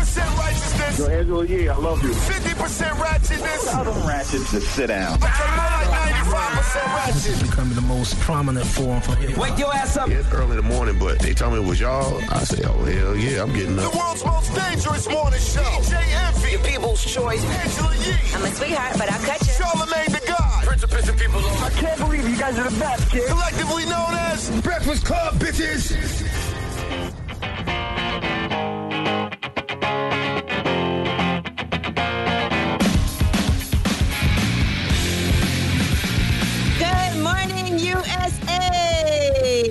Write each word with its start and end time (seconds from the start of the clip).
50% 0.00 0.38
righteousness. 0.38 0.98
Yo, 0.98 1.06
Angela 1.06 1.46
Yee, 1.46 1.68
I 1.68 1.76
love 1.76 2.02
you. 2.02 2.10
50% 2.10 2.90
ratchetness. 2.96 3.70
Tell 3.70 3.84
them 3.84 4.08
ratchets 4.08 4.50
to 4.50 4.60
sit 4.60 4.86
down. 4.86 5.20
But 5.20 5.30
you're 5.38 5.48
more 5.48 5.70
like 5.76 5.88
95% 6.24 6.84
ratchet. 6.96 7.42
becoming 7.42 7.74
the 7.74 7.82
most 7.82 8.18
prominent 8.20 8.66
form 8.66 9.00
for 9.02 9.14
hip 9.16 9.36
Wake 9.36 9.58
your 9.58 9.74
ass 9.74 9.96
up. 9.96 10.08
It's 10.08 10.30
early 10.32 10.52
in 10.52 10.56
the 10.56 10.62
morning, 10.62 10.98
but 10.98 11.18
they 11.18 11.34
told 11.34 11.52
me 11.52 11.60
it 11.60 11.66
was 11.66 11.80
y'all. 11.80 12.20
I 12.30 12.44
said, 12.44 12.64
oh, 12.64 12.84
hell 12.84 13.16
yeah, 13.16 13.42
I'm 13.42 13.52
getting 13.52 13.78
up. 13.78 13.92
The 13.92 13.98
world's 13.98 14.24
most 14.24 14.54
dangerous 14.54 15.08
morning 15.08 15.40
show. 15.40 15.60
DJ 15.60 16.00
Envy. 16.26 16.50
Your 16.52 16.60
people's 16.60 17.04
choice. 17.04 17.44
Angela 17.44 17.94
Yee. 17.96 18.34
I'm 18.34 18.44
a 18.44 18.50
sweetheart, 18.50 18.96
but 18.98 19.12
I'll 19.12 19.26
cut 19.26 19.40
you. 19.40 19.52
Charlemagne 19.52 20.12
the 20.12 20.22
God. 20.26 20.64
Prince 20.64 20.82
of 20.82 20.90
pissing 20.90 21.18
people 21.18 21.40
off. 21.44 21.62
I 21.62 21.70
can't 21.70 22.00
believe 22.00 22.28
you 22.28 22.38
guys 22.38 22.58
are 22.58 22.68
the 22.68 22.80
best, 22.80 23.10
kid. 23.10 23.28
Collectively 23.28 23.84
known 23.84 24.14
as 24.14 24.50
Breakfast 24.62 25.04
Club, 25.04 25.34
bitches. 25.34 25.92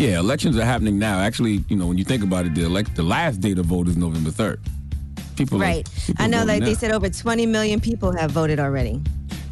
yeah, 0.00 0.18
elections 0.18 0.56
are 0.56 0.64
happening 0.64 0.98
now. 0.98 1.18
Actually, 1.20 1.64
you 1.68 1.76
know, 1.76 1.86
when 1.86 1.98
you 1.98 2.04
think 2.04 2.22
about 2.22 2.46
it, 2.46 2.54
the 2.54 2.64
elect 2.64 2.96
the 2.96 3.02
last 3.02 3.40
day 3.40 3.54
to 3.54 3.62
vote 3.62 3.88
is 3.88 3.96
November 3.96 4.30
3rd. 4.30 4.58
People 5.36 5.58
are- 5.58 5.66
Right. 5.66 5.88
people 6.06 6.24
I 6.24 6.28
know, 6.28 6.44
like 6.44 6.62
they 6.64 6.74
said, 6.74 6.90
over 6.92 7.08
20 7.08 7.46
million 7.46 7.80
people 7.80 8.12
have 8.16 8.30
voted 8.30 8.58
already. 8.60 9.00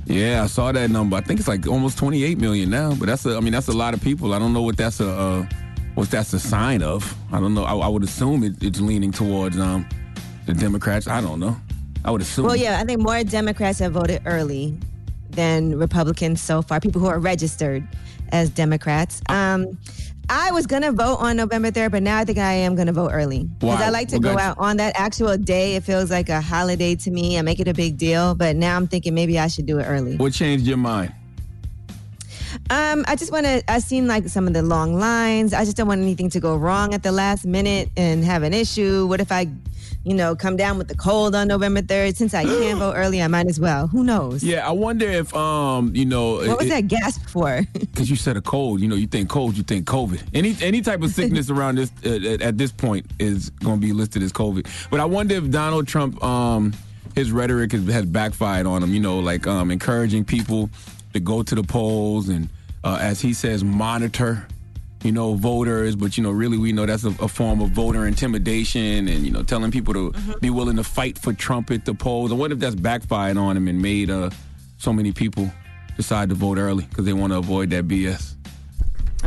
Yeah, 0.06 0.42
I 0.42 0.46
saw 0.46 0.72
that 0.72 0.90
number. 0.90 1.16
I 1.16 1.20
think 1.20 1.38
it's 1.38 1.48
like 1.48 1.66
almost 1.66 1.98
28 1.98 2.38
million 2.38 2.70
now. 2.70 2.94
But 2.94 3.06
that's 3.06 3.26
a, 3.26 3.36
I 3.36 3.40
mean, 3.40 3.52
that's 3.52 3.68
a 3.68 3.72
lot 3.72 3.92
of 3.94 4.00
people. 4.00 4.32
I 4.32 4.38
don't 4.38 4.52
know 4.54 4.62
what 4.62 4.76
that's 4.78 5.00
a, 5.00 5.08
uh, 5.10 5.46
what 5.94 6.10
that's 6.10 6.32
a 6.32 6.40
sign 6.40 6.82
of. 6.82 7.14
I 7.30 7.40
don't 7.40 7.52
know. 7.54 7.64
I, 7.64 7.74
I 7.74 7.88
would 7.88 8.02
assume 8.04 8.42
it, 8.42 8.62
it's 8.62 8.80
leaning 8.80 9.12
towards 9.12 9.58
um, 9.58 9.86
the 10.46 10.54
Democrats. 10.54 11.08
I 11.08 11.20
don't 11.20 11.40
know. 11.40 11.56
I 12.06 12.10
would 12.10 12.22
assume. 12.22 12.46
Well, 12.46 12.56
yeah, 12.56 12.80
I 12.80 12.84
think 12.84 13.00
more 13.00 13.22
Democrats 13.22 13.80
have 13.80 13.92
voted 13.92 14.22
early 14.24 14.78
than 15.30 15.78
Republicans 15.78 16.40
so 16.40 16.62
far, 16.62 16.80
people 16.80 17.00
who 17.02 17.08
are 17.08 17.18
registered 17.18 17.86
as 18.32 18.48
Democrats. 18.50 19.20
Um, 19.28 19.76
I 20.30 20.50
was 20.52 20.66
to 20.82 20.92
vote 20.92 21.16
on 21.16 21.36
November 21.36 21.70
3rd, 21.70 21.90
but 21.90 22.02
now 22.02 22.18
I 22.18 22.24
think 22.24 22.38
I 22.38 22.52
am 22.52 22.74
to 22.86 22.92
vote 22.92 23.10
early. 23.12 23.44
Because? 23.44 23.80
I 23.80 23.88
like 23.88 24.08
to 24.08 24.18
go 24.18 24.38
out 24.38 24.58
on 24.58 24.76
that 24.76 24.94
actual 24.98 25.36
day. 25.38 25.76
It 25.76 25.84
feels 25.84 26.10
like 26.10 26.28
a 26.28 26.40
holiday 26.40 26.94
to 26.96 27.10
me. 27.10 27.38
I 27.38 27.42
make 27.42 27.60
it 27.60 27.68
a 27.68 27.74
big 27.74 27.96
deal, 27.96 28.34
but 28.34 28.56
now 28.56 28.76
I'm 28.76 28.86
thinking 28.86 29.14
maybe 29.14 29.38
I 29.38 29.46
should 29.46 29.66
do 29.66 29.78
it 29.78 29.84
early. 29.84 30.16
What 30.16 30.34
changed 30.34 30.66
your 30.66 30.76
mind? 30.76 31.14
Um, 32.70 33.04
I 33.08 33.16
just 33.16 33.32
want 33.32 33.46
to. 33.46 33.62
I 33.68 33.78
seen 33.78 34.06
like 34.06 34.28
some 34.28 34.46
of 34.46 34.52
the 34.52 34.62
long 34.62 34.98
lines. 34.98 35.54
I 35.54 35.64
just 35.64 35.76
don't 35.76 35.88
want 35.88 36.02
anything 36.02 36.28
to 36.30 36.40
go 36.40 36.56
wrong 36.56 36.92
at 36.92 37.02
the 37.02 37.12
last 37.12 37.46
minute 37.46 37.88
and 37.96 38.24
have 38.24 38.42
an 38.42 38.52
issue. 38.52 39.06
What 39.06 39.20
if 39.20 39.32
I, 39.32 39.48
you 40.08 40.14
know, 40.14 40.34
come 40.34 40.56
down 40.56 40.78
with 40.78 40.88
the 40.88 40.96
cold 40.96 41.34
on 41.34 41.48
November 41.48 41.82
third? 41.82 42.16
Since 42.16 42.32
I 42.34 42.44
can't 42.44 42.78
vote 42.84 42.94
early, 42.96 43.20
I 43.22 43.28
might 43.28 43.46
as 43.46 43.60
well. 43.60 43.86
Who 43.88 44.02
knows? 44.04 44.42
Yeah, 44.42 44.66
I 44.66 44.72
wonder 44.72 45.06
if 45.06 45.34
um, 45.34 45.94
you 45.94 46.06
know, 46.06 46.36
What 46.36 46.58
was 46.58 46.68
that 46.68 46.88
gasp 46.88 47.28
for? 47.28 47.62
Because 47.98 48.10
you 48.10 48.16
said 48.16 48.36
a 48.36 48.40
cold. 48.40 48.80
You 48.80 48.86
know, 48.86 48.94
you 48.94 49.08
think 49.08 49.28
cold, 49.28 49.56
you 49.56 49.64
think 49.64 49.84
COVID. 49.86 50.22
Any 50.32 50.56
any 50.62 50.80
type 50.82 51.02
of 51.02 51.10
sickness 51.10 51.50
around 51.54 51.76
this 51.76 51.90
uh, 52.06 52.10
at, 52.32 52.42
at 52.42 52.58
this 52.58 52.70
point 52.70 53.06
is 53.18 53.50
going 53.50 53.80
to 53.80 53.86
be 53.86 53.92
listed 53.92 54.22
as 54.22 54.32
COVID. 54.32 54.66
But 54.90 55.00
I 55.00 55.04
wonder 55.04 55.34
if 55.34 55.50
Donald 55.50 55.88
Trump, 55.88 56.22
um, 56.22 56.72
his 57.14 57.32
rhetoric 57.32 57.72
has, 57.72 57.84
has 57.88 58.06
backfired 58.06 58.66
on 58.66 58.82
him. 58.82 58.94
You 58.94 59.00
know, 59.00 59.18
like 59.18 59.46
um, 59.46 59.70
encouraging 59.70 60.24
people 60.24 60.70
to 61.12 61.20
go 61.20 61.42
to 61.42 61.54
the 61.54 61.62
polls 61.64 62.28
and, 62.28 62.48
uh, 62.84 62.98
as 63.00 63.20
he 63.20 63.34
says, 63.34 63.64
monitor. 63.64 64.46
You 65.04 65.12
know, 65.12 65.34
voters, 65.34 65.94
but 65.94 66.16
you 66.18 66.24
know, 66.24 66.30
really, 66.32 66.58
we 66.58 66.72
know 66.72 66.84
that's 66.84 67.04
a, 67.04 67.10
a 67.22 67.28
form 67.28 67.60
of 67.60 67.70
voter 67.70 68.06
intimidation, 68.06 69.06
and 69.06 69.24
you 69.24 69.30
know, 69.30 69.42
telling 69.44 69.70
people 69.70 69.94
to 69.94 70.12
be 70.40 70.50
willing 70.50 70.76
to 70.76 70.82
fight 70.84 71.16
for 71.18 71.32
Trump 71.32 71.70
at 71.70 71.84
the 71.84 71.94
polls. 71.94 72.30
And 72.32 72.40
what 72.40 72.50
if 72.50 72.58
that's 72.58 72.74
backfired 72.74 73.36
on 73.36 73.56
him 73.56 73.68
and 73.68 73.80
made 73.80 74.10
uh, 74.10 74.30
so 74.78 74.92
many 74.92 75.12
people 75.12 75.50
decide 75.96 76.28
to 76.30 76.34
vote 76.34 76.58
early 76.58 76.84
because 76.84 77.04
they 77.04 77.12
want 77.12 77.32
to 77.32 77.38
avoid 77.38 77.70
that 77.70 77.86
BS? 77.86 78.34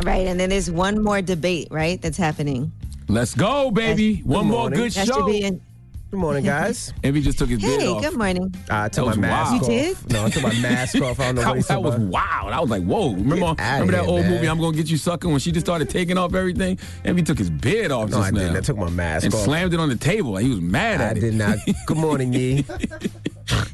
right, 0.02 0.26
and 0.26 0.38
then 0.38 0.50
there's 0.50 0.70
one 0.70 1.02
more 1.02 1.22
debate, 1.22 1.68
right? 1.70 2.00
That's 2.02 2.18
happening. 2.18 2.70
Let's 3.08 3.34
go, 3.34 3.70
baby. 3.70 4.16
One 4.24 4.46
more 4.46 4.60
morning. 4.62 4.78
good 4.78 4.92
That 4.92 5.06
show. 5.06 5.14
should 5.14 5.26
be 5.26 5.42
in. 5.42 5.60
Good 6.12 6.18
morning, 6.20 6.44
guys. 6.44 6.92
and 7.02 7.16
he 7.16 7.22
just 7.22 7.38
took 7.38 7.48
his 7.48 7.58
bid 7.62 7.80
Hey, 7.80 7.88
off. 7.88 8.02
good 8.02 8.18
morning. 8.18 8.54
Ah, 8.68 8.84
I 8.84 8.88
took 8.90 9.06
my 9.06 9.16
mask 9.16 9.52
wild. 9.52 9.62
off. 9.64 9.68
You 9.70 9.78
did? 9.94 10.12
No, 10.12 10.26
I 10.26 10.28
took 10.28 10.42
my 10.42 10.54
mask 10.60 11.00
off. 11.00 11.18
I 11.18 11.24
don't 11.24 11.36
know 11.36 11.40
That, 11.40 11.48
what 11.48 11.56
he's 11.56 11.66
that 11.68 11.82
was 11.82 11.94
about. 11.94 12.06
wild. 12.08 12.52
I 12.52 12.60
was 12.60 12.68
like, 12.68 12.82
whoa. 12.82 13.12
Remember, 13.12 13.34
remember 13.34 13.92
that 13.92 14.00
here, 14.02 14.10
old 14.10 14.20
man. 14.20 14.30
movie, 14.30 14.46
I'm 14.46 14.58
Going 14.58 14.72
to 14.72 14.76
Get 14.76 14.90
You 14.90 14.98
Sucka, 14.98 15.24
when 15.30 15.38
she 15.38 15.52
just 15.52 15.64
started 15.64 15.88
taking 15.88 16.18
off 16.18 16.34
everything? 16.34 16.78
And 17.04 17.16
he 17.16 17.24
took 17.24 17.38
his 17.38 17.48
bid 17.48 17.90
off 17.90 18.10
No, 18.10 18.18
just 18.18 18.28
I 18.28 18.30
now. 18.30 18.40
didn't. 18.40 18.56
I 18.58 18.60
took 18.60 18.76
my 18.76 18.90
mask 18.90 19.24
and 19.24 19.32
off. 19.32 19.40
slammed 19.40 19.72
it 19.72 19.80
on 19.80 19.88
the 19.88 19.96
table. 19.96 20.32
Like 20.32 20.42
he 20.44 20.50
was 20.50 20.60
mad 20.60 21.00
I 21.00 21.04
at 21.04 21.16
it. 21.16 21.20
did 21.20 21.34
not. 21.34 21.56
Good 21.86 21.96
morning, 21.96 22.34
Yee. 22.34 22.66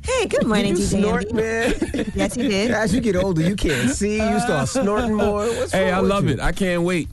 Hey, 0.05 0.27
good 0.27 0.47
morning, 0.47 0.77
you 0.77 0.83
DJ. 0.83 1.01
snort, 1.01 1.25
Andy. 1.27 1.35
man. 1.35 1.75
Yes, 2.15 2.35
he 2.35 2.49
did. 2.49 2.71
As 2.71 2.95
you 2.95 3.01
get 3.01 3.17
older, 3.17 3.43
you 3.43 3.55
can't 3.57 3.91
see. 3.91 4.17
You 4.17 4.39
start 4.41 4.69
snorting 4.69 5.15
more. 5.17 5.47
What's 5.47 5.73
Hey, 5.73 5.91
wrong 5.91 5.95
I 5.99 6.01
with 6.03 6.11
love 6.11 6.25
you? 6.25 6.31
it. 6.35 6.41
I 6.41 6.53
can't 6.53 6.83
wait. 6.83 7.09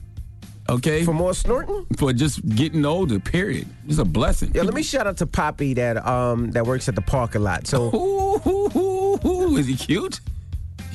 Okay? 0.69 1.01
For 1.01 1.05
For, 1.07 1.13
more 1.13 1.33
snorting? 1.33 1.85
For 1.97 2.11
just 2.13 2.43
getting 2.49 2.85
older, 2.85 3.19
period. 3.19 3.67
It's 3.87 3.99
a 3.99 4.05
blessing. 4.05 4.51
Yeah, 4.55 4.63
let 4.63 4.73
me 4.73 4.81
shout 4.83 5.05
out 5.07 5.17
to 5.17 5.27
Poppy 5.27 5.73
that 5.75 6.05
um 6.05 6.51
that 6.51 6.65
works 6.65 6.89
at 6.89 6.95
the 6.95 7.01
park 7.01 7.35
a 7.35 7.39
lot. 7.39 7.67
So 7.67 7.89
Ooh, 7.93 8.41
ooh, 8.49 8.71
ooh, 8.75 9.19
ooh. 9.27 9.57
Is 9.57 9.67
he 9.67 9.75
cute? 9.75 10.19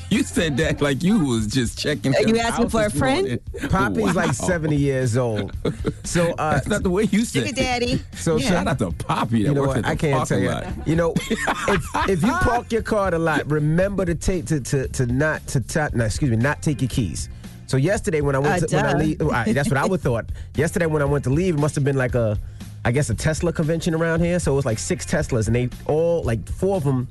You 0.09 0.23
said 0.23 0.57
that 0.57 0.81
like 0.81 1.01
you 1.03 1.23
was 1.23 1.47
just 1.47 1.79
checking. 1.79 2.13
Are 2.13 2.19
you 2.23 2.35
him 2.35 2.41
asking 2.41 2.67
for 2.67 2.83
a 2.85 2.89
friend? 2.89 3.39
morning. 3.53 3.69
Poppy's 3.69 4.03
Wow. 4.13 4.25
like 4.25 4.33
70 4.33 4.75
years 4.75 5.15
old. 5.15 5.53
So 6.03 6.31
uh 6.33 6.55
That's 6.55 6.67
not 6.67 6.83
the 6.83 6.89
way 6.89 7.03
you 7.03 7.23
said 7.23 7.47
Sugar 7.47 7.49
it. 7.51 7.55
daddy. 7.55 8.03
so 8.17 8.35
Yeah. 8.35 8.49
Shout 8.49 8.67
out 8.67 8.79
to 8.79 8.91
Poppy 8.91 9.43
that 9.43 9.49
you 9.49 9.53
know 9.55 9.61
works 9.61 9.75
what? 9.75 9.77
at 9.77 9.83
the 9.83 9.89
I 9.89 9.95
can't 9.95 10.27
tell 10.27 10.39
parking 10.39 10.43
you. 10.43 10.49
lot. 10.49 10.87
You 10.87 10.95
know, 10.97 11.13
if, 11.15 12.09
if 12.09 12.23
you 12.23 12.31
park 12.41 12.73
your 12.73 12.81
car 12.81 13.13
a 13.15 13.19
lot, 13.19 13.49
remember 13.49 14.03
to 14.03 14.15
take 14.15 14.47
to 14.47 14.59
to, 14.59 14.89
to 14.89 15.05
not 15.05 15.47
to 15.47 15.61
ta- 15.61 15.89
no, 15.93 16.03
excuse 16.05 16.29
me, 16.31 16.35
not 16.35 16.61
take 16.61 16.81
your 16.81 16.89
keys. 16.89 17.29
So 17.71 17.77
yesterday 17.77 18.19
when 18.19 18.35
I 18.35 18.39
went 18.39 18.63
Uh, 18.63 18.67
to 18.67 18.75
when 18.75 18.85
I 18.85 18.93
leave, 18.97 19.21
right, 19.21 19.55
that's 19.55 19.69
what 19.69 19.77
I 19.77 19.85
would 19.85 20.01
thought. 20.07 20.25
Yesterday 20.55 20.87
when 20.87 21.01
I 21.01 21.05
went 21.05 21.23
to 21.23 21.29
leave, 21.29 21.55
it 21.55 21.57
must 21.57 21.73
have 21.75 21.85
been 21.85 21.95
like 21.95 22.15
a, 22.15 22.37
I 22.83 22.91
guess 22.91 23.09
a 23.09 23.15
Tesla 23.15 23.53
convention 23.53 23.95
around 23.95 24.19
here. 24.19 24.39
So 24.39 24.51
it 24.51 24.55
was 24.57 24.65
like 24.65 24.77
six 24.77 25.05
Teslas, 25.05 25.47
and 25.47 25.55
they 25.55 25.69
all 25.85 26.21
like 26.23 26.45
four 26.49 26.75
of 26.75 26.83
them 26.83 27.07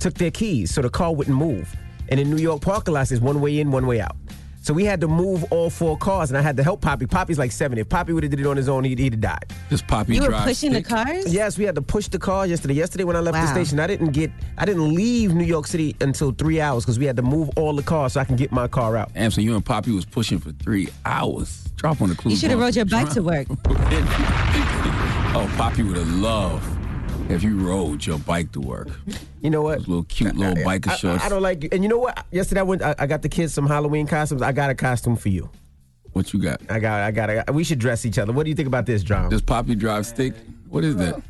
took 0.00 0.14
their 0.14 0.32
keys, 0.32 0.74
so 0.74 0.82
the 0.82 0.90
car 0.90 1.14
wouldn't 1.14 1.36
move. 1.36 1.72
And 2.08 2.18
in 2.18 2.28
New 2.28 2.38
York 2.42 2.60
parking 2.60 2.92
lots, 2.94 3.10
there's 3.10 3.20
one 3.20 3.40
way 3.40 3.60
in, 3.60 3.70
one 3.70 3.86
way 3.86 4.00
out. 4.00 4.16
So 4.62 4.74
we 4.74 4.84
had 4.84 5.00
to 5.00 5.08
move 5.08 5.44
all 5.50 5.70
four 5.70 5.96
cars, 5.96 6.30
and 6.30 6.36
I 6.36 6.42
had 6.42 6.56
to 6.58 6.62
help 6.62 6.82
Poppy. 6.82 7.06
Poppy's 7.06 7.38
like 7.38 7.50
seven. 7.50 7.78
If 7.78 7.88
Poppy 7.88 8.12
would 8.12 8.22
have 8.22 8.30
did 8.30 8.40
it 8.40 8.46
on 8.46 8.58
his 8.58 8.68
own, 8.68 8.84
he'd, 8.84 8.98
he'd 8.98 9.14
have 9.14 9.20
died. 9.20 9.46
Just 9.70 9.86
Poppy 9.86 10.14
You 10.14 10.20
were 10.20 10.28
drive 10.28 10.44
pushing 10.44 10.72
the 10.72 10.82
cars? 10.82 11.32
Yes, 11.32 11.56
we 11.56 11.64
had 11.64 11.74
to 11.76 11.82
push 11.82 12.08
the 12.08 12.18
car 12.18 12.46
yesterday. 12.46 12.74
Yesterday 12.74 13.04
when 13.04 13.16
I 13.16 13.20
left 13.20 13.38
the 13.38 13.46
station, 13.46 13.80
I 13.80 13.86
didn't 13.86 14.10
get, 14.10 14.30
I 14.58 14.66
didn't 14.66 14.94
leave 14.94 15.34
New 15.34 15.44
York 15.44 15.66
City 15.66 15.96
until 16.02 16.32
three 16.32 16.60
hours 16.60 16.84
because 16.84 16.98
we 16.98 17.06
had 17.06 17.16
to 17.16 17.22
move 17.22 17.48
all 17.56 17.74
the 17.74 17.82
cars 17.82 18.12
so 18.12 18.20
I 18.20 18.24
can 18.24 18.36
get 18.36 18.52
my 18.52 18.68
car 18.68 18.98
out. 18.98 19.14
Damn, 19.14 19.30
so 19.30 19.40
you 19.40 19.54
and 19.54 19.64
Poppy 19.64 19.92
was 19.92 20.04
pushing 20.04 20.38
for 20.38 20.52
three 20.52 20.88
hours. 21.06 21.64
Drop 21.76 22.02
on 22.02 22.10
the 22.10 22.14
clue. 22.14 22.32
You 22.32 22.36
should 22.36 22.50
have 22.50 22.60
rode 22.60 22.76
your 22.76 22.84
bike 22.84 23.08
to 23.10 23.22
work. 23.22 23.46
oh, 25.34 25.50
Poppy 25.56 25.82
would 25.82 25.96
have 25.96 26.12
loved 26.16 26.79
if 27.30 27.42
you 27.42 27.58
rode 27.58 28.04
your 28.04 28.18
bike 28.18 28.52
to 28.52 28.60
work. 28.60 28.88
You 29.40 29.50
know 29.50 29.62
what? 29.62 29.78
Those 29.78 29.88
little 29.88 30.02
cute 30.04 30.36
little 30.36 30.56
biker 30.56 30.88
I, 30.88 30.96
shorts. 30.96 31.22
I, 31.22 31.26
I 31.26 31.28
don't 31.28 31.42
like, 31.42 31.72
and 31.72 31.82
you 31.82 31.88
know 31.88 31.98
what? 31.98 32.26
Yesterday 32.30 32.60
I 32.60 32.64
went, 32.64 32.82
I, 32.82 32.94
I 32.98 33.06
got 33.06 33.22
the 33.22 33.28
kids 33.28 33.54
some 33.54 33.66
Halloween 33.66 34.06
costumes. 34.06 34.42
I 34.42 34.52
got 34.52 34.70
a 34.70 34.74
costume 34.74 35.16
for 35.16 35.28
you. 35.28 35.50
what 36.12 36.32
you 36.32 36.40
got? 36.40 36.60
I 36.68 36.78
got, 36.78 37.00
I 37.00 37.10
got, 37.10 37.48
a, 37.48 37.52
we 37.52 37.64
should 37.64 37.78
dress 37.78 38.04
each 38.04 38.18
other. 38.18 38.32
What 38.32 38.44
do 38.44 38.50
you 38.50 38.56
think 38.56 38.68
about 38.68 38.86
this, 38.86 39.02
John? 39.02 39.30
Does 39.30 39.42
Poppy 39.42 39.74
drive 39.74 40.06
stick? 40.06 40.34
What 40.68 40.84
is 40.84 40.96
that? 40.96 41.22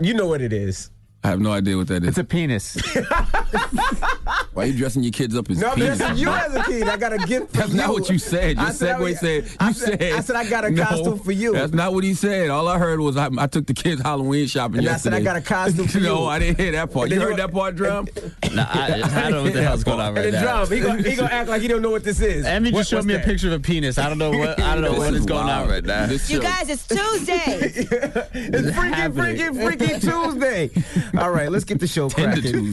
You 0.00 0.14
know 0.14 0.26
what 0.26 0.40
it 0.40 0.52
is. 0.52 0.90
I 1.22 1.28
have 1.28 1.40
no 1.40 1.52
idea 1.52 1.76
what 1.76 1.88
that 1.88 2.02
is. 2.02 2.10
It's 2.10 2.18
a 2.18 2.24
penis. 2.24 2.78
Wow, 4.52 4.62
Why 4.62 4.64
you 4.64 4.76
dressing 4.76 5.02
your 5.04 5.12
kids 5.12 5.36
up 5.36 5.48
as 5.48 5.58
No, 5.58 5.74
penis? 5.74 5.98
that's 5.98 6.18
you 6.18 6.28
as 6.28 6.52
a 6.54 6.62
kid. 6.64 6.88
I 6.88 6.96
got 6.96 7.12
a 7.12 7.18
gift 7.18 7.52
for 7.52 7.58
That's 7.58 7.70
you. 7.70 7.76
not 7.76 7.90
what 7.90 8.08
you 8.10 8.18
said. 8.18 8.56
Your 8.56 8.66
I 8.66 8.70
said 8.72 8.96
I 8.96 8.98
segue 8.98 9.00
would- 9.02 9.16
said, 9.18 9.44
you 9.44 9.50
I 9.60 9.72
said, 9.72 10.02
I 10.02 10.20
said 10.20 10.36
I 10.36 10.44
got 10.50 10.64
a 10.64 10.70
No, 10.70 10.84
costume 10.84 11.18
for 11.20 11.30
you. 11.32 11.52
That's 11.52 11.72
not 11.72 11.94
what 11.94 12.02
he 12.02 12.14
said. 12.14 12.50
All 12.50 12.66
I 12.66 12.76
heard 12.78 12.98
was 12.98 13.16
I, 13.16 13.28
I 13.38 13.46
took 13.46 13.66
the 13.66 13.74
kids 13.74 14.02
Halloween 14.02 14.48
shopping 14.48 14.80
And 14.80 14.88
I 14.88 14.96
said. 14.96 15.14
I 15.14 15.20
got 15.20 15.36
a 15.36 15.40
costume 15.40 15.86
for 15.88 16.00
no. 16.00 16.26
I 16.26 16.40
didn't 16.40 16.58
hear 16.58 16.72
that 16.72 16.92
part. 16.92 17.10
You 17.10 17.20
heard 17.20 17.36
that 17.36 17.52
part, 17.52 17.76
drum? 17.76 18.08
Nah, 18.52 18.66
I, 18.68 18.94
I 18.94 18.98
don't 18.98 19.30
know 19.30 19.42
what 19.44 19.52
the 19.52 19.62
hell's 19.62 19.84
going 19.84 20.00
on 20.00 20.12
right 20.12 20.24
and 20.24 20.34
then 20.34 20.44
now. 20.44 20.64
drum. 20.64 20.76
He 20.76 20.80
gonna, 20.84 21.08
he 21.08 21.14
gonna 21.14 21.30
act 21.32 21.48
like 21.48 21.62
he 21.62 21.68
don't 21.68 21.82
know 21.82 21.90
what 21.90 22.02
this 22.02 22.20
is. 22.20 22.44
Envy 22.44 22.72
What- 22.72 22.80
just 22.80 22.90
showed 22.90 22.96
what's 22.96 23.06
me 23.06 23.14
a 23.14 23.20
picture 23.20 23.46
of 23.46 23.52
a 23.52 23.60
penis. 23.60 23.96
I 23.96 24.08
don't 24.08 24.18
know 24.18 24.30
what 24.36 24.58
I 24.58 24.74
don't 24.74 24.82
know 24.82 24.94
what 24.98 25.14
is 25.14 25.24
going 25.24 25.48
on 25.48 25.68
right 25.68 25.84
now. 25.84 26.06
You 26.10 26.40
guys, 26.40 26.68
it's 26.68 26.84
Tuesday. 26.88 27.36
It's 27.46 28.70
freaking, 28.72 29.12
freaking, 29.12 29.54
freaky, 29.54 29.86
freaky 29.86 30.00
Tuesday. 30.00 30.70
All 31.16 31.30
right, 31.30 31.48
let's 31.48 31.64
get 31.64 31.78
the 31.78 31.86
show 31.86 32.08
Tender 32.08 32.40
cracking. 32.42 32.72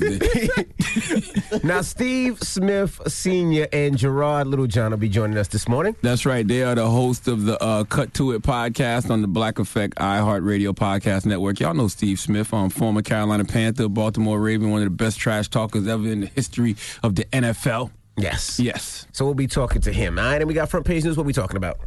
Now, 1.68 1.82
Steve 1.82 2.42
Smith 2.42 3.02
Sr. 3.08 3.68
and 3.74 3.98
Gerard 3.98 4.48
Littlejohn 4.48 4.92
will 4.92 4.98
be 4.98 5.10
joining 5.10 5.38
us 5.38 5.50
this 5.50 5.68
morning. 5.68 5.98
That's 6.02 6.26
right. 6.26 6.48
They 6.48 6.64
are 6.64 6.76
the 6.76 6.90
host 6.90 7.28
of 7.28 7.44
the 7.44 7.62
uh, 7.62 7.84
Cut 7.84 8.14
to 8.14 8.32
It 8.32 8.42
podcast 8.42 9.10
on 9.10 9.22
the 9.22 9.28
Black 9.28 9.60
Effect 9.60 9.98
iHeartRadio 9.98 10.74
podcast 10.74 11.26
network. 11.26 11.60
Y'all 11.60 11.74
know 11.74 11.90
Steve 11.90 12.22
Smith, 12.22 12.54
um, 12.54 12.70
former 12.70 13.02
Carolina 13.02 13.44
Panther, 13.44 13.90
Baltimore 13.90 14.40
Raven, 14.40 14.72
one 14.72 14.82
of 14.82 14.86
the 14.86 14.92
best 14.92 15.20
trash 15.20 15.50
talkers 15.50 15.90
ever 15.90 16.08
in 16.08 16.22
the 16.22 16.28
history 16.28 16.78
of 17.04 17.16
the 17.16 17.26
NFL. 17.26 17.92
Yes. 18.16 18.62
Yes. 18.62 19.06
So 19.12 19.26
we'll 19.26 19.34
be 19.34 19.48
talking 19.48 19.82
to 19.82 19.92
him. 19.92 20.18
All 20.18 20.24
right, 20.24 20.42
and 20.42 20.48
we 20.48 20.54
got 20.54 20.70
front 20.70 20.86
page 20.86 21.04
news. 21.04 21.18
What 21.18 21.26
we 21.26 21.34
talking 21.34 21.58
about? 21.58 21.80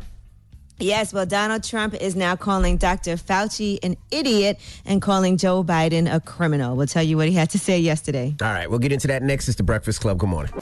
Yes, 0.80 1.12
well, 1.12 1.26
Donald 1.26 1.62
Trump 1.62 1.94
is 1.94 2.16
now 2.16 2.36
calling 2.36 2.78
Dr. 2.78 3.16
Fauci 3.16 3.78
an 3.82 3.96
idiot 4.10 4.58
and 4.86 5.02
calling 5.02 5.36
Joe 5.36 5.62
Biden 5.62 6.12
a 6.12 6.20
criminal. 6.20 6.74
We'll 6.74 6.86
tell 6.86 7.02
you 7.02 7.18
what 7.18 7.28
he 7.28 7.34
had 7.34 7.50
to 7.50 7.58
say 7.58 7.78
yesterday. 7.78 8.34
All 8.40 8.48
right, 8.48 8.68
we'll 8.68 8.78
get 8.78 8.90
into 8.90 9.06
that 9.08 9.22
next. 9.22 9.46
It's 9.48 9.58
the 9.58 9.62
Breakfast 9.62 10.00
Club. 10.00 10.18
Good 10.18 10.30
morning. 10.30 10.52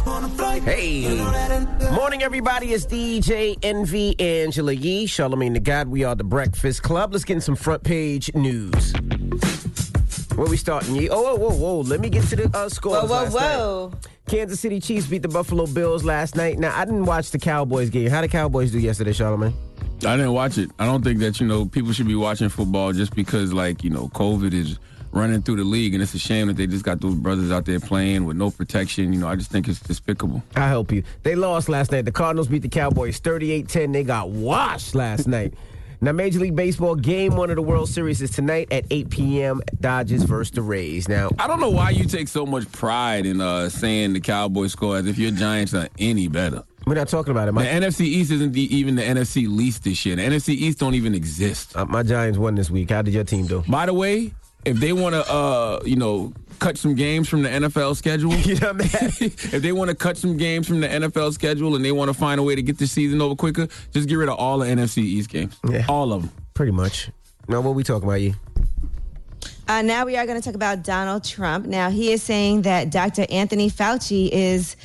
Hey. 0.65 1.23
Morning, 1.93 2.23
everybody. 2.23 2.73
It's 2.73 2.85
DJ 2.85 3.57
Envy 3.63 4.19
Angela 4.19 4.73
Yee, 4.73 5.07
Charlemagne 5.07 5.53
the 5.53 5.61
God. 5.61 5.89
We 5.89 6.03
are 6.03 6.17
the 6.17 6.25
Breakfast 6.25 6.83
Club. 6.83 7.13
Let's 7.13 7.25
get 7.25 7.35
in 7.35 7.41
some 7.41 7.57
front 7.57 7.85
page 7.85 8.35
news. 8.35 8.93
Where 10.35 10.49
we 10.49 10.57
starting, 10.57 10.97
Yee? 10.97 11.11
Oh, 11.11 11.37
whoa, 11.37 11.49
whoa, 11.49 11.57
whoa. 11.57 11.81
Let 11.81 12.01
me 12.01 12.09
get 12.09 12.25
to 12.25 12.37
the 12.37 12.51
uh, 12.57 12.69
scores. 12.69 13.03
Whoa, 13.03 13.07
whoa, 13.07 13.23
last 13.23 13.35
night. 13.35 13.57
whoa. 13.57 13.93
Kansas 14.29 14.61
City 14.61 14.81
Chiefs 14.81 15.07
beat 15.07 15.23
the 15.23 15.29
Buffalo 15.29 15.67
Bills 15.67 16.05
last 16.05 16.35
night. 16.37 16.59
Now, 16.59 16.77
I 16.77 16.85
didn't 16.85 17.07
watch 17.07 17.31
the 17.31 17.39
Cowboys 17.39 17.89
game. 17.91 18.11
How 18.11 18.21
the 18.21 18.29
Cowboys 18.29 18.73
do 18.73 18.79
yesterday, 18.79 19.13
Charlemagne? 19.13 19.55
I 20.05 20.17
didn't 20.17 20.33
watch 20.33 20.59
it. 20.59 20.71
I 20.79 20.87
don't 20.87 21.03
think 21.03 21.19
that, 21.21 21.41
you 21.41 21.47
know, 21.47 21.67
people 21.67 21.93
should 21.93 22.07
be 22.07 22.15
watching 22.15 22.49
football 22.49 22.93
just 22.93 23.15
because, 23.15 23.53
like, 23.53 23.83
you 23.83 23.91
know, 23.91 24.09
COVID 24.09 24.53
is 24.55 24.79
running 25.11 25.43
through 25.43 25.57
the 25.57 25.65
league. 25.65 25.95
And 25.95 26.03
it's 26.03 26.15
a 26.15 26.19
shame 26.19 26.47
that 26.49 26.57
they 26.57 26.67
just 26.67 26.85
got 26.85 27.01
those 27.01 27.15
brothers 27.15 27.51
out 27.51 27.65
there 27.65 27.81
playing 27.81 28.25
with 28.25 28.37
no 28.37 28.51
protection. 28.51 29.13
You 29.13 29.21
know, 29.21 29.29
I 29.29 29.37
just 29.37 29.51
think 29.51 29.67
it's 29.67 29.81
despicable. 29.81 30.43
I'll 30.55 30.69
help 30.69 30.93
you. 30.93 31.03
They 31.23 31.35
lost 31.35 31.69
last 31.69 31.91
night. 31.93 32.05
The 32.05 32.13
Cardinals 32.13 32.49
beat 32.49 32.63
the 32.63 32.69
Cowboys 32.69 33.21
38-10. 33.21 33.93
They 33.93 34.05
got 34.05 34.31
washed 34.31 34.95
last 34.95 35.27
night. 35.29 35.55
Now, 36.01 36.13
Major 36.13 36.39
League 36.39 36.55
Baseball 36.55 36.95
game 36.95 37.35
one 37.35 37.51
of 37.51 37.57
the 37.57 37.63
World 37.63 37.89
Series 37.89 38.23
is 38.23 38.31
tonight 38.31 38.69
at 38.71 38.85
8 38.89 39.11
p.m. 39.11 39.61
Dodgers 39.81 40.23
versus 40.23 40.53
the 40.53 40.63
Rays. 40.63 41.09
Now, 41.09 41.31
I 41.41 41.49
don't 41.49 41.59
know 41.59 41.71
why 41.71 41.91
you 41.91 42.05
take 42.05 42.29
so 42.29 42.47
much 42.47 42.71
pride 42.71 43.27
in 43.27 43.41
uh, 43.41 43.69
saying 43.69 44.13
the 44.13 44.21
Cowboys 44.21 44.71
score 44.71 44.97
as 44.99 45.07
if 45.09 45.19
your 45.19 45.33
Giants 45.33 45.75
are 45.75 45.89
any 45.99 46.29
better. 46.29 46.63
We're 46.89 46.95
not 46.95 47.09
talking 47.09 47.31
about 47.31 47.49
it. 47.49 47.55
The 47.55 47.61
NFC 47.61 48.01
East 48.03 48.31
isn't 48.33 48.53
the, 48.53 48.75
even 48.75 48.95
the 48.95 49.03
NFC 49.03 49.47
least 49.49 49.85
this 49.85 50.05
year. 50.07 50.17
The 50.17 50.23
NFC 50.23 50.51
East 50.51 50.79
don't 50.79 50.95
even 50.95 51.15
exist. 51.15 51.77
uh, 51.77 51.85
my 51.85 52.03
Giants 52.03 52.39
won 52.39 52.55
this 52.55 52.71
week. 52.71 52.91
How 52.91 53.03
did 53.03 53.15
your 53.15 53.25
team 53.25 53.47
do? 53.47 53.63
By 53.69 53.87
the 53.87 53.95
way, 53.95 54.33
if 54.65 54.79
they 54.79 54.93
want 54.93 55.15
to, 55.15 55.31
uh, 55.31 55.81
you 55.85 55.97
know, 55.97 56.33
cut 56.59 56.77
some 56.79 56.95
games 56.95 57.29
from 57.29 57.43
the 57.43 57.49
NFL 57.49 57.97
schedule, 57.97 58.35
You 58.37 58.57
know 58.57 58.73
what 58.73 58.95
I 58.95 59.05
mean? 59.05 59.13
if 59.21 59.63
they 59.63 59.73
want 59.73 59.91
to 59.91 59.97
cut 59.97 60.17
some 60.17 60.37
games 60.37 60.67
from 60.67 60.81
the 60.81 60.89
NFL 60.89 61.33
schedule 61.33 61.77
and 61.77 61.85
they 61.85 61.93
want 61.93 62.09
to 62.09 62.15
find 62.15 62.41
a 62.41 62.43
way 62.43 62.55
to 62.55 62.63
get 62.63 62.79
the 62.79 62.87
season 62.87 63.21
over 63.21 63.35
quicker, 63.35 63.69
just 63.93 64.09
get 64.09 64.15
rid 64.15 64.29
of 64.29 64.39
all 64.39 64.59
the 64.59 64.67
NFC 64.67 64.99
East 64.99 65.29
games. 65.31 65.59
Yeah. 65.69 65.85
All 65.89 66.13
of 66.13 66.23
them. 66.23 66.31
Pretty 66.55 66.73
much. 66.73 67.11
Now, 67.49 67.61
what 67.61 67.75
we 67.75 67.85
talking 67.85 68.09
about, 68.09 68.21
you? 68.21 68.35
Uh, 69.69 69.83
now 69.83 70.07
we 70.07 70.17
are 70.17 70.27
going 70.27 70.41
to 70.41 70.45
talk 70.45 70.55
about 70.55 70.83
Donald 70.83 71.25
Trump. 71.25 71.67
Now 71.67 71.91
he 71.91 72.13
is 72.13 72.23
saying 72.23 72.63
that 72.63 72.91
Dr. 72.91 73.27
Anthony 73.31 73.71
Fauci 73.71 74.31
is 74.33 74.77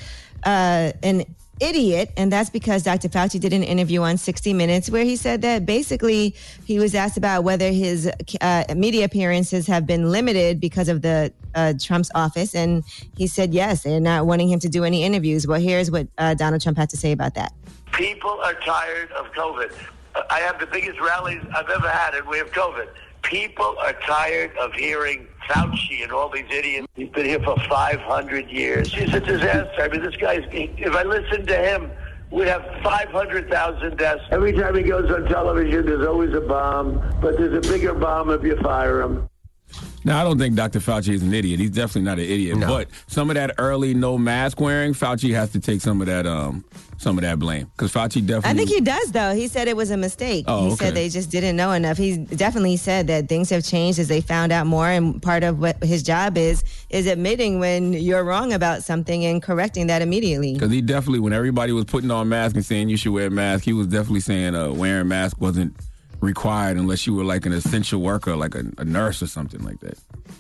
uh, 0.46 0.92
an 1.02 1.24
idiot, 1.60 2.12
and 2.18 2.32
that's 2.32 2.50
because 2.50 2.84
Dr. 2.84 3.10
Fauci 3.10 3.40
did 3.40 3.54
an 3.54 3.64
interview 3.64 4.02
on 4.02 4.18
60 4.18 4.54
Minutes 4.54 4.90
where 4.90 5.04
he 5.04 5.16
said 5.16 5.42
that 5.42 5.66
basically 5.66 6.36
he 6.66 6.80
was 6.80 6.96
asked 6.96 7.18
about 7.18 7.44
whether 7.44 7.72
his 7.72 8.10
uh, 8.42 8.64
media 8.76 9.06
appearances 9.06 9.68
have 9.68 9.86
been 9.86 10.12
limited 10.12 10.60
because 10.60 10.90
of 10.90 11.02
the 11.02 11.32
uh, 11.56 11.74
Trump's 11.80 12.12
office, 12.16 12.56
and 12.56 12.84
he 13.18 13.28
said 13.28 13.54
yes, 13.54 13.84
they're 13.84 14.00
not 14.00 14.26
wanting 14.26 14.50
him 14.50 14.60
to 14.60 14.70
do 14.70 14.84
any 14.84 15.04
interviews. 15.04 15.48
Well, 15.48 15.60
here's 15.60 15.92
what 15.92 16.08
uh, 16.18 16.34
Donald 16.34 16.62
Trump 16.62 16.78
had 16.78 16.90
to 16.90 16.98
say 16.98 17.12
about 17.12 17.36
that. 17.36 17.54
People 17.94 18.40
are 18.44 18.56
tired 18.56 19.12
of 19.12 19.28
COVID. 19.34 19.72
I 20.30 20.40
have 20.40 20.60
the 20.60 20.68
biggest 20.68 21.00
rallies 21.00 21.42
I've 21.56 21.70
ever 21.70 21.90
had, 21.90 22.16
and 22.16 22.28
we 22.28 22.38
have 22.38 22.52
COVID. 22.52 22.88
People 23.24 23.76
are 23.80 23.94
tired 24.06 24.56
of 24.58 24.74
hearing 24.74 25.28
Fauci 25.50 26.04
and 26.04 26.12
all 26.12 26.30
these 26.30 26.46
idiots. 26.50 26.88
He's 26.96 27.10
been 27.10 27.26
here 27.26 27.40
for 27.40 27.56
500 27.70 28.50
years. 28.50 28.94
He's 28.94 29.14
a 29.14 29.20
disaster. 29.20 29.82
I 29.82 29.88
mean, 29.90 30.02
this 30.02 30.16
guy's, 30.16 30.44
if 30.52 30.96
I 30.96 31.04
listen 31.04 31.46
to 31.46 31.58
him, 31.58 31.92
we'd 32.32 32.48
have 32.48 32.64
500,000 32.84 33.98
deaths. 33.98 34.24
Every 34.32 34.54
time 34.54 34.76
he 34.76 34.84
goes 34.84 35.12
on 35.12 35.26
television, 35.26 35.86
there's 35.86 36.08
always 36.08 36.34
a 36.34 36.42
bomb, 36.42 37.02
but 37.22 37.38
there's 37.38 37.66
a 37.66 37.70
bigger 37.70 37.94
bomb 37.94 38.30
if 38.32 38.44
you 38.44 38.58
fire 38.58 39.02
him. 39.02 39.30
Now, 40.06 40.20
I 40.20 40.24
don't 40.24 40.38
think 40.38 40.56
Dr. 40.56 40.80
Fauci 40.80 41.14
is 41.14 41.24
an 41.24 41.34
idiot. 41.34 41.60
He's 41.60 41.72
definitely 41.72 42.02
not 42.02 42.20
an 42.20 42.26
idiot. 42.26 42.58
No. 42.58 42.68
But 42.68 42.90
some 43.08 43.30
of 43.30 43.36
that 43.36 43.56
early 43.58 43.94
no 43.94 44.18
mask 44.18 44.60
wearing, 44.60 44.94
Fauci 44.94 45.34
has 45.34 45.52
to 45.52 45.60
take 45.60 45.82
some 45.82 46.02
of 46.02 46.08
that 46.08 46.28
um 46.28 46.66
some 47.04 47.18
of 47.18 47.24
that 47.24 47.38
blame 47.38 47.70
because 47.76 47.94
Fauci 47.94 48.26
definitely. 48.26 48.50
I 48.50 48.54
think 48.54 48.70
he 48.70 48.82
does, 48.82 49.12
though. 49.12 49.36
He 49.36 49.48
said 49.48 49.68
it 49.68 49.78
was 49.78 49.92
a 49.92 49.98
mistake. 49.98 50.46
Oh, 50.48 50.62
he 50.62 50.68
okay. 50.74 50.86
said 50.86 50.96
they 50.96 51.10
just 51.10 51.30
didn't 51.30 51.56
know 51.56 51.72
enough. 51.72 51.98
He 51.98 52.18
definitely 52.18 52.78
said 52.78 53.08
that 53.08 53.30
things 53.30 53.50
have 53.50 53.64
changed 53.64 54.00
as 54.00 54.08
they 54.08 54.22
found 54.22 54.52
out 54.52 54.66
more, 54.66 54.88
and 54.88 55.22
part 55.22 55.44
of 55.44 55.60
what 55.60 55.84
his 55.84 56.02
job 56.02 56.38
is 56.38 56.64
is 56.90 57.06
admitting 57.06 57.60
when 57.60 57.94
you're 57.94 58.24
wrong 58.24 58.54
about 58.54 58.84
something 58.84 59.26
and 59.26 59.44
correcting 59.44 59.88
that 59.88 60.02
immediately. 60.02 60.54
Because 60.54 60.72
he 60.72 60.82
definitely, 60.82 61.20
when 61.20 61.34
everybody 61.34 61.74
was 61.74 61.86
putting 61.86 62.10
on 62.10 62.30
masks 62.30 62.56
and 62.56 62.66
saying 62.66 62.90
you 62.90 62.98
should 62.98 63.14
wear 63.14 63.28
a 63.28 63.32
mask, 63.32 63.64
he 63.66 63.74
was 63.74 63.88
definitely 63.88 64.22
saying 64.22 64.56
uh, 64.56 64.72
wearing 64.72 65.02
a 65.02 65.06
mask 65.06 65.40
wasn't 65.40 65.76
required 66.24 66.78
unless 66.78 67.06
you 67.06 67.14
were 67.14 67.24
like 67.24 67.46
an 67.46 67.54
essential 67.54 68.02
worker, 68.02 68.36
like 68.36 68.56
a, 68.56 68.64
a 68.78 68.86
nurse 68.86 69.22
or 69.22 69.28
something 69.28 69.62
like 69.64 69.80
that. 69.82 69.98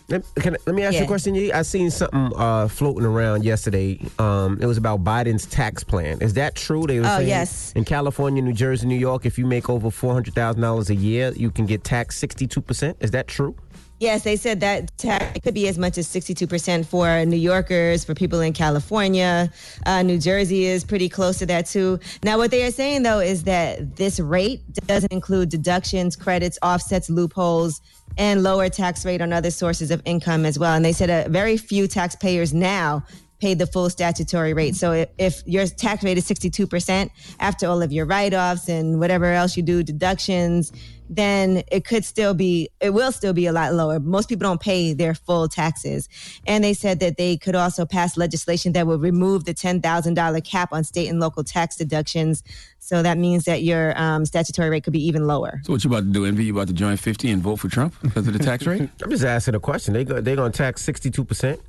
Let, 0.09 0.23
can, 0.35 0.57
let 0.65 0.75
me 0.75 0.83
ask 0.83 0.97
you 0.97 1.03
a 1.03 1.07
question. 1.07 1.35
I 1.53 1.61
seen 1.61 1.91
something 1.91 2.31
uh, 2.35 2.67
floating 2.67 3.05
around 3.05 3.43
yesterday. 3.43 3.99
Um, 4.19 4.59
it 4.61 4.65
was 4.65 4.77
about 4.77 5.03
Biden's 5.03 5.45
tax 5.45 5.83
plan. 5.83 6.17
Is 6.21 6.33
that 6.33 6.55
true? 6.55 6.85
They 6.87 6.99
were 6.99 7.05
Oh, 7.05 7.17
saying 7.17 7.29
yes. 7.29 7.71
In 7.73 7.85
California, 7.85 8.41
New 8.41 8.53
Jersey, 8.53 8.87
New 8.87 8.97
York, 8.97 9.25
if 9.25 9.37
you 9.37 9.45
make 9.45 9.69
over 9.69 9.89
four 9.91 10.13
hundred 10.13 10.33
thousand 10.33 10.61
dollars 10.61 10.89
a 10.89 10.95
year, 10.95 11.31
you 11.35 11.51
can 11.51 11.65
get 11.65 11.83
taxed 11.83 12.19
sixty 12.19 12.47
two 12.47 12.61
percent. 12.61 12.97
Is 12.99 13.11
that 13.11 13.27
true? 13.27 13.55
Yes, 14.03 14.23
they 14.23 14.35
said 14.35 14.59
that 14.59 14.97
tax 14.97 15.39
could 15.39 15.53
be 15.53 15.69
as 15.69 15.77
much 15.77 15.97
as 15.97 16.09
62% 16.09 16.85
for 16.85 17.23
New 17.23 17.37
Yorkers, 17.37 18.03
for 18.03 18.13
people 18.13 18.41
in 18.41 18.51
California. 18.51 19.49
Uh, 19.85 20.01
New 20.01 20.17
Jersey 20.17 20.65
is 20.65 20.83
pretty 20.83 21.07
close 21.07 21.37
to 21.39 21.45
that 21.45 21.67
too. 21.67 22.01
Now, 22.21 22.37
what 22.37 22.51
they 22.51 22.65
are 22.65 22.71
saying 22.71 23.03
though 23.03 23.21
is 23.21 23.45
that 23.45 23.95
this 23.95 24.19
rate 24.19 24.59
doesn't 24.87 25.13
include 25.13 25.47
deductions, 25.47 26.17
credits, 26.17 26.59
offsets, 26.61 27.09
loopholes, 27.09 27.79
and 28.17 28.43
lower 28.43 28.67
tax 28.67 29.05
rate 29.05 29.21
on 29.21 29.31
other 29.31 29.51
sources 29.51 29.89
of 29.89 30.01
income 30.03 30.45
as 30.45 30.59
well. 30.59 30.73
And 30.75 30.83
they 30.83 30.91
said 30.91 31.09
uh, 31.09 31.29
very 31.29 31.55
few 31.55 31.87
taxpayers 31.87 32.53
now 32.53 33.05
pay 33.43 33.53
the 33.53 33.67
full 33.67 33.89
statutory 33.89 34.53
rate. 34.53 34.73
So 34.73 34.93
if, 34.93 35.09
if 35.17 35.43
your 35.45 35.67
tax 35.67 36.01
rate 36.01 36.17
is 36.17 36.25
62% 36.25 37.09
after 37.41 37.67
all 37.67 37.81
of 37.81 37.91
your 37.91 38.05
write-offs 38.05 38.69
and 38.69 39.01
whatever 39.01 39.25
else 39.25 39.57
you 39.57 39.63
do, 39.63 39.83
deductions, 39.83 40.71
then 41.09 41.61
it 41.69 41.83
could 41.83 42.05
still 42.05 42.33
be, 42.33 42.69
it 42.79 42.91
will 42.91 43.11
still 43.11 43.33
be 43.33 43.45
a 43.45 43.51
lot 43.51 43.73
lower. 43.73 43.99
Most 43.99 44.29
people 44.29 44.47
don't 44.47 44.61
pay 44.61 44.93
their 44.93 45.13
full 45.13 45.49
taxes. 45.49 46.07
And 46.47 46.63
they 46.63 46.73
said 46.73 47.01
that 47.01 47.17
they 47.17 47.35
could 47.35 47.53
also 47.53 47.85
pass 47.85 48.15
legislation 48.15 48.71
that 48.73 48.87
would 48.87 49.01
remove 49.01 49.43
the 49.43 49.53
$10,000 49.53 50.45
cap 50.45 50.71
on 50.71 50.85
state 50.85 51.09
and 51.09 51.19
local 51.19 51.43
tax 51.43 51.75
deductions. 51.75 52.43
So 52.79 53.03
that 53.03 53.17
means 53.17 53.43
that 53.43 53.61
your 53.61 53.93
um, 53.99 54.25
statutory 54.25 54.69
rate 54.69 54.85
could 54.85 54.93
be 54.93 55.05
even 55.05 55.27
lower. 55.27 55.59
So 55.65 55.73
what 55.73 55.83
you 55.83 55.89
about 55.89 56.05
to 56.05 56.11
do, 56.11 56.25
Envy? 56.25 56.45
You 56.45 56.53
about 56.53 56.67
to 56.67 56.73
join 56.73 56.95
50 56.95 57.29
and 57.29 57.41
vote 57.41 57.57
for 57.57 57.67
Trump 57.67 57.93
because 58.01 58.25
of 58.25 58.31
the 58.31 58.39
tax 58.39 58.65
rate? 58.65 58.89
I'm 59.03 59.09
just 59.09 59.25
asking 59.25 59.55
a 59.55 59.59
question. 59.59 59.93
They 59.93 60.05
go, 60.05 60.21
they're 60.21 60.37
going 60.37 60.53
to 60.53 60.57
tax 60.57 60.81
sixty 60.81 61.11
two 61.11 61.25
percent. 61.25 61.59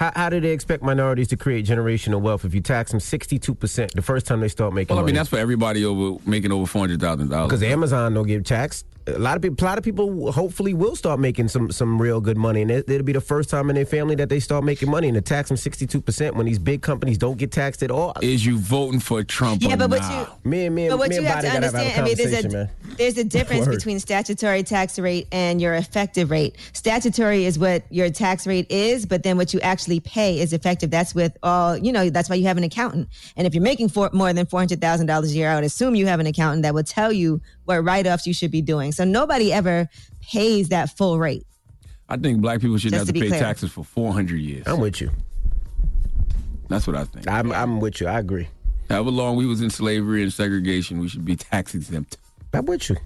How, 0.00 0.10
how 0.16 0.28
do 0.30 0.40
they 0.40 0.52
expect 0.52 0.82
minorities 0.82 1.28
to 1.28 1.36
create 1.36 1.66
generational 1.66 2.22
wealth 2.22 2.46
if 2.46 2.54
you 2.54 2.62
tax 2.62 2.90
them 2.90 3.00
sixty 3.00 3.38
two 3.38 3.54
percent 3.54 3.94
the 3.94 4.00
first 4.00 4.26
time 4.26 4.40
they 4.40 4.48
start 4.48 4.72
making 4.72 4.96
Well, 4.96 5.04
I 5.04 5.06
mean, 5.06 5.14
money? 5.14 5.18
that's 5.18 5.28
for 5.28 5.36
everybody 5.38 5.84
over 5.84 6.18
making 6.26 6.52
over 6.52 6.64
$400,000. 6.64 7.28
because 7.44 7.62
Amazon 7.62 8.14
don't 8.14 8.26
get 8.26 8.46
taxed. 8.46 8.86
A 9.06 9.18
lot 9.18 9.36
of 9.36 9.42
people, 9.42 9.64
a 9.64 9.66
lot 9.66 9.78
of 9.78 9.84
people, 9.84 10.32
hopefully, 10.32 10.74
will 10.74 10.96
start 10.96 11.20
making 11.20 11.48
some 11.48 11.70
some 11.70 12.00
real 12.00 12.20
good 12.20 12.36
money, 12.36 12.62
and 12.62 12.70
it, 12.70 12.88
it'll 12.88 13.04
be 13.04 13.12
the 13.12 13.20
first 13.20 13.50
time 13.50 13.70
in 13.70 13.76
their 13.76 13.86
family 13.86 14.14
that 14.16 14.28
they 14.28 14.40
start 14.40 14.64
making 14.64 14.90
money. 14.90 15.08
And 15.08 15.14
to 15.14 15.20
tax 15.20 15.48
them 15.48 15.56
sixty 15.56 15.86
two 15.86 16.00
percent 16.00 16.36
when 16.36 16.46
these 16.46 16.58
big 16.58 16.82
companies 16.82 17.18
don't 17.18 17.38
get 17.38 17.52
taxed 17.52 17.82
at 17.82 17.90
all. 17.90 18.14
Is 18.22 18.44
you 18.44 18.58
voting 18.58 19.00
for 19.00 19.22
Trump 19.24 19.62
Yeah, 19.62 19.74
or 19.74 19.76
but 19.78 19.90
what 19.90 20.00
not? 20.00 20.40
you 20.44 20.50
Me 20.50 20.66
and 20.66 20.74
me 20.74 20.88
But 20.88 20.98
what 20.98 21.08
me 21.10 21.16
you 21.16 21.20
and 21.22 21.28
have 21.28 21.40
to 21.42 21.48
Biden 21.48 21.52
gotta 21.52 21.66
have 21.66 21.74
understand, 21.74 22.00
I 22.00 22.04
mean, 22.04 22.16
there's 22.16 22.44
a 22.44 22.48
man. 22.48 22.70
there's 22.98 23.18
a 23.18 23.24
difference 23.24 23.66
Word. 23.66 23.76
between 23.76 24.00
statutory 24.00 24.62
tax 24.62 24.98
rate 24.98 25.26
and 25.32 25.60
your 25.60 25.74
effective 25.74 26.30
rate. 26.30 26.56
Statutory 26.72 27.44
is 27.46 27.58
what 27.58 27.84
your 27.90 28.10
tax 28.10 28.46
rate 28.46 28.70
is, 28.70 29.06
but 29.06 29.22
then 29.22 29.36
what 29.36 29.52
you 29.54 29.60
actually 29.60 30.00
pay 30.00 30.38
is 30.40 30.52
effective. 30.52 30.90
That's 30.90 31.14
with 31.14 31.36
all 31.42 31.76
you 31.76 31.92
know. 31.92 32.10
That's 32.10 32.28
why 32.28 32.36
you 32.36 32.46
have 32.46 32.56
an 32.56 32.64
accountant. 32.64 33.08
And 33.36 33.46
if 33.46 33.54
you're 33.54 33.62
making 33.62 33.88
for, 33.88 34.10
more 34.12 34.32
than 34.32 34.46
four 34.46 34.60
hundred 34.60 34.80
thousand 34.80 35.06
dollars 35.06 35.32
a 35.32 35.34
year, 35.34 35.50
I 35.50 35.54
would 35.54 35.64
assume 35.64 35.94
you 35.94 36.06
have 36.06 36.20
an 36.20 36.26
accountant 36.26 36.62
that 36.62 36.74
will 36.74 36.84
tell 36.84 37.12
you 37.12 37.40
what 37.70 37.84
write-offs 37.84 38.26
you 38.26 38.34
should 38.34 38.50
be 38.50 38.60
doing. 38.62 38.92
So 38.92 39.04
nobody 39.04 39.52
ever 39.52 39.88
pays 40.22 40.68
that 40.70 40.96
full 40.96 41.18
rate. 41.18 41.46
I 42.08 42.16
think 42.16 42.40
black 42.40 42.60
people 42.60 42.76
shouldn't 42.78 42.98
Just 43.00 43.06
have 43.06 43.14
to, 43.14 43.20
to 43.20 43.20
pay 43.20 43.28
clear. 43.28 43.40
taxes 43.40 43.70
for 43.70 43.84
400 43.84 44.36
years. 44.36 44.64
I'm 44.66 44.80
with 44.80 45.00
you. 45.00 45.10
That's 46.68 46.86
what 46.86 46.96
I 46.96 47.04
think. 47.04 47.28
I'm 47.28 47.52
I'm 47.52 47.80
with 47.80 48.00
you. 48.00 48.06
I 48.08 48.18
agree. 48.18 48.48
However 48.88 49.10
long 49.10 49.36
we 49.36 49.46
was 49.46 49.60
in 49.60 49.70
slavery 49.70 50.22
and 50.22 50.32
segregation, 50.32 50.98
we 50.98 51.08
should 51.08 51.24
be 51.24 51.36
tax 51.52 51.74
exempt. 51.74 52.16
I'm 52.52 52.64
with 52.66 52.90
you. 52.90 52.96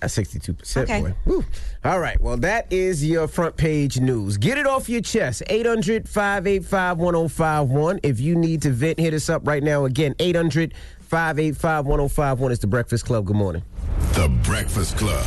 That's 0.00 0.14
62%, 0.16 0.82
Okay. 0.82 1.00
boy. 1.00 1.14
Whew. 1.24 1.44
All 1.84 1.98
right. 2.00 2.20
Well, 2.20 2.36
that 2.38 2.70
is 2.70 3.02
your 3.06 3.26
front 3.28 3.56
page 3.56 3.98
news. 3.98 4.36
Get 4.36 4.58
it 4.58 4.66
off 4.66 4.90
your 4.90 5.00
chest. 5.00 5.42
800 5.46 6.06
585 6.06 6.98
1051. 6.98 8.00
If 8.02 8.20
you 8.20 8.34
need 8.36 8.60
to 8.62 8.70
vent, 8.70 8.98
hit 8.98 9.14
us 9.14 9.30
up 9.30 9.46
right 9.46 9.62
now. 9.62 9.86
Again, 9.86 10.14
800 10.18 10.74
585 11.06 11.86
1051 11.86 12.52
is 12.52 12.58
the 12.58 12.66
Breakfast 12.66 13.04
Club. 13.06 13.24
Good 13.26 13.36
morning. 13.36 13.62
The 14.14 14.28
Breakfast 14.42 14.96
Club. 14.96 15.24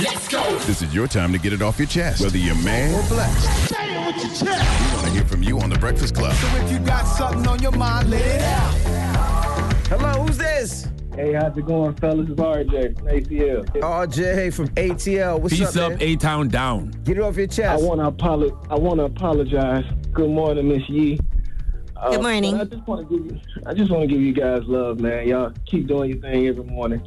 Let's 0.00 0.28
go. 0.28 0.58
This 0.66 0.82
is 0.82 0.94
your 0.94 1.06
time 1.08 1.32
to 1.32 1.38
get 1.38 1.52
it 1.54 1.62
off 1.62 1.78
your 1.78 1.88
chest, 1.88 2.20
whether 2.22 2.36
you're 2.36 2.54
mad 2.56 2.94
or 2.94 3.08
blessed. 3.08 3.68
Say 3.74 3.94
it 3.96 4.06
with 4.06 4.16
your 4.16 4.34
chest. 4.34 4.90
We 4.90 4.96
want 4.96 5.06
to 5.06 5.12
hear 5.12 5.24
from 5.24 5.42
you 5.42 5.58
on 5.60 5.70
the 5.70 5.78
Breakfast 5.78 6.14
Club. 6.14 6.34
So 6.34 6.46
if 6.58 6.70
you 6.70 6.78
got 6.80 7.04
something 7.04 7.46
on 7.46 7.60
your 7.62 7.72
mind, 7.72 8.10
let 8.10 8.20
it 8.20 8.42
out. 8.42 8.74
Hello, 9.88 10.24
who's 10.24 10.36
this? 10.36 10.88
Hey, 11.16 11.32
how's 11.32 11.56
it 11.56 11.64
going, 11.66 11.94
fellas? 11.96 12.28
It's 12.28 12.38
RJ 12.38 12.98
from 12.98 13.08
ATL. 13.08 13.64
RJ 13.80 14.52
from 14.52 14.68
ATL. 14.68 15.40
What's 15.40 15.56
Peace 15.56 15.76
up, 15.76 15.94
up. 15.94 16.02
A 16.02 16.14
Town 16.16 16.48
down. 16.48 16.90
Get 17.04 17.16
it 17.16 17.22
off 17.22 17.36
your 17.36 17.46
chest. 17.46 17.60
I 17.60 17.76
chest. 17.76 17.84
want 17.84 18.00
to 18.00 18.24
apolo- 18.24 18.66
I 18.70 18.74
want 18.76 18.98
to 18.98 19.04
apologize. 19.06 19.84
Good 20.12 20.30
morning, 20.30 20.68
Miss 20.68 20.88
Yee. 20.88 21.18
Uh, 21.98 22.10
Good 22.12 22.22
morning. 22.22 22.54
I 22.60 22.64
just 22.64 22.86
want 22.86 23.08
to 23.08 23.16
give 23.16 23.26
you, 23.26 23.40
I 23.66 23.74
just 23.74 23.90
want 23.90 24.02
to 24.02 24.06
give 24.06 24.20
you 24.20 24.32
guys 24.32 24.62
love, 24.66 25.00
man. 25.00 25.26
Y'all 25.26 25.52
keep 25.66 25.88
doing 25.88 26.10
your 26.10 26.20
thing 26.20 26.46
every 26.46 26.62
morning. 26.64 27.02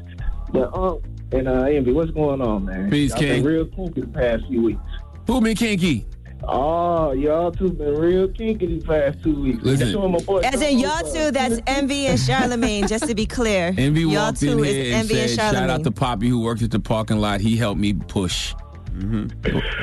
But 0.52 0.74
um, 0.76 1.00
and 1.32 1.48
uh, 1.48 1.64
Envy, 1.64 1.94
what's 1.94 2.12
going 2.12 2.42
on, 2.42 2.66
man? 2.66 2.90
Peace, 2.90 3.12
Y'all 3.12 3.20
King. 3.20 3.44
Been 3.44 3.54
real 3.54 3.66
kinky 3.68 4.02
the 4.02 4.08
past 4.08 4.46
few 4.48 4.64
weeks. 4.64 4.82
Who 5.28 5.40
me 5.40 5.56
kinky? 5.56 6.06
Oh, 6.44 7.12
y'all 7.14 7.52
two 7.52 7.72
been 7.72 7.96
real 7.96 8.28
kinky 8.28 8.66
these 8.66 8.84
past 8.84 9.24
two 9.24 9.42
weeks. 9.42 9.64
Listen. 9.64 9.92
Just 9.92 10.00
my 10.00 10.20
boy 10.20 10.40
As 10.40 10.60
in 10.62 10.80
y'all 10.80 11.10
two, 11.14 11.32
that's 11.32 11.60
Envy 11.68 12.08
and 12.08 12.20
Charlemagne. 12.20 12.88
Just 12.88 13.08
to 13.08 13.16
be 13.16 13.26
clear, 13.26 13.74
Envy 13.78 14.02
y'all 14.02 14.26
walked 14.26 14.40
two 14.40 14.58
in 14.58 14.66
is 14.66 14.74
here 14.76 14.84
and 14.86 14.94
Envy 14.96 15.20
and 15.20 15.30
said, 15.30 15.36
Charlemagne. 15.40 15.70
shout 15.70 15.80
out 15.80 15.84
to 15.86 15.92
Poppy 15.92 16.28
who 16.28 16.42
worked 16.42 16.64
at 16.64 16.72
the 16.72 16.80
parking 16.80 17.20
lot. 17.20 17.40
He 17.40 17.56
helped 17.56 17.80
me 17.80 17.94
push. 17.94 18.54
hmm 18.90 19.28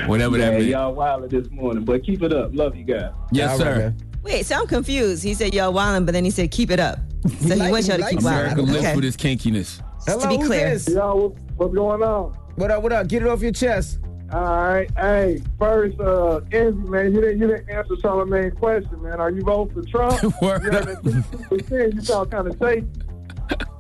Whatever 0.07 0.37
Yeah, 0.37 0.51
that 0.51 0.59
means. 0.59 0.67
y'all 0.71 0.95
wild 0.95 1.31
this 1.31 1.49
morning, 1.51 1.85
but 1.85 2.03
keep 2.05 2.23
it 2.23 2.33
up. 2.35 2.51
Love 2.53 2.77
you 2.77 2.85
guys. 2.85 3.13
Yes, 3.31 3.53
All 3.53 3.59
right, 3.59 3.65
sir. 3.67 3.79
man. 3.79 3.97
Wait, 4.23 4.45
so 4.47 4.57
I'm 4.57 4.67
confused. 4.67 5.23
He 5.23 5.35
said 5.35 5.55
y'all 5.55 5.73
wildin', 5.73 6.05
but 6.07 6.13
then 6.13 6.25
he 6.25 6.31
said 6.31 6.51
keep 6.51 6.71
it 6.71 6.81
up. 6.81 6.99
So 7.41 7.55
he 7.55 7.61
like- 7.61 7.73
wants 7.73 7.89
y'all 7.89 7.99
to 7.99 8.05
keep 8.09 8.23
likes 8.23 8.25
it. 8.25 8.29
wildin'. 8.29 8.53
America 8.53 8.63
lives 8.63 8.79
Okay. 8.87 8.95
with 8.95 9.05
his 9.05 9.17
kinkiness. 9.17 9.81
Hello, 10.07 10.21
to 10.23 10.29
be 10.29 10.37
who's 10.37 10.47
clear. 10.47 10.71
this? 10.71 10.89
Y'all, 10.89 11.19
what, 11.29 11.33
what's 11.57 11.75
going 11.75 12.03
on? 12.03 12.33
What 12.57 12.71
up, 12.71 12.83
what 12.83 12.93
up? 12.93 13.07
Get 13.09 13.23
it 13.23 13.29
off 13.29 13.41
your 13.43 13.53
chest. 13.53 13.99
All 14.33 14.41
right. 14.43 14.91
Hey, 14.97 15.43
first, 15.59 15.99
uh, 16.01 16.41
Envy, 16.53 16.89
man, 16.91 17.15
you 17.15 17.21
didn't, 17.21 17.39
you 17.41 17.47
didn't 17.49 17.69
answer 17.71 17.95
Charlamagne's 17.97 18.59
question, 18.59 19.03
man. 19.03 19.21
Are 19.21 19.31
you 19.31 19.43
voting 19.43 19.75
for 19.83 19.89
Trump? 19.89 20.23
Word 20.43 20.63
you, 20.65 20.71
that 20.71 21.93
you 21.95 22.01
sound 22.03 22.31
kind 22.31 22.47
of 22.49 22.57
safe. 22.59 22.85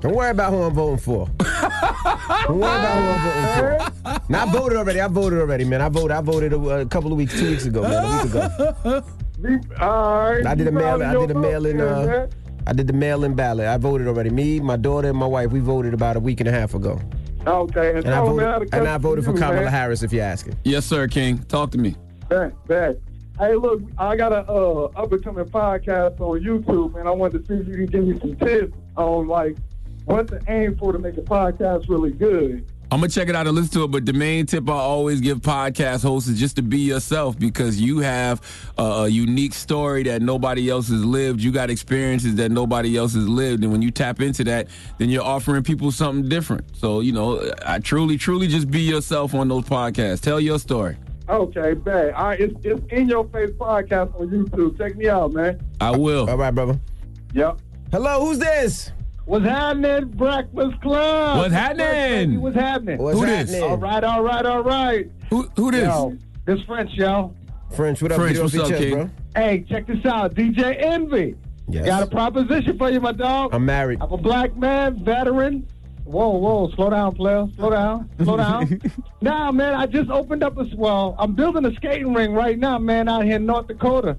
Don't 0.00 0.14
worry 0.14 0.30
about 0.30 0.52
who 0.52 0.62
I'm 0.62 0.74
voting 0.74 0.98
for. 0.98 1.26
Don't 1.38 2.58
worry 2.58 2.78
about 2.78 2.98
who 2.98 3.08
I'm 3.10 3.78
voting 3.78 3.92
for. 4.20 4.20
Now, 4.32 4.44
I 4.46 4.52
voted 4.52 4.78
already. 4.78 5.00
I 5.00 5.08
voted 5.08 5.38
already, 5.38 5.64
man. 5.64 5.80
I 5.82 5.88
voted. 5.88 6.12
I 6.12 6.20
voted 6.20 6.52
a, 6.52 6.58
a 6.80 6.86
couple 6.86 7.12
of 7.12 7.18
weeks, 7.18 7.38
two 7.38 7.50
weeks 7.50 7.66
ago, 7.66 7.82
man. 7.82 8.04
A 8.04 8.22
week 8.24 8.34
ago. 8.34 9.04
Be- 9.42 9.58
All 9.80 10.30
right. 10.32 10.46
I 10.46 10.54
did 10.54 10.66
a 10.66 10.72
mail. 10.72 11.00
of 11.00 11.02
I 11.02 11.14
did 11.14 11.30
a 11.30 11.38
mail 11.38 11.66
in. 11.66 11.80
Uh. 11.80 12.28
I 12.66 12.72
did 12.72 12.86
the 12.86 12.92
mail 12.92 13.24
in 13.24 13.34
ballot. 13.34 13.66
I 13.66 13.76
voted 13.78 14.06
already. 14.08 14.28
Me, 14.30 14.60
my 14.60 14.76
daughter, 14.76 15.08
and 15.08 15.16
my 15.16 15.26
wife. 15.26 15.50
We 15.52 15.60
voted 15.60 15.94
about 15.94 16.16
a 16.16 16.20
week 16.20 16.40
and 16.40 16.48
a 16.48 16.52
half 16.52 16.74
ago. 16.74 17.00
Okay. 17.46 17.90
And, 17.96 18.04
And 18.04 18.08
I 18.08 18.24
tell 18.24 18.34
me 18.36 18.44
how 18.44 18.58
voted. 18.58 18.74
And 18.74 18.88
I 18.88 18.98
voted 18.98 19.24
for 19.24 19.30
you, 19.30 19.38
Kamala 19.38 19.62
man. 19.62 19.66
Harris. 19.68 20.02
If 20.02 20.12
you 20.12 20.20
ask 20.20 20.46
it. 20.46 20.56
Yes, 20.64 20.84
sir, 20.84 21.08
King. 21.08 21.38
Talk 21.44 21.70
to 21.72 21.78
me. 21.78 21.96
Bet, 22.28 22.52
bet. 22.66 22.98
Hey, 23.38 23.54
look, 23.54 23.80
I 23.96 24.16
got 24.16 24.32
a 24.32 24.40
uh, 24.50 24.90
up 24.96 25.12
and 25.12 25.22
coming 25.22 25.44
podcast 25.44 26.20
on 26.20 26.40
YouTube, 26.42 26.98
and 26.98 27.08
I 27.08 27.12
wanted 27.12 27.46
to 27.46 27.46
see 27.46 27.60
if 27.62 27.68
you 27.68 27.74
can 27.74 27.86
give 27.86 28.04
me 28.06 28.18
some 28.18 28.36
tips 28.36 28.76
on 28.96 29.28
like 29.28 29.56
what 30.06 30.26
to 30.28 30.40
aim 30.48 30.76
for 30.76 30.92
to 30.92 30.98
make 30.98 31.16
a 31.16 31.22
podcast 31.22 31.88
really 31.88 32.10
good. 32.10 32.70
I'm 32.90 33.00
gonna 33.00 33.10
check 33.10 33.28
it 33.28 33.36
out 33.36 33.46
and 33.46 33.54
listen 33.54 33.72
to 33.72 33.84
it. 33.84 33.88
But 33.88 34.06
the 34.06 34.14
main 34.14 34.46
tip 34.46 34.68
I 34.68 34.72
always 34.72 35.20
give 35.20 35.40
podcast 35.40 36.02
hosts 36.02 36.26
is 36.28 36.40
just 36.40 36.56
to 36.56 36.62
be 36.62 36.78
yourself 36.78 37.38
because 37.38 37.78
you 37.78 37.98
have 37.98 38.40
a, 38.78 38.82
a 38.82 39.08
unique 39.08 39.52
story 39.52 40.04
that 40.04 40.22
nobody 40.22 40.70
else 40.70 40.88
has 40.88 41.04
lived. 41.04 41.42
You 41.42 41.52
got 41.52 41.68
experiences 41.68 42.36
that 42.36 42.50
nobody 42.50 42.96
else 42.96 43.12
has 43.12 43.28
lived, 43.28 43.62
and 43.62 43.70
when 43.72 43.82
you 43.82 43.90
tap 43.90 44.22
into 44.22 44.42
that, 44.44 44.68
then 44.96 45.10
you're 45.10 45.22
offering 45.22 45.62
people 45.64 45.92
something 45.92 46.30
different. 46.30 46.64
So 46.76 47.00
you 47.00 47.12
know, 47.12 47.52
I 47.62 47.78
truly, 47.80 48.16
truly 48.16 48.46
just 48.46 48.70
be 48.70 48.80
yourself 48.80 49.34
on 49.34 49.48
those 49.48 49.64
podcasts. 49.64 50.22
Tell 50.22 50.40
your 50.40 50.58
story. 50.58 50.96
Okay, 51.28 51.74
bet. 51.74 52.14
All 52.14 52.28
right, 52.28 52.40
it's, 52.40 52.54
it's 52.64 52.80
in 52.90 53.06
your 53.06 53.28
face 53.28 53.50
podcast 53.50 54.18
on 54.18 54.28
YouTube. 54.28 54.78
Check 54.78 54.96
me 54.96 55.08
out, 55.10 55.34
man. 55.34 55.60
I 55.78 55.94
will. 55.94 56.28
All 56.28 56.38
right, 56.38 56.54
brother. 56.54 56.80
Yep. 57.34 57.60
Hello, 57.92 58.24
who's 58.24 58.38
this? 58.38 58.92
What's 59.28 59.44
happening, 59.44 60.08
Breakfast 60.08 60.80
Club? 60.80 61.36
What's 61.36 61.52
happening? 61.52 62.40
What's 62.40 62.56
happening? 62.56 62.96
What's 62.96 63.20
Who 63.20 63.26
this? 63.26 63.60
All 63.60 63.76
right, 63.76 64.02
all 64.02 64.22
right, 64.22 64.46
all 64.46 64.62
right. 64.62 65.06
Who 65.28 65.42
who 65.54 65.70
this? 65.70 65.82
Yo, 65.82 66.16
this 66.46 66.62
French, 66.62 66.94
yo. 66.94 67.34
French, 67.76 68.00
what 68.00 68.10
up? 68.12 68.20
French, 68.20 68.36
Get 68.36 68.42
what's 68.42 68.56
up, 68.56 68.68
chest, 68.68 68.82
King? 68.82 68.94
bro. 68.94 69.10
Hey, 69.36 69.66
check 69.68 69.86
this 69.86 70.02
out. 70.06 70.34
DJ 70.34 70.82
Envy. 70.82 71.36
Yes. 71.68 71.84
Got 71.84 72.04
a 72.04 72.06
proposition 72.06 72.78
for 72.78 72.88
you, 72.88 73.02
my 73.02 73.12
dog. 73.12 73.50
I'm 73.52 73.66
married. 73.66 73.98
I'm 74.00 74.10
a 74.10 74.16
black 74.16 74.56
man, 74.56 75.04
veteran. 75.04 75.68
Whoa, 76.04 76.30
whoa, 76.30 76.70
slow 76.70 76.88
down, 76.88 77.14
player. 77.14 77.46
Slow 77.56 77.68
down, 77.68 78.08
slow 78.24 78.38
down. 78.38 78.80
nah, 79.20 79.52
man, 79.52 79.74
I 79.74 79.84
just 79.84 80.08
opened 80.08 80.42
up 80.42 80.56
a 80.56 80.64
well. 80.74 81.14
I'm 81.18 81.34
building 81.34 81.66
a 81.66 81.74
skating 81.74 82.14
ring 82.14 82.32
right 82.32 82.58
now, 82.58 82.78
man, 82.78 83.10
out 83.10 83.24
here 83.24 83.36
in 83.36 83.44
North 83.44 83.66
Dakota. 83.66 84.16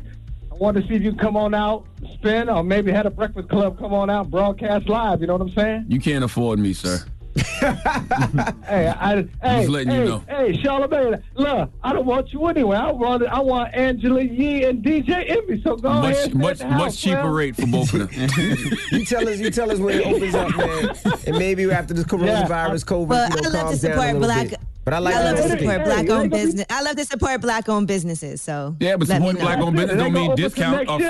I 0.51 0.55
wanted 0.55 0.83
to 0.83 0.87
see 0.87 0.93
if 0.93 1.01
you 1.01 1.09
can 1.09 1.19
come 1.19 1.35
on 1.35 1.55
out, 1.55 1.87
spin, 2.13 2.49
or 2.49 2.63
maybe 2.63 2.91
had 2.91 3.05
a 3.05 3.09
breakfast 3.11 3.49
club 3.49 3.77
come 3.79 3.93
on 3.93 4.09
out, 4.09 4.29
broadcast 4.29 4.87
live. 4.89 5.21
You 5.21 5.27
know 5.27 5.33
what 5.37 5.41
I'm 5.43 5.51
saying? 5.55 5.85
You 5.89 5.99
can't 5.99 6.23
afford 6.23 6.59
me, 6.59 6.73
sir. 6.73 6.99
Hey, 7.61 8.87
I, 8.87 9.25
hey, 9.41 9.67
letting 9.67 9.91
you 9.93 9.99
hey, 9.99 10.05
know. 10.05 10.23
Hey, 10.27 10.53
Charlamagne, 10.53 11.21
look, 11.35 11.71
I 11.83 11.93
don't 11.93 12.05
want 12.05 12.31
you 12.33 12.45
anyway. 12.47 12.77
I 12.77 12.91
want, 12.91 13.25
I 13.25 13.39
want 13.39 13.73
Angela 13.73 14.21
Yee 14.21 14.65
and 14.65 14.83
DJ 14.83 15.29
Envy. 15.29 15.61
So 15.63 15.75
go 15.75 15.93
Much 15.93 16.15
ahead, 16.15 16.35
much 16.35 16.57
stay 16.57 16.65
at 16.65 16.69
the 16.69 16.75
house, 16.75 16.95
cheaper 16.97 17.23
man. 17.23 17.31
rate 17.33 17.55
for 17.55 17.67
both 17.67 17.93
of 17.93 18.09
them. 18.11 18.29
You 18.91 19.05
tell 19.05 19.27
us. 19.27 19.39
You 19.39 19.49
tell 19.51 19.71
us 19.71 19.79
when 19.79 19.99
it 19.99 20.05
opens 20.05 20.35
up, 20.35 20.55
man. 20.55 20.95
And 21.27 21.37
maybe 21.37 21.69
after 21.71 21.93
this 21.93 22.05
coronavirus, 22.05 22.85
COVID, 22.85 23.07
Well, 23.07 23.29
you 23.29 23.41
know, 23.41 23.49
I 23.49 23.51
love 23.51 23.51
to 23.53 23.57
calms 23.57 23.81
down 23.81 23.91
a 23.91 23.95
support 23.95 24.13
little 24.13 24.19
black. 24.21 24.49
bit. 24.49 24.59
But 24.85 24.93
I 24.93 24.99
like 24.99 25.15
I 25.15 25.23
love 25.23 25.37
the 25.37 25.43
to 25.43 25.49
support 25.49 25.77
Hey, 25.77 25.83
black 25.83 25.97
it 25.97 26.01
ain't 26.01 26.09
owned 26.11 26.31
gonna 26.31 26.43
business. 26.43 26.65
I 26.69 26.81
love 26.81 26.95
to 26.95 27.05
support 27.05 27.41
black 27.41 27.69
owned 27.69 27.87
businesses. 27.87 28.41
So 28.41 28.75
Yeah, 28.79 28.97
but 28.97 29.07
supporting 29.07 29.41
black-owned 29.41 29.75
business 29.75 29.97
don't 29.97 30.13
mean 30.13 30.13
gonna 30.13 30.33
open 30.33 30.37
till 30.37 30.49
discount 30.49 30.77
next 30.77 30.91
or 30.91 30.99
year, 30.99 31.09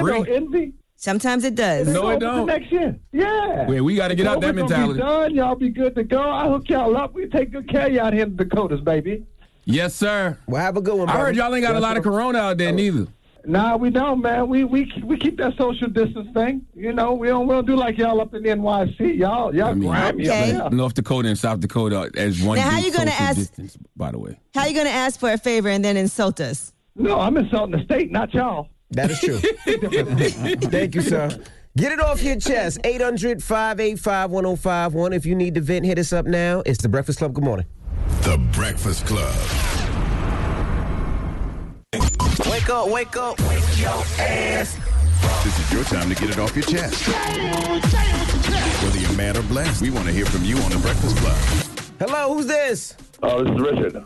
free. 0.49 0.73
Though, 1.03 1.11
Envy. 1.11 1.19
Sometimes 1.21 1.43
it 1.43 1.55
does. 1.55 1.87
No, 1.87 2.09
it 2.09 2.19
don't. 2.19 2.45
Next 2.47 2.71
year. 2.71 2.97
Yeah. 3.11 3.67
Wait, 3.67 3.81
we 3.81 3.95
got 3.95 4.09
to 4.09 4.15
get 4.15 4.27
out 4.27 4.41
that 4.41 4.55
mentality. 4.55 4.93
Be 4.93 4.99
done. 4.99 5.35
Y'all 5.35 5.55
be 5.55 5.69
good 5.69 5.95
to 5.95 6.03
go. 6.03 6.21
I 6.21 6.47
hook 6.47 6.69
y'all 6.69 6.95
up. 6.97 7.13
We 7.13 7.27
take 7.27 7.51
good 7.51 7.69
care 7.69 7.87
of 7.87 7.93
y'all 7.93 8.05
out 8.07 8.13
here 8.13 8.23
in 8.23 8.35
the 8.35 8.43
Dakotas, 8.45 8.81
baby. 8.81 9.25
Yes, 9.65 9.93
sir. 9.95 10.37
Well, 10.47 10.61
have 10.61 10.77
a 10.77 10.81
good 10.81 10.97
one. 10.97 11.09
I 11.09 11.17
heard 11.19 11.35
y'all 11.35 11.53
ain't 11.53 11.63
got 11.63 11.75
a 11.75 11.79
lot 11.79 11.97
of 11.97 12.03
corona 12.03 12.39
out 12.39 12.57
there 12.57 12.71
neither. 12.71 13.07
Nah, 13.45 13.77
we 13.77 13.89
don't, 13.89 14.21
man. 14.21 14.49
We 14.49 14.65
we 14.65 14.91
we 15.03 15.17
keep 15.17 15.37
that 15.37 15.55
social 15.57 15.87
distance 15.87 16.27
thing. 16.33 16.65
You 16.75 16.91
know, 16.91 17.13
we 17.13 17.27
don't 17.29 17.47
we 17.47 17.53
don't 17.55 17.65
do 17.65 17.75
like 17.75 17.97
y'all 17.97 18.19
up 18.19 18.33
in 18.33 18.43
the 18.43 18.49
NYC. 18.49 19.17
Y'all 19.17 19.55
y'all 19.55 19.67
I 19.69 19.73
mean, 19.75 19.89
grimy 19.89 20.27
Okay. 20.29 20.51
up 20.55 20.69
there. 20.71 20.77
North 20.77 20.93
Dakota 20.93 21.29
and 21.29 21.37
South 21.37 21.59
Dakota 21.61 22.11
as 22.17 22.41
one. 22.41 22.57
Now, 22.57 22.69
how 22.69 22.75
big 22.77 22.85
you 22.87 22.91
gonna 22.91 23.11
ask- 23.11 23.37
Distance, 23.37 23.77
by 23.95 24.11
the 24.11 24.19
way. 24.19 24.37
How 24.53 24.65
you 24.65 24.75
gonna 24.75 24.89
ask 24.89 25.19
for 25.19 25.31
a 25.31 25.37
favor 25.37 25.69
and 25.69 25.83
then 25.85 25.95
insult 25.97 26.41
us? 26.41 26.73
No, 26.95 27.17
I'm 27.19 27.37
insulting 27.37 27.77
the 27.77 27.83
state, 27.85 28.11
not 28.11 28.33
y'all. 28.33 28.67
That 28.91 29.11
is 29.11 29.19
true. 29.19 29.37
Thank 30.69 30.95
you, 30.95 31.01
sir. 31.01 31.29
Get 31.77 31.91
it 31.91 31.99
off 31.99 32.23
your 32.23 32.37
chest. 32.37 32.79
800 32.83 33.43
585 33.43 34.31
1051. 34.31 35.13
If 35.13 35.25
you 35.25 35.35
need 35.35 35.55
to 35.55 35.61
vent, 35.61 35.85
hit 35.85 35.99
us 35.99 36.11
up 36.11 36.25
now. 36.25 36.63
It's 36.65 36.81
The 36.81 36.89
Breakfast 36.89 37.19
Club. 37.19 37.33
Good 37.33 37.43
morning. 37.43 37.65
The 38.23 38.37
Breakfast 38.51 39.05
Club. 39.05 39.33
Wake 42.49 42.69
up, 42.69 42.89
wake 42.89 43.15
up. 43.15 43.39
Wake 43.41 43.79
your 43.79 44.03
ass. 44.19 44.77
This 45.43 45.59
is 45.59 45.73
your 45.73 45.83
time 45.83 46.09
to 46.09 46.15
get 46.15 46.29
it 46.31 46.39
off 46.39 46.55
your 46.55 46.65
chest. 46.65 47.07
Whether 48.83 48.99
you're 48.99 49.13
mad 49.13 49.37
or 49.37 49.43
blessed, 49.43 49.81
we 49.81 49.89
want 49.89 50.07
to 50.07 50.13
hear 50.13 50.25
from 50.25 50.43
you 50.43 50.57
on 50.57 50.71
The 50.71 50.77
Breakfast 50.79 51.15
Club. 51.17 51.37
Hello, 51.99 52.33
who's 52.33 52.47
this? 52.47 52.95
Oh, 53.21 53.43
this 53.43 53.53
is 53.53 53.61
Richard. 53.61 54.05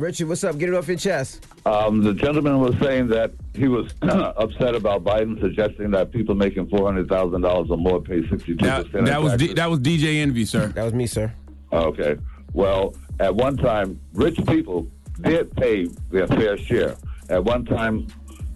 Richard, 0.00 0.28
what's 0.28 0.42
up? 0.44 0.56
Get 0.58 0.70
it 0.70 0.74
off 0.74 0.88
your 0.88 0.96
chest. 0.96 1.46
Um, 1.66 2.02
the 2.02 2.14
gentleman 2.14 2.58
was 2.58 2.74
saying 2.80 3.08
that 3.08 3.32
he 3.54 3.68
was 3.68 3.92
upset 4.02 4.74
about 4.74 5.04
Biden 5.04 5.38
suggesting 5.40 5.90
that 5.90 6.10
people 6.10 6.34
making 6.34 6.68
four 6.68 6.86
hundred 6.86 7.08
thousand 7.08 7.42
dollars 7.42 7.70
or 7.70 7.76
more 7.76 8.00
pay 8.00 8.26
sixty 8.28 8.56
two 8.56 8.64
percent. 8.66 9.04
that 9.06 9.22
was 9.22 9.36
D, 9.36 9.52
that 9.52 9.68
was 9.68 9.78
DJ 9.80 10.16
Envy, 10.22 10.44
sir. 10.46 10.68
That 10.68 10.84
was 10.84 10.94
me, 10.94 11.06
sir. 11.06 11.32
Okay. 11.72 12.16
Well, 12.54 12.94
at 13.20 13.34
one 13.34 13.56
time, 13.58 14.00
rich 14.14 14.36
people 14.46 14.88
did 15.20 15.54
pay 15.56 15.86
their 16.10 16.26
fair 16.28 16.56
share. 16.56 16.96
At 17.28 17.44
one 17.44 17.64
time, 17.66 18.06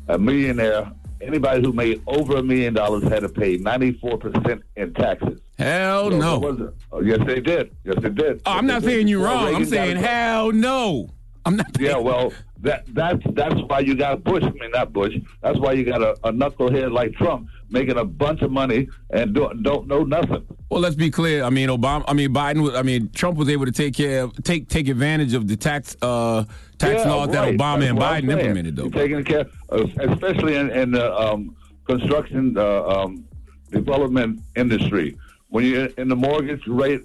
a 0.09 0.19
millionaire, 0.19 0.91
anybody 1.21 1.63
who 1.63 1.73
made 1.73 2.03
over 2.07 2.39
a 2.39 2.43
million 2.43 2.73
dollars 2.75 3.05
had 3.05 3.21
to 3.21 3.29
pay 3.29 3.57
94% 3.59 4.63
in 4.77 4.95
taxes. 4.95 5.39
Hell 5.59 6.11
So 6.11 6.19
no. 6.19 6.39
wasn't- 6.41 6.75
oh, 6.91 7.01
yes, 7.03 7.21
they 7.25 7.39
did. 7.41 7.71
Yes, 7.85 7.97
they 8.01 8.09
did. 8.09 8.41
Oh, 8.47 8.53
I'm 8.53 8.65
Yes, 8.67 8.73
not 8.73 8.83
they 8.83 8.89
did. 8.89 8.95
saying 8.97 9.09
you're 9.09 9.21
Well, 9.21 9.45
wrong. 9.45 9.55
I'm 9.55 9.65
saying 9.65 9.97
hell 9.99 10.51
no. 10.51 11.09
I'm 11.47 11.57
not. 11.57 11.67
Yeah, 11.79 11.97
well, 11.99 12.33
that 12.61 12.85
that's 12.95 13.23
that's 13.33 13.61
why 13.67 13.81
you 13.81 13.95
got 13.95 14.25
Bush. 14.25 14.43
I 14.43 14.51
mean, 14.51 14.71
not 14.73 14.93
Bush. 14.93 15.15
That's 15.43 15.59
why 15.59 15.73
you 15.73 15.85
got 15.85 16.03
a, 16.03 16.13
a 16.25 16.33
knucklehead 16.33 16.93
like 16.93 17.13
Trump 17.15 17.49
making 17.69 17.99
a 17.99 18.05
bunch 18.05 18.41
of 18.41 18.51
money 18.51 18.89
and 19.11 19.35
do, 19.35 19.51
don't 19.63 19.87
know 19.87 20.05
nothing. 20.05 20.47
Well, 20.71 20.81
let's 20.81 20.95
be 20.95 21.11
clear. 21.11 21.45
I 21.45 21.51
mean, 21.51 21.69
Obama. 21.69 22.05
I 22.09 22.15
mean, 22.15 22.33
Biden. 22.33 22.75
I 22.77 22.83
mean, 22.83 23.11
Trump 23.11 23.37
was 23.37 23.49
able 23.51 23.67
to 23.67 23.73
take 23.73 23.95
care 23.95 24.23
of 24.25 24.43
take 24.43 24.69
take 24.69 24.89
advantage 24.89 25.35
of 25.35 25.47
the 25.47 25.57
tax 25.57 25.97
uh, 26.01 26.45
tax 26.79 27.05
Yeah, 27.05 27.13
laws 27.13 27.29
that. 27.33 27.55
Obama 27.55 27.81
That's 27.81 27.91
and 27.91 27.99
Biden 27.99 28.33
implemented, 28.33 28.77
though. 28.77 28.85
You're 28.85 28.93
taking 28.93 29.25
care, 29.25 29.47
uh, 29.71 29.87
especially 30.01 30.57
in, 30.57 30.71
in 30.71 30.91
the 30.93 31.15
um, 31.15 31.55
construction 31.87 32.57
uh, 32.57 32.85
um, 32.87 33.27
development 33.71 34.41
industry. 34.57 35.19
When 35.49 35.67
you're 35.67 35.87
in 35.99 36.09
the 36.09 36.17
mortgage 36.17 36.67
rate, 36.67 37.03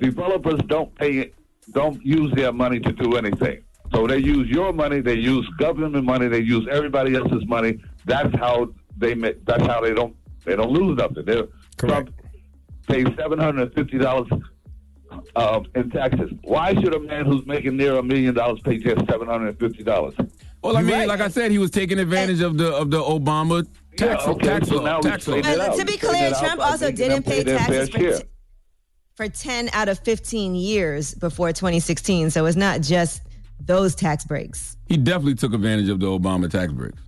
developers 0.00 0.58
don't 0.66 0.92
pay, 0.94 1.32
don't 1.72 2.04
use 2.04 2.32
their 2.32 2.52
money 2.52 2.80
to 2.80 2.92
do 2.92 3.16
anything. 3.16 3.62
So 3.92 4.06
they 4.06 4.18
use 4.18 4.48
your 4.48 4.72
money, 4.72 5.00
they 5.00 5.14
use 5.14 5.48
government 5.58 6.04
money, 6.04 6.28
they 6.28 6.40
use 6.40 6.66
everybody 6.70 7.14
else's 7.14 7.46
money. 7.46 7.78
That's 8.06 8.34
how 8.36 8.72
they 8.96 9.14
make. 9.14 9.44
That's 9.44 9.64
how 9.66 9.80
they 9.80 9.94
don't 9.94 10.16
they 10.44 10.56
don't 10.56 10.70
lose 10.70 10.96
nothing. 10.98 11.24
They're, 11.24 11.44
Trump 11.78 12.10
pays 12.88 13.06
seven 13.18 13.38
hundred 13.38 13.62
and 13.62 13.74
fifty 13.74 13.98
dollars 13.98 14.28
uh, 15.36 15.60
in 15.74 15.90
taxes. 15.90 16.30
Why 16.42 16.74
should 16.74 16.94
a 16.94 17.00
man 17.00 17.24
who's 17.26 17.46
making 17.46 17.76
near 17.76 17.96
a 17.98 18.02
million 18.02 18.34
dollars 18.34 18.60
pay 18.64 18.78
just 18.78 19.06
seven 19.08 19.28
hundred 19.28 19.48
and 19.48 19.58
fifty 19.60 19.82
dollars? 19.84 20.14
Well, 20.62 20.76
I 20.78 20.82
mean, 20.82 21.06
like 21.06 21.20
I 21.20 21.28
said, 21.28 21.50
he 21.50 21.58
was 21.58 21.70
taking 21.70 21.98
advantage 21.98 22.40
of 22.40 22.56
the 22.58 22.72
of 22.74 22.90
the 22.90 22.98
Obama 23.00 23.66
tax 23.96 24.24
Yeah, 24.24 24.32
okay, 24.32 24.46
tax 24.48 24.68
so 24.68 24.76
law. 24.76 24.84
now 24.84 25.00
tax 25.00 25.28
law. 25.28 25.34
straighten 25.38 25.52
it 25.52 25.58
But 25.58 25.68
out. 25.70 25.78
to 25.78 25.84
be 25.84 25.96
clear, 25.98 26.26
it 26.28 26.32
out 26.32 26.40
Trump 26.42 26.60
also 26.60 26.90
didn't 26.90 27.22
pay 27.24 27.42
their 27.42 27.58
taxes 27.58 27.88
for, 27.90 27.98
t- 27.98 28.22
for 29.14 29.28
10 29.28 29.68
out 29.72 29.88
of 29.88 29.98
15 30.00 30.54
years 30.54 31.14
before 31.14 31.52
2016. 31.52 32.30
So 32.30 32.46
it's 32.46 32.56
not 32.56 32.80
just 32.80 33.20
those 33.60 33.94
tax 33.94 34.24
breaks. 34.24 34.76
He 34.86 34.96
definitely 34.96 35.34
took 35.34 35.54
advantage 35.54 35.88
of 35.88 36.00
the 36.00 36.06
Obama 36.06 36.50
tax 36.50 36.72
breaks. 36.72 37.00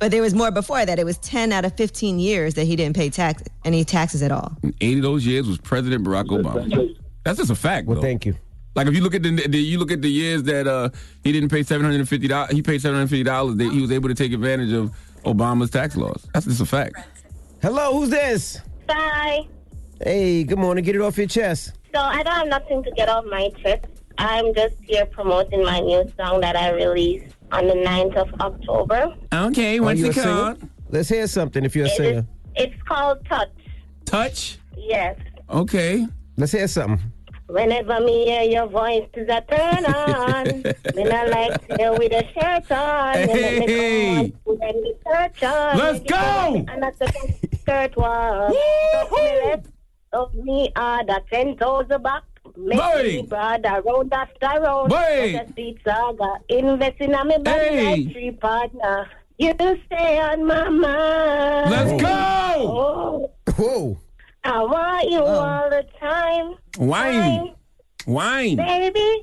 But 0.00 0.12
there 0.12 0.22
was 0.22 0.34
more 0.34 0.50
before 0.50 0.86
that. 0.86 0.98
It 0.98 1.04
was 1.04 1.18
10 1.18 1.52
out 1.52 1.64
of 1.64 1.76
15 1.76 2.20
years 2.20 2.54
that 2.54 2.64
he 2.64 2.76
didn't 2.76 2.94
pay 2.94 3.10
tax 3.10 3.42
any 3.64 3.84
taxes 3.84 4.22
at 4.22 4.30
all. 4.30 4.56
And 4.62 4.74
Eight 4.80 4.96
of 4.98 5.02
those 5.02 5.26
years 5.26 5.48
was 5.48 5.58
President 5.58 6.04
Barack 6.04 6.26
Obama. 6.26 6.96
That's 7.24 7.38
just 7.38 7.50
a 7.50 7.56
fact. 7.56 7.86
Well, 7.86 7.96
though. 7.96 8.02
thank 8.02 8.24
you. 8.24 8.36
Like 8.74 8.86
if 8.86 8.94
you 8.94 9.02
look 9.02 9.14
at 9.14 9.24
the, 9.24 9.30
the 9.48 9.58
you 9.58 9.76
look 9.78 9.90
at 9.90 10.02
the 10.02 10.10
years 10.10 10.44
that 10.44 10.68
uh, 10.68 10.90
he 11.24 11.32
didn't 11.32 11.48
pay 11.48 11.64
seven 11.64 11.84
hundred 11.84 11.98
and 11.98 12.08
fifty 12.08 12.28
dollars, 12.28 12.52
he 12.52 12.62
paid 12.62 12.80
seven 12.80 12.94
hundred 12.94 13.02
and 13.02 13.10
fifty 13.10 13.24
dollars. 13.24 13.60
He 13.60 13.80
was 13.80 13.90
able 13.90 14.08
to 14.08 14.14
take 14.14 14.32
advantage 14.32 14.72
of 14.72 14.92
Obama's 15.24 15.70
tax 15.70 15.96
laws. 15.96 16.28
That's 16.32 16.46
just 16.46 16.60
a 16.60 16.66
fact. 16.66 16.94
Hello, 17.60 17.92
who's 17.98 18.10
this? 18.10 18.60
Bye. 18.86 19.48
Hey, 20.00 20.44
good 20.44 20.60
morning. 20.60 20.84
Get 20.84 20.94
it 20.94 21.00
off 21.00 21.18
your 21.18 21.26
chest. 21.26 21.72
So 21.92 22.00
I 22.00 22.22
don't 22.22 22.34
have 22.34 22.46
nothing 22.46 22.84
to 22.84 22.90
get 22.92 23.08
off 23.08 23.24
my 23.24 23.50
chest. 23.62 23.86
I'm 24.18 24.52
just 24.54 24.74
here 24.82 25.06
promoting 25.06 25.64
my 25.64 25.80
new 25.80 26.10
song 26.18 26.40
that 26.40 26.56
I 26.56 26.70
released 26.72 27.34
on 27.52 27.66
the 27.68 27.74
9th 27.74 28.16
of 28.16 28.40
October. 28.40 29.14
Okay, 29.32 29.78
what's 29.80 30.00
you 30.00 30.06
it 30.06 30.10
a 30.10 30.20
singer? 30.20 30.26
called? 30.34 30.68
Let's 30.90 31.08
hear 31.08 31.26
something 31.26 31.64
if 31.64 31.76
you're 31.76 31.86
a 31.86 31.88
It 31.88 31.92
is- 31.92 31.96
singer. 31.96 32.26
it's 32.56 32.82
called 32.82 33.24
Touch. 33.26 33.48
Touch. 34.04 34.58
Yes. 34.76 35.16
Okay. 35.50 36.06
Let's 36.36 36.52
hear 36.52 36.66
something. 36.68 37.12
Whenever 37.48 38.00
me 38.00 38.26
hear 38.26 38.42
your 38.42 38.66
voice, 38.66 39.08
is 39.14 39.28
a 39.28 39.40
turn 39.40 39.84
on. 39.86 40.44
me 40.94 41.10
I 41.10 41.24
like 41.26 41.68
to 41.68 41.76
hear 41.76 41.92
with 41.92 42.12
a 42.12 42.24
shirt 42.34 42.70
on. 42.72 43.20
You 43.20 43.26
make 43.34 43.60
me 43.60 43.66
Hey. 43.66 44.32
come 44.44 44.52
on, 44.52 44.58
put 44.58 44.62
on 44.62 44.82
the 44.82 44.94
search 45.06 45.42
on. 45.44 45.78
Let's 45.78 45.98
Make 46.00 46.02
it 46.02 46.08
go. 46.08 46.64
And 46.72 46.82
that's 46.82 46.98
the 46.98 47.48
skirt 47.60 47.96
one. 47.96 48.38
Of 48.42 49.10
me 49.12 49.40
left, 49.44 49.66
of 50.12 50.34
me 50.34 50.72
ah, 50.76 50.98
are 50.98 51.04
the 51.06 51.22
ten 51.30 51.56
toes 51.56 51.86
back. 52.02 52.22
Make 52.58 52.78
Boy. 52.78 53.02
me 53.04 53.22
broad 53.22 53.64
around 53.64 54.12
after 54.12 54.60
round. 54.60 54.90
Boy. 54.90 55.32
Such 55.36 55.48
a 55.48 55.52
sweet 55.52 55.78
saga. 55.84 56.32
Investing 56.48 57.14
on 57.14 57.28
me 57.28 57.38
body 57.38 57.58
Hey. 57.60 57.96
like 57.96 58.12
tree 58.12 58.30
partner. 58.32 59.08
You 59.38 59.54
stay 59.86 60.18
on 60.18 60.44
my 60.44 60.68
mind. 60.68 61.70
Let's 61.70 62.02
go. 62.02 62.08
Oh, 62.10 63.30
Whoa. 63.56 63.98
I 64.42 64.62
want 64.64 65.10
you 65.10 65.20
oh. 65.20 65.38
all 65.38 65.70
the 65.70 65.84
time. 66.00 66.56
Wine. 66.78 67.54
Wine. 68.06 68.56
Baby, 68.56 69.22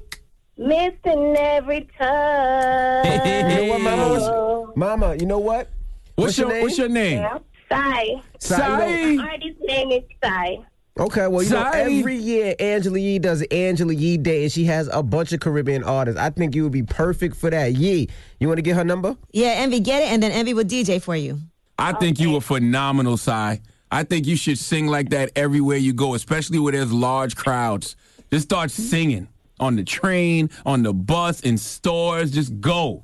missing 0.58 1.36
every 1.38 1.89
time. 2.00 3.06
You 3.25 3.44
know 3.44 3.65
what, 3.74 3.82
Mama? 3.82 4.10
What's- 4.10 4.24
oh. 4.25 4.74
Mama, 4.77 5.15
you 5.20 5.25
know 5.25 5.39
what? 5.39 5.68
What's, 6.15 6.38
your, 6.38 6.48
What's 6.62 6.77
your 6.77 6.88
name? 6.89 7.20
Yeah. 7.20 7.39
Sai. 7.70 8.22
Sai. 8.40 9.18
Artist 9.18 9.59
name 9.62 9.92
is 9.92 10.03
Sai. 10.24 10.59
Okay, 10.98 11.27
well, 11.27 11.44
you 11.44 11.50
know, 11.50 11.62
Sai. 11.62 11.81
every 11.81 12.16
year 12.16 12.55
Angela 12.58 12.98
Yee 12.98 13.20
does 13.20 13.42
Angela 13.51 13.94
Yee 13.94 14.16
Day, 14.16 14.44
and 14.44 14.51
she 14.51 14.64
has 14.64 14.90
a 14.94 15.03
bunch 15.03 15.34
of 15.34 15.42
Caribbean 15.42 15.84
artists. 15.84 16.18
I 16.20 16.29
think 16.29 16.55
you 16.55 16.64
would 16.64 16.72
be 16.72 16.84
perfect 16.84 17.36
for 17.36 17.50
that. 17.50 17.74
Yee, 17.74 18.08
you 18.40 18.48
want 18.48 18.60
to 18.60 18.62
get 18.62 18.77
her 18.77 18.86
number? 18.86 19.18
Yeah, 19.34 19.50
Envy, 19.58 19.81
get 19.81 20.03
it, 20.03 20.05
and 20.14 20.24
then 20.24 20.31
Envy 20.31 20.53
will 20.53 20.64
DJ 20.64 21.01
for 21.01 21.14
you. 21.16 21.40
I 21.77 21.92
think 21.92 22.18
you 22.18 22.31
were 22.31 22.40
phenomenal, 22.40 23.18
Cy. 23.18 23.60
I 23.92 24.03
think 24.03 24.25
you 24.25 24.38
should 24.38 24.58
sing 24.58 24.88
like 24.88 25.10
that 25.10 25.31
everywhere 25.36 25.75
you 25.77 25.92
go, 25.92 26.14
especially 26.14 26.60
where 26.60 26.72
there's 26.72 26.94
large 26.94 27.36
crowds. 27.36 27.98
Just 28.31 28.46
start 28.46 28.72
singing 28.72 29.27
on 29.60 29.75
the 29.75 29.84
train, 29.84 30.50
on 30.66 30.84
the 30.84 30.94
bus, 30.94 31.42
in 31.42 31.58
stores. 31.58 32.31
Just 32.31 32.62
go. 32.62 33.03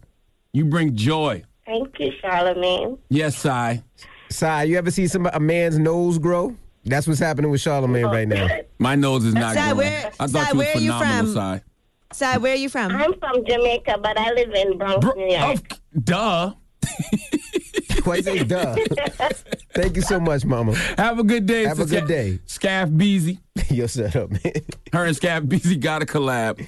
You 0.54 0.64
bring 0.64 0.96
joy. 0.96 1.44
Thank 1.66 2.00
you, 2.00 2.14
Charlemagne. 2.22 2.98
Yes, 3.10 3.38
Cy. 3.38 3.84
Sai, 4.30 4.64
you 4.64 4.78
ever 4.78 4.92
see 4.92 5.08
some 5.08 5.28
a 5.34 5.40
man's 5.42 5.78
nose 5.78 6.18
grow? 6.18 6.56
That's 6.86 7.08
what's 7.08 7.20
happening 7.20 7.52
with 7.52 7.62
Charlemagne 7.62 8.06
right 8.06 8.28
now. 8.28 8.48
My 8.80 8.96
nose 8.96 9.24
is 9.26 9.34
not 9.34 9.54
Cy, 9.56 9.62
growing. 9.74 9.78
where- 9.78 10.12
I 10.20 10.28
thought 10.28 10.48
Cy, 10.48 10.52
you 10.52 10.58
where 10.58 10.76
are 10.76 10.80
you 10.80 10.92
from? 10.98 11.34
Cy. 11.34 11.62
Sai, 12.14 12.38
where 12.38 12.54
are 12.54 12.58
you 12.58 12.70
from? 12.70 12.92
I'm 12.92 13.14
from 13.20 13.46
Jamaica, 13.46 14.00
but 14.02 14.18
I 14.18 14.32
live 14.34 14.54
in 14.54 14.78
Bronx, 14.78 15.06
New 15.16 15.28
York. 15.32 15.72
Of, 15.96 16.04
duh. 16.06 16.54
Why 18.04 18.18
you 18.18 18.44
duh? 18.44 18.76
Thank 19.74 19.96
you 19.96 20.02
so 20.02 20.20
much, 20.20 20.44
Mama. 20.46 20.76
Have 20.98 21.20
a 21.20 21.24
good 21.24 21.46
day. 21.46 21.64
Have 21.66 21.80
a 21.80 21.86
good 21.86 22.00
Sca- 22.04 22.08
day. 22.08 22.40
Scaff 22.46 22.90
Beezy. 22.96 23.40
Yo, 23.70 23.88
shut 23.88 24.16
up, 24.16 24.32
man. 24.32 24.54
Her 24.92 25.06
and 25.06 25.16
Scaff 25.16 25.44
Beezy 25.48 25.78
got 25.78 26.02
a 26.02 26.06
collab. 26.06 26.60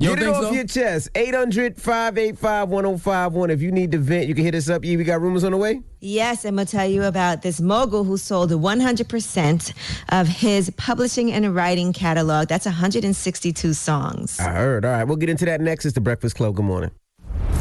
You 0.00 0.10
Get 0.10 0.18
don't 0.18 0.18
it 0.18 0.20
think 0.24 0.36
off 0.36 0.42
so? 0.44 0.52
your 0.52 0.64
chest. 0.66 1.08
800 1.14 1.76
585 1.80 2.68
1051. 2.68 3.50
If 3.50 3.62
you 3.62 3.72
need 3.72 3.92
to 3.92 3.98
vent, 3.98 4.28
you 4.28 4.34
can 4.34 4.44
hit 4.44 4.54
us 4.54 4.68
up. 4.68 4.84
Yee, 4.84 4.96
we 4.96 5.04
got 5.04 5.20
rumors 5.20 5.42
on 5.44 5.52
the 5.52 5.56
way? 5.56 5.80
Yes, 6.00 6.44
I'm 6.44 6.54
going 6.54 6.66
to 6.66 6.70
tell 6.70 6.86
you 6.88 7.04
about 7.04 7.42
this 7.42 7.60
mogul 7.60 8.04
who 8.04 8.16
sold 8.16 8.50
100% 8.52 9.72
of 10.10 10.28
his 10.28 10.70
publishing 10.70 11.32
and 11.32 11.54
writing 11.54 11.92
catalog. 11.92 12.48
That's 12.48 12.66
162 12.66 13.72
songs. 13.74 14.38
I 14.38 14.50
heard. 14.50 14.84
All 14.84 14.92
right, 14.92 15.04
we'll 15.04 15.16
get 15.16 15.28
into 15.30 15.44
that 15.46 15.60
next. 15.60 15.84
It's 15.84 15.94
the 15.94 16.00
Breakfast 16.00 16.36
Club. 16.36 16.54
Good 16.54 16.64
morning. 16.64 16.90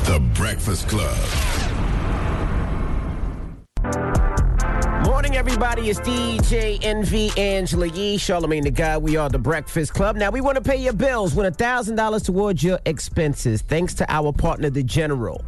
The 0.06 0.20
Breakfast 0.36 0.88
Club. 0.88 1.18
Everybody. 5.38 5.92
It's 5.92 6.00
DJ 6.00 6.84
Envy 6.84 7.30
Angela 7.38 7.86
Yee, 7.90 8.18
Charlemagne 8.18 8.64
the 8.64 8.72
Guy. 8.72 8.98
We 8.98 9.18
are 9.18 9.30
the 9.30 9.38
Breakfast 9.38 9.94
Club. 9.94 10.16
Now, 10.16 10.32
we 10.32 10.42
want 10.42 10.56
to 10.56 10.64
pay 10.64 10.78
your 10.78 10.94
bills. 10.94 11.36
Win 11.36 11.46
$1,000 11.54 12.26
towards 12.26 12.64
your 12.64 12.80
expenses 12.88 13.62
thanks 13.62 13.94
to 13.94 14.12
our 14.12 14.34
partner, 14.34 14.72
The 14.72 14.82
General. 14.82 15.46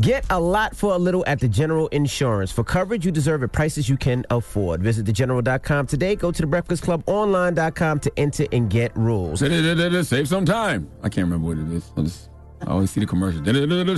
Get 0.00 0.24
a 0.30 0.40
lot 0.40 0.74
for 0.74 0.94
a 0.94 0.96
little 0.96 1.22
at 1.26 1.38
The 1.38 1.48
General 1.48 1.88
Insurance. 1.88 2.50
For 2.50 2.64
coverage 2.64 3.04
you 3.04 3.12
deserve 3.12 3.42
at 3.42 3.52
prices 3.52 3.90
you 3.90 3.98
can 3.98 4.24
afford. 4.30 4.82
Visit 4.82 5.04
thegeneral.com 5.04 5.86
today. 5.86 6.16
Go 6.16 6.32
to 6.32 6.40
the 6.40 6.48
Breakfast 6.48 6.82
Club 6.82 7.02
online.com 7.06 8.00
to 8.00 8.18
enter 8.18 8.46
and 8.52 8.70
get 8.70 8.96
rules. 8.96 9.40
Save 9.40 10.28
some 10.28 10.46
time. 10.46 10.90
I 11.02 11.10
can't 11.10 11.26
remember 11.26 11.46
what 11.46 11.58
it 11.58 11.70
is. 11.76 11.92
I, 11.94 12.00
just, 12.00 12.30
I 12.62 12.70
always 12.70 12.90
see 12.90 13.00
the 13.00 13.06
commercial. 13.06 13.44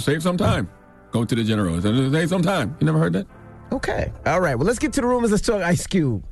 Save 0.01 0.20
some 0.20 0.37
time. 0.37 0.68
Go 1.12 1.24
to 1.24 1.35
the 1.37 1.44
general. 1.44 1.81
Save 1.81 2.29
some 2.29 2.42
time. 2.42 2.77
You 2.81 2.87
never 2.87 2.98
heard 2.98 3.12
that? 3.12 3.29
Okay. 3.72 4.12
All 4.26 4.40
right. 4.40 4.54
Well, 4.54 4.66
let's 4.66 4.78
get 4.78 4.92
to 4.94 5.00
the 5.00 5.07
rumors. 5.07 5.31
Let's 5.31 5.46
talk 5.46 5.62
Ice 5.62 5.87
Cube. 5.87 6.24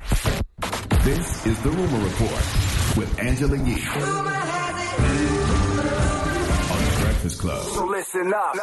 This 1.03 1.45
is 1.45 1.61
the 1.61 1.69
Rumor 1.69 2.03
Report 2.03 2.43
with 2.97 3.19
Angela 3.19 3.57
Yee. 3.57 3.87
On 3.93 4.25
the 6.83 6.97
Breakfast 7.01 7.39
Club. 7.39 7.63
So 7.63 7.85
listen 7.85 8.33
up. 8.33 8.55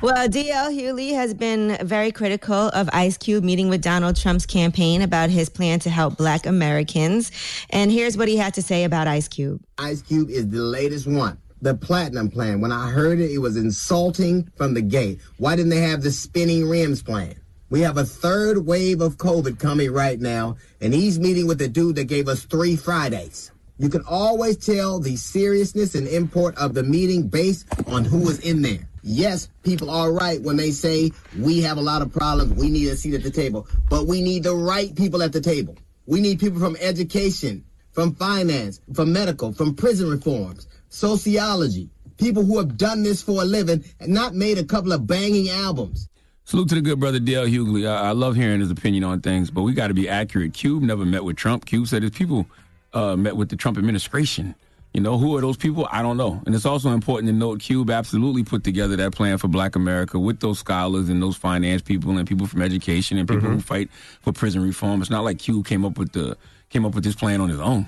Well, 0.00 0.28
DL 0.28 0.70
Hughley 0.72 1.14
has 1.14 1.34
been 1.34 1.76
very 1.84 2.12
critical 2.12 2.54
of 2.54 2.88
Ice 2.92 3.16
Cube 3.16 3.42
meeting 3.42 3.68
with 3.68 3.82
Donald 3.82 4.14
Trump's 4.14 4.46
campaign 4.46 5.02
about 5.02 5.28
his 5.28 5.48
plan 5.48 5.80
to 5.80 5.90
help 5.90 6.16
black 6.16 6.46
Americans. 6.46 7.32
And 7.70 7.90
here's 7.90 8.16
what 8.16 8.28
he 8.28 8.36
had 8.36 8.54
to 8.54 8.62
say 8.62 8.84
about 8.84 9.08
Ice 9.08 9.26
Cube. 9.26 9.60
Ice 9.78 10.02
Cube 10.02 10.30
is 10.30 10.48
the 10.50 10.62
latest 10.62 11.08
one. 11.08 11.38
The 11.60 11.74
platinum 11.74 12.30
plan. 12.30 12.60
When 12.60 12.70
I 12.70 12.90
heard 12.90 13.18
it, 13.18 13.32
it 13.32 13.38
was 13.38 13.56
insulting 13.56 14.48
from 14.56 14.74
the 14.74 14.82
gate. 14.82 15.20
Why 15.38 15.56
didn't 15.56 15.70
they 15.70 15.80
have 15.80 16.02
the 16.02 16.12
spinning 16.12 16.68
rims 16.68 17.02
plan? 17.02 17.34
We 17.70 17.80
have 17.80 17.98
a 17.98 18.04
third 18.04 18.64
wave 18.64 19.00
of 19.00 19.18
COVID 19.18 19.58
coming 19.58 19.92
right 19.92 20.18
now, 20.18 20.56
and 20.80 20.94
he's 20.94 21.18
meeting 21.18 21.46
with 21.46 21.58
the 21.58 21.68
dude 21.68 21.96
that 21.96 22.04
gave 22.04 22.28
us 22.28 22.44
three 22.44 22.76
Fridays. 22.76 23.50
You 23.76 23.88
can 23.88 24.02
always 24.08 24.56
tell 24.56 25.00
the 25.00 25.16
seriousness 25.16 25.94
and 25.94 26.08
import 26.08 26.56
of 26.56 26.74
the 26.74 26.82
meeting 26.82 27.28
based 27.28 27.66
on 27.86 28.04
who 28.04 28.20
was 28.20 28.40
in 28.40 28.62
there. 28.62 28.88
Yes, 29.02 29.48
people 29.62 29.90
are 29.90 30.12
right 30.12 30.40
when 30.40 30.56
they 30.56 30.70
say 30.70 31.12
we 31.38 31.60
have 31.62 31.76
a 31.76 31.82
lot 31.82 32.02
of 32.02 32.12
problems. 32.12 32.54
We 32.54 32.70
need 32.70 32.88
a 32.88 32.96
seat 32.96 33.14
at 33.14 33.22
the 33.22 33.30
table, 33.30 33.68
but 33.88 34.06
we 34.06 34.22
need 34.22 34.44
the 34.44 34.54
right 34.54 34.94
people 34.94 35.22
at 35.22 35.32
the 35.32 35.40
table. 35.40 35.76
We 36.06 36.20
need 36.20 36.40
people 36.40 36.58
from 36.58 36.76
education, 36.80 37.64
from 37.92 38.14
finance, 38.14 38.80
from 38.94 39.12
medical, 39.12 39.52
from 39.52 39.74
prison 39.74 40.10
reforms, 40.10 40.66
sociology, 40.88 41.88
people 42.16 42.44
who 42.44 42.58
have 42.58 42.76
done 42.76 43.02
this 43.02 43.22
for 43.22 43.42
a 43.42 43.44
living 43.44 43.84
and 44.00 44.12
not 44.12 44.34
made 44.34 44.58
a 44.58 44.64
couple 44.64 44.92
of 44.92 45.06
banging 45.06 45.48
albums. 45.50 46.08
Salute 46.44 46.68
to 46.70 46.74
the 46.76 46.80
good 46.80 46.98
brother 46.98 47.18
Dale 47.20 47.44
Hughley. 47.46 47.86
I, 47.86 48.08
I 48.08 48.12
love 48.12 48.34
hearing 48.34 48.60
his 48.60 48.70
opinion 48.70 49.04
on 49.04 49.20
things, 49.20 49.50
but 49.50 49.62
we 49.62 49.74
got 49.74 49.88
to 49.88 49.94
be 49.94 50.08
accurate. 50.08 50.54
Cube 50.54 50.82
never 50.82 51.04
met 51.04 51.22
with 51.24 51.36
Trump. 51.36 51.66
Cube 51.66 51.86
said 51.86 52.02
his 52.02 52.12
people 52.12 52.46
uh, 52.94 53.16
met 53.16 53.36
with 53.36 53.50
the 53.50 53.56
Trump 53.56 53.76
administration. 53.76 54.54
You 54.94 55.02
know, 55.02 55.18
who 55.18 55.36
are 55.36 55.42
those 55.42 55.58
people? 55.58 55.86
I 55.92 56.00
don't 56.00 56.16
know. 56.16 56.40
And 56.46 56.54
it's 56.54 56.64
also 56.64 56.90
important 56.92 57.28
to 57.28 57.34
note 57.34 57.60
Cube 57.60 57.90
absolutely 57.90 58.42
put 58.42 58.64
together 58.64 58.96
that 58.96 59.12
plan 59.12 59.36
for 59.36 59.46
black 59.46 59.76
America 59.76 60.18
with 60.18 60.40
those 60.40 60.58
scholars 60.60 61.10
and 61.10 61.22
those 61.22 61.36
finance 61.36 61.82
people 61.82 62.16
and 62.16 62.26
people 62.26 62.46
from 62.46 62.62
education 62.62 63.18
and 63.18 63.28
people 63.28 63.42
Mm-hmm. 63.42 63.52
who 63.56 63.60
fight 63.60 63.90
for 64.22 64.32
prison 64.32 64.62
reform. 64.62 65.02
It's 65.02 65.10
not 65.10 65.24
like 65.24 65.38
Cube 65.38 65.66
came 65.66 65.84
up 65.84 65.98
with 65.98 66.12
the 66.12 66.38
came 66.70 66.86
up 66.86 66.94
with 66.94 67.04
this 67.04 67.14
plan 67.14 67.42
on 67.42 67.50
his 67.50 67.60
own. 67.60 67.86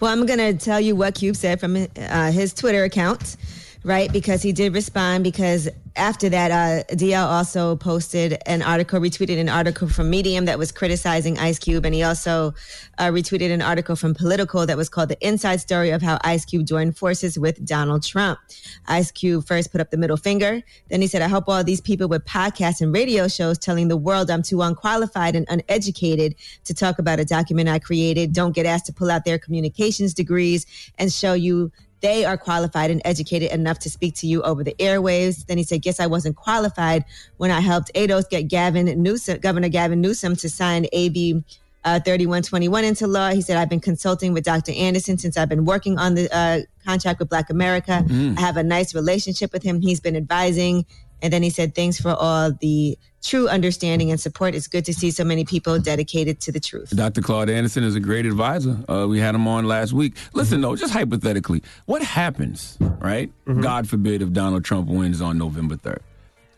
Well, 0.00 0.12
I'm 0.12 0.26
going 0.26 0.38
to 0.38 0.52
tell 0.52 0.80
you 0.80 0.94
what 0.94 1.14
Cube 1.14 1.36
said 1.36 1.58
from 1.58 1.86
uh, 1.96 2.30
his 2.30 2.52
Twitter 2.52 2.84
account, 2.84 3.36
right? 3.82 4.12
Because 4.12 4.42
he 4.42 4.52
did 4.52 4.74
respond. 4.74 5.24
Because 5.24 5.68
after 5.96 6.28
that, 6.28 6.50
uh, 6.50 6.94
DL 6.94 7.26
also 7.26 7.76
posted 7.76 8.38
an 8.46 8.62
article, 8.62 9.00
retweeted 9.00 9.38
an 9.38 9.48
article 9.48 9.88
from 9.88 10.10
Medium 10.10 10.44
that 10.44 10.58
was 10.58 10.70
criticizing 10.70 11.38
Ice 11.38 11.58
Cube. 11.58 11.84
And 11.84 11.94
he 11.94 12.02
also 12.02 12.54
uh, 12.98 13.08
retweeted 13.08 13.50
an 13.50 13.62
article 13.62 13.96
from 13.96 14.14
Politico 14.14 14.66
that 14.66 14.76
was 14.76 14.88
called 14.88 15.08
The 15.08 15.26
Inside 15.26 15.60
Story 15.60 15.90
of 15.90 16.02
How 16.02 16.18
Ice 16.22 16.44
Cube 16.44 16.66
Joined 16.66 16.96
Forces 16.96 17.38
with 17.38 17.64
Donald 17.64 18.04
Trump. 18.04 18.38
Ice 18.86 19.10
Cube 19.10 19.46
first 19.46 19.72
put 19.72 19.80
up 19.80 19.90
the 19.90 19.96
middle 19.96 20.16
finger. 20.16 20.62
Then 20.88 21.00
he 21.00 21.06
said, 21.06 21.22
I 21.22 21.28
hope 21.28 21.44
all 21.48 21.64
these 21.64 21.80
people 21.80 22.08
with 22.08 22.24
podcasts 22.24 22.80
and 22.80 22.92
radio 22.92 23.28
shows 23.28 23.58
telling 23.58 23.88
the 23.88 23.96
world 23.96 24.30
I'm 24.30 24.42
too 24.42 24.62
unqualified 24.62 25.34
and 25.34 25.46
uneducated 25.48 26.34
to 26.64 26.74
talk 26.74 26.98
about 26.98 27.18
a 27.18 27.24
document 27.24 27.68
I 27.68 27.78
created 27.78 28.32
don't 28.32 28.54
get 28.54 28.66
asked 28.66 28.86
to 28.86 28.92
pull 28.92 29.10
out 29.10 29.24
their 29.24 29.38
communications 29.38 30.14
degrees 30.14 30.66
and 30.98 31.12
show 31.12 31.32
you 31.32 31.72
they 32.00 32.24
are 32.24 32.36
qualified 32.36 32.90
and 32.90 33.02
educated 33.04 33.50
enough 33.50 33.78
to 33.80 33.90
speak 33.90 34.14
to 34.16 34.26
you 34.26 34.42
over 34.42 34.64
the 34.64 34.74
airwaves. 34.78 35.46
Then 35.46 35.58
he 35.58 35.64
said, 35.64 35.82
Guess 35.82 36.00
I 36.00 36.06
wasn't 36.06 36.36
qualified 36.36 37.04
when 37.36 37.50
I 37.50 37.60
helped 37.60 37.92
ADOS 37.94 38.28
get 38.28 38.48
Gavin 38.48 38.86
Newsom, 39.02 39.38
Governor 39.38 39.68
Gavin 39.68 40.00
Newsom 40.00 40.36
to 40.36 40.48
sign 40.48 40.86
AB 40.92 41.42
uh, 41.84 42.00
3121 42.00 42.84
into 42.84 43.06
law. 43.06 43.30
He 43.30 43.40
said, 43.40 43.56
I've 43.56 43.68
been 43.68 43.80
consulting 43.80 44.32
with 44.32 44.44
Dr. 44.44 44.72
Anderson 44.72 45.18
since 45.18 45.36
I've 45.36 45.48
been 45.48 45.64
working 45.64 45.98
on 45.98 46.14
the 46.14 46.34
uh, 46.34 46.60
contract 46.84 47.18
with 47.18 47.28
Black 47.28 47.50
America. 47.50 48.04
Mm. 48.06 48.36
I 48.36 48.40
have 48.40 48.56
a 48.56 48.62
nice 48.62 48.94
relationship 48.94 49.52
with 49.52 49.62
him. 49.62 49.80
He's 49.80 50.00
been 50.00 50.16
advising. 50.16 50.86
And 51.22 51.32
then 51.32 51.42
he 51.42 51.50
said, 51.50 51.74
Thanks 51.74 52.00
for 52.00 52.14
all 52.14 52.52
the 52.52 52.98
true 53.22 53.48
understanding 53.48 54.10
and 54.10 54.20
support. 54.20 54.54
It's 54.54 54.66
good 54.66 54.84
to 54.86 54.94
see 54.94 55.10
so 55.10 55.24
many 55.24 55.44
people 55.44 55.78
dedicated 55.78 56.40
to 56.40 56.52
the 56.52 56.60
truth. 56.60 56.90
Dr. 56.90 57.20
Claude 57.20 57.50
Anderson 57.50 57.84
is 57.84 57.94
a 57.94 58.00
great 58.00 58.26
advisor. 58.26 58.78
Uh, 58.88 59.06
we 59.06 59.18
had 59.18 59.34
him 59.34 59.46
on 59.46 59.66
last 59.66 59.92
week. 59.92 60.16
Listen, 60.32 60.60
though, 60.60 60.74
just 60.76 60.92
hypothetically, 60.92 61.62
what 61.86 62.02
happens, 62.02 62.78
right? 62.80 63.30
God 63.60 63.88
forbid 63.88 64.22
if 64.22 64.32
Donald 64.32 64.64
Trump 64.64 64.88
wins 64.88 65.20
on 65.20 65.36
November 65.36 65.76
3rd. 65.76 65.98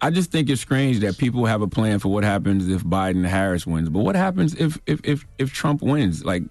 I 0.00 0.10
just 0.10 0.32
think 0.32 0.50
it's 0.50 0.60
strange 0.60 0.98
that 1.00 1.16
people 1.16 1.46
have 1.46 1.62
a 1.62 1.68
plan 1.68 2.00
for 2.00 2.08
what 2.08 2.24
happens 2.24 2.68
if 2.68 2.82
Biden 2.82 3.18
and 3.18 3.26
Harris 3.26 3.66
wins. 3.66 3.88
But 3.88 4.00
what 4.00 4.16
happens 4.16 4.52
if 4.54 4.76
if 4.84 5.00
if, 5.04 5.24
if 5.38 5.52
Trump 5.52 5.80
wins? 5.80 6.24
Like 6.24 6.42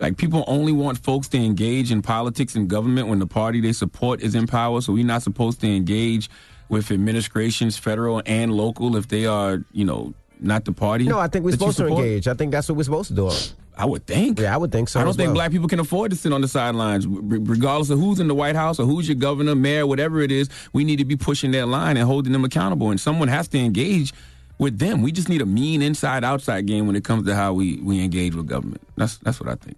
like 0.00 0.16
people 0.16 0.42
only 0.48 0.72
want 0.72 0.98
folks 0.98 1.28
to 1.28 1.38
engage 1.38 1.92
in 1.92 2.02
politics 2.02 2.56
and 2.56 2.68
government 2.68 3.06
when 3.06 3.20
the 3.20 3.26
party 3.26 3.60
they 3.60 3.72
support 3.72 4.22
is 4.22 4.34
in 4.34 4.48
power. 4.48 4.80
So 4.80 4.92
we're 4.92 5.06
not 5.06 5.22
supposed 5.22 5.60
to 5.60 5.68
engage 5.68 6.28
with 6.68 6.90
administrations, 6.90 7.76
federal 7.76 8.22
and 8.26 8.52
local, 8.52 8.96
if 8.96 9.08
they 9.08 9.26
are, 9.26 9.64
you 9.72 9.84
know, 9.84 10.14
not 10.40 10.64
the 10.64 10.72
party. 10.72 11.04
No, 11.04 11.18
I 11.18 11.28
think 11.28 11.44
we're 11.44 11.52
supposed 11.52 11.78
to 11.78 11.86
engage. 11.86 12.28
I 12.28 12.34
think 12.34 12.52
that's 12.52 12.68
what 12.68 12.76
we're 12.76 12.84
supposed 12.84 13.08
to 13.08 13.14
do. 13.14 13.30
I 13.78 13.84
would 13.84 14.06
think. 14.06 14.40
Yeah, 14.40 14.54
I 14.54 14.56
would 14.56 14.72
think 14.72 14.88
so. 14.88 15.00
I 15.00 15.04
don't 15.04 15.14
think 15.14 15.28
well. 15.28 15.34
black 15.34 15.50
people 15.50 15.68
can 15.68 15.80
afford 15.80 16.10
to 16.10 16.16
sit 16.16 16.32
on 16.32 16.40
the 16.40 16.48
sidelines, 16.48 17.06
regardless 17.06 17.90
of 17.90 17.98
who's 17.98 18.20
in 18.20 18.28
the 18.28 18.34
White 18.34 18.56
House 18.56 18.80
or 18.80 18.86
who's 18.86 19.06
your 19.06 19.16
governor, 19.16 19.54
mayor, 19.54 19.86
whatever 19.86 20.20
it 20.20 20.32
is. 20.32 20.48
We 20.72 20.84
need 20.84 20.96
to 20.96 21.04
be 21.04 21.16
pushing 21.16 21.50
that 21.50 21.68
line 21.68 21.98
and 21.98 22.06
holding 22.06 22.32
them 22.32 22.44
accountable, 22.44 22.90
and 22.90 22.98
someone 22.98 23.28
has 23.28 23.48
to 23.48 23.58
engage 23.58 24.14
with 24.58 24.78
them. 24.78 25.02
We 25.02 25.12
just 25.12 25.28
need 25.28 25.42
a 25.42 25.46
mean 25.46 25.82
inside-outside 25.82 26.66
game 26.66 26.86
when 26.86 26.96
it 26.96 27.04
comes 27.04 27.26
to 27.26 27.34
how 27.34 27.52
we, 27.52 27.76
we 27.82 28.02
engage 28.02 28.34
with 28.34 28.46
government. 28.46 28.80
That's 28.96 29.18
that's 29.18 29.40
what 29.40 29.50
I 29.50 29.56
think. 29.56 29.76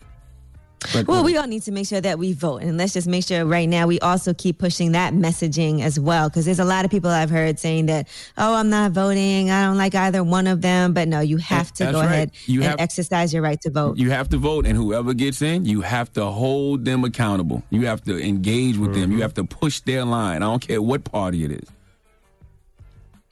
But, 0.93 1.09
Well, 1.09 1.25
we 1.25 1.37
all 1.37 1.47
need 1.47 1.63
to 1.63 1.73
make 1.73 1.87
sure 1.87 2.01
that 2.01 2.19
we 2.19 2.33
vote. 2.33 2.63
And 2.63 2.77
let's 2.77 2.93
just 2.93 3.09
make 3.09 3.25
sure 3.25 3.45
right 3.45 3.69
now 3.69 3.87
we 3.87 3.99
also 4.01 4.33
keep 4.33 4.59
pushing 4.59 4.93
that 4.93 5.13
messaging 5.13 5.81
as 5.83 5.99
well. 5.99 6.29
Because 6.29 6.45
there's 6.45 6.61
a 6.61 6.65
lot 6.65 6.85
of 6.85 6.91
people 6.91 7.11
I've 7.11 7.31
heard 7.31 7.59
saying 7.59 7.87
that, 7.87 8.07
oh, 8.37 8.55
I'm 8.55 8.71
not 8.71 8.93
voting. 8.93 9.51
I 9.51 9.65
don't 9.67 9.77
like 9.77 9.95
either 9.95 10.23
one 10.23 10.47
of 10.47 10.61
them. 10.61 10.93
But 10.93 11.09
no, 11.09 11.21
you 11.21 11.37
have 11.39 11.73
to 11.75 11.85
That's 11.85 11.95
go 11.95 12.01
right. 12.01 12.07
ahead 12.07 12.31
You 12.47 12.61
and 12.61 12.71
have- 12.71 12.81
exercise 12.81 13.35
your 13.35 13.43
right 13.43 13.61
to 13.63 13.71
vote. 13.71 13.99
You 13.99 14.11
have 14.11 14.29
to 14.31 14.39
vote, 14.39 14.67
and 14.67 14.77
whoever 14.77 15.15
gets 15.15 15.43
in, 15.43 15.65
you 15.65 15.81
have 15.81 16.13
to 16.13 16.27
hold 16.27 16.85
them 16.85 17.05
accountable. 17.05 17.63
You 17.71 17.87
have 17.87 18.03
to 18.05 18.19
engage 18.23 18.77
with 18.77 18.95
them. 18.95 19.11
You 19.11 19.17
mm-hmm. 19.17 19.23
have 19.23 19.35
to 19.35 19.45
push 19.45 19.81
their 19.81 20.05
line. 20.05 20.43
I 20.43 20.47
don't 20.47 20.61
care 20.61 20.81
what 20.81 21.05
party 21.05 21.45
it 21.45 21.53
is. 21.53 21.69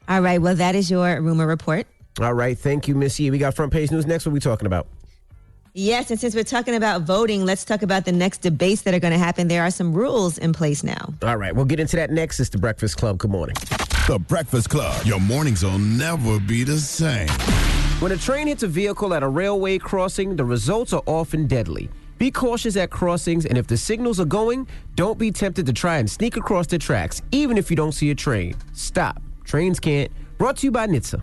All 0.09 0.21
right. 0.21 0.41
Well, 0.41 0.55
that 0.55 0.75
is 0.75 0.89
your 0.91 1.21
rumor 1.21 1.47
report. 1.47 1.87
All 2.19 2.33
right, 2.33 2.57
thank 2.57 2.87
you, 2.87 2.95
Miss 2.95 3.19
Yee. 3.19 3.29
We 3.29 3.37
got 3.37 3.53
front 3.53 3.71
page 3.71 3.91
news 3.91 4.07
next. 4.07 4.25
What 4.25 4.31
are 4.31 4.33
we 4.33 4.39
talking 4.39 4.65
about? 4.65 4.87
Yes. 5.77 6.09
And 6.09 6.19
since 6.19 6.33
we're 6.33 6.43
talking 6.43 6.73
about 6.73 7.03
voting, 7.03 7.45
let's 7.45 7.63
talk 7.63 7.83
about 7.83 8.03
the 8.03 8.11
next 8.11 8.39
debates 8.39 8.81
that 8.81 8.95
are 8.95 8.99
going 8.99 9.11
to 9.11 9.19
happen. 9.19 9.47
There 9.47 9.61
are 9.61 9.69
some 9.69 9.93
rules 9.93 10.39
in 10.39 10.51
place 10.51 10.83
now. 10.83 11.13
All 11.21 11.37
right, 11.37 11.55
we'll 11.55 11.65
get 11.65 11.79
into 11.79 11.95
that 11.97 12.09
next. 12.09 12.39
It's 12.39 12.49
the 12.49 12.57
Breakfast 12.57 12.97
Club. 12.97 13.19
Good 13.19 13.29
morning. 13.29 13.55
The 14.07 14.17
Breakfast 14.27 14.71
Club. 14.71 15.05
Your 15.05 15.19
mornings 15.19 15.63
will 15.63 15.77
never 15.77 16.39
be 16.39 16.63
the 16.63 16.79
same. 16.79 17.29
When 17.99 18.11
a 18.11 18.17
train 18.17 18.47
hits 18.47 18.63
a 18.63 18.67
vehicle 18.67 19.13
at 19.13 19.21
a 19.21 19.27
railway 19.27 19.77
crossing, 19.77 20.35
the 20.35 20.45
results 20.45 20.93
are 20.93 21.03
often 21.05 21.45
deadly. 21.45 21.91
Be 22.17 22.31
cautious 22.31 22.75
at 22.75 22.89
crossings, 22.89 23.45
and 23.45 23.55
if 23.55 23.67
the 23.67 23.77
signals 23.77 24.19
are 24.19 24.25
going, 24.25 24.67
don't 24.95 25.19
be 25.19 25.31
tempted 25.31 25.67
to 25.67 25.73
try 25.73 25.99
and 25.99 26.09
sneak 26.09 26.37
across 26.37 26.65
the 26.65 26.79
tracks, 26.79 27.21
even 27.31 27.55
if 27.55 27.69
you 27.69 27.75
don't 27.75 27.91
see 27.91 28.09
a 28.09 28.15
train. 28.15 28.55
Stop. 28.73 29.21
Trains 29.43 29.79
can't. 29.79 30.11
Brought 30.39 30.57
to 30.57 30.65
you 30.65 30.71
by 30.71 30.87
NHTSA. 30.87 31.21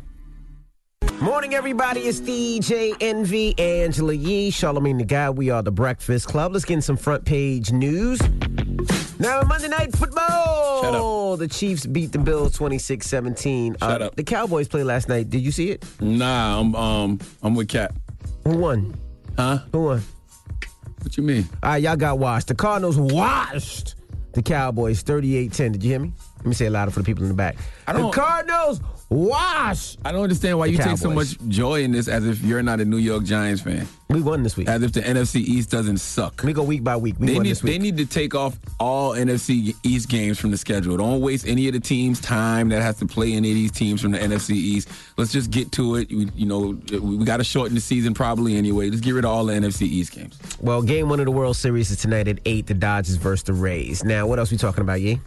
Morning, 1.21 1.55
everybody. 1.55 2.01
It's 2.01 2.21
DJ 2.21 2.95
Envy, 3.01 3.59
Angela 3.59 4.13
Yee, 4.13 4.51
Charlemagne 4.51 4.99
the 4.99 5.05
Guy. 5.05 5.31
We 5.31 5.51
are 5.51 5.63
the 5.63 5.71
Breakfast 5.73 6.29
Club. 6.29 6.53
Let's 6.53 6.65
get 6.65 6.75
in 6.75 6.83
some 6.83 6.97
front 6.97 7.25
page 7.25 7.73
news. 7.73 8.21
Now, 9.19 9.43
Monday 9.43 9.69
Night 9.69 9.97
Football. 9.97 11.37
The 11.37 11.49
Chiefs 11.49 11.85
beat 11.87 12.13
the 12.13 12.19
Bills 12.19 12.53
26 12.53 13.07
17. 13.07 13.77
Shut 13.81 14.03
up. 14.03 14.15
The 14.17 14.23
Cowboys 14.23 14.69
played 14.69 14.85
last 14.85 15.09
night. 15.09 15.31
Did 15.31 15.41
you 15.41 15.51
see 15.51 15.71
it? 15.71 15.85
Nah, 16.01 16.61
I'm 16.61 16.75
um 16.77 17.19
I'm 17.43 17.55
with 17.55 17.69
Cap. 17.69 17.95
Who 18.45 18.59
won? 18.59 18.95
Huh? 19.37 19.59
Who 19.73 19.83
won? 19.83 20.03
What 21.03 21.17
you 21.17 21.23
mean? 21.23 21.49
All 21.63 21.71
right, 21.71 21.83
y'all 21.83 21.97
got 21.97 22.19
washed. 22.19 22.49
The 22.49 22.55
Cardinals 22.55 22.99
washed 22.99 23.97
the 24.33 24.43
Cowboys 24.43 25.03
38 25.03 25.53
10. 25.53 25.73
Did 25.73 25.83
you 25.83 25.91
hear 25.91 25.99
me? 26.01 26.13
Let 26.45 26.49
me 26.49 26.55
say 26.55 26.67
it 26.67 26.71
louder 26.71 26.91
for 26.91 27.01
the 27.01 27.07
people 27.07 27.23
in 27.23 27.29
the 27.31 27.35
back. 27.35 27.57
I 27.87 27.95
the 27.95 28.01
don't- 28.01 28.13
Cardinals 28.13 28.81
wash. 29.09 29.97
I 30.05 30.13
don't 30.13 30.23
understand 30.25 30.59
why 30.59 30.67
The 30.67 30.73
you 30.73 30.79
take 30.79 30.99
so 30.99 31.11
much 31.11 31.39
joy 31.49 31.83
in 31.85 31.93
this 31.93 32.09
as 32.09 32.27
if 32.27 32.43
you're 32.43 32.63
not 32.63 32.81
a 32.81 32.85
New 32.85 32.97
York 32.99 33.25
Giants 33.25 33.63
fan. 33.63 33.87
We 34.09 34.21
won 34.21 34.43
this 34.43 34.57
week. 34.57 34.69
As 34.69 34.83
if 34.83 34.93
the 34.93 35.01
NFC 35.01 35.37
East 35.37 35.71
doesn't 35.71 35.99
suck. 35.99 36.43
We 36.43 36.53
go 36.53 36.63
week 36.63 36.85
by 36.85 36.97
week. 36.97 37.17
We 37.19 37.27
they 37.29 37.35
won 37.35 37.43
need 37.45 37.51
this 37.51 37.63
week. 37.63 37.73
they 37.73 37.79
need 37.79 37.97
to 37.97 38.07
take 38.07 38.35
off 38.35 38.59
all 38.79 39.13
NFC 39.13 39.75
East 39.83 40.09
games 40.09 40.39
from 40.39 40.51
the 40.51 40.57
schedule. 40.59 40.97
Don't 40.97 41.21
waste 41.21 41.47
any 41.47 41.67
of 41.69 41.75
the 41.75 41.81
teams' 41.81 42.21
time 42.21 42.69
that 42.69 42.83
has 42.83 42.97
to 42.99 43.07
play 43.07 43.33
any 43.33 43.51
of 43.51 43.55
these 43.55 43.73
teams 43.73 44.01
from 44.03 44.13
the 44.13 44.19
NFC 44.19 44.51
East. 44.51 44.89
Let's 45.17 45.33
just 45.33 45.51
get 45.51 45.73
to 45.73 45.97
it. 45.97 46.11
We, 46.11 46.29
you 46.35 46.47
know, 46.47 46.79
we, 46.93 46.99
we 47.17 47.25
got 47.25 47.39
to 47.39 47.45
shorten 47.45 47.75
the 47.75 47.81
season 47.81 48.13
probably 48.15 48.57
anyway. 48.57 48.91
Let's 48.91 49.01
get 49.01 49.13
rid 49.13 49.25
of 49.25 49.31
all 49.31 49.47
the 49.47 49.55
NFC 49.55 49.83
East 49.83 50.13
games. 50.13 50.39
Well, 50.61 50.83
game 50.83 51.09
one 51.09 51.21
of 51.21 51.25
the 51.27 51.33
World 51.33 51.57
Series 51.57 51.91
is 51.91 51.99
tonight 51.99 52.29
at 52.29 52.39
8, 52.45 52.67
the 52.67 52.75
Dodgers 52.75 53.17
versus 53.17 53.45
the 53.45 53.53
Rays. 53.55 54.05
Now, 54.05 54.27
what 54.27 54.39
else 54.39 54.51
we 54.51 54.59
talking 54.59 54.83
about, 54.83 55.01
Yee? 55.01 55.19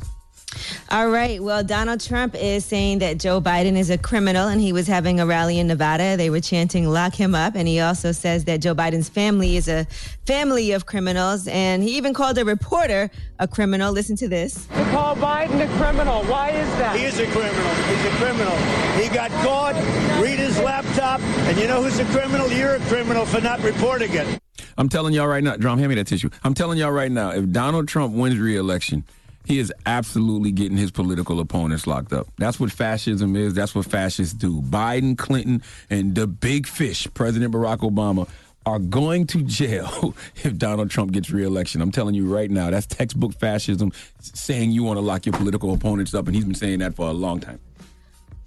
All 0.89 1.09
right. 1.09 1.43
Well, 1.43 1.63
Donald 1.63 1.99
Trump 1.99 2.33
is 2.33 2.63
saying 2.63 2.99
that 2.99 3.19
Joe 3.19 3.41
Biden 3.41 3.77
is 3.77 3.89
a 3.89 3.97
criminal 3.97 4.47
and 4.47 4.61
he 4.61 4.71
was 4.71 4.87
having 4.87 5.19
a 5.19 5.25
rally 5.25 5.59
in 5.59 5.67
Nevada. 5.67 6.15
They 6.15 6.29
were 6.29 6.39
chanting, 6.39 6.87
lock 6.87 7.13
him 7.13 7.35
up. 7.35 7.55
And 7.55 7.67
he 7.67 7.81
also 7.81 8.13
says 8.13 8.45
that 8.45 8.61
Joe 8.61 8.73
Biden's 8.73 9.09
family 9.09 9.57
is 9.57 9.67
a 9.67 9.85
family 10.25 10.71
of 10.71 10.85
criminals. 10.85 11.47
And 11.47 11.83
he 11.83 11.97
even 11.97 12.13
called 12.13 12.37
a 12.37 12.45
reporter 12.45 13.11
a 13.39 13.47
criminal. 13.47 13.91
Listen 13.91 14.15
to 14.17 14.29
this. 14.29 14.65
The 14.65 14.83
call 14.85 15.15
Biden 15.15 15.61
a 15.61 15.77
criminal. 15.77 16.23
Why 16.23 16.51
is 16.51 16.69
that? 16.77 16.95
He 16.95 17.03
is 17.03 17.19
a 17.19 17.25
criminal. 17.27 17.73
He's 17.75 18.05
a 18.05 18.15
criminal. 18.17 18.57
He 18.97 19.09
got 19.09 19.29
caught, 19.43 19.75
read 20.21 20.39
his 20.39 20.57
laptop, 20.59 21.19
and 21.21 21.57
you 21.57 21.67
know 21.67 21.83
who's 21.83 21.99
a 21.99 22.05
criminal? 22.05 22.49
You're 22.49 22.75
a 22.75 22.79
criminal 22.81 23.25
for 23.25 23.41
not 23.41 23.61
reporting 23.61 24.13
it. 24.13 24.39
I'm 24.77 24.89
telling 24.89 25.13
y'all 25.13 25.27
right 25.27 25.43
now, 25.43 25.57
Drum, 25.57 25.77
hand 25.77 25.89
me 25.89 25.95
that 25.95 26.07
tissue. 26.07 26.29
I'm 26.43 26.53
telling 26.53 26.77
y'all 26.77 26.91
right 26.91 27.11
now, 27.11 27.31
if 27.31 27.51
Donald 27.51 27.87
Trump 27.87 28.13
wins 28.13 28.37
re-election, 28.39 29.03
he 29.47 29.59
is 29.59 29.71
absolutely 29.85 30.51
getting 30.51 30.77
his 30.77 30.91
political 30.91 31.39
opponents 31.39 31.87
locked 31.87 32.11
up. 32.11 32.27
That's 32.37 32.59
what 32.59 32.69
fascism 32.69 33.37
is. 33.37 33.53
That's 33.53 33.73
what 33.73 33.85
fascists 33.85 34.33
do. 34.33 34.61
Biden, 34.61 35.17
Clinton, 35.17 35.63
and 35.89 36.13
the 36.15 36.27
big 36.27 36.67
fish, 36.67 37.07
President 37.13 37.53
Barack 37.53 37.77
Obama, 37.77 38.27
are 38.65 38.79
going 38.79 39.25
to 39.27 39.41
jail 39.43 40.13
if 40.43 40.57
Donald 40.57 40.91
Trump 40.91 41.13
gets 41.13 41.31
reelection. 41.31 41.81
I'm 41.81 41.93
telling 41.93 42.13
you 42.13 42.27
right 42.27 42.51
now, 42.51 42.69
that's 42.69 42.85
textbook 42.85 43.33
fascism 43.39 43.93
saying 44.19 44.71
you 44.71 44.83
want 44.83 44.97
to 44.97 45.01
lock 45.01 45.25
your 45.25 45.33
political 45.33 45.73
opponents 45.73 46.13
up, 46.13 46.27
and 46.27 46.35
he's 46.35 46.43
been 46.43 46.53
saying 46.53 46.79
that 46.79 46.95
for 46.95 47.07
a 47.07 47.13
long 47.13 47.39
time. 47.39 47.61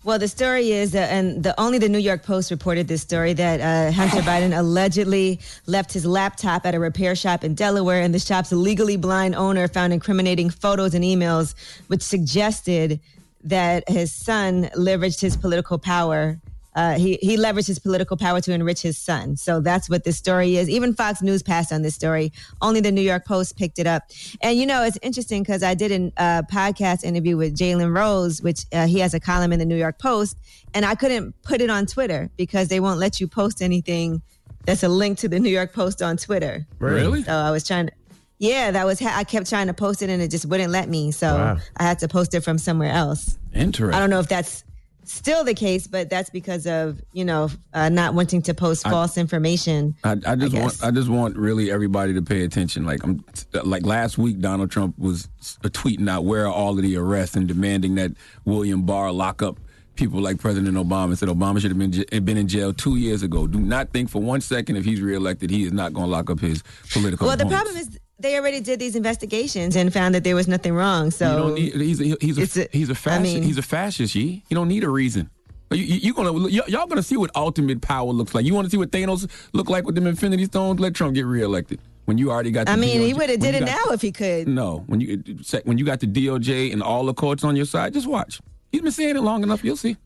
Well, 0.02 0.18
the 0.18 0.28
story 0.28 0.72
is, 0.72 0.94
uh, 0.94 0.98
and 0.98 1.42
the 1.42 1.58
only 1.60 1.76
the 1.76 1.88
New 1.90 1.98
York 1.98 2.22
Post 2.22 2.50
reported 2.50 2.88
this 2.88 3.02
story 3.02 3.34
that 3.34 3.60
uh, 3.60 3.92
Hunter 3.92 4.22
Biden 4.22 4.56
allegedly 4.58 5.40
left 5.66 5.92
his 5.92 6.06
laptop 6.06 6.64
at 6.64 6.74
a 6.74 6.80
repair 6.80 7.14
shop 7.14 7.44
in 7.44 7.54
Delaware, 7.54 8.00
and 8.00 8.14
the 8.14 8.18
shop's 8.18 8.50
legally 8.50 8.96
blind 8.96 9.34
owner 9.34 9.68
found 9.68 9.92
incriminating 9.92 10.48
photos 10.48 10.94
and 10.94 11.04
emails, 11.04 11.54
which 11.88 12.00
suggested 12.00 12.98
that 13.44 13.86
his 13.90 14.10
son 14.10 14.70
leveraged 14.74 15.20
his 15.20 15.36
political 15.36 15.78
power 15.78 16.40
uh, 16.74 16.98
he 16.98 17.18
he 17.20 17.37
leveraged 17.37 17.66
his 17.66 17.78
political 17.78 18.16
power 18.16 18.40
to 18.40 18.52
enrich 18.52 18.83
his 18.83 18.96
son. 18.96 19.37
So 19.37 19.61
that's 19.61 19.90
what 19.90 20.04
this 20.04 20.16
story 20.16 20.56
is. 20.56 20.68
Even 20.70 20.94
Fox 20.94 21.20
News 21.22 21.42
passed 21.42 21.72
on 21.72 21.83
this 21.83 21.94
story. 21.94 22.33
Only 22.62 22.80
the 22.80 22.92
New 22.92 23.00
York 23.00 23.24
Post 23.26 23.56
picked 23.56 23.78
it 23.78 23.87
up. 23.87 24.04
And 24.40 24.59
you 24.59 24.66
know, 24.66 24.83
it's 24.85 24.98
interesting 25.02 25.42
because 25.42 25.62
I 25.62 25.74
did 25.74 25.90
a 25.90 26.12
uh, 26.22 26.42
podcast 26.42 27.04
interview 27.04 27.37
with 27.37 27.56
Jalen 27.56 27.94
Rose, 27.94 28.40
which 28.40 28.66
uh, 28.72 28.87
he 28.87 29.00
has 29.00 29.14
a 29.14 29.20
column 29.20 29.52
in 29.52 29.59
the 29.59 29.64
New 29.64 29.76
York 29.76 29.98
Post, 29.98 30.37
and 30.74 30.85
I 30.85 30.94
couldn't 30.94 31.35
put 31.42 31.61
it 31.61 31.70
on 31.70 31.87
Twitter 31.87 32.30
because 32.37 32.68
they 32.68 32.80
won't 32.80 32.98
let 33.00 33.20
you 33.20 33.26
post 33.26 33.62
anything 33.62 34.22
that's 34.64 34.83
a 34.83 34.88
link 34.88 35.18
to 35.18 35.28
the 35.28 35.40
New 35.40 35.48
York 35.50 35.72
Post 35.72 36.02
on 36.02 36.16
Twitter. 36.16 36.66
Really? 36.78 37.22
So 37.22 37.33
I 37.33 37.50
was 37.50 37.66
trying 37.66 37.87
to. 37.87 37.92
Yeah, 38.38 38.70
that 38.70 38.87
was. 38.87 39.02
I 39.02 39.24
kept 39.24 39.48
trying 39.50 39.66
to 39.66 39.74
post 39.74 40.00
it 40.02 40.09
and 40.09 40.22
it 40.22 40.30
just 40.30 40.46
wouldn't 40.46 40.70
let 40.70 40.88
me. 40.88 41.11
So 41.11 41.35
Wow. 41.35 41.59
I 41.76 41.83
had 41.83 41.98
to 41.98 42.09
post 42.09 42.35
it 42.35 42.40
from 42.40 42.56
somewhere 42.59 42.90
else. 42.90 43.38
Interesting. 43.52 43.94
I 43.94 43.98
don't 43.98 44.09
know 44.11 44.20
if 44.20 44.28
that's 44.28 44.64
still 45.04 45.44
the 45.44 45.54
case, 45.54 45.86
but 45.86 46.10
that's 46.10 46.30
because 46.30 46.66
of 46.66 47.00
you 47.12 47.24
know 47.24 47.48
uh, 47.72 47.88
not 47.88 48.14
wanting 48.14 48.42
to 48.42 48.54
post 48.54 48.86
I- 48.86 48.90
false 48.90 49.16
information. 49.16 49.94
I, 50.04 50.16
I 50.26 50.36
just 50.36 50.52
guess. 50.52 50.62
want 50.62 50.84
I 50.84 50.90
just 50.90 51.08
want 51.08 51.36
really 51.36 51.70
everybody 51.70 52.14
to 52.14 52.22
pay 52.22 52.44
attention. 52.44 52.84
Like 52.84 53.02
I'm 53.04 53.24
like 53.64 53.84
last 53.84 54.18
week, 54.18 54.40
Donald 54.40 54.70
Trump 54.70 54.98
was 54.98 55.28
tweeting 55.62 56.08
out 56.08 56.24
where 56.24 56.46
are 56.46 56.52
all 56.52 56.76
of 56.76 56.82
the 56.82 56.96
arrests 56.96 57.36
and 57.36 57.46
demanding 57.46 57.94
that 57.96 58.12
William 58.44 58.82
Barr 58.82 59.12
lock 59.12 59.42
up 59.42 59.58
people 60.00 60.20
like 60.20 60.38
President 60.40 60.76
Obama. 60.76 61.16
Said 61.16 61.28
Obama 61.28 61.60
should 61.60 61.70
have 61.70 61.78
been 61.78 62.24
been 62.24 62.36
in 62.36 62.48
jail 62.48 62.72
two 62.72 62.96
years 62.96 63.22
ago. 63.22 63.46
Do 63.46 63.60
not 63.60 63.92
think 63.92 64.08
for 64.08 64.20
one 64.20 64.40
second 64.40 64.76
if 64.76 64.84
he's 64.84 65.00
reelected, 65.00 65.50
he 65.50 65.64
is 65.64 65.72
not 65.72 65.92
going 65.92 66.06
to 66.06 66.10
lock 66.10 66.30
up 66.30 66.40
his 66.40 66.64
political. 66.90 67.26
Well, 67.26 67.36
the 67.36 67.46
problem 67.46 67.76
is 67.76 67.99
they 68.20 68.37
already 68.38 68.61
did 68.61 68.78
these 68.78 68.96
investigations 68.96 69.76
and 69.76 69.92
found 69.92 70.14
that 70.14 70.24
there 70.24 70.35
was 70.37 70.46
nothing 70.48 70.74
wrong. 70.74 71.06
You 71.06 71.11
So 71.11 71.38
don't 71.38 71.54
need, 71.54 71.74
he's 71.74 72.00
a, 72.00 72.16
he's 72.20 72.56
a, 72.56 72.62
a- 72.64 72.68
he's 72.72 72.90
a 72.90 72.94
fascist. 72.94 73.22
mean- 73.35 73.42
he's 73.42 73.59
a 73.59 73.62
fascist. 73.62 74.14
Ye. 74.14 74.42
You 74.48 74.54
don't 74.54 74.68
need 74.68 74.85
a 74.85 74.88
reason. 74.90 75.30
You, 75.72 75.78
you, 75.85 75.94
you 75.96 76.14
gonna 76.14 76.33
y- 76.33 76.48
y'all 76.66 76.87
gonna 76.87 77.02
see 77.02 77.16
what 77.16 77.30
ultimate 77.37 77.80
power 77.80 78.11
looks 78.11 78.35
like. 78.35 78.44
You 78.44 78.54
want 78.54 78.66
to 78.66 78.70
see 78.70 78.76
what 78.76 78.90
Thanos 78.90 79.30
look 79.52 79.70
like 79.70 79.85
with 79.85 79.94
them 79.94 80.06
Infinity 80.06 80.46
Stones? 80.46 80.80
Let 80.80 80.94
Trump 80.94 81.14
get 81.14 81.24
reelected 81.26 81.80
when 82.06 82.18
you 82.18 82.30
already 82.33 82.50
got. 82.50 82.66
The 82.66 82.72
I 82.72 82.76
mean, 82.76 83.00
he 83.00 83.14
would 83.14 83.30
have 83.30 83.38
did 83.38 83.54
it 83.54 83.61
got- 83.61 83.68
now 83.87 83.92
if 83.94 84.02
he 84.02 84.11
could. 84.11 84.48
No, 84.48 84.83
when 84.88 85.00
you 85.00 85.22
when 85.64 85.78
you 85.78 85.85
got 85.85 86.00
the 86.00 86.09
DOJ 86.09 86.72
and 86.72 86.83
all 86.83 87.04
the 87.06 87.14
courts 87.14 87.44
on 87.44 87.54
your 87.54 87.66
side, 87.66 87.92
just 87.92 88.09
watch. 88.09 88.40
He's 88.72 88.80
been 88.83 88.90
saying 88.92 89.16
it 89.16 89.20
long 89.22 89.42
enough. 89.44 89.62
You'll 89.62 89.76
see. 89.76 89.96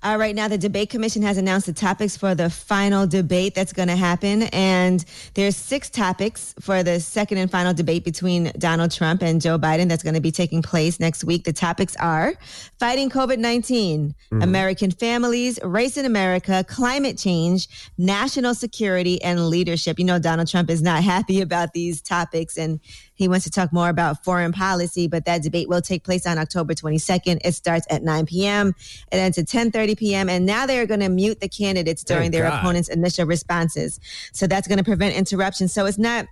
All 0.00 0.16
right, 0.16 0.32
now 0.32 0.46
the 0.46 0.56
debate 0.56 0.90
commission 0.90 1.22
has 1.22 1.38
announced 1.38 1.66
the 1.66 1.72
topics 1.72 2.16
for 2.16 2.32
the 2.32 2.48
final 2.48 3.04
debate 3.04 3.56
that's 3.56 3.72
going 3.72 3.88
to 3.88 3.96
happen, 3.96 4.42
and 4.52 5.04
there's 5.34 5.56
six 5.56 5.90
topics 5.90 6.54
for 6.60 6.84
the 6.84 7.00
second 7.00 7.38
and 7.38 7.50
final 7.50 7.74
debate 7.74 8.04
between 8.04 8.52
Donald 8.58 8.92
Trump 8.92 9.22
and 9.22 9.40
Joe 9.40 9.58
Biden 9.58 9.88
that's 9.88 10.04
going 10.04 10.14
to 10.14 10.20
be 10.20 10.30
taking 10.30 10.62
place 10.62 11.00
next 11.00 11.24
week. 11.24 11.42
The 11.42 11.52
topics 11.52 11.96
are 11.96 12.34
fighting 12.78 13.10
COVID 13.10 13.38
19, 13.38 14.14
mm-hmm. 14.14 14.40
American 14.40 14.92
families, 14.92 15.58
race 15.64 15.96
in 15.96 16.06
America, 16.06 16.64
climate 16.68 17.18
change, 17.18 17.66
national 17.98 18.54
security, 18.54 19.20
and 19.20 19.48
leadership. 19.48 19.98
You 19.98 20.04
know, 20.04 20.20
Donald 20.20 20.46
Trump 20.46 20.70
is 20.70 20.80
not 20.80 21.02
happy 21.14 21.40
about 21.40 21.72
these 21.72 22.00
topics, 22.00 22.56
and 22.56 22.78
he 23.18 23.26
wants 23.26 23.44
to 23.44 23.50
talk 23.50 23.72
more 23.72 23.88
about 23.88 24.24
foreign 24.24 24.52
policy, 24.52 25.08
but 25.08 25.24
that 25.24 25.42
debate 25.42 25.68
will 25.68 25.82
take 25.82 26.04
place 26.04 26.24
on 26.24 26.38
October 26.38 26.72
22nd. 26.72 27.40
It 27.44 27.52
starts 27.52 27.84
at 27.90 28.04
9 28.04 28.26
p.m. 28.26 28.76
It 29.10 29.16
ends 29.16 29.36
at 29.38 29.46
10:30 29.46 29.98
p.m. 29.98 30.28
And 30.28 30.46
now 30.46 30.66
they're 30.66 30.86
going 30.86 31.00
to 31.00 31.08
mute 31.08 31.40
the 31.40 31.48
candidates 31.48 32.04
during 32.04 32.30
Thank 32.30 32.34
their 32.34 32.44
God. 32.44 32.60
opponents' 32.60 32.88
initial 32.88 33.26
responses. 33.26 33.98
So 34.32 34.46
that's 34.46 34.68
going 34.68 34.78
to 34.78 34.84
prevent 34.84 35.16
interruption. 35.16 35.66
So 35.66 35.84
it's 35.86 35.98
not 35.98 36.26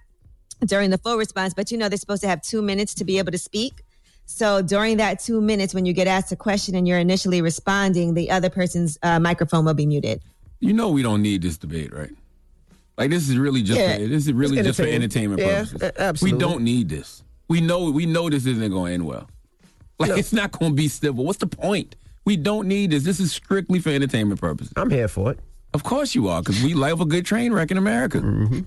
during 0.65 0.91
the 0.91 0.99
full 0.99 1.17
response, 1.17 1.55
but 1.55 1.73
you 1.73 1.77
know 1.77 1.89
they're 1.89 1.99
supposed 1.99 2.23
to 2.23 2.29
have 2.29 2.41
two 2.41 2.63
minutes 2.63 2.95
to 2.95 3.05
be 3.05 3.19
able 3.19 3.33
to 3.33 3.39
speak. 3.39 3.83
So 4.27 4.63
during 4.63 4.99
that 4.99 5.19
two 5.19 5.41
minutes, 5.41 5.75
when 5.75 5.87
you 5.87 5.93
get 5.93 6.07
asked 6.07 6.31
a 6.31 6.37
question 6.37 6.77
and 6.77 6.87
you're 6.87 7.01
initially 7.01 7.43
responding, 7.43 8.15
the 8.15 8.31
other 8.31 8.49
person's 8.49 8.97
uh, 9.03 9.19
microphone 9.19 9.65
will 9.65 9.75
be 9.75 9.87
muted. 9.87 10.23
You 10.61 10.73
know 10.73 10.89
we 10.89 11.03
don't 11.03 11.21
need 11.21 11.43
this 11.43 11.59
debate, 11.59 11.93
right? 11.93 12.13
Like 12.99 13.11
this 13.11 13.29
is 13.29 13.37
really 13.37 13.63
just 13.63 13.79
Yeah. 13.79 13.97
for, 13.99 14.07
this 14.07 14.27
is 14.27 14.33
really 14.33 14.63
just 14.63 14.77
for 14.79 14.83
entertainment. 14.87 15.41
entertainment 15.41 15.41
Yeah, 15.41 15.79
purposes. 15.81 16.01
absolutely. 16.01 16.37
We 16.37 16.41
don't 16.41 16.65
need 16.65 16.89
this. 16.89 17.23
We 17.49 17.61
know 17.61 17.91
we 17.91 18.07
know 18.07 18.29
this 18.31 18.47
isn't 18.47 18.71
going 18.71 18.87
to 18.91 18.95
end 18.95 19.07
well. 19.07 19.29
Like 19.99 20.11
it's 20.19 20.33
not 20.33 20.53
going 20.53 20.73
to 20.73 20.77
be 20.77 20.89
civil. 20.89 21.25
What's 21.25 21.39
the 21.39 21.47
point? 21.47 21.97
We 22.25 22.37
don't 22.37 22.67
need 22.69 22.91
this. 22.91 23.05
This 23.05 23.21
is 23.21 23.33
strictly 23.33 23.79
for 23.79 23.91
entertainment 23.91 24.41
purposes. 24.41 24.73
I'm 24.77 24.91
here 24.91 25.09
for 25.09 25.31
it. 25.33 25.39
Of 25.75 25.85
course 25.85 26.15
you 26.15 26.29
are, 26.29 26.41
because 26.43 26.63
we 26.63 26.75
love 26.75 27.01
a 27.01 27.05
good 27.05 27.25
train 27.27 27.53
wreck 27.53 27.71
in 27.71 27.77
America. 27.79 28.19
Mm-hmm. 28.19 28.61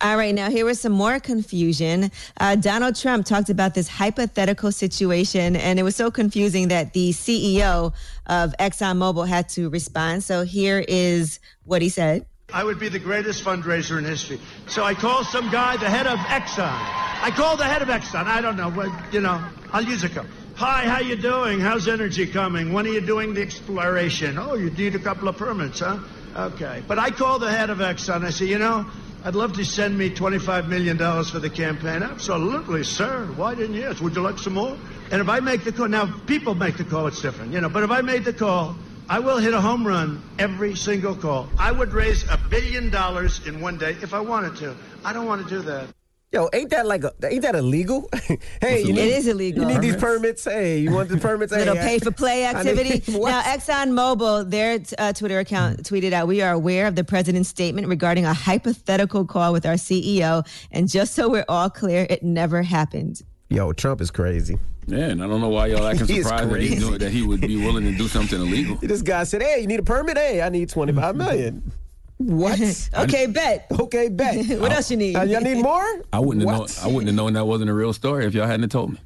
All 0.00 0.16
right, 0.16 0.32
now 0.34 0.48
here 0.48 0.64
was 0.64 0.80
some 0.80 0.92
more 0.92 1.18
confusion. 1.18 2.10
Uh, 2.38 2.54
Donald 2.54 2.94
Trump 2.94 3.26
talked 3.26 3.50
about 3.50 3.74
this 3.74 3.88
hypothetical 3.88 4.70
situation, 4.72 5.56
and 5.56 5.78
it 5.78 5.82
was 5.82 5.96
so 5.96 6.08
confusing 6.10 6.68
that 6.68 6.92
the 6.92 7.10
CEO 7.10 7.92
of 8.26 8.54
ExxonMobil 8.60 9.26
had 9.26 9.48
to 9.50 9.68
respond. 9.70 10.22
So 10.22 10.44
here 10.44 10.84
is 10.86 11.40
what 11.64 11.82
he 11.82 11.88
said. 11.88 12.26
I 12.50 12.64
would 12.64 12.78
be 12.78 12.88
the 12.88 12.98
greatest 12.98 13.44
fundraiser 13.44 13.98
in 13.98 14.04
history. 14.04 14.40
So 14.68 14.82
I 14.82 14.94
call 14.94 15.22
some 15.22 15.50
guy, 15.50 15.76
the 15.76 15.90
head 15.90 16.06
of 16.06 16.18
Exxon. 16.18 16.72
I 16.72 17.30
call 17.36 17.58
the 17.58 17.64
head 17.64 17.82
of 17.82 17.88
Exxon. 17.88 18.24
I 18.24 18.40
don't 18.40 18.56
know, 18.56 18.70
what 18.70 18.90
you 19.12 19.20
know. 19.20 19.44
I'll 19.70 19.84
use 19.84 20.02
a 20.02 20.08
couple. 20.08 20.30
Hi, 20.54 20.88
how 20.88 21.00
you 21.00 21.14
doing? 21.14 21.60
How's 21.60 21.88
energy 21.88 22.26
coming? 22.26 22.72
When 22.72 22.86
are 22.86 22.90
you 22.90 23.02
doing 23.02 23.34
the 23.34 23.42
exploration? 23.42 24.38
Oh, 24.38 24.54
you 24.54 24.70
need 24.70 24.94
a 24.94 24.98
couple 24.98 25.28
of 25.28 25.36
permits, 25.36 25.80
huh? 25.80 25.98
Okay. 26.34 26.82
But 26.88 26.98
I 26.98 27.10
call 27.10 27.38
the 27.38 27.50
head 27.50 27.68
of 27.68 27.78
Exxon. 27.78 28.24
I 28.24 28.30
say, 28.30 28.46
you 28.46 28.58
know, 28.58 28.86
I'd 29.24 29.34
love 29.34 29.52
to 29.54 29.64
send 29.64 29.98
me 29.98 30.08
$25 30.08 30.68
million 30.68 30.96
for 30.96 31.40
the 31.40 31.50
campaign. 31.50 32.02
Absolutely, 32.02 32.82
sir. 32.82 33.26
Why 33.36 33.54
didn't 33.56 33.76
you 33.76 33.84
ask? 33.84 34.00
Would 34.00 34.16
you 34.16 34.22
like 34.22 34.38
some 34.38 34.54
more? 34.54 34.74
And 35.10 35.20
if 35.20 35.28
I 35.28 35.40
make 35.40 35.64
the 35.64 35.72
call, 35.72 35.88
now 35.88 36.18
people 36.26 36.54
make 36.54 36.78
the 36.78 36.84
call, 36.84 37.08
it's 37.08 37.20
different, 37.20 37.52
you 37.52 37.60
know, 37.60 37.68
but 37.68 37.82
if 37.82 37.90
I 37.90 38.00
made 38.00 38.24
the 38.24 38.32
call, 38.32 38.74
I 39.10 39.18
will 39.18 39.38
hit 39.38 39.54
a 39.54 39.60
home 39.60 39.86
run 39.86 40.22
every 40.38 40.76
single 40.76 41.14
call. 41.16 41.48
I 41.58 41.72
would 41.72 41.92
raise 41.92 42.28
a 42.30 42.36
billion 42.50 42.90
dollars 42.90 43.46
in 43.46 43.60
one 43.60 43.78
day 43.78 43.96
if 44.02 44.12
I 44.12 44.20
wanted 44.20 44.56
to. 44.56 44.76
I 45.04 45.12
don't 45.14 45.26
want 45.26 45.42
to 45.42 45.48
do 45.48 45.62
that. 45.62 45.86
Yo, 46.30 46.50
ain't 46.52 46.68
that 46.68 46.84
like 46.86 47.04
a, 47.04 47.12
ain't 47.24 47.40
that 47.40 47.54
illegal? 47.54 48.06
hey, 48.60 48.82
you 48.82 48.90
It 48.90 48.92
need, 48.96 48.98
is 49.14 49.26
illegal. 49.26 49.62
You 49.62 49.68
need 49.68 49.80
these 49.80 49.96
permits. 49.96 50.44
Hey, 50.44 50.80
you 50.80 50.90
want 50.92 51.08
the 51.08 51.16
permits? 51.28 51.52
Little 51.52 51.74
hey, 51.74 51.80
pay 51.80 51.98
for 52.00 52.10
play 52.10 52.44
I 52.46 52.62
need- 52.62 52.68
activity. 52.78 53.12
What? 53.18 53.30
now, 53.30 53.40
ExxonMobil, 53.44 54.50
their 54.50 54.78
uh, 54.98 55.14
Twitter 55.14 55.38
account 55.38 55.84
tweeted 55.84 56.12
out, 56.12 56.28
"We 56.28 56.42
are 56.42 56.52
aware 56.52 56.86
of 56.86 56.96
the 56.96 57.04
president's 57.04 57.48
statement 57.48 57.86
regarding 57.88 58.26
a 58.26 58.34
hypothetical 58.34 59.24
call 59.24 59.54
with 59.54 59.64
our 59.64 59.74
CEO, 59.76 60.46
and 60.70 60.86
just 60.86 61.14
so 61.14 61.30
we're 61.30 61.46
all 61.48 61.70
clear, 61.70 62.06
it 62.10 62.22
never 62.22 62.62
happened." 62.62 63.22
Yo, 63.48 63.72
Trump 63.72 64.02
is 64.02 64.10
crazy. 64.10 64.58
Yeah, 64.88 65.10
and 65.10 65.22
I 65.22 65.26
don't 65.26 65.40
know 65.40 65.50
why 65.50 65.66
y'all 65.66 65.86
acting 65.86 66.06
surprised 66.22 66.50
that, 66.50 66.60
he's 66.60 66.70
crazy. 66.70 66.78
doing, 66.78 66.98
that 66.98 67.10
he 67.10 67.22
would 67.22 67.40
be 67.40 67.56
willing 67.56 67.84
to 67.84 67.92
do 67.96 68.08
something 68.08 68.40
illegal. 68.40 68.76
This 68.82 69.02
guy 69.02 69.24
said, 69.24 69.42
"Hey, 69.42 69.60
you 69.60 69.66
need 69.66 69.80
a 69.80 69.82
permit? 69.82 70.16
Hey, 70.16 70.40
I 70.40 70.48
need 70.48 70.70
twenty 70.70 70.92
five 70.92 71.16
million. 71.16 71.72
What? 72.20 72.58
okay, 72.94 73.26
bet. 73.26 73.68
Okay, 73.70 74.08
bet. 74.08 74.58
what 74.58 74.72
else 74.72 74.90
you 74.90 74.96
need? 74.96 75.14
Uh, 75.14 75.22
y'all 75.22 75.40
need 75.40 75.62
more? 75.62 76.02
I 76.12 76.18
wouldn't 76.18 76.48
have 76.48 76.58
known. 76.58 76.66
I 76.82 76.86
wouldn't 76.88 77.06
have 77.06 77.14
known 77.14 77.34
that 77.34 77.46
wasn't 77.46 77.70
a 77.70 77.72
real 77.72 77.92
story 77.92 78.26
if 78.26 78.34
y'all 78.34 78.48
hadn't 78.48 78.62
have 78.62 78.70
told 78.70 78.94
me. 78.94 78.98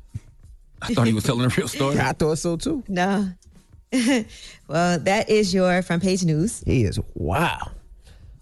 I 0.80 0.94
thought 0.94 1.06
he 1.06 1.12
was 1.12 1.24
telling 1.24 1.44
a 1.44 1.48
real 1.54 1.68
story. 1.68 1.98
I 2.00 2.12
thought 2.12 2.38
so 2.38 2.56
too. 2.56 2.82
No. 2.88 3.28
well, 4.66 4.98
that 4.98 5.28
is 5.28 5.52
your 5.52 5.82
front 5.82 6.02
page 6.02 6.24
news. 6.24 6.62
He 6.64 6.84
is 6.84 6.98
wow. 7.12 7.70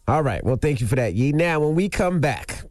All 0.07 0.23
right. 0.23 0.43
Well, 0.45 0.57
thank 0.57 0.81
you 0.81 0.87
for 0.87 0.95
that, 0.95 1.15
Yee. 1.15 1.33
Now, 1.33 1.59
when 1.59 1.75
we 1.75 1.89
come 1.89 2.21
back, 2.21 2.63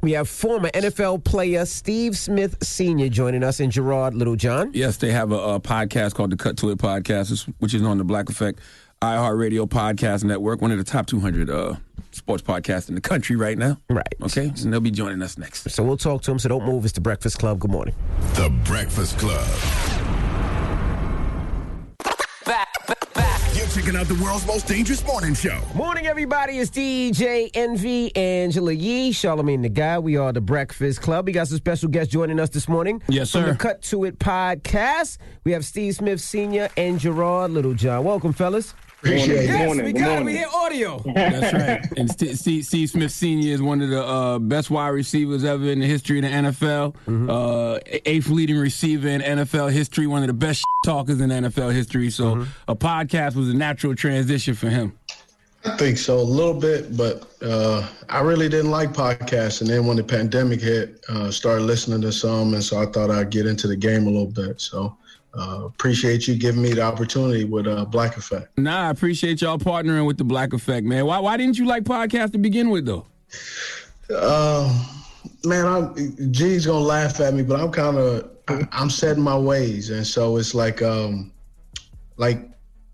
we 0.00 0.12
have 0.12 0.28
former 0.28 0.70
NFL 0.70 1.24
player 1.24 1.64
Steve 1.66 2.16
Smith 2.16 2.56
Sr. 2.62 3.08
joining 3.08 3.42
us 3.42 3.60
and 3.60 3.70
Gerard 3.70 4.14
Littlejohn. 4.14 4.72
Yes, 4.74 4.96
they 4.96 5.12
have 5.12 5.32
a, 5.32 5.36
a 5.36 5.60
podcast 5.60 6.14
called 6.14 6.30
the 6.30 6.36
Cut 6.36 6.56
to 6.58 6.70
It 6.70 6.78
Podcast, 6.78 7.52
which 7.58 7.74
is 7.74 7.82
on 7.82 7.98
the 7.98 8.04
Black 8.04 8.28
Effect 8.28 8.60
iHeartRadio 9.02 9.66
Podcast 9.66 10.24
Network, 10.24 10.60
one 10.60 10.70
of 10.70 10.78
the 10.78 10.84
top 10.84 11.06
200 11.06 11.48
uh, 11.48 11.76
sports 12.10 12.42
podcasts 12.42 12.88
in 12.90 12.94
the 12.94 13.00
country 13.00 13.34
right 13.34 13.56
now. 13.56 13.78
Right. 13.88 14.06
Okay, 14.22 14.52
and 14.62 14.72
they'll 14.72 14.80
be 14.80 14.90
joining 14.90 15.22
us 15.22 15.38
next. 15.38 15.70
So 15.70 15.82
we'll 15.82 15.96
talk 15.96 16.22
to 16.22 16.30
him. 16.30 16.38
So 16.38 16.50
don't 16.50 16.66
move. 16.66 16.84
It's 16.84 16.92
the 16.92 17.00
Breakfast 17.00 17.38
Club. 17.38 17.60
Good 17.60 17.70
morning. 17.70 17.94
The 18.34 18.50
Breakfast 18.64 19.18
Club. 19.18 19.46
You're 23.60 23.68
checking 23.68 23.94
out 23.94 24.06
the 24.08 24.14
world's 24.24 24.46
most 24.46 24.66
dangerous 24.66 25.04
morning 25.04 25.34
show. 25.34 25.60
Morning, 25.74 26.06
everybody. 26.06 26.58
It's 26.60 26.70
DJ 26.70 27.50
Envy, 27.52 28.10
Angela 28.16 28.72
Yee, 28.72 29.12
Charlemagne 29.12 29.60
the 29.60 29.68
Guy. 29.68 29.98
We 29.98 30.16
are 30.16 30.32
the 30.32 30.40
Breakfast 30.40 31.02
Club. 31.02 31.26
We 31.26 31.32
got 31.32 31.48
some 31.48 31.58
special 31.58 31.90
guests 31.90 32.10
joining 32.10 32.40
us 32.40 32.48
this 32.48 32.70
morning. 32.70 33.02
Yes, 33.06 33.30
From 33.32 33.42
sir. 33.42 33.52
the 33.52 33.58
Cut 33.58 33.82
to 33.82 34.04
It 34.04 34.18
podcast, 34.18 35.18
we 35.44 35.52
have 35.52 35.66
Steve 35.66 35.94
Smith 35.94 36.22
Sr. 36.22 36.70
and 36.78 36.98
Gerard 36.98 37.50
Littlejohn. 37.50 38.02
Welcome, 38.02 38.32
fellas. 38.32 38.72
Appreciate 39.02 39.30
it. 39.30 39.46
Good 39.46 39.48
Yes, 39.48 39.66
morning, 39.66 39.84
we 39.86 39.92
good 39.92 39.98
got 40.00 40.18
it. 40.20 40.24
We 40.26 40.36
hear 40.36 40.46
audio. 40.54 40.98
That's 41.14 41.52
right. 41.54 41.98
And 41.98 42.10
Steve, 42.10 42.38
Steve, 42.38 42.64
Steve 42.66 42.90
Smith 42.90 43.10
Sr. 43.12 43.48
is 43.54 43.62
one 43.62 43.80
of 43.80 43.88
the 43.88 44.04
uh, 44.04 44.38
best 44.38 44.70
wide 44.70 44.88
receivers 44.88 45.42
ever 45.42 45.64
in 45.70 45.80
the 45.80 45.86
history 45.86 46.18
of 46.18 46.24
the 46.24 46.28
NFL. 46.28 46.94
Uh, 47.30 47.78
eighth 48.04 48.28
leading 48.28 48.58
receiver 48.58 49.08
in 49.08 49.22
NFL 49.22 49.72
history, 49.72 50.06
one 50.06 50.22
of 50.22 50.26
the 50.26 50.34
best 50.34 50.62
talkers 50.84 51.20
in 51.20 51.30
NFL 51.30 51.72
history. 51.72 52.10
So 52.10 52.46
a 52.68 52.76
podcast 52.76 53.36
was 53.36 53.48
a 53.48 53.54
natural 53.54 53.94
transition 53.94 54.54
for 54.54 54.68
him. 54.68 54.92
I 55.64 55.76
think 55.76 55.98
so, 55.98 56.18
a 56.18 56.22
little 56.22 56.54
bit, 56.54 56.96
but 56.96 57.30
uh, 57.42 57.86
I 58.08 58.20
really 58.20 58.48
didn't 58.48 58.70
like 58.70 58.94
podcasts. 58.94 59.60
And 59.60 59.68
then 59.68 59.84
when 59.86 59.98
the 59.98 60.04
pandemic 60.04 60.60
hit, 60.60 61.04
uh, 61.10 61.30
started 61.30 61.64
listening 61.64 62.00
to 62.00 62.12
some, 62.12 62.54
and 62.54 62.64
so 62.64 62.80
I 62.80 62.86
thought 62.86 63.10
I'd 63.10 63.28
get 63.30 63.44
into 63.46 63.66
the 63.68 63.76
game 63.76 64.06
a 64.06 64.10
little 64.10 64.24
bit. 64.26 64.58
So 64.58 64.96
uh, 65.34 65.64
appreciate 65.64 66.26
you 66.26 66.34
giving 66.36 66.62
me 66.62 66.72
the 66.72 66.82
opportunity 66.82 67.44
with 67.44 67.66
uh, 67.66 67.84
Black 67.84 68.16
Effect. 68.16 68.56
Nah, 68.58 68.88
I 68.88 68.90
appreciate 68.90 69.40
y'all 69.40 69.58
partnering 69.58 70.06
with 70.06 70.18
the 70.18 70.24
Black 70.24 70.52
Effect, 70.52 70.84
man. 70.86 71.06
Why 71.06 71.18
why 71.18 71.36
didn't 71.36 71.58
you 71.58 71.66
like 71.66 71.84
podcasts 71.84 72.32
to 72.32 72.38
begin 72.38 72.70
with, 72.70 72.86
though? 72.86 73.06
Uh, 74.14 74.86
man, 75.44 75.66
I'm, 75.66 76.32
G's 76.32 76.66
gonna 76.66 76.78
laugh 76.80 77.20
at 77.20 77.34
me, 77.34 77.42
but 77.42 77.60
I'm 77.60 77.70
kind 77.70 77.96
of 77.96 78.30
I'm 78.72 78.90
setting 78.90 79.22
my 79.22 79.38
ways, 79.38 79.90
and 79.90 80.06
so 80.06 80.36
it's 80.36 80.54
like 80.54 80.82
um, 80.82 81.32
like 82.16 82.48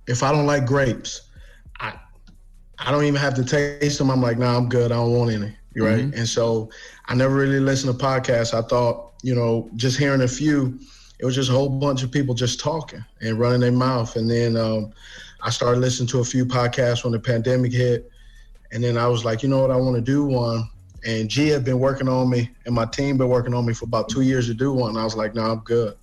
if 0.07 0.23
I 0.23 0.33
don't 0.33 0.47
like 0.47 0.67
grapes, 0.67 1.31
I 1.81 1.95
I 2.79 2.91
don't 2.91 3.05
even 3.05 3.21
have 3.21 3.35
to 3.35 3.45
taste 3.45 3.99
them. 3.99 4.11
I'm 4.11 4.21
like, 4.21 4.39
nah, 4.39 4.57
I'm 4.57 4.69
good. 4.69 4.93
I 4.93 4.97
don't 4.97 5.13
want 5.13 5.31
any. 5.31 5.55
You 5.75 5.85
right? 5.85 6.15
And 6.15 6.27
so 6.27 6.71
I 7.05 7.15
never 7.15 7.35
really 7.35 7.61
listened 7.61 7.99
to 7.99 8.05
podcasts. 8.05 8.55
I 8.55 8.67
thought, 8.67 9.13
you 9.23 9.35
know, 9.35 9.69
just 9.77 9.99
hearing 9.99 10.23
a 10.23 10.29
few, 10.29 10.79
it 11.19 11.25
was 11.25 11.35
just 11.35 11.51
a 11.51 11.53
whole 11.53 11.69
bunch 11.69 12.03
of 12.03 12.11
people 12.11 12.35
just 12.35 12.61
talking 12.61 13.05
and 13.21 13.39
running 13.39 13.61
their 13.61 13.73
mouth. 13.73 14.17
And 14.17 14.31
then 14.31 14.57
um, 14.57 14.93
I 15.43 15.51
started 15.51 15.81
listening 15.81 16.09
to 16.09 16.21
a 16.21 16.25
few 16.25 16.45
podcasts 16.45 17.05
when 17.05 17.13
the 17.13 17.19
pandemic 17.19 17.73
hit. 17.73 18.11
And 18.73 18.83
then 18.83 18.99
I 18.99 19.07
was 19.07 19.25
like, 19.25 19.43
you 19.43 19.49
know 19.49 19.61
what, 19.61 19.71
I 19.71 19.77
want 19.77 19.97
to 19.97 20.03
do 20.03 20.25
one. 20.25 20.69
And 21.07 21.29
G 21.29 21.49
had 21.49 21.65
been 21.65 21.79
working 21.79 22.09
on 22.09 22.29
me, 22.29 22.51
and 22.65 22.75
my 22.75 22.85
team 22.85 23.17
been 23.17 23.29
working 23.29 23.55
on 23.55 23.65
me 23.65 23.73
for 23.73 23.85
about 23.85 24.09
two 24.09 24.23
years 24.23 24.49
to 24.49 24.55
do 24.55 24.73
one. 24.73 24.91
And 24.91 24.99
I 24.99 25.05
was 25.05 25.15
like, 25.15 25.35
no, 25.35 25.43
I'm 25.43 25.61
good. 25.61 25.95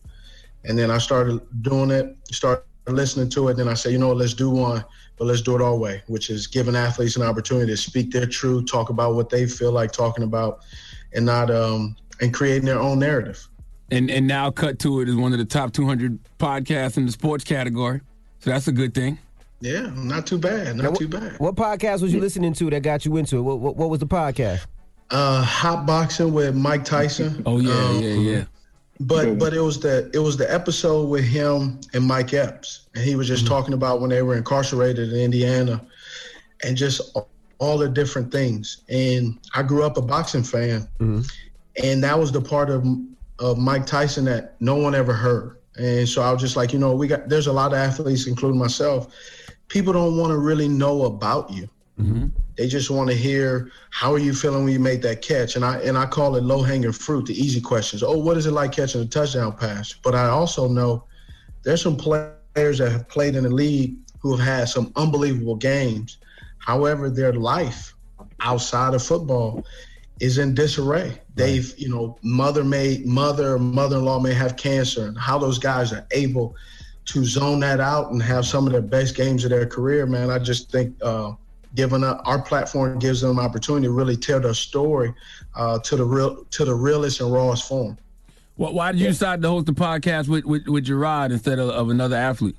And 0.64 0.80
then 0.80 0.90
I 0.90 0.98
started 0.98 1.42
doing 1.62 1.92
it, 1.92 2.16
started 2.32 2.64
listening 2.88 3.30
to 3.32 3.50
it. 3.50 3.58
Then 3.58 3.68
I 3.68 3.74
said, 3.74 3.92
you 3.92 3.98
know 3.98 4.08
what, 4.10 4.18
let's 4.18 4.34
do 4.34 4.50
one, 4.50 4.84
but 5.18 5.26
let's 5.26 5.42
do 5.42 5.56
it 5.56 5.62
our 5.62 5.76
way, 5.76 6.04
which 6.08 6.30
is 6.30 6.48
giving 6.48 6.76
athletes 6.76 7.18
an 7.18 7.24
opportunity 7.24 7.72
to 7.72 7.78
speak 7.78 8.12
their 8.12 8.26
truth, 8.26 8.66
talk 8.66 8.90
about 8.90 9.16
what 9.16 9.30
they 9.30 9.46
feel 9.46 9.74
like 9.74 9.92
talking 9.92 10.24
about, 10.24 10.64
and 11.14 11.26
not 11.26 11.52
um 11.52 11.96
and 12.22 12.34
creating 12.34 12.66
their 12.66 12.80
own 12.80 13.00
narrative. 13.00 13.48
And 13.94 14.10
and 14.10 14.26
now 14.26 14.50
Cut 14.50 14.80
to 14.80 15.02
It 15.02 15.10
is 15.10 15.16
one 15.16 15.34
of 15.34 15.40
the 15.40 15.46
top 15.46 15.72
200 15.72 16.18
podcasts 16.40 16.98
in 16.98 17.06
the 17.06 17.12
sports 17.12 17.44
category. 17.44 18.02
So 18.40 18.50
that's 18.50 18.68
a 18.68 18.72
good 18.72 18.94
thing. 18.96 19.20
Yeah, 19.62 19.92
not 19.96 20.26
too 20.26 20.40
bad, 20.40 20.76
not 20.76 20.84
Now, 20.84 20.92
too 20.92 21.08
bad. 21.08 21.40
What 21.40 21.56
podcast 21.56 22.02
was 22.02 22.12
you 22.14 22.20
listening 22.20 22.54
to 22.54 22.70
that 22.72 22.82
got 22.82 23.06
you 23.06 23.16
into 23.18 23.38
it? 23.38 23.42
What, 23.44 23.60
what, 23.60 23.76
what 23.78 23.90
was 23.90 24.00
the 24.00 24.08
podcast? 24.08 24.66
Uh, 25.10 25.44
hot 25.44 25.86
boxing 25.86 26.34
with 26.34 26.56
Mike 26.56 26.84
Tyson. 26.84 27.44
Oh 27.46 27.60
yeah, 27.60 27.72
Um, 27.72 28.02
yeah, 28.02 28.14
yeah. 28.14 28.44
But 29.00 29.38
but 29.38 29.54
it 29.54 29.60
was 29.62 29.80
the 29.80 30.10
it 30.14 30.20
was 30.20 30.38
the 30.38 30.52
episode 30.52 31.08
with 31.10 31.24
him 31.24 31.80
and 31.94 32.04
Mike 32.04 32.34
Epps, 32.34 32.88
and 32.96 33.04
he 33.04 33.16
was 33.16 33.28
just 33.28 33.46
talking 33.46 33.74
about 33.76 34.02
when 34.02 34.10
they 34.10 34.22
were 34.24 34.36
incarcerated 34.38 35.14
in 35.14 35.20
Indiana, 35.20 35.86
and 36.64 36.76
just 36.76 37.02
all, 37.16 37.30
all 37.60 37.78
the 37.78 37.90
different 37.90 38.32
things. 38.32 38.82
And 38.90 39.38
I 39.54 39.62
grew 39.62 39.84
up 39.84 39.98
a 39.98 40.02
boxing 40.02 40.44
fan, 40.44 40.88
and 41.00 42.04
that 42.04 42.18
was 42.18 42.32
the 42.32 42.42
part 42.42 42.70
of 42.70 42.86
of 43.40 43.58
Mike 43.58 43.86
Tyson 43.86 44.26
that 44.26 44.56
no 44.60 44.76
one 44.76 44.96
ever 44.96 45.14
heard. 45.14 45.58
And 45.78 46.08
so 46.08 46.22
I 46.22 46.32
was 46.32 46.42
just 46.42 46.56
like, 46.56 46.72
you 46.72 46.80
know, 46.80 46.96
we 46.96 47.08
got 47.08 47.30
there's 47.30 47.48
a 47.48 47.54
lot 47.54 47.74
of 47.74 47.80
athletes, 47.80 48.28
including 48.28 48.60
myself. 48.60 49.14
People 49.70 49.94
don't 49.94 50.18
want 50.18 50.32
to 50.32 50.38
really 50.38 50.68
know 50.68 51.06
about 51.06 51.52
you. 51.52 51.68
Mm-hmm. 52.00 52.28
They 52.58 52.68
just 52.68 52.92
want 52.92 53.10
to 53.10 53.16
hear 53.16 53.72
how 53.90 54.14
are 54.14 54.20
you 54.20 54.34
feeling 54.34 54.64
when 54.64 54.74
you 54.74 54.80
made 54.80 55.02
that 55.04 55.22
catch, 55.22 55.56
and 55.56 55.66
I 55.66 55.80
and 55.80 55.98
I 55.98 56.06
call 56.06 56.36
it 56.36 56.44
low 56.44 56.62
hanging 56.62 56.92
fruit, 56.92 57.26
the 57.26 57.40
easy 57.40 57.62
questions. 57.62 58.04
Oh, 58.04 58.18
what 58.18 58.38
is 58.38 58.46
it 58.46 58.52
like 58.52 58.72
catching 58.72 59.02
a 59.02 59.06
touchdown 59.06 59.58
pass? 59.58 59.94
But 59.94 60.14
I 60.14 60.28
also 60.28 60.68
know 60.68 61.06
there's 61.64 61.82
some 61.82 61.98
players 61.98 62.78
that 62.78 62.92
have 62.92 63.08
played 63.10 63.36
in 63.36 63.44
the 63.44 63.50
league 63.50 63.96
who 64.20 64.36
have 64.36 64.46
had 64.46 64.70
some 64.70 64.92
unbelievable 64.96 65.56
games. 65.56 66.18
However, 66.60 67.10
their 67.10 67.34
life 67.34 67.96
outside 68.40 68.94
of 68.94 69.04
football 69.04 69.66
is 70.24 70.38
in 70.38 70.56
disarray. 70.56 71.20
They've, 71.36 71.78
you 71.78 71.90
know, 71.90 72.18
mother 72.24 72.64
may 72.64 73.02
mother 73.06 73.60
mother-in-law 73.60 74.22
may 74.22 74.34
have 74.34 74.56
cancer, 74.56 75.08
and 75.08 75.18
how 75.18 75.38
those 75.38 75.60
guys 75.60 75.92
are 75.92 76.08
able 76.12 76.56
to 77.06 77.26
zone 77.26 77.60
that 77.60 77.82
out 77.82 78.12
and 78.12 78.24
have 78.24 78.46
some 78.46 78.66
of 78.66 78.72
their 78.72 78.82
best 78.82 79.16
games 79.16 79.44
of 79.44 79.50
their 79.50 79.66
career, 79.66 80.06
man. 80.06 80.30
I 80.30 80.40
just 80.40 80.72
think 80.72 80.96
uh, 81.02 81.34
giving 81.76 82.06
up 82.06 82.22
our 82.26 82.42
platform 82.42 83.00
gives 83.00 83.20
them 83.20 83.38
an 83.38 83.44
opportunity 83.44 83.88
to 83.88 83.92
really 83.92 84.16
tell 84.16 84.40
their 84.40 84.54
story 84.54 85.14
uh, 85.56 85.80
to 85.80 85.98
the 85.98 86.06
real 86.06 86.46
to 86.46 86.64
the 86.64 86.74
realest 86.74 87.20
and 87.20 87.30
rawest 87.30 87.68
form. 87.68 87.98
Why, 88.56 88.72
why 88.72 88.92
did 88.94 89.02
you 89.02 89.08
decide 89.08 89.42
to 89.42 89.50
host 89.50 89.66
the 89.66 89.74
podcast 89.74 90.30
with, 90.30 90.46
with, 90.46 90.68
with 90.68 90.86
Gerard 90.86 91.34
instead 91.34 91.60
of, 91.60 91.70
of 91.70 91.90
another 91.90 92.16
athlete? 92.16 92.56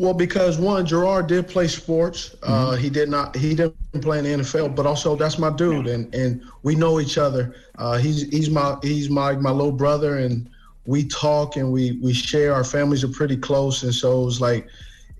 Well, 0.00 0.14
because 0.14 0.58
one, 0.58 0.86
Gerard 0.86 1.26
did 1.26 1.46
play 1.46 1.68
sports. 1.68 2.34
Uh, 2.42 2.74
he 2.74 2.88
did 2.88 3.10
not. 3.10 3.36
He 3.36 3.54
didn't 3.54 4.00
play 4.00 4.18
in 4.18 4.24
the 4.24 4.30
NFL, 4.30 4.74
but 4.74 4.86
also 4.86 5.14
that's 5.14 5.38
my 5.38 5.50
dude, 5.50 5.88
and 5.88 6.14
and 6.14 6.42
we 6.62 6.74
know 6.74 7.00
each 7.00 7.18
other. 7.18 7.54
Uh, 7.76 7.98
he's 7.98 8.22
he's 8.30 8.48
my 8.48 8.78
he's 8.82 9.10
my 9.10 9.34
my 9.34 9.50
little 9.50 9.70
brother, 9.70 10.16
and 10.16 10.48
we 10.86 11.04
talk 11.04 11.56
and 11.56 11.70
we 11.70 11.98
we 12.02 12.14
share. 12.14 12.54
Our 12.54 12.64
families 12.64 13.04
are 13.04 13.08
pretty 13.08 13.36
close, 13.36 13.82
and 13.82 13.94
so 13.94 14.22
it 14.22 14.24
was 14.24 14.40
like 14.40 14.68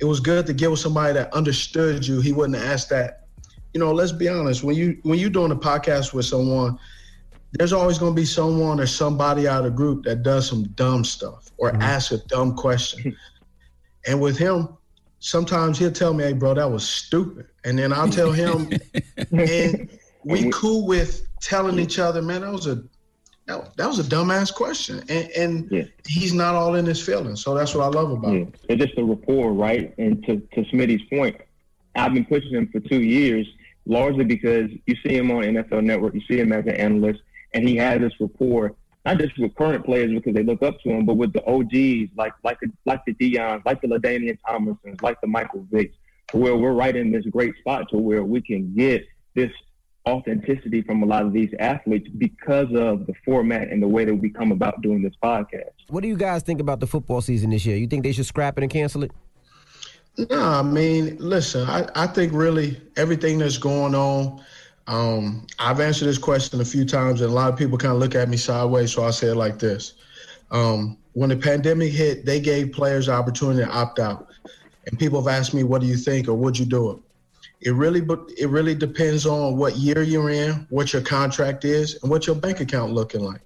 it 0.00 0.06
was 0.06 0.18
good 0.18 0.46
to 0.46 0.54
get 0.54 0.70
with 0.70 0.80
somebody 0.80 1.12
that 1.12 1.30
understood 1.34 2.06
you. 2.06 2.22
He 2.22 2.32
wouldn't 2.32 2.56
ask 2.56 2.88
that. 2.88 3.26
You 3.74 3.80
know, 3.80 3.92
let's 3.92 4.12
be 4.12 4.30
honest. 4.30 4.64
When 4.64 4.76
you 4.76 4.96
when 5.02 5.18
you're 5.18 5.28
doing 5.28 5.52
a 5.52 5.56
podcast 5.56 6.14
with 6.14 6.24
someone, 6.24 6.78
there's 7.52 7.74
always 7.74 7.98
going 7.98 8.12
to 8.12 8.16
be 8.18 8.24
someone 8.24 8.80
or 8.80 8.86
somebody 8.86 9.46
out 9.46 9.58
of 9.58 9.64
the 9.64 9.76
group 9.76 10.04
that 10.04 10.22
does 10.22 10.48
some 10.48 10.62
dumb 10.68 11.04
stuff 11.04 11.50
or 11.58 11.76
asks 11.82 12.12
a 12.12 12.26
dumb 12.28 12.54
question. 12.56 13.14
And 14.06 14.20
with 14.20 14.38
him, 14.38 14.68
sometimes 15.18 15.78
he'll 15.78 15.92
tell 15.92 16.14
me, 16.14 16.24
"Hey, 16.24 16.32
bro, 16.32 16.54
that 16.54 16.70
was 16.70 16.88
stupid," 16.88 17.46
and 17.64 17.78
then 17.78 17.92
I'll 17.92 18.08
tell 18.08 18.32
him, 18.32 18.70
and 19.30 19.88
we 20.24 20.50
cool 20.50 20.86
with 20.86 21.26
telling 21.40 21.78
each 21.78 21.98
other, 21.98 22.22
"Man, 22.22 22.40
that 22.42 22.52
was 22.52 22.66
a 22.66 22.82
that, 23.46 23.76
that 23.76 23.86
was 23.86 23.98
a 23.98 24.04
dumbass 24.04 24.54
question," 24.54 25.02
and, 25.08 25.30
and 25.30 25.88
he's 26.06 26.32
not 26.32 26.54
all 26.54 26.74
in 26.76 26.86
his 26.86 27.02
feelings. 27.02 27.42
So 27.42 27.54
that's 27.54 27.74
what 27.74 27.84
I 27.84 27.88
love 27.88 28.10
about 28.12 28.32
Yeah. 28.32 28.38
him. 28.40 28.52
It's 28.68 28.84
just 28.84 28.98
a 28.98 29.04
rapport, 29.04 29.52
right? 29.52 29.94
And 29.98 30.24
to, 30.24 30.36
to 30.54 30.62
Smitty's 30.70 31.02
point, 31.10 31.36
I've 31.94 32.14
been 32.14 32.24
pushing 32.24 32.52
him 32.52 32.68
for 32.68 32.80
two 32.80 33.00
years, 33.02 33.46
largely 33.86 34.24
because 34.24 34.70
you 34.86 34.94
see 35.04 35.16
him 35.16 35.30
on 35.30 35.42
NFL 35.42 35.84
Network, 35.84 36.14
you 36.14 36.22
see 36.28 36.38
him 36.38 36.52
as 36.52 36.64
an 36.66 36.76
analyst, 36.76 37.20
and 37.52 37.68
he 37.68 37.76
has 37.76 38.00
this 38.00 38.12
rapport, 38.20 38.74
not 39.04 39.18
just 39.18 39.38
with 39.38 39.54
current 39.54 39.84
players 39.84 40.10
because 40.12 40.34
they 40.34 40.42
look 40.42 40.62
up 40.62 40.80
to 40.82 40.90
him, 40.90 41.06
but 41.06 41.14
with 41.14 41.32
the 41.32 41.44
OGs 41.44 42.10
like 42.16 42.32
like 42.44 42.58
the, 42.60 42.70
like 42.84 43.04
the 43.06 43.14
Deions, 43.14 43.64
like 43.64 43.80
the 43.80 43.88
Ladainian 43.88 44.38
Thomasons, 44.46 45.00
like 45.02 45.20
the 45.20 45.26
Michael 45.26 45.66
Vicks, 45.72 45.94
to 46.28 46.36
where 46.36 46.56
we're 46.56 46.72
right 46.72 46.94
in 46.94 47.10
this 47.10 47.24
great 47.26 47.56
spot 47.58 47.88
to 47.90 47.98
where 47.98 48.24
we 48.24 48.40
can 48.40 48.74
get 48.74 49.06
this 49.34 49.50
authenticity 50.08 50.82
from 50.82 51.02
a 51.02 51.06
lot 51.06 51.24
of 51.24 51.32
these 51.32 51.50
athletes 51.58 52.08
because 52.18 52.68
of 52.74 53.06
the 53.06 53.14
format 53.24 53.68
and 53.68 53.82
the 53.82 53.88
way 53.88 54.04
that 54.04 54.14
we 54.14 54.30
come 54.30 54.50
about 54.50 54.80
doing 54.82 55.02
this 55.02 55.12
podcast. 55.22 55.70
What 55.88 56.02
do 56.02 56.08
you 56.08 56.16
guys 56.16 56.42
think 56.42 56.60
about 56.60 56.80
the 56.80 56.86
football 56.86 57.20
season 57.20 57.50
this 57.50 57.66
year? 57.66 57.76
You 57.76 57.86
think 57.86 58.02
they 58.02 58.12
should 58.12 58.26
scrap 58.26 58.58
it 58.58 58.62
and 58.62 58.70
cancel 58.70 59.04
it? 59.04 59.12
No, 60.30 60.42
I 60.42 60.62
mean, 60.62 61.16
listen, 61.18 61.68
I, 61.68 61.88
I 61.94 62.06
think 62.06 62.32
really 62.32 62.80
everything 62.96 63.38
that's 63.38 63.58
going 63.58 63.94
on. 63.94 64.42
Um, 64.90 65.46
I've 65.60 65.78
answered 65.78 66.06
this 66.06 66.18
question 66.18 66.60
a 66.60 66.64
few 66.64 66.84
times, 66.84 67.20
and 67.20 67.30
a 67.30 67.34
lot 67.34 67.52
of 67.52 67.56
people 67.56 67.78
kind 67.78 67.94
of 67.94 68.00
look 68.00 68.16
at 68.16 68.28
me 68.28 68.36
sideways. 68.36 68.92
So 68.92 69.04
I 69.04 69.12
say 69.12 69.28
it 69.28 69.36
like 69.36 69.58
this: 69.60 69.94
um, 70.50 70.98
When 71.12 71.30
the 71.30 71.36
pandemic 71.36 71.92
hit, 71.92 72.26
they 72.26 72.40
gave 72.40 72.72
players 72.72 73.06
the 73.06 73.12
opportunity 73.12 73.62
to 73.64 73.70
opt 73.70 74.00
out, 74.00 74.26
and 74.86 74.98
people 74.98 75.22
have 75.22 75.32
asked 75.32 75.54
me, 75.54 75.62
"What 75.62 75.80
do 75.80 75.86
you 75.86 75.96
think?" 75.96 76.26
or 76.28 76.34
"Would 76.34 76.58
you 76.58 76.66
do 76.66 76.90
it?" 76.90 76.98
It 77.62 77.74
really, 77.74 78.02
it 78.36 78.48
really 78.48 78.74
depends 78.74 79.26
on 79.26 79.56
what 79.56 79.76
year 79.76 80.02
you're 80.02 80.30
in, 80.30 80.66
what 80.70 80.92
your 80.92 81.02
contract 81.02 81.64
is, 81.64 81.98
and 82.02 82.10
what 82.10 82.26
your 82.26 82.34
bank 82.34 82.60
account 82.60 82.92
looking 82.92 83.20
like. 83.20 83.42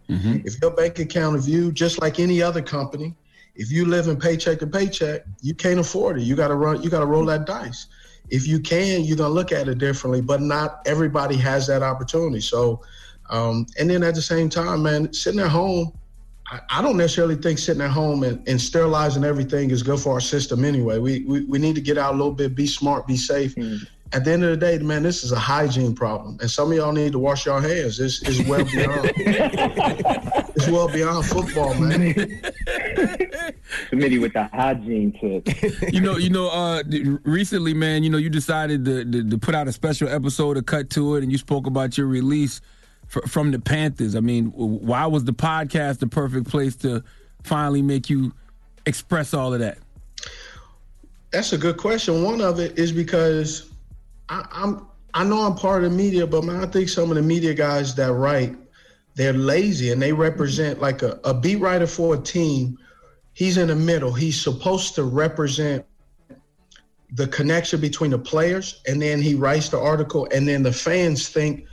If 0.46 0.62
your 0.62 0.70
bank 0.70 0.98
account 1.00 1.37
of 1.37 1.46
you, 1.48 1.72
just 1.72 2.00
like 2.00 2.20
any 2.20 2.40
other 2.40 2.62
company, 2.62 3.14
If 3.57 3.70
you 3.70 3.87
live 3.87 4.09
in 4.09 4.16
paycheck 4.18 4.59
to 4.61 4.66
paycheck, 4.66 5.22
you 5.40 5.54
can't 5.54 5.78
afford 5.78 6.18
it. 6.18 6.22
You 6.22 6.35
got 6.37 6.48
to 6.48 6.54
run. 6.57 6.83
You 6.83 6.90
got 6.90 7.00
to 7.00 7.07
roll 7.07 7.24
that 7.26 7.46
dice. 7.46 7.87
If 8.30 8.46
you 8.46 8.60
can, 8.60 9.04
you're 9.04 9.16
gonna 9.16 9.34
look 9.34 9.52
at 9.52 9.68
it 9.68 9.78
differently. 9.78 10.20
But 10.20 10.40
not 10.40 10.82
everybody 10.87 11.37
has 11.37 11.66
that 11.66 11.82
opportunity. 11.82 12.40
So, 12.40 12.82
um, 13.30 13.66
and 13.78 13.88
then 13.88 14.02
at 14.02 14.14
the 14.14 14.22
same 14.22 14.48
time, 14.48 14.82
man, 14.82 15.12
sitting 15.12 15.40
at 15.40 15.50
home, 15.50 15.92
I, 16.48 16.60
I 16.70 16.82
don't 16.82 16.96
necessarily 16.96 17.37
think 17.37 17.58
sitting 17.58 17.82
at 17.82 17.90
home 17.90 18.22
and, 18.22 18.46
and, 18.48 18.60
sterilizing 18.60 19.24
everything 19.24 19.70
is 19.70 19.82
good 19.82 19.98
for 19.98 20.12
our 20.12 20.20
system 20.20 20.64
anyway. 20.64 20.98
We, 20.98 21.24
we 21.24 21.44
we 21.44 21.58
need 21.58 21.74
to 21.74 21.80
get 21.80 21.96
out 21.96 22.14
a 22.14 22.16
little 22.16 22.34
bit, 22.34 22.54
be 22.54 22.66
smart, 22.66 23.06
be 23.06 23.16
safe. 23.16 23.54
Mm 23.54 23.87
at 24.14 24.24
the 24.24 24.32
end 24.32 24.44
of 24.44 24.50
the 24.50 24.56
day, 24.56 24.78
man, 24.78 25.02
this 25.02 25.24
is 25.24 25.32
a 25.32 25.38
hygiene 25.38 25.94
problem, 25.94 26.38
and 26.40 26.50
some 26.50 26.70
of 26.70 26.77
y'all 26.77 26.92
need 26.92 27.12
to 27.12 27.18
wash 27.18 27.46
your 27.46 27.60
hands. 27.60 27.98
It's, 27.98 28.22
it's 28.22 28.48
well 28.48 28.64
beyond. 28.64 29.10
it's 30.65 30.73
well 30.73 30.88
beyond 30.88 31.27
football, 31.27 31.75
man. 31.75 32.12
Committee 33.90 34.19
with 34.19 34.33
the 34.33 34.48
hygiene 34.52 35.12
tip. 35.21 35.92
you 35.92 36.00
know, 36.00 36.17
you 36.17 36.31
know. 36.31 36.48
Uh, 36.48 36.83
recently, 37.25 37.75
man, 37.75 38.02
you 38.02 38.10
know, 38.10 38.19
you 38.19 38.31
decided 38.31 38.85
to, 38.85 39.04
to, 39.04 39.31
to 39.31 39.38
put 39.38 39.54
out 39.54 39.69
a 39.69 39.73
special 39.73 40.08
episode, 40.08 40.54
to 40.54 40.62
cut 40.62 40.90
to 40.90 41.17
it, 41.17 41.23
and 41.23 41.33
you 41.33 41.38
spoke 41.38 41.67
about 41.67 41.96
your 41.98 42.06
release 42.06 42.60
f- 43.15 43.31
from 43.31 43.50
the 43.50 43.58
Panthers. 43.58 44.15
I 44.15 44.21
mean, 44.21 44.46
why 44.46 45.06
was 45.06 45.25
the 45.25 45.33
podcast 45.33 45.98
the 45.98 46.06
perfect 46.06 46.48
place 46.48 46.77
to 46.77 47.02
finally 47.42 47.83
make 47.83 48.10
you 48.10 48.33
express 48.87 49.35
all 49.35 49.52
of 49.52 49.60
that? 49.60 49.79
That's 51.31 51.52
a 51.52 51.58
good 51.58 51.77
question. 51.77 52.23
One 52.23 52.40
of 52.40 52.60
it 52.60 52.79
is 52.79 52.92
because 52.92 53.71
I, 54.29 54.46
I'm 54.52 54.87
I 55.15 55.23
know 55.23 55.42
I'm 55.42 55.54
part 55.54 55.85
of 55.85 55.90
the 55.90 55.96
media, 55.96 56.27
but 56.27 56.42
man, 56.44 56.62
I 56.62 56.67
think 56.67 56.88
some 56.88 57.10
of 57.10 57.17
the 57.17 57.23
media 57.23 57.54
guys 57.54 57.94
that 57.94 58.12
write, 58.12 58.56
they're 59.15 59.33
lazy 59.33 59.92
and 59.92 60.00
they 60.00 60.10
mm-hmm. 60.10 60.21
represent 60.21 60.81
like 60.81 61.02
a, 61.02 61.21
a 61.25 61.35
beat 61.35 61.56
writer 61.56 61.87
for 61.87 62.15
a 62.15 62.19
team. 62.19 62.79
He's 63.33 63.56
in 63.56 63.69
the 63.69 63.77
middle. 63.77 64.12
He's 64.12 64.40
supposed 64.40 64.94
to 64.96 65.04
represent 65.04 65.85
the 67.12 67.29
connection 67.29 67.81
between 67.81 68.10
the 68.10 68.19
players, 68.19 68.83
and 68.88 69.00
then 69.00 69.23
he 69.23 69.37
writes 69.37 69.69
the 69.69 69.79
article, 69.79 70.27
and 70.33 70.48
then 70.48 70.65
the 70.65 70.73
fans 70.73 71.29
think 71.29 71.67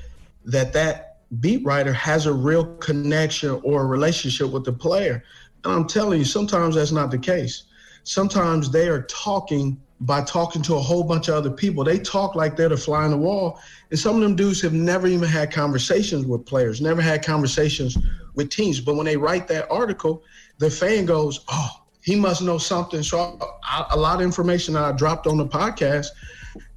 that 0.46 0.72
that 0.74 1.18
beat 1.40 1.64
writer 1.66 1.94
has 1.94 2.26
a 2.28 2.34
real 2.34 2.76
connection 2.76 3.60
or 3.64 3.82
a 3.82 3.86
relationship 3.86 4.52
with 4.52 4.66
the 4.66 4.74
player. 4.74 5.24
And 5.64 5.74
I'm 5.74 5.88
telling 5.88 6.20
you, 6.20 6.26
sometimes 6.26 6.76
that's 6.76 6.92
not 6.92 7.10
the 7.10 7.18
case. 7.18 7.64
Sometimes 8.04 8.70
they 8.70 8.88
are 8.88 9.04
talking 9.04 9.82
by 10.02 10.22
talking 10.24 10.64
to 10.64 10.76
a 10.76 10.80
whole 10.80 11.04
bunch 11.04 11.28
of 11.28 11.36
other 11.36 11.52
people. 11.52 11.84
They 11.84 12.00
talk 12.00 12.36
like 12.36 12.56
they're 12.56 12.70
the 12.70 12.78
fly 12.78 13.04
on 13.04 13.12
the 13.12 13.18
wall. 13.18 13.60
And 13.92 14.00
some 14.00 14.16
of 14.16 14.22
them 14.22 14.36
dudes 14.36 14.62
have 14.62 14.74
never 14.74 15.08
even 15.08 15.30
had 15.30 15.52
conversations 15.52 16.26
with 16.26 16.46
players, 16.46 16.82
never 16.82 17.02
had 17.02 17.24
conversations 17.24 17.98
with 18.34 18.50
teams. 18.50 18.82
But 18.82 18.96
when 18.96 19.06
they 19.06 19.16
write 19.16 19.48
that 19.50 19.70
article, 19.70 20.24
the 20.58 20.72
fan 20.72 21.06
goes, 21.06 21.42
oh, 21.50 21.70
he 22.02 22.16
must 22.16 22.42
know 22.42 22.58
something. 22.58 23.04
So 23.04 23.38
I, 23.64 23.86
a 23.92 23.98
lot 23.98 24.16
of 24.16 24.22
information 24.24 24.74
that 24.74 24.84
I 24.84 24.92
dropped 24.92 25.28
on 25.28 25.38
the 25.38 25.46
podcast, 25.46 26.08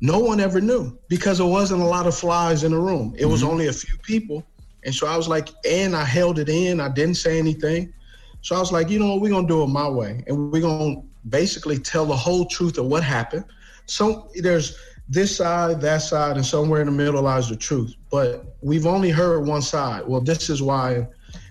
no 0.03 0.19
one 0.19 0.39
ever 0.39 0.61
knew 0.61 0.99
because 1.09 1.39
there 1.39 1.47
wasn't 1.47 1.81
a 1.81 1.87
lot 1.87 2.07
of 2.07 2.15
flies 2.15 2.63
in 2.63 2.73
the 2.73 2.79
room. 2.79 3.15
It 3.17 3.23
mm-hmm. 3.23 3.33
was 3.33 3.43
only 3.43 3.69
a 3.69 3.73
few 3.73 3.97
people. 3.99 4.45
And 4.85 4.95
so 4.95 5.07
I 5.07 5.17
was 5.17 5.29
like, 5.29 5.49
and 5.67 5.97
I 5.97 6.05
held 6.05 6.39
it 6.39 6.51
in. 6.51 6.79
I 6.79 6.91
didn't 6.91 7.15
say 7.15 7.39
anything. 7.39 7.95
So 8.43 8.55
I 8.55 8.59
was 8.59 8.71
like, 8.71 8.91
you 8.91 8.99
know, 8.99 9.17
we're 9.17 9.31
going 9.31 9.47
to 9.47 9.53
do 9.53 9.63
it 9.63 9.69
my 9.69 9.89
way. 9.89 10.23
And 10.27 10.53
we're 10.53 10.61
going 10.61 10.97
to 10.97 11.14
basically 11.29 11.79
tell 11.79 12.07
the 12.07 12.17
whole 12.17 12.47
truth 12.47 12.79
of 12.79 12.87
what 12.87 13.03
happened. 13.03 13.45
So 13.87 14.31
there's 14.37 14.79
this 15.09 15.37
side, 15.37 15.81
that 15.81 15.99
side, 15.99 16.37
and 16.37 16.45
somewhere 16.45 16.81
in 16.81 16.87
the 16.87 16.93
middle 16.93 17.23
lies 17.23 17.49
the 17.49 17.57
truth. 17.57 17.95
But 18.11 18.57
we've 18.63 18.87
only 18.87 19.11
heard 19.11 19.47
one 19.47 19.63
side. 19.63 20.07
Well, 20.07 20.21
this 20.21 20.49
is 20.49 20.63
why 20.63 21.07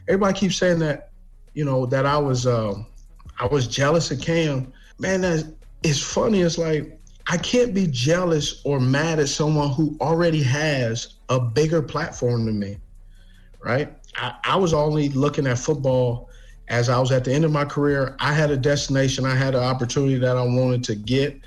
everybody 0.08 0.38
keeps 0.38 0.58
saying 0.58 0.80
that, 0.80 1.12
you 1.54 1.66
know, 1.66 1.86
that 1.88 2.06
I 2.06 2.18
was 2.18 2.48
uh, 2.48 2.74
I 3.40 3.46
was 3.48 3.68
jealous 3.68 4.12
of 4.12 4.22
Cam. 4.22 4.72
Man, 5.00 5.22
that 5.22 5.54
it's 5.84 6.02
funny. 6.02 6.42
It's 6.42 6.58
like 6.58 7.00
I 7.28 7.38
can't 7.38 7.74
be 7.74 7.88
jealous 7.88 8.62
or 8.66 8.80
mad 8.80 9.20
at 9.20 9.30
someone 9.30 9.72
who 9.72 9.98
already 10.02 10.42
has 10.44 11.16
a 11.30 11.40
bigger 11.40 11.82
platform 11.82 12.46
than 12.46 12.60
me. 12.60 12.78
Right? 13.64 13.96
I, 14.16 14.36
I 14.44 14.56
was 14.56 14.74
only 14.74 15.10
looking 15.10 15.48
at 15.48 15.58
football 15.58 16.30
as 16.74 16.90
I 16.90 16.98
was 16.98 17.12
at 17.12 17.24
the 17.24 17.32
end 17.32 17.46
of 17.46 17.52
my 17.52 17.66
career, 17.66 18.16
I 18.20 18.34
had 18.34 18.50
a 18.50 18.58
destination, 18.58 19.26
I 19.26 19.36
had 19.36 19.54
an 19.54 19.64
opportunity 19.64 20.18
that 20.18 20.36
I 20.36 20.42
wanted 20.42 20.84
to 20.86 20.96
get. 20.96 21.40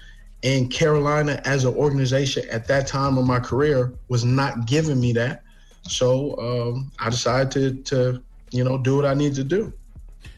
And 0.44 0.70
Carolina, 0.70 1.40
as 1.44 1.64
an 1.64 1.74
organization 1.74 2.44
at 2.48 2.68
that 2.68 2.86
time 2.86 3.18
of 3.18 3.26
my 3.26 3.40
career, 3.40 3.92
was 4.06 4.24
not 4.24 4.66
giving 4.66 5.00
me 5.00 5.12
that. 5.14 5.42
So 5.82 6.36
um, 6.38 6.92
I 7.00 7.10
decided 7.10 7.50
to, 7.50 7.82
to, 7.90 8.22
you 8.52 8.62
know, 8.62 8.78
do 8.78 8.94
what 8.94 9.04
I 9.04 9.14
need 9.14 9.34
to 9.34 9.42
do. 9.42 9.72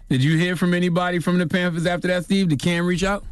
Did 0.08 0.24
you 0.24 0.38
hear 0.38 0.56
from 0.56 0.72
anybody 0.72 1.18
from 1.18 1.36
the 1.36 1.46
Panthers 1.46 1.84
after 1.84 2.08
that, 2.08 2.24
Steve? 2.24 2.48
Did 2.48 2.58
Cam 2.58 2.86
reach 2.86 3.04
out? 3.04 3.26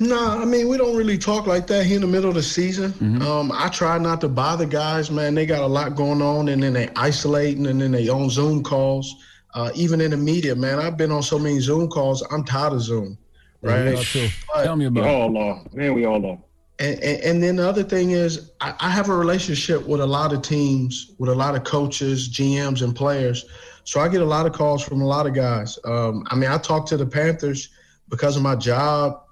No, 0.00 0.16
nah, 0.16 0.42
I 0.42 0.44
mean 0.44 0.68
we 0.68 0.76
don't 0.76 0.96
really 0.96 1.16
talk 1.16 1.46
like 1.46 1.66
that 1.68 1.86
here 1.86 1.94
in 1.94 2.02
the 2.02 2.08
middle 2.08 2.28
of 2.28 2.34
the 2.34 2.42
season. 2.42 2.90
Mm-hmm. 2.92 3.22
Um, 3.22 3.52
I 3.54 3.68
try 3.68 3.96
not 3.96 4.20
to 4.22 4.28
bother 4.28 4.66
guys, 4.66 5.10
man. 5.10 5.34
They 5.34 5.46
got 5.46 5.62
a 5.62 5.66
lot 5.66 5.94
going 5.94 6.20
on, 6.20 6.48
and 6.48 6.62
then 6.62 6.72
they 6.72 6.90
isolating, 6.96 7.68
and 7.68 7.80
then 7.80 7.92
they 7.92 8.08
on 8.08 8.28
Zoom 8.28 8.62
calls 8.62 9.14
uh, 9.54 9.70
even 9.74 10.00
in 10.00 10.10
the 10.10 10.16
media, 10.16 10.54
man. 10.54 10.78
I've 10.78 10.96
been 10.96 11.12
on 11.12 11.22
so 11.22 11.38
many 11.38 11.60
Zoom 11.60 11.88
calls. 11.88 12.22
I'm 12.30 12.44
tired 12.44 12.72
of 12.72 12.82
Zoom. 12.82 13.16
Right. 13.62 13.96
Yeah, 14.14 14.28
but, 14.52 14.64
Tell 14.64 14.76
me 14.76 14.86
about. 14.86 15.04
We 15.04 15.10
all 15.10 15.38
are, 15.38 15.62
man. 15.72 15.94
We 15.94 16.04
all 16.04 16.26
are. 16.26 16.38
And, 16.80 17.00
and, 17.04 17.22
and, 17.22 17.42
then 17.42 17.56
the 17.56 17.68
other 17.68 17.84
thing 17.84 18.10
is, 18.10 18.50
I, 18.60 18.74
I, 18.80 18.90
have 18.90 19.08
a 19.08 19.14
relationship 19.14 19.86
with 19.86 20.00
a 20.00 20.06
lot 20.06 20.32
of 20.32 20.42
teams, 20.42 21.12
with 21.18 21.30
a 21.30 21.34
lot 21.34 21.54
of 21.54 21.62
coaches, 21.62 22.28
GMs, 22.28 22.82
and 22.82 22.96
players. 22.96 23.46
So 23.84 24.00
I 24.00 24.08
get 24.08 24.22
a 24.22 24.26
lot 24.26 24.44
of 24.44 24.52
calls 24.52 24.82
from 24.82 25.00
a 25.00 25.06
lot 25.06 25.24
of 25.26 25.34
guys. 25.34 25.78
Um, 25.84 26.24
I 26.30 26.34
mean, 26.34 26.50
I 26.50 26.58
talk 26.58 26.84
to 26.86 26.96
the 26.96 27.06
Panthers 27.06 27.68
because 28.08 28.36
of 28.36 28.42
my 28.42 28.56
job 28.56 29.23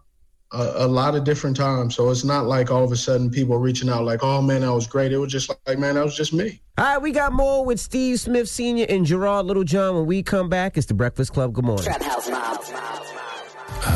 a, 0.52 0.84
a, 0.84 0.86
lot 0.86 1.14
of 1.14 1.24
different 1.24 1.56
times. 1.56 1.96
So 1.96 2.10
it's 2.10 2.24
not 2.24 2.46
like 2.46 2.70
all 2.70 2.84
of 2.84 2.92
a 2.92 2.96
sudden 2.96 3.30
people 3.30 3.54
are 3.54 3.60
reaching 3.60 3.88
out 3.88 4.04
like, 4.04 4.22
oh 4.22 4.42
man, 4.42 4.60
that 4.60 4.72
was 4.72 4.86
great. 4.86 5.12
It 5.12 5.18
was 5.18 5.32
just 5.32 5.50
like, 5.66 5.78
man, 5.78 5.94
that 5.94 6.04
was 6.04 6.16
just 6.16 6.32
me. 6.32 6.60
All 6.78 6.84
right, 6.84 6.98
we 6.98 7.12
got 7.12 7.32
more 7.32 7.64
with 7.64 7.80
Steve 7.80 8.20
Smith 8.20 8.48
Sr. 8.48 8.86
and 8.88 9.04
Gerard 9.04 9.46
Littlejohn. 9.46 9.94
When 9.94 10.06
we 10.06 10.22
come 10.22 10.48
back, 10.48 10.76
it's 10.76 10.86
the 10.86 10.94
Breakfast 10.94 11.32
Club. 11.32 11.52
Good 11.52 11.64
morning. 11.64 11.84
Trap 11.84 12.02
House 12.02 12.28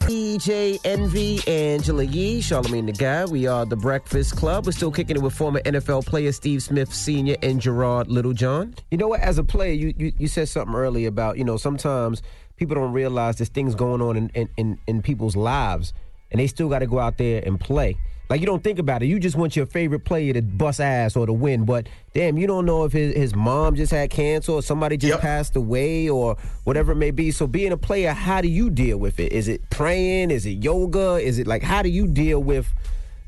DJ 0.06 0.78
Envy, 0.84 1.40
Angela 1.48 2.04
Yee, 2.04 2.40
Charlamagne 2.40 2.86
tha 2.86 2.92
God. 2.92 3.30
We 3.30 3.46
are 3.46 3.64
the 3.64 3.76
Breakfast 3.76 4.36
Club. 4.36 4.66
We're 4.66 4.72
still 4.72 4.92
kicking 4.92 5.16
it 5.16 5.22
with 5.22 5.34
former 5.34 5.60
NFL 5.60 6.06
player 6.06 6.30
Steve 6.30 6.62
Smith 6.62 6.94
Sr. 6.94 7.36
and 7.42 7.60
Gerard 7.60 8.08
Littlejohn. 8.08 8.74
You 8.90 8.98
know 8.98 9.08
what? 9.08 9.20
As 9.20 9.38
a 9.38 9.44
player, 9.44 9.72
you, 9.72 9.94
you, 9.98 10.12
you 10.16 10.28
said 10.28 10.48
something 10.48 10.74
earlier 10.76 11.08
about, 11.08 11.38
you 11.38 11.44
know, 11.44 11.56
sometimes 11.56 12.22
people 12.56 12.76
don't 12.76 12.92
realize 12.92 13.36
there's 13.36 13.48
things 13.48 13.74
going 13.74 14.00
on 14.00 14.16
in, 14.16 14.28
in, 14.34 14.48
in, 14.56 14.78
in 14.86 15.02
people's 15.02 15.34
lives 15.34 15.92
and 16.30 16.40
they 16.40 16.46
still 16.46 16.68
got 16.68 16.80
to 16.80 16.86
go 16.86 16.98
out 16.98 17.18
there 17.18 17.42
and 17.44 17.58
play. 17.58 17.96
Like 18.28 18.40
you 18.40 18.46
don't 18.46 18.62
think 18.64 18.80
about 18.80 19.02
it. 19.02 19.06
You 19.06 19.20
just 19.20 19.36
want 19.36 19.54
your 19.54 19.66
favorite 19.66 20.04
player 20.04 20.32
to 20.32 20.42
bust 20.42 20.80
ass 20.80 21.14
or 21.14 21.26
to 21.26 21.32
win. 21.32 21.64
But 21.64 21.88
damn, 22.12 22.36
you 22.36 22.48
don't 22.48 22.66
know 22.66 22.84
if 22.84 22.92
his, 22.92 23.14
his 23.14 23.34
mom 23.36 23.76
just 23.76 23.92
had 23.92 24.10
cancer 24.10 24.52
or 24.52 24.62
somebody 24.62 24.96
just 24.96 25.12
yep. 25.12 25.20
passed 25.20 25.54
away 25.54 26.08
or 26.08 26.36
whatever 26.64 26.92
it 26.92 26.96
may 26.96 27.12
be. 27.12 27.30
So 27.30 27.46
being 27.46 27.70
a 27.70 27.76
player, 27.76 28.12
how 28.12 28.40
do 28.40 28.48
you 28.48 28.68
deal 28.68 28.98
with 28.98 29.20
it? 29.20 29.32
Is 29.32 29.46
it 29.46 29.70
praying? 29.70 30.32
Is 30.32 30.44
it 30.44 30.62
yoga? 30.64 31.16
Is 31.16 31.38
it 31.38 31.46
like 31.46 31.62
how 31.62 31.82
do 31.82 31.88
you 31.88 32.08
deal 32.08 32.42
with 32.42 32.72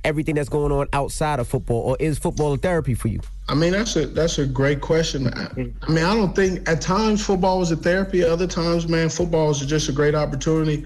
everything 0.05 0.35
that's 0.35 0.49
going 0.49 0.73
on 0.73 0.89
outside 0.93 1.39
of 1.39 1.47
football, 1.47 1.81
or 1.81 1.97
is 2.01 2.19
football 2.19 2.53
a 2.55 2.57
therapy 2.57 2.95
for 2.95 3.09
you? 3.09 3.21
I 3.49 3.55
mean, 3.55 3.73
that's 3.73 3.95
a 3.95 4.07
that's 4.07 4.39
a 4.39 4.47
great 4.47 4.81
question. 4.81 5.29
I, 5.29 5.47
I 5.83 5.91
mean, 5.91 6.05
I 6.05 6.15
don't 6.15 6.35
think 6.35 6.69
at 6.69 6.81
times 6.81 7.25
football 7.25 7.61
was 7.61 7.71
a 7.71 7.77
therapy. 7.77 8.25
Other 8.25 8.49
times, 8.49 8.89
man, 8.89 9.11
football 9.11 9.51
is 9.51 9.61
just 9.61 9.89
a 9.89 9.93
great 9.93 10.17
opportunity 10.17 10.85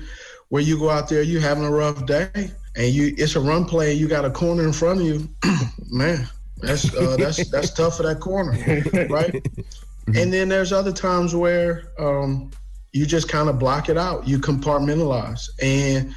where 0.52 0.60
you 0.60 0.78
go 0.78 0.90
out 0.90 1.08
there, 1.08 1.22
you 1.22 1.40
having 1.40 1.64
a 1.64 1.70
rough 1.70 2.04
day, 2.04 2.28
and 2.76 2.92
you 2.92 3.14
it's 3.16 3.36
a 3.36 3.40
run 3.40 3.64
play, 3.64 3.92
and 3.92 3.98
you 3.98 4.06
got 4.06 4.26
a 4.26 4.30
corner 4.30 4.64
in 4.64 4.72
front 4.74 5.00
of 5.00 5.06
you, 5.06 5.26
man. 5.90 6.28
That's 6.58 6.94
uh, 6.94 7.16
that's 7.18 7.48
that's 7.48 7.72
tough 7.72 7.96
for 7.96 8.02
that 8.02 8.20
corner, 8.20 8.52
right? 9.08 9.42
And 10.16 10.32
then 10.32 10.48
there's 10.48 10.72
other 10.72 10.90
times 10.90 11.32
where 11.32 11.84
um, 11.96 12.50
you 12.92 13.06
just 13.06 13.28
kind 13.28 13.48
of 13.48 13.60
block 13.60 13.88
it 13.88 13.96
out, 13.96 14.26
you 14.26 14.38
compartmentalize, 14.38 15.48
and 15.62 16.12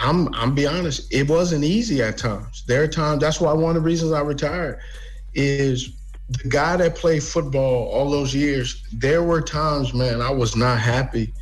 I'm 0.00 0.34
I'm 0.34 0.54
be 0.54 0.66
honest, 0.66 1.12
it 1.12 1.28
wasn't 1.28 1.62
easy 1.62 2.02
at 2.02 2.18
times. 2.18 2.64
There 2.66 2.82
are 2.82 2.88
times. 2.88 3.20
That's 3.20 3.40
why 3.40 3.52
one 3.52 3.76
of 3.76 3.82
the 3.82 3.86
reasons 3.86 4.12
I 4.12 4.22
retired 4.22 4.80
is 5.34 5.92
the 6.30 6.48
guy 6.48 6.78
that 6.78 6.96
played 6.96 7.22
football 7.22 7.88
all 7.92 8.10
those 8.10 8.34
years. 8.34 8.82
There 8.92 9.22
were 9.22 9.42
times, 9.42 9.94
man, 9.94 10.20
I 10.20 10.30
was 10.30 10.56
not 10.56 10.78
happy 10.80 11.32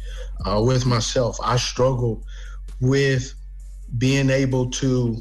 uh, 0.45 0.63
with 0.63 0.87
myself. 0.87 1.39
I 1.43 1.57
struggled 1.57 2.25
with 2.81 3.35
being 3.99 4.31
able 4.31 4.71
to 4.71 5.17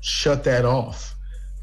shut 0.00 0.44
that 0.44 0.64
off. 0.64 1.14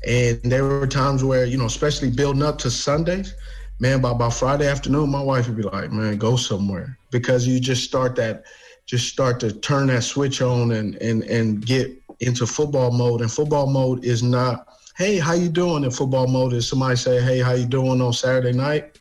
And 0.07 0.39
there 0.43 0.63
were 0.63 0.88
times 0.88 1.23
where, 1.23 1.45
you 1.45 1.57
know, 1.57 1.65
especially 1.65 2.09
building 2.09 2.41
up 2.41 2.57
to 2.59 2.71
Sundays, 2.71 3.36
man, 3.79 4.01
by, 4.01 4.13
by 4.13 4.29
Friday 4.29 4.67
afternoon, 4.67 5.11
my 5.11 5.21
wife 5.21 5.47
would 5.47 5.57
be 5.57 5.63
like, 5.63 5.91
man, 5.91 6.17
go 6.17 6.36
somewhere. 6.36 6.97
Because 7.11 7.45
you 7.45 7.59
just 7.59 7.84
start 7.84 8.15
that, 8.15 8.45
just 8.88 9.07
start 9.09 9.39
to 9.41 9.51
turn 9.51 9.88
that 9.88 10.03
switch 10.03 10.41
on 10.41 10.71
and 10.71 10.95
and 10.95 11.23
and 11.23 11.65
get 11.65 12.01
into 12.19 12.47
football 12.47 12.91
mode. 12.91 13.21
And 13.21 13.32
football 13.32 13.67
mode 13.67 14.03
is 14.03 14.23
not, 14.23 14.67
hey, 14.97 15.17
how 15.17 15.34
you 15.34 15.49
doing? 15.49 15.84
In 15.84 15.91
football 15.91 16.27
mode 16.27 16.53
is 16.53 16.67
somebody 16.67 16.95
say, 16.95 17.21
hey, 17.21 17.39
how 17.39 17.53
you 17.53 17.65
doing 17.65 18.01
on 18.01 18.13
Saturday 18.13 18.53
night? 18.53 18.99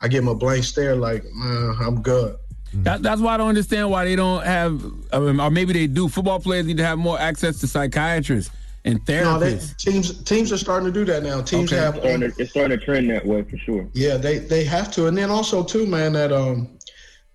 I 0.00 0.08
give 0.08 0.24
them 0.24 0.34
a 0.34 0.34
blank 0.34 0.64
stare 0.64 0.96
like, 0.96 1.24
man, 1.32 1.76
I'm 1.80 2.02
good. 2.02 2.36
That, 2.82 3.02
that's 3.02 3.20
why 3.20 3.34
I 3.34 3.36
don't 3.36 3.48
understand 3.48 3.90
why 3.90 4.04
they 4.04 4.16
don't 4.16 4.44
have, 4.44 4.82
I 5.12 5.18
mean, 5.18 5.40
or 5.40 5.50
maybe 5.50 5.72
they 5.72 5.86
do. 5.86 6.08
Football 6.08 6.40
players 6.40 6.66
need 6.66 6.76
to 6.78 6.84
have 6.84 6.98
more 6.98 7.18
access 7.18 7.60
to 7.60 7.66
psychiatrists 7.66 8.50
and 8.84 9.00
No, 9.08 9.38
they, 9.38 9.54
therapists. 9.54 9.76
teams 9.76 10.22
teams 10.24 10.52
are 10.52 10.58
starting 10.58 10.86
to 10.86 10.92
do 10.92 11.04
that 11.06 11.22
now. 11.22 11.40
Teams 11.42 11.72
Okay. 11.72 11.82
have 11.82 11.96
It's 11.96 12.04
starting, 12.04 12.20
to, 12.32 12.42
it's 12.42 12.50
starting 12.50 12.78
to 12.78 12.84
trend 12.84 13.10
that 13.10 13.26
way 13.26 13.42
for 13.42 13.58
sure. 13.58 13.88
Yeah, 13.94 14.16
they 14.16 14.38
they 14.38 14.64
have 14.64 14.90
to, 14.92 15.06
and 15.08 15.16
then 15.18 15.30
also 15.30 15.64
too, 15.64 15.86
man, 15.86 16.12
that 16.12 16.32
um 16.32 16.78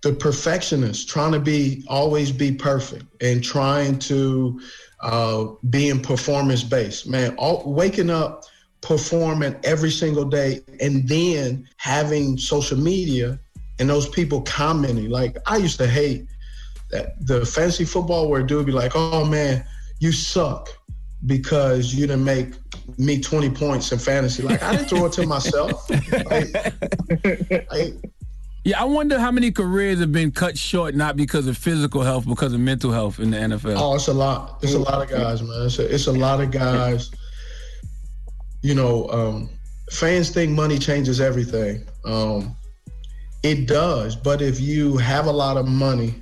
the 0.02 0.14
perfectionist 0.14 1.10
trying 1.10 1.32
to 1.34 1.40
be 1.40 1.84
always 1.88 2.32
be 2.32 2.52
perfect 2.52 3.04
and 3.22 3.44
trying 3.44 4.00
to 4.00 4.60
uh, 5.02 5.46
be 5.70 5.90
in 5.90 6.00
performance 6.00 6.64
based. 6.64 7.08
Man, 7.08 7.36
all, 7.38 7.72
waking 7.72 8.10
up, 8.10 8.44
performing 8.82 9.56
every 9.64 9.92
single 9.92 10.26
day, 10.26 10.62
and 10.80 11.08
then 11.08 11.68
having 11.78 12.38
social 12.38 12.78
media 12.78 13.40
and 13.82 13.90
those 13.90 14.08
people 14.08 14.42
commenting. 14.44 15.10
Like 15.10 15.38
I 15.46 15.58
used 15.58 15.78
to 15.80 15.88
hate 15.88 16.28
that 16.92 17.26
the 17.26 17.46
fantasy 17.46 17.84
football 17.84 18.30
where 18.30 18.42
a 18.42 18.48
dude 18.48 18.58
would 18.60 18.66
be 18.68 18.72
like, 18.72 18.92
"Oh 18.96 19.26
man, 19.26 19.66
you 20.00 20.12
suck." 20.14 20.70
Because 21.28 21.94
you 21.94 22.08
didn't 22.08 22.24
make 22.24 22.56
me 22.98 23.22
20 23.22 23.52
points 23.52 23.92
in 23.92 24.00
fantasy. 24.00 24.42
Like, 24.42 24.64
I 24.64 24.76
didn't 24.76 24.90
throw 24.90 25.06
it 25.06 25.14
to 25.14 25.28
myself. 25.28 25.88
Yeah, 28.64 28.80
I 28.80 28.86
wonder 28.86 29.20
how 29.20 29.32
many 29.32 29.52
careers 29.52 30.00
have 30.00 30.12
been 30.12 30.32
cut 30.32 30.56
short 30.56 30.94
not 30.94 31.18
because 31.18 31.48
of 31.48 31.58
physical 31.58 32.04
health, 32.04 32.28
because 32.28 32.54
of 32.54 32.60
mental 32.60 32.92
health 32.92 33.20
in 33.20 33.32
the 33.32 33.38
NFL. 33.38 33.76
Oh, 33.76 33.96
it's 33.96 34.08
a 34.08 34.14
lot. 34.14 34.60
It's 34.62 34.76
a 34.76 34.80
lot 34.80 35.02
of 35.02 35.10
guys, 35.10 35.42
man. 35.42 35.66
It's 35.66 35.80
a, 35.80 35.94
it's 35.94 36.06
a 36.06 36.12
lot 36.12 36.42
of 36.42 36.52
guys. 36.52 37.10
You 38.62 38.76
know, 38.76 39.10
um, 39.10 39.50
fans 39.92 40.30
think 40.30 40.52
money 40.52 40.78
changes 40.78 41.20
everything. 41.20 41.88
Um, 42.06 42.56
it 43.44 43.68
does, 43.68 44.16
but 44.16 44.42
if 44.42 44.60
you 44.60 44.98
have 44.98 45.26
a 45.26 45.32
lot 45.32 45.58
of 45.58 45.68
money 45.68 46.16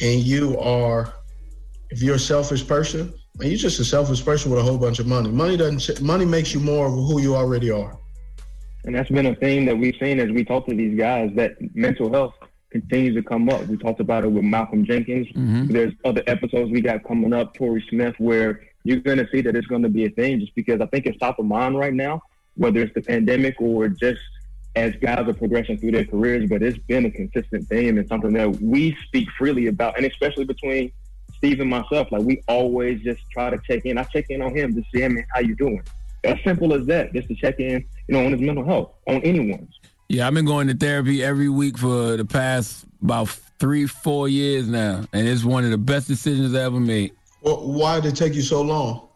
and 0.00 0.20
you 0.20 0.58
are, 0.58 1.12
if 1.90 2.02
you're 2.02 2.16
a 2.16 2.18
selfish 2.18 2.66
person, 2.66 3.12
man, 3.36 3.48
you're 3.48 3.58
just 3.58 3.78
a 3.78 3.84
selfish 3.84 4.24
person 4.24 4.50
with 4.50 4.60
a 4.60 4.62
whole 4.62 4.78
bunch 4.78 4.98
of 4.98 5.06
money. 5.06 5.30
Money 5.30 5.56
doesn't. 5.56 6.00
Money 6.00 6.24
makes 6.24 6.54
you 6.54 6.60
more 6.60 6.86
of 6.86 6.92
who 6.92 7.20
you 7.20 7.36
already 7.36 7.70
are. 7.70 7.98
And 8.84 8.94
that's 8.94 9.10
been 9.10 9.26
a 9.26 9.34
thing 9.34 9.66
that 9.66 9.76
we've 9.76 9.96
seen 10.00 10.20
as 10.20 10.30
we 10.30 10.44
talk 10.44 10.66
to 10.66 10.74
these 10.74 10.96
guys 10.96 11.30
that 11.34 11.56
mental 11.74 12.10
health 12.10 12.34
continues 12.70 13.14
to 13.16 13.22
come 13.22 13.48
up. 13.48 13.66
We 13.66 13.76
talked 13.76 14.00
about 14.00 14.24
it 14.24 14.28
with 14.28 14.44
Malcolm 14.44 14.84
Jenkins. 14.84 15.26
Mm-hmm. 15.28 15.72
There's 15.72 15.92
other 16.04 16.22
episodes 16.26 16.70
we 16.70 16.80
got 16.80 17.04
coming 17.04 17.32
up, 17.32 17.54
Torrey 17.54 17.84
Smith, 17.90 18.14
where 18.18 18.60
you're 18.84 19.00
going 19.00 19.18
to 19.18 19.28
see 19.32 19.40
that 19.42 19.56
it's 19.56 19.66
going 19.66 19.82
to 19.82 19.88
be 19.88 20.04
a 20.04 20.10
thing 20.10 20.40
just 20.40 20.54
because 20.54 20.80
I 20.80 20.86
think 20.86 21.06
it's 21.06 21.18
top 21.18 21.38
of 21.38 21.46
mind 21.46 21.76
right 21.76 21.94
now, 21.94 22.22
whether 22.54 22.80
it's 22.80 22.94
the 22.94 23.02
pandemic 23.02 23.60
or 23.60 23.88
just 23.88 24.20
as 24.76 24.94
guys 24.96 25.26
are 25.26 25.34
progressing 25.34 25.78
through 25.78 25.92
their 25.92 26.04
careers. 26.04 26.48
But 26.48 26.62
it's 26.62 26.78
been 26.78 27.06
a 27.06 27.10
consistent 27.10 27.66
theme 27.68 27.98
and 27.98 28.06
something 28.08 28.32
that 28.34 28.48
we 28.60 28.96
speak 29.06 29.28
freely 29.36 29.66
about, 29.66 29.96
and 29.96 30.06
especially 30.06 30.44
between 30.44 30.92
Steve 31.36 31.60
and 31.60 31.68
myself. 31.68 32.12
Like 32.12 32.22
we 32.22 32.42
always 32.46 33.02
just 33.02 33.22
try 33.32 33.50
to 33.50 33.58
check 33.66 33.84
in. 33.84 33.98
I 33.98 34.04
check 34.04 34.26
in 34.28 34.42
on 34.42 34.54
him 34.54 34.74
to 34.74 34.82
see, 34.92 35.00
hey, 35.00 35.08
man, 35.08 35.26
how 35.34 35.40
you 35.40 35.56
doing? 35.56 35.82
As 36.24 36.38
simple 36.44 36.74
as 36.74 36.86
that, 36.86 37.12
just 37.12 37.28
to 37.28 37.34
check 37.34 37.58
in, 37.58 37.84
you 38.08 38.14
know, 38.14 38.24
on 38.24 38.32
his 38.32 38.40
mental 38.40 38.64
health, 38.64 38.92
on 39.06 39.16
anyone's. 39.22 39.78
Yeah, 40.08 40.26
I've 40.26 40.34
been 40.34 40.44
going 40.44 40.68
to 40.68 40.74
therapy 40.74 41.24
every 41.24 41.48
week 41.48 41.78
for 41.78 42.16
the 42.16 42.24
past 42.24 42.84
about 43.02 43.28
three, 43.58 43.86
four 43.86 44.28
years 44.28 44.68
now, 44.68 45.04
and 45.12 45.26
it's 45.26 45.44
one 45.44 45.64
of 45.64 45.70
the 45.70 45.78
best 45.78 46.06
decisions 46.06 46.54
I 46.54 46.62
ever 46.62 46.78
made. 46.78 47.12
Well, 47.42 47.66
why 47.66 48.00
did 48.00 48.12
it 48.12 48.16
take 48.16 48.34
you 48.34 48.42
so 48.42 48.62
long? 48.62 49.08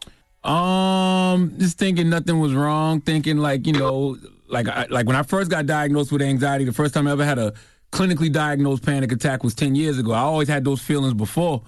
Um, 0.42 1.54
just 1.58 1.78
thinking 1.78 2.08
nothing 2.10 2.38
was 2.38 2.54
wrong. 2.54 3.00
Thinking 3.00 3.38
like 3.38 3.66
you 3.66 3.74
know, 3.74 4.16
like 4.50 4.68
I, 4.68 4.86
like 4.90 5.06
when 5.06 5.16
I 5.16 5.22
first 5.22 5.50
got 5.50 5.66
diagnosed 5.66 6.12
with 6.12 6.22
anxiety, 6.22 6.64
the 6.64 6.72
first 6.72 6.94
time 6.94 7.06
I 7.06 7.12
ever 7.12 7.24
had 7.24 7.38
a 7.38 7.54
clinically 7.92 8.32
diagnosed 8.32 8.84
panic 8.84 9.12
attack 9.12 9.42
was 9.42 9.54
ten 9.54 9.74
years 9.74 9.98
ago. 9.98 10.12
I 10.12 10.20
always 10.20 10.48
had 10.48 10.64
those 10.64 10.80
feelings 10.82 11.14
before, 11.14 11.62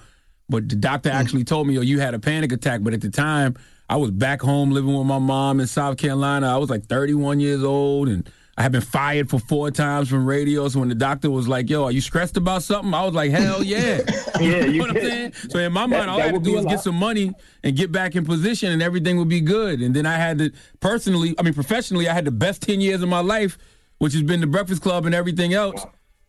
but 0.48 0.68
the 0.68 0.76
doctor 0.76 1.10
mm. 1.10 1.14
actually 1.14 1.44
told 1.44 1.66
me, 1.66 1.78
"Oh, 1.78 1.82
you 1.82 2.00
had 2.00 2.14
a 2.14 2.18
panic 2.18 2.52
attack." 2.52 2.82
But 2.82 2.94
at 2.94 3.00
the 3.00 3.10
time, 3.10 3.56
I 3.88 3.96
was 3.96 4.10
back 4.10 4.40
home 4.40 4.70
living 4.70 4.96
with 4.96 5.06
my 5.06 5.18
mom 5.18 5.60
in 5.60 5.66
South 5.66 5.96
Carolina. 5.96 6.52
I 6.52 6.56
was 6.58 6.70
like 6.70 6.86
31 6.86 7.40
years 7.40 7.62
old, 7.62 8.08
and 8.08 8.28
I 8.58 8.62
had 8.62 8.72
been 8.72 8.82
fired 8.82 9.30
for 9.30 9.38
four 9.38 9.70
times 9.70 10.10
from 10.10 10.26
radio. 10.26 10.68
So 10.68 10.80
when 10.80 10.90
the 10.90 10.94
doctor 10.94 11.30
was 11.30 11.48
like, 11.48 11.70
"Yo, 11.70 11.84
are 11.84 11.90
you 11.90 12.02
stressed 12.02 12.36
about 12.36 12.62
something?" 12.62 12.92
I 12.92 13.04
was 13.04 13.14
like, 13.14 13.30
"Hell 13.30 13.62
yeah!" 13.62 14.00
Yeah, 14.40 14.64
you 14.64 14.72
you 14.72 14.78
know 14.78 14.86
what 14.88 14.96
I'm 14.96 15.02
saying? 15.02 15.32
So 15.48 15.58
in 15.58 15.72
my 15.72 15.82
That- 15.86 15.90
mind, 15.90 16.10
all 16.10 16.18
that 16.18 16.22
I 16.22 16.26
had 16.26 16.30
to 16.32 16.38
would 16.38 16.44
do 16.44 16.52
a 16.54 16.56
was 16.56 16.66
get 16.66 16.80
some 16.80 16.96
money 16.96 17.32
and 17.62 17.76
get 17.76 17.92
back 17.92 18.14
in 18.14 18.24
position, 18.24 18.72
and 18.72 18.82
everything 18.82 19.16
would 19.18 19.28
be 19.28 19.40
good. 19.40 19.80
And 19.80 19.94
then 19.94 20.04
I 20.04 20.16
had 20.16 20.38
to 20.38 20.52
personally, 20.80 21.34
I 21.38 21.42
mean, 21.42 21.54
professionally, 21.54 22.08
I 22.08 22.14
had 22.14 22.24
the 22.24 22.30
best 22.30 22.62
10 22.62 22.80
years 22.80 23.02
of 23.02 23.08
my 23.08 23.20
life, 23.20 23.56
which 23.98 24.12
has 24.12 24.22
been 24.22 24.40
the 24.40 24.46
Breakfast 24.46 24.82
Club 24.82 25.06
and 25.06 25.14
everything 25.14 25.54
else. 25.54 25.84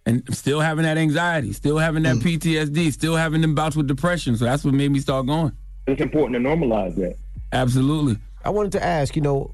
And 0.05 0.23
still 0.35 0.59
having 0.59 0.83
that 0.83 0.97
anxiety, 0.97 1.53
still 1.53 1.77
having 1.77 2.03
that 2.03 2.17
mm. 2.17 2.37
PTSD, 2.37 2.91
still 2.91 3.15
having 3.15 3.39
them 3.39 3.55
bouts 3.55 3.77
with 3.77 3.87
depression. 3.87 4.35
So 4.35 4.43
that's 4.43 4.65
what 4.65 4.73
made 4.73 4.91
me 4.91 4.99
start 4.99 5.25
going. 5.25 5.53
It's 5.87 6.01
important 6.01 6.43
to 6.43 6.49
normalize 6.49 6.95
that. 6.95 7.15
Absolutely. 7.53 8.17
I 8.43 8.49
wanted 8.49 8.73
to 8.73 8.83
ask, 8.83 9.15
you 9.15 9.21
know, 9.21 9.53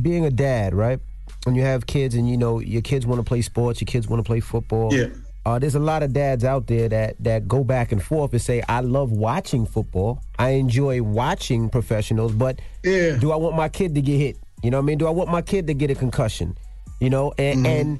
being 0.00 0.24
a 0.24 0.30
dad, 0.30 0.74
right? 0.74 1.00
When 1.44 1.54
you 1.54 1.62
have 1.62 1.86
kids 1.86 2.14
and 2.14 2.28
you 2.28 2.36
know 2.36 2.58
your 2.58 2.82
kids 2.82 3.06
want 3.06 3.18
to 3.20 3.24
play 3.24 3.42
sports, 3.42 3.80
your 3.80 3.86
kids 3.86 4.08
want 4.08 4.24
to 4.24 4.26
play 4.26 4.40
football. 4.40 4.92
Yeah. 4.92 5.06
Uh, 5.46 5.58
there's 5.58 5.74
a 5.74 5.78
lot 5.80 6.02
of 6.02 6.14
dads 6.14 6.42
out 6.42 6.66
there 6.68 6.88
that 6.88 7.16
that 7.20 7.46
go 7.46 7.62
back 7.62 7.92
and 7.92 8.02
forth 8.02 8.32
and 8.32 8.40
say, 8.40 8.62
"I 8.66 8.80
love 8.80 9.12
watching 9.12 9.66
football. 9.66 10.20
I 10.38 10.50
enjoy 10.50 11.02
watching 11.02 11.68
professionals, 11.68 12.32
but 12.32 12.60
Yeah. 12.82 13.16
do 13.18 13.30
I 13.30 13.36
want 13.36 13.54
my 13.56 13.68
kid 13.68 13.94
to 13.94 14.00
get 14.00 14.16
hit? 14.18 14.36
You 14.62 14.70
know 14.70 14.78
what 14.78 14.84
I 14.84 14.86
mean? 14.86 14.98
Do 14.98 15.06
I 15.06 15.10
want 15.10 15.30
my 15.30 15.42
kid 15.42 15.66
to 15.66 15.74
get 15.74 15.90
a 15.90 15.94
concussion? 15.94 16.56
You 17.00 17.10
know, 17.10 17.34
and 17.36 17.58
Mm-hmm. 17.58 17.66
and 17.66 17.98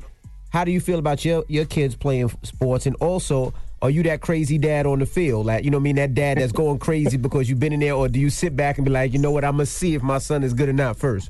how 0.49 0.65
do 0.65 0.71
you 0.71 0.81
feel 0.81 0.99
about 0.99 1.23
your 1.23 1.45
your 1.49 1.67
kids 1.67 1.95
playing 1.95 2.31
sports? 2.45 2.87
And 2.87 2.97
also, 2.97 3.53
are 3.83 3.91
you 3.91 4.03
that 4.05 4.23
crazy 4.23 4.57
dad 4.57 4.87
on 4.87 5.01
the 5.01 5.05
field? 5.07 5.45
Like, 5.45 5.65
you 5.65 5.71
know 5.71 5.77
what 5.77 5.83
I 5.83 5.85
mean? 5.85 5.97
That 5.97 6.15
dad 6.15 6.39
that's 6.39 6.53
going 6.53 6.79
crazy 6.79 7.17
because 7.27 7.51
you've 7.51 7.61
been 7.61 7.75
in 7.75 7.81
there, 7.81 7.93
or 7.95 8.09
do 8.09 8.19
you 8.19 8.31
sit 8.31 8.57
back 8.57 8.79
and 8.79 8.87
be 8.87 8.91
like, 8.91 9.13
you 9.13 9.19
know 9.19 9.33
what? 9.33 9.45
I'm 9.45 9.53
gonna 9.53 9.67
see 9.67 9.95
if 9.95 10.03
my 10.03 10.17
son 10.17 10.45
is 10.45 10.55
good 10.55 10.71
or 10.71 10.73
not 10.73 10.97
first. 10.97 11.29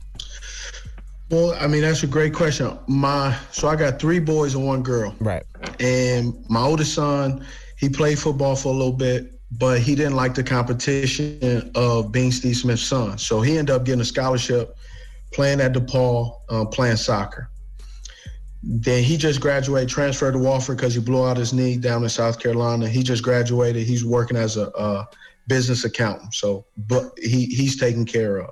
Well, 1.31 1.57
I 1.59 1.67
mean, 1.67 1.83
that's 1.83 2.03
a 2.03 2.07
great 2.07 2.35
question. 2.35 2.79
My 2.87 3.37
so 3.51 3.69
I 3.69 3.77
got 3.77 3.99
three 3.99 4.19
boys 4.19 4.55
and 4.55 4.67
one 4.67 4.83
girl. 4.83 5.15
Right. 5.21 5.43
And 5.81 6.35
my 6.49 6.61
oldest 6.61 6.95
son, 6.95 7.45
he 7.79 7.89
played 7.89 8.19
football 8.19 8.57
for 8.57 8.69
a 8.69 8.77
little 8.77 8.93
bit, 8.93 9.41
but 9.51 9.81
he 9.81 9.95
didn't 9.95 10.17
like 10.17 10.35
the 10.35 10.45
competition 10.45 11.71
of 11.75 12.13
being 12.13 12.31
Steve 12.31 12.57
Smith's 12.57 12.83
son. 12.83 13.19
So 13.19 13.41
he 13.41 13.57
ended 13.57 13.75
up 13.75 13.85
getting 13.85 14.01
a 14.01 14.05
scholarship, 14.05 14.77
playing 15.33 15.61
at 15.61 15.73
DePaul, 15.73 16.41
uh, 16.51 16.67
playing 16.67 16.97
soccer. 16.97 17.49
Then 18.63 19.03
he 19.03 19.17
just 19.17 19.41
graduated, 19.41 19.89
transferred 19.89 20.33
to 20.33 20.39
Wofford 20.39 20.77
because 20.77 20.95
he 20.95 21.01
blew 21.01 21.27
out 21.27 21.37
his 21.37 21.53
knee 21.53 21.77
down 21.77 22.03
in 22.03 22.09
South 22.09 22.39
Carolina. 22.39 22.89
He 22.89 23.03
just 23.03 23.23
graduated. 23.23 23.87
He's 23.87 24.05
working 24.05 24.37
as 24.37 24.57
a, 24.57 24.69
a 24.69 25.07
business 25.49 25.85
accountant. 25.85 26.35
So, 26.35 26.67
but 26.77 27.13
he 27.19 27.47
he's 27.47 27.79
taken 27.79 28.05
care 28.07 28.39
of. 28.39 28.51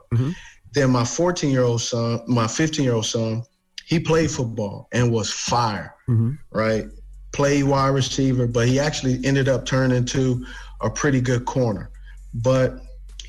Then 0.72 0.90
my 0.90 1.04
14 1.04 1.50
year 1.50 1.62
old 1.62 1.82
son, 1.82 2.22
my 2.26 2.46
15 2.46 2.84
year 2.84 2.94
old 2.94 3.06
son, 3.06 3.44
he 3.84 4.00
played 4.00 4.30
football 4.30 4.88
and 4.92 5.12
was 5.12 5.30
fire, 5.30 5.94
mm-hmm. 6.08 6.32
right? 6.50 6.86
Played 7.32 7.64
wide 7.64 7.88
receiver, 7.88 8.46
but 8.46 8.68
he 8.68 8.78
actually 8.80 9.20
ended 9.24 9.48
up 9.48 9.66
turning 9.66 9.96
into 9.96 10.46
a 10.80 10.90
pretty 10.90 11.20
good 11.20 11.44
corner. 11.44 11.90
But 12.34 12.80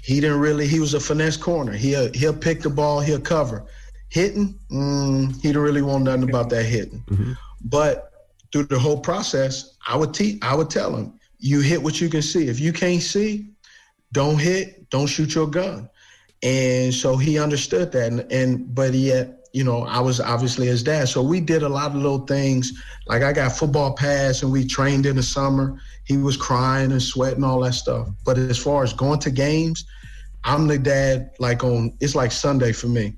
he 0.03 0.19
didn't 0.19 0.39
really. 0.39 0.67
He 0.67 0.79
was 0.79 0.93
a 0.93 0.99
finesse 0.99 1.37
corner. 1.37 1.71
He'll 1.71 2.05
uh, 2.05 2.09
he'll 2.13 2.35
pick 2.35 2.61
the 2.61 2.69
ball. 2.69 2.99
He'll 2.99 3.19
cover. 3.19 3.65
Hitting, 4.09 4.59
mm, 4.69 5.33
he 5.37 5.41
didn't 5.41 5.61
really 5.61 5.81
want 5.81 6.03
nothing 6.03 6.29
about 6.29 6.49
that 6.51 6.63
hitting. 6.63 7.03
Mm-hmm. 7.09 7.33
But 7.63 8.11
through 8.51 8.65
the 8.65 8.77
whole 8.77 8.99
process, 8.99 9.77
I 9.87 9.95
would 9.95 10.13
teach. 10.13 10.39
I 10.41 10.55
would 10.55 10.69
tell 10.69 10.95
him, 10.95 11.19
you 11.39 11.61
hit 11.61 11.81
what 11.81 11.99
you 11.99 12.09
can 12.09 12.21
see. 12.21 12.47
If 12.47 12.59
you 12.59 12.73
can't 12.73 13.01
see, 13.01 13.49
don't 14.11 14.37
hit. 14.37 14.89
Don't 14.89 15.07
shoot 15.07 15.33
your 15.33 15.47
gun. 15.47 15.89
And 16.43 16.93
so 16.93 17.15
he 17.15 17.39
understood 17.39 17.91
that. 17.93 18.11
And, 18.11 18.31
and 18.31 18.75
but 18.75 18.93
yet, 18.93 19.47
you 19.53 19.63
know, 19.63 19.83
I 19.83 19.99
was 19.99 20.19
obviously 20.19 20.67
his 20.67 20.83
dad. 20.83 21.07
So 21.07 21.21
we 21.21 21.39
did 21.39 21.63
a 21.63 21.69
lot 21.69 21.91
of 21.91 21.95
little 21.95 22.25
things. 22.25 22.73
Like 23.07 23.23
I 23.23 23.31
got 23.31 23.53
football 23.53 23.93
pads 23.95 24.43
and 24.43 24.51
we 24.51 24.65
trained 24.67 25.05
in 25.05 25.15
the 25.15 25.23
summer. 25.23 25.79
He 26.03 26.17
was 26.17 26.35
crying 26.35 26.91
and 26.91 27.01
sweating, 27.01 27.43
all 27.43 27.61
that 27.61 27.73
stuff. 27.73 28.09
But 28.25 28.37
as 28.37 28.57
far 28.57 28.83
as 28.83 28.91
going 28.91 29.19
to 29.19 29.31
games, 29.31 29.85
I'm 30.43 30.67
the 30.67 30.77
dad, 30.77 31.31
like 31.39 31.63
on 31.63 31.95
it's 32.01 32.15
like 32.15 32.31
Sunday 32.31 32.73
for 32.73 32.87
me. 32.87 33.15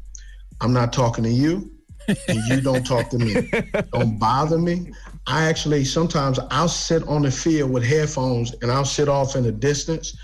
I'm 0.61 0.71
not 0.71 0.93
talking 0.93 1.23
to 1.23 1.29
you, 1.29 1.71
and 2.07 2.37
you 2.47 2.61
don't 2.61 2.85
talk 2.85 3.09
to 3.09 3.17
me. 3.17 3.49
Don't 3.91 4.17
bother 4.19 4.57
me. 4.57 4.91
I 5.27 5.45
actually 5.45 5.83
sometimes 5.85 6.39
I'll 6.51 6.69
sit 6.69 7.05
on 7.07 7.23
the 7.23 7.31
field 7.31 7.71
with 7.71 7.83
headphones 7.83 8.53
and 8.61 8.71
I'll 8.71 8.85
sit 8.85 9.09
off 9.09 9.35
in 9.35 9.43
the 9.43 9.51
distance. 9.51 10.15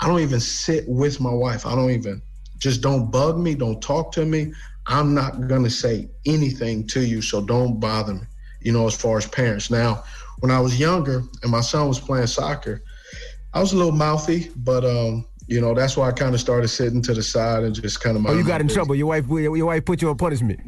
I 0.00 0.08
don't 0.08 0.20
even 0.20 0.40
sit 0.40 0.84
with 0.88 1.20
my 1.20 1.32
wife. 1.32 1.66
I 1.66 1.74
don't 1.74 1.90
even 1.90 2.20
just 2.60 2.82
don't 2.82 3.10
bug 3.10 3.38
me, 3.38 3.54
don't 3.54 3.82
talk 3.82 4.12
to 4.12 4.24
me. 4.24 4.52
I'm 4.86 5.14
not 5.14 5.48
gonna 5.48 5.70
say 5.70 6.08
anything 6.26 6.86
to 6.88 7.00
you, 7.04 7.22
so 7.22 7.40
don't 7.40 7.80
bother 7.80 8.14
me. 8.14 8.20
You 8.60 8.72
know, 8.72 8.86
as 8.86 8.94
far 8.94 9.18
as 9.18 9.26
parents. 9.26 9.70
Now, 9.70 10.04
when 10.40 10.50
I 10.50 10.60
was 10.60 10.78
younger 10.78 11.24
and 11.42 11.50
my 11.50 11.60
son 11.62 11.88
was 11.88 11.98
playing 11.98 12.26
soccer, 12.28 12.82
I 13.52 13.60
was 13.60 13.72
a 13.72 13.76
little 13.76 13.92
mouthy, 13.92 14.50
but 14.56 14.84
um, 14.84 15.26
you 15.46 15.60
know, 15.60 15.74
that's 15.74 15.96
why 15.96 16.08
I 16.08 16.12
kind 16.12 16.34
of 16.34 16.40
started 16.40 16.68
sitting 16.68 17.02
to 17.02 17.14
the 17.14 17.22
side 17.22 17.64
and 17.64 17.74
just 17.74 18.00
kind 18.00 18.16
of. 18.16 18.24
Oh, 18.26 18.36
you 18.36 18.44
got 18.44 18.60
in 18.60 18.68
trouble. 18.68 18.94
Your 18.94 19.08
wife, 19.08 19.26
your 19.28 19.66
wife 19.66 19.84
put 19.84 20.00
you 20.02 20.10
on 20.10 20.16
punishment. 20.16 20.60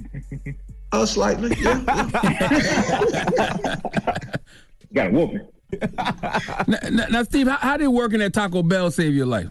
Oh, 0.93 1.05
slightly. 1.05 1.57
Yeah. 1.59 1.78
got 4.93 5.07
a 5.07 5.11
whooping. 5.11 5.47
now, 6.66 6.78
now, 6.90 7.07
now, 7.09 7.22
Steve, 7.22 7.49
how, 7.49 7.57
how 7.57 7.76
did 7.76 7.88
working 7.88 8.20
at 8.20 8.34
Taco 8.34 8.62
Bell 8.62 8.90
save 8.90 9.14
your 9.14 9.26
life? 9.26 9.49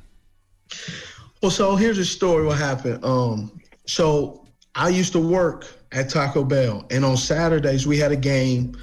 Well, 1.42 1.52
so 1.52 1.76
here's 1.76 1.98
a 1.98 2.06
story. 2.06 2.46
What 2.46 2.60
happened? 2.60 3.04
Um, 3.04 3.60
so 3.88 4.46
I 4.76 4.90
used 4.90 5.12
to 5.14 5.20
work 5.20 5.66
at 5.92 6.10
Taco 6.10 6.44
Bell, 6.44 6.86
and 6.92 7.04
on 7.04 7.18
Saturdays 7.18 7.88
we 7.88 7.98
had 7.98 8.12
a 8.12 8.16
game 8.16 8.78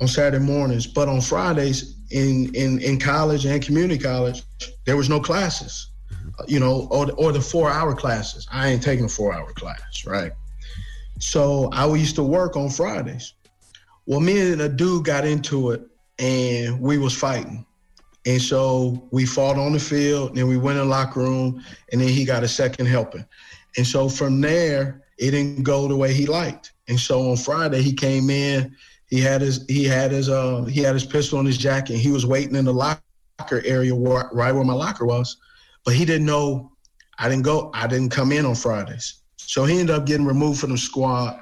on 0.00 0.08
Saturday 0.08 0.42
mornings, 0.44 0.86
but 0.86 1.08
on 1.08 1.20
Fridays 1.20 1.96
in 2.10 2.54
in 2.54 2.80
in 2.80 2.98
college 2.98 3.44
and 3.44 3.62
community 3.62 3.98
college 4.02 4.42
there 4.86 4.96
was 4.96 5.10
no 5.10 5.20
classes, 5.20 5.90
you 6.46 6.58
know, 6.58 6.88
or 6.90 7.12
or 7.12 7.32
the 7.32 7.40
four 7.40 7.70
hour 7.70 7.94
classes. 7.94 8.48
I 8.50 8.68
ain't 8.68 8.82
taking 8.82 9.04
a 9.04 9.08
four 9.08 9.34
hour 9.34 9.52
class, 9.52 10.06
right? 10.06 10.32
So 11.20 11.68
I 11.72 11.86
used 11.94 12.14
to 12.16 12.22
work 12.22 12.56
on 12.56 12.70
Fridays. 12.70 13.34
Well, 14.06 14.20
me 14.20 14.52
and 14.52 14.62
a 14.62 14.68
dude 14.68 15.04
got 15.04 15.26
into 15.26 15.72
it, 15.72 15.82
and 16.18 16.80
we 16.80 16.96
was 16.96 17.14
fighting. 17.14 17.66
And 18.28 18.42
so 18.42 19.08
we 19.10 19.24
fought 19.24 19.56
on 19.56 19.72
the 19.72 19.80
field, 19.80 20.34
then 20.34 20.48
we 20.48 20.58
went 20.58 20.76
in 20.76 20.84
the 20.84 20.90
locker 20.90 21.20
room, 21.20 21.64
and 21.90 21.98
then 21.98 22.08
he 22.08 22.26
got 22.26 22.44
a 22.44 22.48
second 22.48 22.84
helping. 22.84 23.24
And 23.78 23.86
so 23.86 24.06
from 24.06 24.42
there, 24.42 25.02
it 25.16 25.30
didn't 25.30 25.62
go 25.62 25.88
the 25.88 25.96
way 25.96 26.12
he 26.12 26.26
liked. 26.26 26.72
And 26.88 27.00
so 27.00 27.30
on 27.30 27.38
Friday, 27.38 27.80
he 27.80 27.94
came 27.94 28.28
in. 28.28 28.76
He 29.06 29.18
had 29.18 29.40
his 29.40 29.64
he 29.66 29.84
had 29.84 30.10
his 30.10 30.28
uh 30.28 30.64
he 30.64 30.82
had 30.82 30.92
his 30.92 31.06
pistol 31.06 31.40
in 31.40 31.46
his 31.46 31.56
jacket. 31.56 31.96
he 31.96 32.10
was 32.10 32.26
waiting 32.26 32.54
in 32.54 32.66
the 32.66 32.72
locker 32.72 33.62
area 33.64 33.94
where, 33.94 34.28
right 34.34 34.52
where 34.52 34.64
my 34.64 34.74
locker 34.74 35.06
was, 35.06 35.38
but 35.86 35.94
he 35.94 36.04
didn't 36.04 36.26
know 36.26 36.70
I 37.18 37.30
didn't 37.30 37.44
go. 37.44 37.70
I 37.72 37.86
didn't 37.86 38.10
come 38.10 38.30
in 38.30 38.44
on 38.44 38.56
Fridays. 38.56 39.22
So 39.38 39.64
he 39.64 39.80
ended 39.80 39.96
up 39.96 40.04
getting 40.04 40.26
removed 40.26 40.60
from 40.60 40.72
the 40.72 40.78
squad 40.78 41.40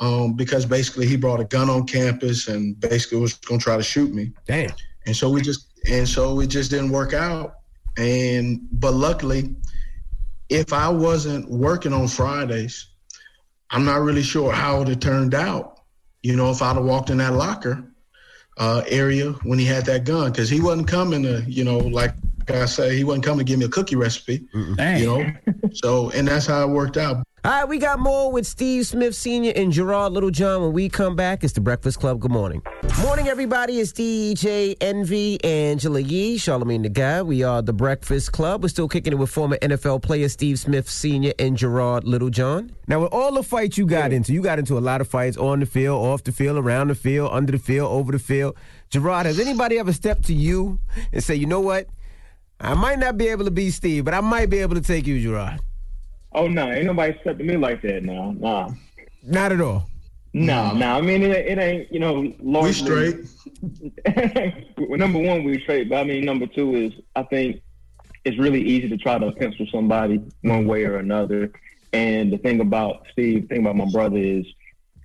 um, 0.00 0.34
because 0.34 0.66
basically 0.66 1.06
he 1.06 1.16
brought 1.16 1.40
a 1.40 1.44
gun 1.44 1.70
on 1.70 1.86
campus 1.86 2.48
and 2.48 2.78
basically 2.78 3.20
was 3.20 3.32
going 3.32 3.58
to 3.58 3.64
try 3.64 3.78
to 3.78 3.82
shoot 3.82 4.12
me. 4.12 4.32
Damn. 4.46 4.70
And 5.06 5.16
so 5.16 5.30
we 5.30 5.40
just 5.40 5.69
and 5.88 6.08
so 6.08 6.40
it 6.40 6.48
just 6.48 6.70
didn't 6.70 6.90
work 6.90 7.12
out. 7.14 7.54
And 7.96 8.60
but 8.72 8.94
luckily, 8.94 9.54
if 10.48 10.72
I 10.72 10.88
wasn't 10.88 11.48
working 11.50 11.92
on 11.92 12.08
Fridays, 12.08 12.88
I'm 13.70 13.84
not 13.84 14.00
really 14.00 14.22
sure 14.22 14.52
how 14.52 14.76
it 14.76 14.78
would 14.80 14.88
have 14.88 15.00
turned 15.00 15.34
out. 15.34 15.80
You 16.22 16.36
know, 16.36 16.50
if 16.50 16.60
I'd 16.62 16.76
have 16.76 16.84
walked 16.84 17.10
in 17.10 17.18
that 17.18 17.34
locker 17.34 17.84
uh, 18.58 18.82
area 18.88 19.32
when 19.44 19.58
he 19.58 19.64
had 19.64 19.86
that 19.86 20.04
gun, 20.04 20.30
because 20.30 20.50
he 20.50 20.60
wasn't 20.60 20.88
coming 20.88 21.22
to, 21.22 21.44
you 21.46 21.64
know, 21.64 21.78
like 21.78 22.12
I 22.48 22.66
say, 22.66 22.96
he 22.96 23.04
wasn't 23.04 23.24
coming 23.24 23.38
to 23.38 23.44
give 23.44 23.58
me 23.58 23.66
a 23.66 23.68
cookie 23.68 23.96
recipe. 23.96 24.46
You 25.00 25.06
know, 25.06 25.32
so 25.72 26.10
and 26.10 26.28
that's 26.28 26.46
how 26.46 26.64
it 26.64 26.72
worked 26.72 26.96
out. 26.96 27.24
All 27.42 27.50
right, 27.50 27.64
we 27.64 27.78
got 27.78 27.98
more 27.98 28.30
with 28.30 28.46
Steve 28.46 28.86
Smith 28.86 29.14
Sr. 29.14 29.54
and 29.56 29.72
Gerard 29.72 30.12
Littlejohn. 30.12 30.60
When 30.60 30.72
we 30.74 30.90
come 30.90 31.16
back, 31.16 31.42
it's 31.42 31.54
the 31.54 31.62
Breakfast 31.62 31.98
Club. 31.98 32.20
Good 32.20 32.30
morning. 32.30 32.60
Morning, 33.00 33.28
everybody. 33.28 33.80
It's 33.80 33.92
DJ 33.92 34.76
Envy, 34.82 35.42
Angela 35.42 36.00
Yee, 36.00 36.36
Charlamagne 36.36 36.82
tha 36.82 36.90
God. 36.90 37.26
We 37.28 37.42
are 37.42 37.62
the 37.62 37.72
Breakfast 37.72 38.32
Club. 38.32 38.62
We're 38.62 38.68
still 38.68 38.88
kicking 38.88 39.14
it 39.14 39.16
with 39.16 39.30
former 39.30 39.56
NFL 39.62 40.02
player 40.02 40.28
Steve 40.28 40.58
Smith 40.58 40.86
Sr. 40.90 41.32
and 41.38 41.56
Gerard 41.56 42.04
Littlejohn. 42.04 42.76
Now, 42.88 43.00
with 43.00 43.12
all 43.14 43.32
the 43.32 43.42
fights 43.42 43.78
you 43.78 43.86
got 43.86 44.12
into, 44.12 44.34
you 44.34 44.42
got 44.42 44.58
into 44.58 44.76
a 44.76 44.80
lot 44.80 45.00
of 45.00 45.08
fights 45.08 45.38
on 45.38 45.60
the 45.60 45.66
field, 45.66 46.04
off 46.04 46.22
the 46.22 46.32
field, 46.32 46.58
around 46.58 46.88
the 46.88 46.94
field, 46.94 47.30
under 47.32 47.52
the 47.52 47.58
field, 47.58 47.90
over 47.90 48.12
the 48.12 48.18
field. 48.18 48.54
Gerard, 48.90 49.24
has 49.24 49.40
anybody 49.40 49.78
ever 49.78 49.94
stepped 49.94 50.24
to 50.26 50.34
you 50.34 50.78
and 51.10 51.24
say, 51.24 51.36
you 51.36 51.46
know 51.46 51.60
what? 51.60 51.86
I 52.60 52.74
might 52.74 52.98
not 52.98 53.16
be 53.16 53.28
able 53.28 53.46
to 53.46 53.50
beat 53.50 53.70
Steve, 53.70 54.04
but 54.04 54.12
I 54.12 54.20
might 54.20 54.50
be 54.50 54.58
able 54.58 54.74
to 54.74 54.82
take 54.82 55.06
you, 55.06 55.18
Gerard. 55.18 55.60
Oh 56.32 56.46
no, 56.46 56.70
ain't 56.70 56.86
nobody 56.86 57.18
stepped 57.20 57.38
to 57.38 57.44
me 57.44 57.56
like 57.56 57.82
that 57.82 58.04
now. 58.04 58.34
Nah. 58.38 58.70
Not 59.22 59.52
at 59.52 59.60
all. 59.60 59.86
No, 60.32 60.72
no. 60.72 60.94
I 60.94 61.00
mean, 61.00 61.22
it, 61.22 61.30
it 61.30 61.58
ain't. 61.58 61.92
You 61.92 61.98
know, 61.98 62.32
largely, 62.40 63.14
we 63.14 63.26
straight. 63.26 64.66
well, 64.78 64.98
number 64.98 65.18
one, 65.18 65.42
we 65.44 65.60
straight. 65.60 65.88
But 65.88 65.96
I 65.96 66.04
mean, 66.04 66.24
number 66.24 66.46
two 66.46 66.76
is 66.76 66.92
I 67.16 67.24
think 67.24 67.62
it's 68.24 68.38
really 68.38 68.62
easy 68.62 68.88
to 68.88 68.96
try 68.96 69.18
to 69.18 69.32
pencil 69.32 69.66
somebody 69.72 70.20
one 70.42 70.66
way 70.66 70.84
or 70.84 70.96
another. 70.96 71.50
And 71.92 72.32
the 72.32 72.38
thing 72.38 72.60
about 72.60 73.06
Steve, 73.12 73.42
the 73.42 73.48
thing 73.48 73.66
about 73.66 73.76
my 73.76 73.86
brother 73.86 74.18
is 74.18 74.46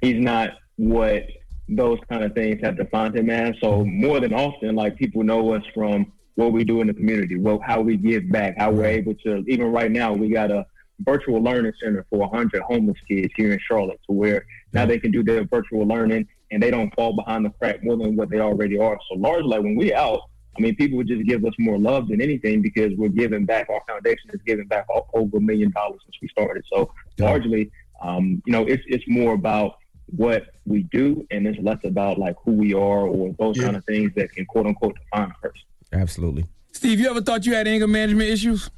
he's 0.01 0.21
not 0.21 0.51
what 0.76 1.23
those 1.67 1.97
kind 2.07 2.23
of 2.23 2.34
things 2.34 2.61
have 2.61 2.78
defined 2.78 3.15
him 3.15 3.30
as. 3.32 3.55
So 3.61 3.84
more 3.84 4.19
than 4.19 4.34
often, 4.34 4.76
like 4.76 4.95
people 4.95 5.23
know 5.23 5.53
us 5.53 5.63
from 5.73 6.11
what 6.36 6.51
we 6.51 6.63
do 6.63 6.82
in 6.82 6.88
the 6.88 6.93
community, 6.93 7.39
well, 7.39 7.59
how 7.65 7.82
we 7.82 7.97
give 7.97 8.30
back, 8.30 8.55
how 8.57 8.71
we're 8.71 8.86
able 8.86 9.15
to. 9.15 9.43
Even 9.47 9.71
right 9.71 9.89
now, 9.89 10.13
we 10.13 10.30
got 10.30 10.51
a 10.51 10.65
virtual 10.99 11.41
learning 11.41 11.73
center 11.81 12.05
for 12.09 12.19
100 12.19 12.61
homeless 12.61 12.97
kids 13.07 13.33
here 13.35 13.51
in 13.51 13.59
Charlotte, 13.67 13.99
to 14.07 14.13
where 14.13 14.45
now 14.73 14.85
they 14.85 14.99
can 14.99 15.11
do 15.11 15.23
their 15.23 15.43
virtual 15.45 15.85
learning 15.85 16.27
and 16.51 16.61
they 16.61 16.71
don't 16.71 16.93
fall 16.95 17.13
behind 17.13 17.45
the 17.45 17.49
crack 17.49 17.83
more 17.83 17.97
than 17.97 18.15
what 18.15 18.29
they 18.29 18.39
already 18.39 18.77
are. 18.77 18.97
So 19.09 19.17
largely, 19.17 19.49
like 19.49 19.61
when 19.61 19.75
we 19.75 19.93
out, 19.93 20.21
I 20.57 20.61
mean, 20.61 20.75
people 20.75 20.97
would 20.97 21.07
just 21.07 21.25
give 21.25 21.43
us 21.43 21.53
more 21.59 21.77
love 21.77 22.07
than 22.07 22.21
anything 22.21 22.61
because 22.61 22.93
we're 22.95 23.09
giving 23.09 23.45
back. 23.45 23.69
Our 23.69 23.81
foundation 23.87 24.29
is 24.33 24.39
giving 24.45 24.67
back 24.67 24.85
over 25.13 25.37
a 25.37 25.41
million 25.41 25.71
dollars 25.71 25.99
since 26.05 26.15
we 26.21 26.29
started. 26.29 26.63
So 26.71 26.93
largely, 27.19 27.71
um, 28.01 28.41
you 28.45 28.53
know, 28.53 28.65
it's 28.65 28.83
it's 28.87 29.03
more 29.07 29.33
about 29.33 29.77
what 30.07 30.45
we 30.65 30.83
do, 30.83 31.25
and 31.31 31.45
it's 31.47 31.59
less 31.61 31.79
about 31.83 32.17
like 32.17 32.35
who 32.45 32.53
we 32.53 32.73
are 32.73 33.07
or 33.07 33.35
those 33.37 33.57
yeah. 33.57 33.65
kind 33.65 33.75
of 33.75 33.83
things 33.85 34.11
that 34.15 34.31
can 34.31 34.45
quote 34.45 34.65
unquote 34.65 34.95
define 34.95 35.31
a 35.31 35.41
person. 35.41 35.61
Absolutely. 35.91 36.45
Steve, 36.71 36.99
you 36.99 37.09
ever 37.09 37.21
thought 37.21 37.45
you 37.45 37.53
had 37.53 37.67
anger 37.67 37.87
management 37.87 38.29
issues? 38.29 38.69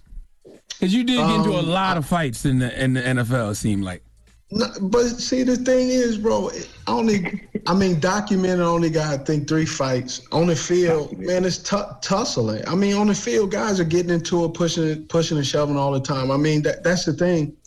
Because 0.69 0.93
you 0.93 1.03
did 1.03 1.17
get 1.17 1.35
into 1.35 1.49
a 1.49 1.61
lot 1.61 1.97
of 1.97 2.05
fights 2.05 2.45
in 2.45 2.59
the 2.59 2.83
in 2.83 2.93
the 2.93 3.01
NFL. 3.01 3.51
It 3.51 3.55
seemed 3.55 3.83
like. 3.83 4.03
No, 4.49 4.67
but 4.81 5.03
see, 5.07 5.43
the 5.43 5.57
thing 5.57 5.89
is, 5.89 6.17
bro, 6.17 6.49
I 6.87 6.91
only, 6.91 7.41
I 7.65 7.73
mean, 7.73 7.99
documented 7.99 8.61
only 8.61 8.89
got, 8.89 9.19
I 9.19 9.21
think, 9.21 9.45
three 9.45 9.65
fights 9.65 10.25
on 10.31 10.47
the 10.47 10.55
field. 10.55 11.17
Man, 11.17 11.43
it's 11.43 11.57
t- 11.57 11.75
tussling. 12.01 12.65
I 12.65 12.73
mean, 12.73 12.95
on 12.95 13.07
the 13.07 13.15
field, 13.15 13.51
guys 13.51 13.77
are 13.81 13.83
getting 13.83 14.09
into 14.09 14.45
it, 14.45 14.53
pushing, 14.53 15.05
pushing 15.07 15.35
and 15.37 15.45
shoving 15.45 15.75
all 15.75 15.91
the 15.91 15.99
time. 15.99 16.31
I 16.31 16.37
mean, 16.37 16.61
that 16.61 16.81
that's 16.81 17.03
the 17.03 17.11
thing. 17.11 17.57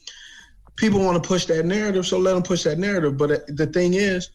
People 0.76 1.00
want 1.00 1.22
to 1.22 1.28
push 1.28 1.44
that 1.46 1.66
narrative, 1.66 2.06
so 2.06 2.18
let 2.18 2.32
them 2.32 2.42
push 2.42 2.62
that 2.62 2.78
narrative. 2.78 3.18
But 3.18 3.30
uh, 3.30 3.38
the 3.48 3.66
thing 3.66 3.92
is, 3.92 4.30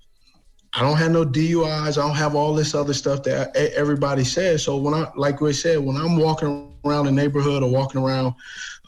I 0.76 0.82
don't 0.82 0.98
have 0.98 1.12
no 1.12 1.26
DUIs. 1.26 1.98
I 1.98 2.06
don't 2.06 2.16
have 2.16 2.36
all 2.36 2.54
this 2.54 2.76
other 2.76 2.94
stuff 2.94 3.24
that 3.24 3.56
everybody 3.56 4.26
says. 4.26 4.64
So 4.64 4.76
when 4.78 4.94
I, 4.94 5.10
like 5.16 5.40
we 5.40 5.54
said, 5.54 5.80
when 5.80 5.96
I'm 5.96 6.18
walking 6.18 6.74
around 6.84 7.06
the 7.06 7.12
neighborhood 7.12 7.64
or 7.64 7.70
walking 7.70 8.02
around 8.02 8.34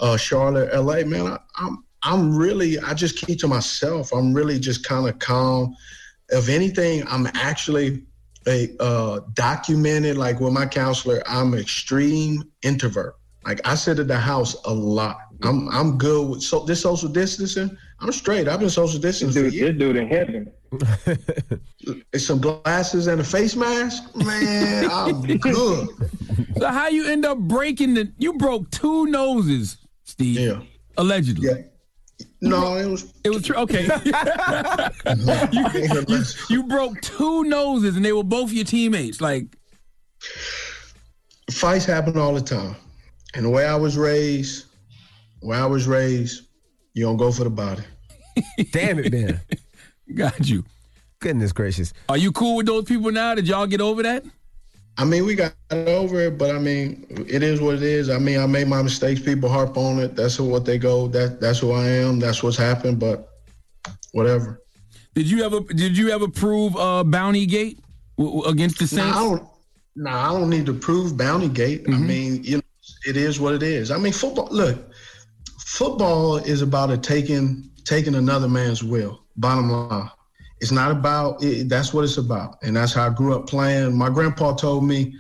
uh, 0.02 0.18
Charlotte, 0.18 0.74
LA, 0.74 1.04
man, 1.06 1.28
I, 1.28 1.38
I'm 1.56 1.84
I'm 2.04 2.36
really, 2.36 2.80
I 2.80 2.94
just 2.94 3.18
keep 3.18 3.40
to 3.40 3.48
myself. 3.48 4.14
I'm 4.14 4.34
really 4.34 4.60
just 4.60 4.86
kind 4.86 5.10
of 5.10 5.18
calm. 5.20 5.76
If 6.30 6.50
anything, 6.50 7.04
I'm 7.08 7.28
actually 7.34 8.04
a 8.48 8.70
uh, 8.80 9.22
documented, 9.34 10.18
like 10.18 10.40
with 10.40 10.54
my 10.54 10.66
counselor, 10.66 11.22
I'm 11.26 11.54
extreme 11.54 12.44
introvert. 12.62 13.16
Like 13.46 13.66
I 13.66 13.76
sit 13.76 14.00
at 14.00 14.08
the 14.08 14.18
house 14.18 14.56
a 14.66 14.74
lot. 14.74 15.18
I'm 15.44 15.70
I'm 15.70 15.98
good 15.98 16.30
with 16.30 16.42
so 16.42 16.62
this 16.62 16.82
social 16.82 17.10
distancing. 17.10 17.78
I'm 18.00 18.12
straight. 18.12 18.48
I've 18.48 18.60
been 18.60 18.70
social 18.70 19.00
distancing. 19.00 19.44
This 19.44 19.54
dude, 19.54 19.64
this 19.64 19.80
dude 19.80 19.96
in 19.96 20.08
heaven. 20.08 20.52
it's 22.14 22.26
some 22.26 22.40
glasses 22.40 23.08
and 23.08 23.22
a 23.22 23.24
face 23.24 23.56
mask, 23.56 24.16
man. 24.16 24.90
I'm 24.92 25.22
good. 25.22 25.90
So 26.58 26.68
how 26.68 26.88
you 26.88 27.08
end 27.08 27.26
up 27.26 27.38
breaking 27.38 27.94
the? 27.94 28.12
You 28.18 28.34
broke 28.34 28.70
two 28.72 29.06
noses, 29.08 29.78
Steve. 30.04 30.40
Yeah. 30.40 30.62
Allegedly. 30.98 31.48
Yeah. 31.48 31.64
No, 32.42 32.76
it 32.78 32.88
was. 32.88 33.14
It 33.24 33.30
was 33.30 33.44
true. 33.44 33.56
Okay. 33.58 33.84
you, 35.52 35.66
you, 36.08 36.24
you, 36.50 36.64
broke 36.64 37.00
two 37.02 37.44
noses, 37.44 37.96
and 37.96 38.04
they 38.04 38.14
were 38.14 38.24
both 38.24 38.52
your 38.52 38.66
teammates. 38.66 39.22
Like 39.22 39.56
fights 41.52 41.86
happen 41.86 42.18
all 42.18 42.34
the 42.34 42.42
time, 42.42 42.76
and 43.34 43.46
the 43.46 43.50
way 43.50 43.66
I 43.66 43.76
was 43.76 43.98
raised, 43.98 44.66
where 45.42 45.62
I 45.62 45.66
was 45.66 45.88
raised, 45.88 46.48
you 46.94 47.06
don't 47.06 47.18
go 47.18 47.32
for 47.32 47.44
the 47.44 47.50
body. 47.50 47.84
Damn 48.72 49.00
it, 49.00 49.12
man. 49.12 49.40
Got 50.16 50.48
you. 50.48 50.64
Goodness 51.20 51.52
gracious. 51.52 51.94
Are 52.10 52.18
you 52.18 52.32
cool 52.32 52.58
with 52.58 52.68
those 52.68 52.86
people 52.86 53.12
now? 53.12 53.36
Did 53.36 53.48
y'all 53.48 53.66
get 53.66 53.82
over 53.82 54.04
that? 54.04 54.24
I 55.00 55.06
mean, 55.06 55.26
we 55.26 55.36
got 55.36 55.54
over 55.72 56.22
it, 56.22 56.38
but 56.40 56.56
I 56.56 56.60
mean, 56.60 57.06
it 57.28 57.44
is 57.44 57.62
what 57.62 57.76
it 57.76 57.84
is. 57.84 58.10
I 58.10 58.18
mean, 58.18 58.40
I 58.40 58.48
made 58.48 58.68
my 58.68 58.82
mistakes. 58.82 59.22
People 59.22 59.48
harp 59.48 59.78
on 59.78 60.00
it. 60.00 60.16
That's 60.16 60.40
what 60.40 60.66
they 60.66 60.80
go. 60.80 61.08
That 61.08 61.40
that's 61.40 61.60
who 61.60 61.72
I 61.72 61.88
am. 61.88 62.20
That's 62.20 62.42
what's 62.42 62.58
happened. 62.58 63.00
But 63.00 63.30
whatever. 64.12 64.62
Did 65.14 65.30
you 65.30 65.44
ever 65.44 65.60
did 65.62 65.98
you 65.98 66.10
ever 66.10 66.28
prove 66.28 66.76
uh, 66.78 67.04
Bounty 67.04 67.46
Gate 67.46 67.80
against 68.48 68.80
the 68.80 68.88
Saints? 68.88 69.06
Nah, 69.06 69.12
I 69.12 69.24
don't. 69.24 69.50
Nah, 69.96 70.30
I 70.30 70.40
don't 70.40 70.50
need 70.50 70.66
to 70.66 70.74
prove 70.74 71.16
Bounty 71.16 71.50
Gate. 71.50 71.84
Mm-hmm. 71.84 71.94
I 71.94 71.98
mean, 71.98 72.44
you 72.44 72.58
know, 72.58 72.64
it 73.06 73.18
is 73.18 73.40
what 73.40 73.54
it 73.54 73.64
is. 73.64 73.92
I 73.92 73.98
mean, 73.98 74.14
football. 74.14 74.48
Look, 74.52 74.92
football 75.60 76.38
is 76.38 76.62
about 76.62 76.92
a 76.92 76.98
taking 76.98 77.70
taking 77.86 78.16
another 78.16 78.50
man's 78.50 78.84
will. 78.84 79.24
Bottom 79.38 79.70
line. 79.70 80.10
It's 80.60 80.72
not 80.72 80.92
about 80.92 81.44
it, 81.44 81.70
that's 81.70 81.94
what 81.94 82.04
it's 82.04 82.18
about. 82.18 82.58
And 82.64 82.76
that's 82.76 82.94
how 82.94 83.08
I 83.08 83.10
grew 83.14 83.36
up 83.36 83.48
playing. 83.48 83.96
My 83.96 84.10
grandpa 84.10 84.56
told 84.56 84.84
me, 84.84 85.16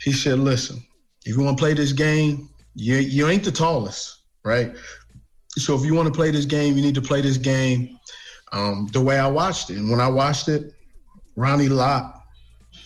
he 0.00 0.12
said, 0.12 0.40
listen, 0.40 0.84
if 1.24 1.36
you 1.36 1.42
want 1.42 1.56
to 1.56 1.62
play 1.62 1.72
this 1.72 1.92
game, 1.92 2.48
you, 2.74 2.96
you 2.96 3.28
ain't 3.28 3.44
the 3.44 3.52
tallest, 3.52 4.22
right? 4.44 4.72
So 5.50 5.74
if 5.76 5.84
you 5.84 5.94
want 5.94 6.08
to 6.08 6.12
play 6.12 6.30
this 6.30 6.44
game, 6.44 6.76
you 6.76 6.82
need 6.82 6.96
to 6.96 7.02
play 7.02 7.20
this 7.20 7.38
game 7.38 7.98
um, 8.52 8.88
the 8.92 9.00
way 9.00 9.18
I 9.18 9.28
watched 9.28 9.70
it. 9.70 9.76
And 9.76 9.90
when 9.90 10.00
I 10.00 10.08
watched 10.08 10.48
it, 10.48 10.74
Ronnie 11.36 11.68
Lott, 11.68 12.22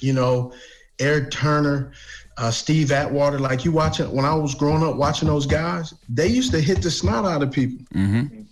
you 0.00 0.12
know, 0.12 0.52
Eric 0.98 1.30
Turner, 1.30 1.92
uh, 2.40 2.50
Steve 2.50 2.90
Atwater. 2.90 3.38
Like 3.38 3.64
you 3.64 3.70
watching 3.70 4.10
when 4.10 4.24
I 4.24 4.34
was 4.34 4.54
growing 4.54 4.82
up 4.82 4.96
watching 4.96 5.28
those 5.28 5.46
guys, 5.46 5.94
they 6.08 6.26
used 6.26 6.50
to 6.52 6.60
hit 6.60 6.82
the 6.82 6.90
snot 6.90 7.24
out 7.24 7.42
of 7.42 7.52
people. 7.52 7.84
Mm-hmm. 7.94 8.42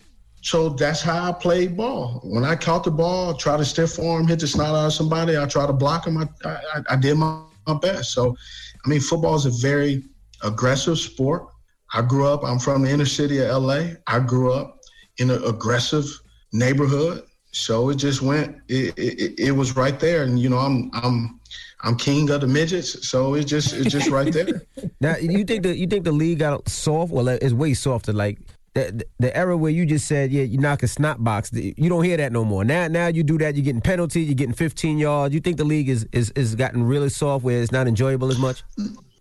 So 0.43 0.69
that's 0.69 1.03
how 1.03 1.31
I 1.31 1.33
played 1.33 1.77
ball. 1.77 2.21
When 2.23 2.45
I 2.45 2.55
caught 2.55 2.85
the 2.85 2.91
ball, 2.91 3.35
try 3.35 3.57
to 3.57 3.65
stiff 3.65 3.99
arm, 3.99 4.29
hit 4.29 4.39
the 4.39 4.47
snot 4.47 4.69
out 4.69 4.87
of 4.87 4.93
somebody, 4.93 5.37
I 5.37 5.47
try 5.47 5.67
to 5.67 5.73
block 5.73 6.05
them. 6.05 6.19
I, 6.19 6.29
I, 6.45 6.83
I 6.91 6.97
did 6.97 7.17
my, 7.17 7.43
my 7.67 7.75
best. 7.75 8.13
So, 8.13 8.37
I 8.85 8.89
mean, 8.89 9.01
football 9.01 9.35
is 9.35 9.47
a 9.47 9.51
very 9.51 10.05
aggressive 10.43 10.99
sport. 10.99 11.49
I 11.93 12.03
grew 12.03 12.29
up, 12.29 12.45
I'm 12.45 12.59
from 12.59 12.83
the 12.83 12.91
inner 12.91 13.07
city 13.07 13.39
of 13.39 13.63
LA. 13.63 13.95
I 14.07 14.21
grew 14.21 14.53
up 14.53 14.79
in 15.17 15.31
an 15.31 15.43
aggressive 15.45 16.05
neighborhood. 16.53 17.25
So 17.51 17.89
it 17.89 17.97
just 17.97 18.23
went, 18.23 18.59
it, 18.69 18.97
it, 18.97 19.41
it 19.41 19.53
was 19.53 19.75
right 19.75 19.99
there. 19.99 20.23
And, 20.23 20.39
you 20.39 20.51
know, 20.51 20.59
I'm, 20.59 20.91
I'm, 20.95 21.38
I'm 21.83 21.97
king 21.97 22.29
of 22.31 22.41
the 22.41 22.47
midgets, 22.49 23.09
so 23.09 23.35
it's 23.35 23.49
just 23.49 23.73
it's 23.73 23.91
just 23.93 24.11
right 24.11 24.33
there. 24.33 24.63
Now, 25.01 25.17
you 25.17 25.45
think 25.45 25.63
the 25.63 25.77
you 25.77 25.87
think 25.87 26.05
the 26.05 26.13
league 26.13 26.41
got 26.41 26.69
soft? 26.69 27.13
Well, 27.13 27.29
it's 27.29 27.53
way 27.53 27.75
softer. 27.75 28.13
Like 28.13 28.39
the, 28.75 29.05
the 29.21 29.37
era 29.37 29.57
where 29.57 29.71
you 29.71 29.87
just 29.87 30.07
said, 30.09 30.33
yeah, 30.33 30.43
you 30.43 30.59
knock 30.59 30.83
a 30.83 30.89
snot 30.89 31.23
box. 31.23 31.51
You 31.53 31.89
don't 31.89 32.03
hear 32.05 32.17
that 32.17 32.33
no 32.33 32.45
more. 32.45 32.65
Now, 32.65 32.89
now 32.89 33.07
you 33.07 33.23
do 33.23 33.39
that, 33.39 33.55
you're 33.57 33.65
getting 33.65 33.81
penalties, 33.81 34.27
you're 34.29 34.35
getting 34.35 34.55
15 34.55 34.99
yards. 34.99 35.35
You 35.35 35.41
think 35.41 35.57
the 35.57 35.65
league 35.65 35.89
is 35.89 36.07
is 36.13 36.31
is 36.33 36.55
gotten 36.57 36.83
really 36.85 37.09
soft 37.11 37.45
where 37.45 37.63
it's 37.63 37.71
not 37.73 37.87
enjoyable 37.87 38.31
as 38.31 38.39
much? 38.39 38.63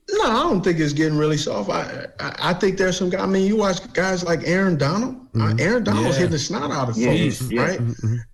No, 0.09 0.23
I 0.23 0.43
don't 0.43 0.63
think 0.63 0.79
it's 0.79 0.93
getting 0.93 1.17
really 1.17 1.37
soft. 1.37 1.69
I 1.69 2.07
I, 2.19 2.35
I 2.49 2.53
think 2.53 2.77
there's 2.77 2.97
some 2.97 3.09
guys. 3.11 3.21
I 3.21 3.25
mean, 3.27 3.45
you 3.45 3.55
watch 3.57 3.91
guys 3.93 4.23
like 4.23 4.41
Aaron 4.45 4.77
Donald. 4.77 5.15
Uh, 5.39 5.53
Aaron 5.59 5.83
Donald's 5.83 6.09
Yeah. 6.09 6.13
hitting 6.21 6.31
the 6.31 6.39
snot 6.39 6.71
out 6.71 6.89
of 6.89 6.97
Yeah, 6.97 7.11
folks, 7.29 7.51
yeah. 7.51 7.61
right? 7.61 7.79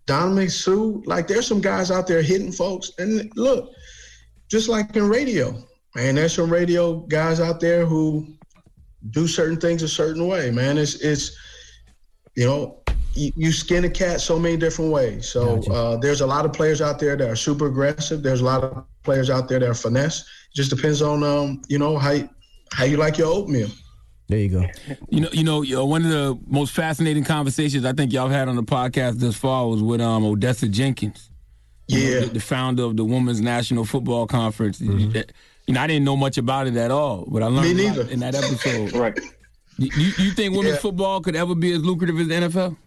Ndamukong 0.08 0.52
Suh. 0.52 1.02
Like, 1.06 1.28
there's 1.28 1.48
some 1.48 1.62
guys 1.62 1.92
out 1.92 2.08
there 2.08 2.22
hitting 2.22 2.52
folks. 2.52 2.92
And 3.00 3.30
look, 3.36 3.72
just 4.50 4.70
like 4.70 4.96
in 4.96 5.08
radio, 5.08 5.56
man, 5.96 6.16
there's 6.16 6.34
some 6.34 6.52
radio 6.52 7.00
guys 7.02 7.40
out 7.40 7.60
there 7.60 7.86
who 7.86 8.28
do 9.12 9.28
certain 9.28 9.60
things 9.60 9.84
a 9.84 9.88
certain 9.88 10.28
way, 10.28 10.52
man. 10.52 10.78
It's 10.78 10.96
it's 10.96 11.36
you 12.36 12.46
know. 12.46 12.80
You, 13.16 13.32
you 13.36 13.52
skin 13.52 13.86
a 13.86 13.92
cat 13.92 14.22
so 14.22 14.40
many 14.40 14.58
different 14.58 14.92
ways. 14.92 15.30
So 15.30 15.62
uh, 15.72 15.98
there's 15.98 16.22
a 16.22 16.26
lot 16.26 16.46
of 16.46 16.54
players 16.54 16.82
out 16.82 16.98
there 16.98 17.16
that 17.16 17.30
are 17.30 17.36
super 17.36 17.68
aggressive. 17.68 18.24
There's 18.24 18.42
a 18.42 18.46
lot 18.46 18.64
of 18.64 18.86
players 19.04 19.30
out 19.30 19.48
there 19.48 19.60
that 19.60 19.70
are 19.70 19.76
finesse. 19.76 20.22
It 20.22 20.56
just 20.56 20.72
depends 20.72 21.04
on 21.04 21.24
um, 21.24 21.62
you 21.68 21.78
know 21.78 21.96
how 21.96 22.10
you, 22.10 22.28
how 22.72 22.86
you 22.86 22.98
like 22.98 23.20
your 23.20 23.28
oatmeal. 23.28 23.70
There 24.30 24.40
you 24.40 24.50
go. 24.50 24.66
You 25.10 25.22
know, 25.22 25.30
you 25.32 25.44
know, 25.44 25.62
you 25.62 25.76
know, 25.76 25.86
one 25.86 26.04
of 26.04 26.10
the 26.10 26.40
most 26.48 26.74
fascinating 26.74 27.24
conversations 27.24 27.86
I 27.86 27.94
think 27.94 28.14
y'all 28.14 28.30
had 28.30 28.48
on 28.48 28.56
the 28.56 28.64
podcast 28.64 29.20
this 29.20 29.36
far 29.36 29.68
was 29.68 29.84
with 29.84 30.02
um 30.02 30.26
Odessa 30.26 30.68
Jenkins. 30.68 31.30
You 31.88 32.00
know, 32.00 32.10
Yeah. 32.10 32.20
the, 32.22 32.26
the 32.34 32.40
founder 32.40 32.84
of 32.84 32.98
the 32.98 33.06
Women's 33.06 33.42
National 33.42 33.86
Football 33.86 34.28
Conference. 34.28 34.80
You 34.82 35.12
know, 35.74 35.82
I 35.82 35.88
didn't 35.88 36.04
know 36.06 36.16
much 36.18 36.38
about 36.38 36.68
it 36.68 36.76
at 36.76 36.92
all, 36.92 37.26
but 37.28 37.42
I 37.44 37.48
learned 37.48 37.76
Me 37.78 37.88
neither. 37.88 38.08
in 38.10 38.20
that 38.20 38.36
episode. 38.36 38.94
right. 38.94 39.18
You, 39.78 39.90
you 40.18 40.32
think 40.32 40.56
women's 40.56 40.76
Yeah. 40.76 40.82
football 40.82 41.20
could 41.22 41.36
ever 41.36 41.56
be 41.56 41.72
as 41.74 41.84
lucrative 41.84 42.20
as 42.20 42.28
the 42.28 42.34
NFL? 42.36 42.78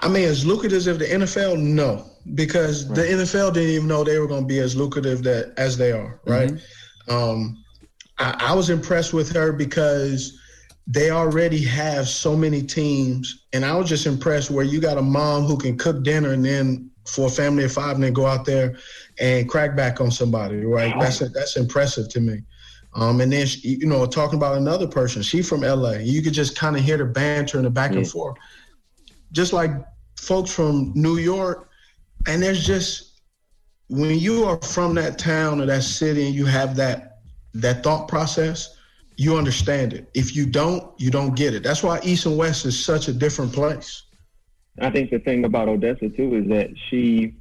I 0.00 0.08
mean, 0.08 0.24
as 0.24 0.44
lucrative 0.44 0.78
as 0.78 0.98
the 0.98 1.04
NFL, 1.04 1.58
no, 1.60 2.04
because 2.34 2.88
the 2.88 3.02
NFL 3.02 3.54
didn't 3.54 3.68
even 3.70 3.86
know 3.86 4.02
they 4.02 4.18
were 4.18 4.26
going 4.26 4.42
to 4.42 4.46
be 4.48 4.58
as 4.58 4.74
lucrative 4.74 5.22
that 5.22 5.52
as 5.58 5.76
they 5.76 5.92
are, 5.92 6.18
right? 6.26 6.50
Um, 7.08 7.62
I, 8.18 8.36
I 8.48 8.54
was 8.54 8.68
impressed 8.68 9.12
with 9.12 9.30
her 9.32 9.52
because 9.52 10.36
they 10.88 11.10
already 11.10 11.62
have 11.64 12.08
so 12.08 12.36
many 12.36 12.62
teams, 12.62 13.44
and 13.52 13.64
I 13.64 13.76
was 13.76 13.88
just 13.88 14.06
impressed 14.06 14.50
where 14.50 14.64
you 14.64 14.80
got 14.80 14.98
a 14.98 15.02
mom 15.02 15.44
who 15.44 15.56
can 15.56 15.78
cook 15.78 16.02
dinner 16.02 16.32
and 16.32 16.44
then 16.44 16.90
for 17.06 17.26
a 17.26 17.30
family 17.30 17.64
of 17.64 17.72
five, 17.72 17.94
and 17.96 18.04
then 18.04 18.12
go 18.12 18.26
out 18.26 18.44
there 18.44 18.76
and 19.20 19.48
crack 19.48 19.76
back 19.76 20.00
on 20.00 20.10
somebody, 20.10 20.64
right? 20.64 20.98
That's 20.98 21.18
that's 21.18 21.56
impressive 21.56 22.08
to 22.10 22.20
me. 22.20 22.42
Um, 22.94 23.20
and 23.20 23.32
then 23.32 23.46
she, 23.46 23.76
you 23.80 23.86
know, 23.86 24.04
talking 24.06 24.38
about 24.38 24.56
another 24.56 24.86
person, 24.86 25.22
she 25.22 25.42
from 25.42 25.62
LA. 25.62 25.92
You 25.92 26.22
could 26.22 26.34
just 26.34 26.56
kind 26.56 26.76
of 26.76 26.82
hear 26.82 26.98
the 26.98 27.06
banter 27.06 27.56
and 27.56 27.66
the 27.66 27.70
back 27.70 27.90
and 27.92 28.04
Yeah. 28.04 28.12
forth 28.12 28.36
just 29.32 29.52
like 29.52 29.70
folks 30.18 30.52
from 30.52 30.92
New 30.94 31.16
York, 31.16 31.70
and 32.26 32.42
there's 32.42 32.64
just 32.64 33.20
when 33.88 34.18
you 34.18 34.44
are 34.44 34.60
from 34.62 34.94
that 34.94 35.18
town 35.18 35.60
or 35.60 35.66
that 35.66 35.82
city 35.82 36.26
and 36.26 36.34
you 36.34 36.46
have 36.46 36.76
that 36.76 37.18
that 37.54 37.82
thought 37.82 38.08
process, 38.08 38.76
you 39.16 39.36
understand 39.36 39.92
it. 39.92 40.10
If 40.14 40.34
you 40.34 40.46
don't, 40.46 40.98
you 40.98 41.10
don't 41.10 41.34
get 41.34 41.54
it. 41.54 41.62
That's 41.62 41.82
why 41.82 42.00
East 42.02 42.24
and 42.26 42.38
West 42.38 42.64
is 42.64 42.82
such 42.82 43.08
a 43.08 43.12
different 43.12 43.52
place. 43.52 44.04
I 44.80 44.90
think 44.90 45.10
the 45.10 45.18
thing 45.18 45.44
about 45.44 45.68
Odessa 45.68 46.08
too 46.08 46.34
is 46.34 46.48
that 46.48 46.70
she, 46.88 47.34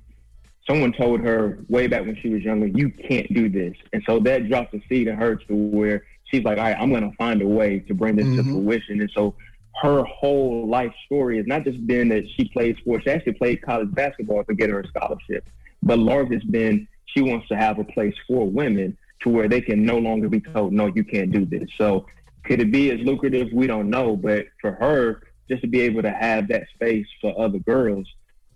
someone 0.67 0.91
told 0.91 1.21
her 1.21 1.59
way 1.69 1.87
back 1.87 2.01
when 2.01 2.17
she 2.21 2.29
was 2.29 2.41
younger, 2.41 2.67
you 2.67 2.89
can't 2.89 3.31
do 3.33 3.49
this, 3.49 3.75
and 3.93 4.03
so 4.05 4.19
that 4.19 4.49
dropped 4.49 4.73
the 4.73 4.81
seed 4.89 5.07
in 5.07 5.15
her 5.15 5.35
to 5.35 5.55
where 5.55 6.03
she's 6.25 6.43
like, 6.43 6.57
all 6.57 6.65
right, 6.65 6.77
I'm 6.77 6.89
going 6.89 7.09
to 7.09 7.15
find 7.15 7.41
a 7.41 7.47
way 7.47 7.79
to 7.79 7.93
bring 7.93 8.15
this 8.15 8.25
to 8.25 8.43
mm-hmm. 8.43 8.51
fruition, 8.51 9.01
and 9.01 9.11
so 9.15 9.35
her 9.81 10.03
whole 10.03 10.67
life 10.67 10.93
story 11.05 11.37
has 11.37 11.47
not 11.47 11.63
just 11.63 11.85
been 11.87 12.09
that 12.09 12.23
she 12.35 12.49
played 12.49 12.77
sports; 12.77 13.05
she 13.05 13.11
actually 13.11 13.33
played 13.33 13.61
college 13.61 13.93
basketball 13.93 14.43
to 14.43 14.53
get 14.53 14.69
her 14.69 14.81
a 14.81 14.87
scholarship, 14.87 15.47
but 15.81 15.99
large 15.99 16.31
has 16.31 16.43
been 16.43 16.87
she 17.05 17.21
wants 17.21 17.47
to 17.47 17.55
have 17.55 17.79
a 17.79 17.83
place 17.83 18.15
for 18.27 18.47
women 18.47 18.97
to 19.21 19.29
where 19.29 19.47
they 19.47 19.61
can 19.61 19.83
no 19.85 19.97
longer 19.97 20.29
be 20.29 20.39
told, 20.39 20.73
no, 20.73 20.87
you 20.87 21.03
can't 21.03 21.31
do 21.31 21.45
this. 21.45 21.69
So 21.77 22.05
could 22.43 22.59
it 22.59 22.71
be 22.71 22.91
as 22.91 22.99
lucrative? 23.01 23.49
We 23.53 23.67
don't 23.67 23.89
know, 23.89 24.15
but 24.15 24.47
for 24.59 24.71
her, 24.73 25.23
just 25.51 25.61
to 25.63 25.67
be 25.67 25.81
able 25.81 26.01
to 26.01 26.11
have 26.11 26.47
that 26.47 26.63
space 26.73 27.05
for 27.19 27.37
other 27.39 27.59
girls, 27.59 28.07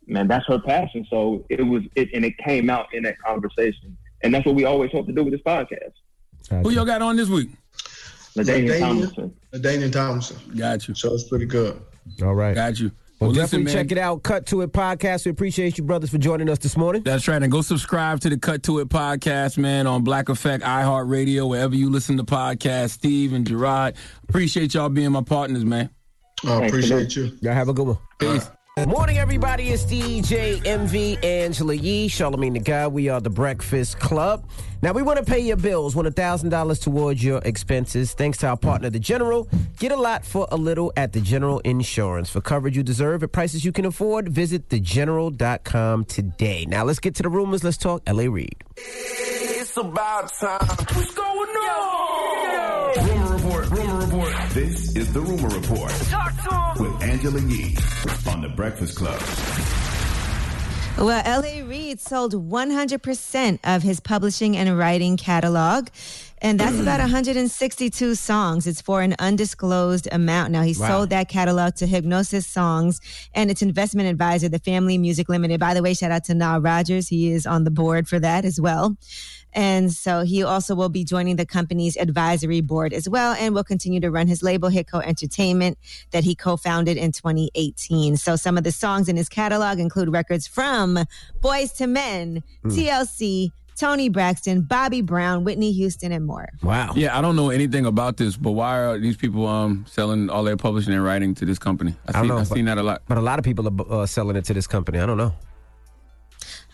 man, 0.08 0.28
that's 0.28 0.46
her 0.48 0.60
passion. 0.60 1.06
So 1.10 1.46
it 1.50 1.62
was, 1.62 1.84
it, 1.96 2.10
and 2.14 2.24
it 2.24 2.38
came 2.38 2.70
out 2.70 2.88
in 2.94 3.04
that 3.04 3.20
conversation, 3.20 3.98
and 4.24 4.34
that's 4.34 4.46
what 4.46 4.56
we 4.56 4.64
always 4.64 4.92
hope 4.92 5.06
to 5.08 5.12
do 5.12 5.24
with 5.24 5.34
this 5.34 5.42
podcast. 5.42 5.92
Who 6.64 6.70
y'all 6.72 6.86
got 6.86 7.02
on 7.02 7.16
this 7.18 7.28
week? 7.28 7.50
LaDainian 8.38 8.70
LaDainian. 8.70 8.80
Tomlinson. 8.80 9.36
Daniel 9.62 9.90
Thompson. 9.92 10.38
Got 10.58 10.88
you. 10.88 10.96
So 10.96 11.14
it's 11.14 11.24
pretty 11.24 11.46
good. 11.46 11.82
All 12.22 12.36
right. 12.36 12.54
Got 12.54 12.80
you. 12.80 12.92
Well, 13.20 13.30
Well, 13.30 13.32
definitely 13.32 13.66
listen, 13.66 13.80
check 13.80 13.92
it 13.94 13.98
out. 13.98 14.24
Cut 14.24 14.46
to 14.48 14.62
it 14.62 14.74
podcast. 14.74 15.24
We 15.24 15.32
appreciate 15.32 15.78
you, 15.78 15.86
brothers, 15.86 16.10
for 16.10 16.18
joining 16.18 16.50
us 16.50 16.60
this 16.60 16.76
morning. 16.76 17.02
That's 17.04 17.28
right. 17.30 17.42
And 17.42 17.50
go 17.50 17.62
subscribe 17.62 18.20
to 18.20 18.30
the 18.30 18.38
Cut 18.38 18.62
to 18.64 18.80
It 18.80 18.90
podcast, 18.90 19.58
man, 19.58 19.88
on 19.88 20.04
Black 20.04 20.28
Effect, 20.28 20.66
iHeartRadio, 20.66 21.48
wherever 21.48 21.74
you 21.74 21.90
listen 21.90 22.18
to 22.18 22.24
podcasts. 22.26 22.90
Steve 22.92 23.32
and 23.32 23.48
Gerard. 23.48 23.96
Appreciate 24.28 24.74
y'all 24.74 24.90
being 24.90 25.14
my 25.14 25.24
partners, 25.24 25.64
man. 25.64 25.90
I 26.48 26.66
appreciate 26.66 27.16
you. 27.16 27.38
Y'all 27.42 27.54
have 27.54 27.70
a 27.70 27.74
good 27.74 27.88
one. 27.88 27.98
Peace. 28.20 28.50
Morning, 28.88 29.18
everybody. 29.18 29.70
It's 29.70 29.86
DJ 29.86 30.66
Envy 30.66 31.18
Angela 31.24 31.74
Yee, 31.74 32.10
Charlamagne 32.10 32.56
tha 32.56 32.60
God. 32.60 32.92
We 32.92 33.08
are 33.08 33.22
the 33.22 33.30
Breakfast 33.30 34.00
Club. 34.00 34.50
Now, 34.82 34.92
we 34.92 35.02
want 35.02 35.18
to 35.18 35.24
pay 35.24 35.40
your 35.40 35.56
bills. 35.56 35.96
Want 35.96 36.14
$1,000 36.14 36.82
towards 36.82 37.24
your 37.24 37.40
expenses. 37.46 38.14
Thanks 38.14 38.38
to 38.40 38.48
our 38.48 38.58
partner, 38.58 38.90
The 38.90 39.00
General. 39.00 39.48
Get 39.80 39.94
a 39.94 39.96
lot 39.96 40.26
for 40.26 40.46
a 40.52 40.58
little 40.58 40.92
at 40.98 41.14
The 41.14 41.22
General 41.22 41.60
Insurance. 41.60 42.30
For 42.30 42.42
coverage 42.42 42.76
you 42.76 42.84
deserve 42.84 43.24
at 43.24 43.32
prices 43.32 43.64
you 43.64 43.72
can 43.72 43.86
afford, 43.86 44.28
visit 44.28 44.68
thegeneral.com 44.68 46.04
today. 46.04 46.66
Now, 46.66 46.84
let's 46.84 47.00
get 47.00 47.16
to 47.16 47.24
the 47.24 47.30
rumors. 47.30 47.64
Let's 47.64 47.78
talk 47.78 48.04
LA 48.06 48.26
Reid. 48.26 48.62
It's 48.76 49.78
about 49.78 50.34
time. 50.38 50.60
What's 50.68 51.14
going 51.14 51.50
on? 51.50 52.16
Rumor 52.98 52.98
report. 52.98 52.98
Rumor 52.98 53.24
report. 53.24 53.35
This 54.56 54.96
is 54.96 55.12
the 55.12 55.20
rumor 55.20 55.50
report 55.50 55.92
Talk 56.10 56.34
to 56.78 56.84
him. 56.84 56.94
with 56.94 57.04
Angela 57.04 57.42
Yee 57.42 57.76
on 58.26 58.42
the 58.42 58.48
Breakfast 58.48 58.98
Club. 58.98 59.20
Well, 60.98 61.22
L.A. 61.26 61.62
Reid 61.64 62.00
sold 62.00 62.34
100% 62.34 63.60
of 63.66 63.84
his 63.84 64.00
publishing 64.00 64.56
and 64.56 64.78
writing 64.78 65.18
catalog. 65.18 65.90
And 66.42 66.58
that's 66.58 66.80
about 66.80 67.00
162 67.02 68.16
songs. 68.16 68.66
It's 68.66 68.80
for 68.80 69.02
an 69.02 69.14
undisclosed 69.20 70.08
amount. 70.14 70.52
Now, 70.54 70.62
he 70.62 70.74
Wow. 70.80 70.88
sold 70.88 71.10
that 71.10 71.28
catalog 71.28 71.76
to 71.76 71.86
Hipgnosis 71.86 72.46
Songs 72.46 73.02
and 73.34 73.52
its 73.52 73.62
investment 73.62 74.08
advisor, 74.08 74.48
the 74.48 74.60
Family 74.60 74.98
Music 74.98 75.28
Limited. 75.28 75.60
By 75.60 75.74
the 75.74 75.82
way, 75.82 75.94
shout 75.94 76.12
out 76.12 76.24
to 76.26 76.34
Nile 76.34 76.62
Rodgers. 76.62 77.10
He 77.10 77.30
is 77.30 77.46
on 77.46 77.66
the 77.66 77.72
board 77.72 78.08
for 78.08 78.20
that 78.20 78.46
as 78.46 78.62
well. 78.62 78.96
And 79.56 79.92
so 79.92 80.22
he 80.24 80.44
also 80.44 80.76
will 80.76 80.90
be 80.90 81.04
joining 81.06 81.38
the 81.38 81.46
company's 81.46 81.96
advisory 81.96 82.60
board 82.62 82.92
as 82.94 83.08
well 83.10 83.34
and 83.40 83.56
will 83.56 83.64
continue 83.64 84.02
to 84.02 84.12
run 84.12 84.28
his 84.28 84.44
label, 84.44 84.70
Hitco 84.70 85.02
Entertainment, 85.04 85.78
that 86.12 86.24
he 86.26 86.36
co 86.36 86.58
founded 86.58 86.98
in 86.98 87.12
2018. 87.14 88.18
So 88.18 88.36
some 88.36 88.58
of 88.58 88.64
the 88.66 88.72
songs 88.74 89.08
in 89.10 89.16
his 89.16 89.30
catalog 89.30 89.80
include 89.80 90.10
records 90.12 90.46
from 90.46 91.00
Boyz 91.42 91.80
II 91.80 91.88
Men, 91.88 92.44
Hmm. 92.64 92.70
TLC, 92.70 93.52
Toni 93.78 94.08
Braxton, 94.10 94.62
Bobby 94.62 95.02
Brown, 95.02 95.44
Whitney 95.44 95.72
Houston, 95.74 96.12
and 96.14 96.26
more. 96.26 96.48
Wow. 96.64 96.94
Yeah, 96.96 97.18
I 97.18 97.22
don't 97.22 97.36
know 97.36 97.50
anything 97.50 97.86
about 97.86 98.16
this, 98.18 98.38
but 98.38 98.52
why 98.52 98.78
are 98.80 98.98
these 98.98 99.18
people 99.18 99.48
um 99.48 99.86
selling 99.88 100.30
all 100.30 100.44
their 100.44 100.56
publishing 100.58 100.94
and 100.94 101.04
writing 101.04 101.34
to 101.36 101.46
this 101.46 101.60
company? 101.60 101.94
I 102.08 102.10
I 102.10 102.12
don't 102.14 102.22
seen, 102.24 102.28
know, 102.30 102.38
I've 102.38 102.50
but- 102.50 102.56
seen 102.56 102.66
that 102.66 102.78
a 102.78 102.84
lot. 102.84 103.02
But 103.08 103.18
a 103.18 103.22
lot 103.22 103.38
of 103.40 103.44
people 103.46 103.68
are 103.68 104.02
uh, 104.04 104.06
selling 104.06 104.36
it 104.38 104.46
to 104.46 104.54
this 104.54 104.68
company. 104.68 105.00
I 105.00 105.06
don't 105.06 105.18
know. 105.18 105.34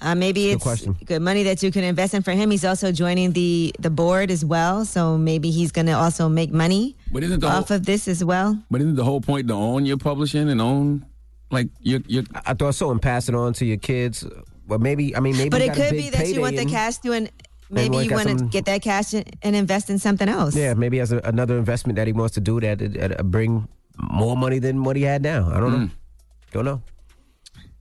Uh, 0.02 0.16
maybe 0.16 0.46
Good 0.48 0.54
it's 0.56 0.64
question. 0.64 0.98
good 1.06 1.22
money 1.22 1.44
that 1.44 1.62
you 1.62 1.72
can 1.72 1.84
invest 1.84 2.16
in 2.16 2.24
for 2.24 2.32
him. 2.32 2.50
He's 2.50 2.66
also 2.66 2.92
joining 2.92 3.34
the 3.34 3.72
the 3.80 3.92
board 3.92 4.32
as 4.32 4.44
well, 4.44 4.84
so 4.84 5.16
maybe 5.18 5.52
he's 5.52 5.72
going 5.72 5.86
to 5.86 5.94
also 5.94 6.28
make 6.28 6.52
money 6.52 6.96
But 7.12 7.24
isn't 7.24 7.40
the 7.42 7.48
off 7.48 7.68
whole, 7.68 7.78
of 7.78 7.86
this 7.86 8.08
as 8.08 8.24
well. 8.26 8.58
but 8.72 8.82
isn't 8.82 8.96
the 8.96 9.04
whole 9.04 9.22
point 9.22 9.48
to 9.50 9.54
own 9.54 9.86
your 9.86 9.98
publishing 9.98 10.50
and 10.50 10.60
own 10.60 11.06
like 11.52 11.70
your 11.82 12.00
your 12.08 12.24
I 12.46 12.54
thought 12.56 12.74
so, 12.76 12.90
and 12.90 13.00
pass 13.02 13.30
it 13.30 13.36
on 13.36 13.54
to 13.54 13.66
your 13.66 13.78
kids 13.78 14.26
Well, 14.68 14.80
maybe 14.80 15.16
I 15.16 15.20
mean 15.20 15.38
maybe. 15.38 15.50
but 15.50 15.62
he 15.62 15.68
it 15.68 15.76
got 15.76 15.78
a 15.78 15.82
could 15.82 15.92
big 15.92 16.04
be 16.12 16.18
that 16.18 16.28
you 16.30 16.42
want 16.42 16.56
the 16.58 16.66
cash 16.66 16.98
to 17.06 17.12
and 17.14 17.30
maybe 17.70 17.96
wanna 17.98 18.06
you 18.08 18.16
want 18.16 18.40
to 18.40 18.46
get 18.46 18.66
that 18.66 18.82
cash 18.82 19.14
and 19.14 19.26
and 19.44 19.56
invest 19.56 19.90
in 19.92 20.00
something 20.00 20.28
else. 20.30 20.56
Yeah, 20.56 20.74
maybe 20.74 21.00
as 21.00 21.12
a, 21.12 21.20
another 21.24 21.58
investment 21.60 21.96
that 21.98 22.08
he 22.08 22.14
wants 22.14 22.34
to 22.36 22.42
do 22.42 22.60
that 22.62 22.80
that, 22.80 23.20
uh, 23.20 23.24
bring 23.24 23.68
more 24.02 24.36
money 24.36 24.58
than 24.58 24.84
what 24.84 24.96
he 24.96 25.04
had 25.04 25.22
now. 25.22 25.52
I 25.54 25.60
don't 25.60 25.72
know. 25.78 25.90
Don't 26.54 26.66
know. 26.66 26.82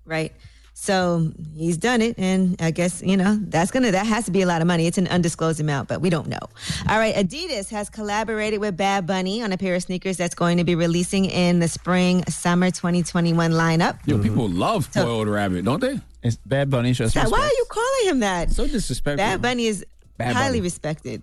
Right. 0.04 0.32
So 0.82 1.30
he's 1.54 1.76
done 1.76 2.00
it, 2.00 2.18
and 2.18 2.56
I 2.58 2.70
guess 2.70 3.02
you 3.02 3.14
know 3.18 3.38
that's 3.38 3.70
gonna 3.70 3.90
that 3.90 4.06
has 4.06 4.24
to 4.24 4.30
be 4.30 4.40
a 4.40 4.46
lot 4.46 4.62
of 4.62 4.66
money. 4.66 4.86
It's 4.86 4.96
an 4.96 5.08
undisclosed 5.08 5.60
amount, 5.60 5.88
but 5.88 6.00
we 6.00 6.08
don't 6.08 6.26
know. 6.26 6.38
All 6.88 6.96
right, 6.96 7.14
Adidas 7.14 7.68
has 7.68 7.90
collaborated 7.90 8.60
with 8.60 8.78
Bad 8.78 9.06
Bunny 9.06 9.42
on 9.42 9.52
a 9.52 9.58
pair 9.58 9.74
of 9.74 9.82
sneakers 9.82 10.16
that's 10.16 10.34
going 10.34 10.56
to 10.56 10.64
be 10.64 10.74
releasing 10.74 11.26
in 11.26 11.58
the 11.58 11.68
spring 11.68 12.24
summer 12.30 12.70
2021 12.70 13.50
lineup. 13.50 13.98
Yo, 14.06 14.22
people 14.22 14.48
love 14.48 14.86
spoiled 14.86 15.28
rabbit, 15.28 15.66
don't 15.66 15.80
they? 15.80 16.00
It's 16.22 16.36
Bad 16.46 16.70
Bunny. 16.70 16.94
Shows 16.94 17.14
Why 17.14 17.24
are 17.24 17.28
you 17.28 17.66
calling 17.68 18.08
him 18.08 18.20
that? 18.20 18.50
So 18.50 18.66
disrespectful. 18.66 19.18
Bad 19.18 19.42
Bunny 19.42 19.66
is 19.66 19.84
Bad 20.16 20.34
highly 20.34 20.52
Bunny. 20.52 20.60
respected. 20.62 21.22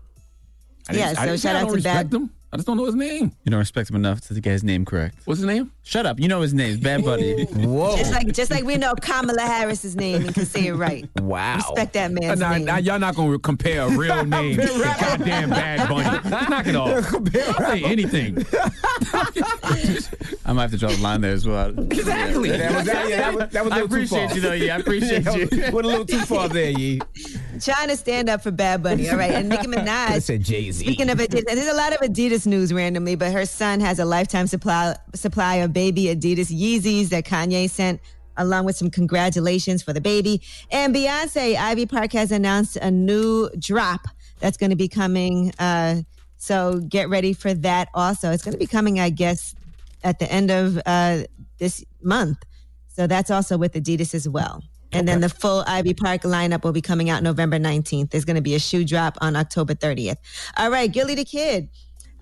I 0.87 0.93
Yeah, 0.93 1.15
I 1.17 1.25
so 1.29 1.37
shout 1.37 1.55
out 1.55 1.61
to 1.61 1.65
Bad. 1.65 1.73
respect 1.73 2.13
him. 2.13 2.29
I 2.51 2.55
just 2.55 2.65
don't 2.65 2.77
know 2.77 2.85
his 2.85 2.95
name. 2.95 3.33
You 3.43 3.49
don't 3.51 3.59
respect 3.59 3.89
him 3.89 3.97
enough 3.97 4.21
to 4.21 4.33
get 4.39 4.51
his 4.53 4.63
name 4.63 4.85
correct. 4.85 5.17
What's 5.25 5.39
his 5.41 5.45
name? 5.47 5.69
Shut 5.83 6.05
up. 6.05 6.17
You 6.17 6.29
know 6.29 6.39
his 6.39 6.53
name. 6.53 6.79
Bad 6.79 7.03
Bunny. 7.05 7.43
Whoa. 7.43 7.97
Just 7.97 8.13
like 8.13 8.31
just 8.31 8.49
like 8.51 8.63
we 8.63 8.77
know 8.77 8.93
Kamala 8.95 9.41
Harris's 9.41 9.97
name 9.97 10.21
and 10.25 10.33
can 10.33 10.45
say 10.45 10.67
it 10.67 10.73
right. 10.73 11.09
Wow. 11.19 11.55
Respect 11.57 11.91
that 11.93 12.11
Uh, 12.11 12.13
man's 12.21 12.39
now, 12.39 12.51
name. 12.53 12.63
now 12.65 12.77
y'all 12.77 12.99
not 12.99 13.15
gonna 13.15 13.37
compare 13.39 13.81
a 13.81 13.89
real 13.89 14.23
name 14.37 14.57
to 14.61 14.65
goddamn 14.99 15.49
Bad 15.49 15.89
Bunny. 15.89 16.29
Knock 16.49 16.67
it 16.67 16.75
off. 16.77 17.13
I'll 17.59 17.65
say 17.71 17.83
anything. 17.83 18.45
I 20.45 20.53
might 20.53 20.61
have 20.63 20.71
to 20.71 20.77
draw 20.77 20.89
the 20.89 21.01
line 21.01 21.21
there 21.21 21.33
as 21.33 21.45
well. 21.45 21.77
Exactly. 21.77 22.49
That 22.51 22.75
was, 22.75 22.85
that, 22.85 23.09
yeah, 23.09 23.17
that 23.17 23.33
was, 23.35 23.49
that 23.51 23.63
was 23.65 23.73
a 23.73 23.75
I 23.75 23.79
appreciate 23.81 24.35
you 24.35 24.41
though. 24.41 24.53
Yeah, 24.53 24.75
I 24.75 24.79
appreciate 24.79 25.25
Yeah, 25.25 25.35
you. 25.35 25.47
Went 25.73 25.85
a 25.85 25.89
little 25.89 26.05
too 26.05 26.19
far 26.21 26.47
there, 26.49 26.71
Yee. 26.71 27.01
Trying 27.59 27.89
to 27.89 27.97
stand 27.97 28.29
up 28.29 28.41
for 28.41 28.51
Bad 28.51 28.83
Bunny. 28.83 29.09
All 29.09 29.17
right. 29.17 29.31
And 29.31 29.49
Nicki 29.49 29.67
Minaj. 29.67 30.21
Said 30.21 30.43
Jay 30.43 30.71
Z. 30.71 30.85
Speaking 30.85 31.09
of 31.09 31.17
Adidas, 31.17 31.45
and 31.47 31.57
there's 31.57 31.67
a 31.67 31.75
lot 31.75 31.93
of 31.93 31.99
Adidas 31.99 32.45
news 32.45 32.73
randomly, 32.73 33.15
but 33.15 33.31
her 33.31 33.45
son 33.45 33.79
has 33.79 33.99
a 33.99 34.05
lifetime 34.05 34.47
supply 34.47 34.95
supply 35.13 35.55
of 35.55 35.73
baby 35.73 36.05
Adidas 36.05 36.51
Yeezys 36.51 37.09
that 37.09 37.25
Kanye 37.25 37.69
sent 37.69 38.01
along 38.37 38.65
with 38.65 38.75
some 38.75 38.89
congratulations 38.89 39.81
for 39.81 39.93
the 39.93 40.01
baby. 40.01 40.41
And 40.71 40.95
Beyonce, 40.95 41.55
Ivy 41.55 41.85
Park 41.85 42.13
has 42.13 42.31
announced 42.31 42.77
a 42.77 42.91
new 42.91 43.49
drop 43.57 44.07
that's 44.39 44.57
going 44.57 44.69
to 44.69 44.75
be 44.75 44.87
coming. 44.87 45.51
Uh, 45.57 46.01
so 46.37 46.79
get 46.87 47.09
ready 47.09 47.33
for 47.33 47.53
that 47.53 47.89
also. 47.93 48.31
It's 48.31 48.43
going 48.43 48.53
to 48.53 48.59
be 48.59 48.67
coming, 48.67 48.99
I 48.99 49.09
guess, 49.09 49.55
at 50.03 50.19
the 50.19 50.31
end 50.31 50.51
of 50.51 50.79
uh, 50.85 51.23
this 51.57 51.83
month. 52.01 52.37
So 52.87 53.07
that's 53.07 53.31
also 53.31 53.57
with 53.57 53.73
Adidas 53.73 54.13
as 54.13 54.29
well. 54.29 54.63
And 54.93 55.07
then 55.07 55.19
the 55.19 55.29
full 55.29 55.63
Ivy 55.67 55.93
Park 55.93 56.21
lineup 56.21 56.63
will 56.63 56.71
be 56.71 56.81
coming 56.81 57.09
out 57.09 57.21
November 57.21 57.59
19th. 57.59 58.11
There's 58.11 58.25
going 58.25 58.35
to 58.35 58.41
be 58.41 58.55
a 58.55 58.59
shoe 58.59 58.85
drop 58.85 59.17
on 59.21 59.35
October 59.35 59.73
30th. 59.73 60.17
All 60.55 60.71
right, 60.71 60.91
Gillie 60.91 61.15
da 61.15 61.23
Kid. 61.23 61.69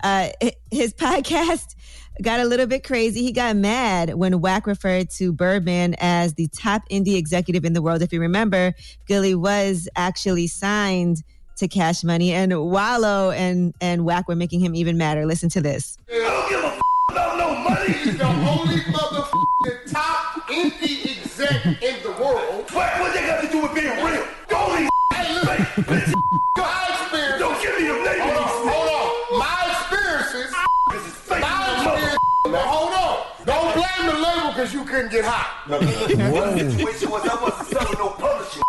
Uh, 0.02 0.28
his 0.70 0.92
podcast 0.92 1.74
got 2.22 2.40
a 2.40 2.44
little 2.44 2.66
bit 2.66 2.84
crazy. 2.84 3.22
He 3.22 3.32
got 3.32 3.56
mad 3.56 4.14
when 4.14 4.40
Wack 4.40 4.66
referred 4.66 5.10
to 5.10 5.32
Birdman 5.32 5.94
as 5.98 6.34
the 6.34 6.48
top 6.48 6.88
indie 6.90 7.16
executive 7.16 7.64
in 7.64 7.72
the 7.72 7.82
world. 7.82 8.02
If 8.02 8.12
you 8.12 8.20
remember, 8.20 8.74
Gillie 9.06 9.34
was 9.34 9.88
actually 9.96 10.46
signed 10.46 11.22
to 11.56 11.68
Cash 11.68 12.04
Money, 12.04 12.32
and 12.32 12.52
Wallo 12.70 13.30
and 13.30 13.74
and 13.80 14.04
Wack 14.04 14.28
were 14.28 14.36
making 14.36 14.60
him 14.60 14.74
even 14.74 14.98
madder. 14.98 15.24
Listen 15.24 15.48
to 15.50 15.60
this. 15.60 15.96
I 16.10 16.18
don't 16.18 16.50
give 16.50 16.62
a 16.62 16.66
f- 16.66 16.80
about 17.10 17.38
no 17.38 17.54
money. 17.54 17.92
He's 17.92 18.18
the 18.18 18.26
only 18.26 18.76
motherfucking 18.76 19.90
top 19.90 20.48
indie 20.50 21.25
exec 21.40 21.82
in 21.82 22.02
the 22.02 22.10
world. 22.22 22.70
What, 22.70 23.00
what 23.00 23.14
they 23.14 23.26
got 23.26 23.42
to 23.42 23.48
do 23.48 23.62
with 23.62 23.74
being 23.74 23.86
real? 23.88 24.26
The 24.48 24.56
only 24.56 24.88
hey, 25.12 25.34
listen, 25.34 25.84
listen, 25.86 26.22
my 26.56 26.86
experience. 26.88 27.38
Don't 27.38 27.62
give 27.62 27.78
me 27.78 27.86
them 27.88 28.04
names. 28.04 28.20
Hold 28.20 28.36
on, 28.36 28.48
hold 28.72 28.88
on. 28.88 29.38
My 29.38 29.60
experiences. 29.70 30.54
My 31.28 31.74
experience. 31.74 32.18
Hold 32.46 32.92
on. 32.92 33.26
Don't 33.44 33.74
blame 33.74 34.14
the 34.14 34.18
label 34.18 34.48
because 34.48 34.72
you 34.72 34.84
couldn't 34.84 35.10
get 35.12 35.24
hot. 35.24 35.68
No, 35.68 35.80
no, 35.80 35.86
no. 35.86 36.32
Whoa. 36.32 36.54
The 36.54 36.70
situation 36.70 37.10
was 37.10 37.28
I 37.28 37.42
wasn't 37.42 37.68
selling 37.68 37.98
no 37.98 38.08
publishing. 38.10 38.62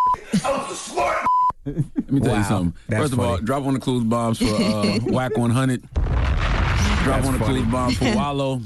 I 0.43 0.57
was 0.57 0.71
a 0.71 0.75
smart. 0.75 1.25
Let 1.65 2.11
me 2.11 2.19
tell 2.19 2.37
you 2.37 2.43
something. 2.43 2.73
That's 2.87 3.01
First 3.01 3.13
of 3.13 3.19
all, 3.19 3.37
drop 3.37 3.63
one 3.63 3.75
of 3.75 3.81
the 3.81 3.83
clues 3.83 4.03
bombs 4.03 4.39
for 4.39 4.45
uh, 4.45 4.99
Wack 5.03 5.37
100. 5.37 5.81
Drop 5.93 6.03
That's 6.03 7.25
one 7.25 7.33
of 7.35 7.39
the 7.39 7.45
funny. 7.45 7.59
clues 7.61 7.71
bombs 7.71 7.97
for 7.97 8.15
Wallo. 8.15 8.61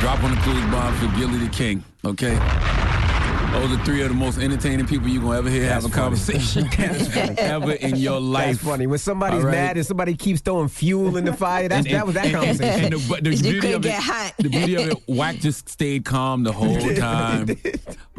Drop 0.00 0.22
one 0.22 0.32
of 0.32 0.38
the 0.38 0.44
clues 0.44 0.64
bombs 0.70 0.98
for 0.98 1.18
Gillie 1.18 1.46
da 1.46 1.50
King. 1.52 1.84
Okay. 2.04 2.79
Those 3.52 3.72
are 3.72 3.84
three 3.84 4.00
of 4.02 4.08
the 4.08 4.14
most 4.14 4.38
entertaining 4.38 4.86
people 4.86 5.08
you're 5.08 5.20
gonna 5.22 5.38
ever 5.38 5.50
hear 5.50 5.64
have 5.64 5.84
a 5.84 5.88
funny. 5.88 5.94
conversation 6.02 6.68
ever 7.38 7.72
in 7.72 7.96
your 7.96 8.20
life. 8.20 8.56
That's 8.56 8.68
funny. 8.68 8.86
When 8.86 8.98
somebody's 9.00 9.40
All 9.40 9.46
right? 9.46 9.52
mad 9.52 9.76
and 9.76 9.84
somebody 9.84 10.14
keeps 10.14 10.40
throwing 10.40 10.68
fuel 10.68 11.16
in 11.16 11.24
the 11.24 11.32
fire, 11.32 11.68
that's, 11.68 11.86
that 11.90 12.06
was 12.06 12.14
that 12.14 12.32
conversation. 12.32 12.84
And 12.84 12.92
the, 12.94 13.06
but 13.08 13.24
the 13.24 13.30
You 13.34 13.42
beauty 13.42 13.60
couldn't 13.60 13.74
of 13.76 13.82
get 13.82 13.98
it, 13.98 14.02
hot. 14.04 14.34
the 14.38 14.48
beauty 14.48 14.74
of 14.76 14.88
it, 14.90 14.98
Wack 15.08 15.36
just 15.36 15.68
stayed 15.68 16.04
calm 16.04 16.44
the 16.44 16.52
whole 16.52 16.78
time. 16.94 17.48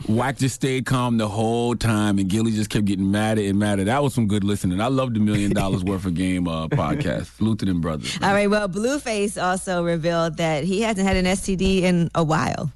Wack 0.10 0.38
just 0.38 0.56
stayed 0.56 0.86
calm 0.86 1.18
the 1.18 1.30
whole 1.30 1.76
time, 1.76 2.20
and 2.20 2.28
Gillie 2.30 2.52
just 2.52 2.70
kept 2.70 2.86
getting 2.86 3.10
madder 3.10 3.42
and 3.42 3.58
madder. 3.58 3.86
That 3.86 4.04
was 4.04 4.14
some 4.14 4.28
good 4.28 4.44
listening. 4.44 4.82
I 4.82 4.88
love 4.88 5.14
the 5.14 5.22
Million 5.22 5.54
Dollaz 5.54 5.84
Worth 5.86 6.06
of 6.06 6.14
Game 6.14 6.48
uh, 6.48 6.68
podcast. 6.68 7.38
Salute 7.38 7.60
to 7.60 7.66
them 7.66 7.80
brothers. 7.80 8.18
All 8.22 8.34
right. 8.34 8.50
Well, 8.50 8.68
Blueface 8.68 9.42
also 9.42 9.82
revealed 9.84 10.38
that 10.38 10.66
he 10.66 10.82
hasn't 10.82 11.08
had 11.08 11.16
an 11.16 11.26
STD 11.26 11.84
in 11.84 12.10
a 12.16 12.24
while. 12.24 12.72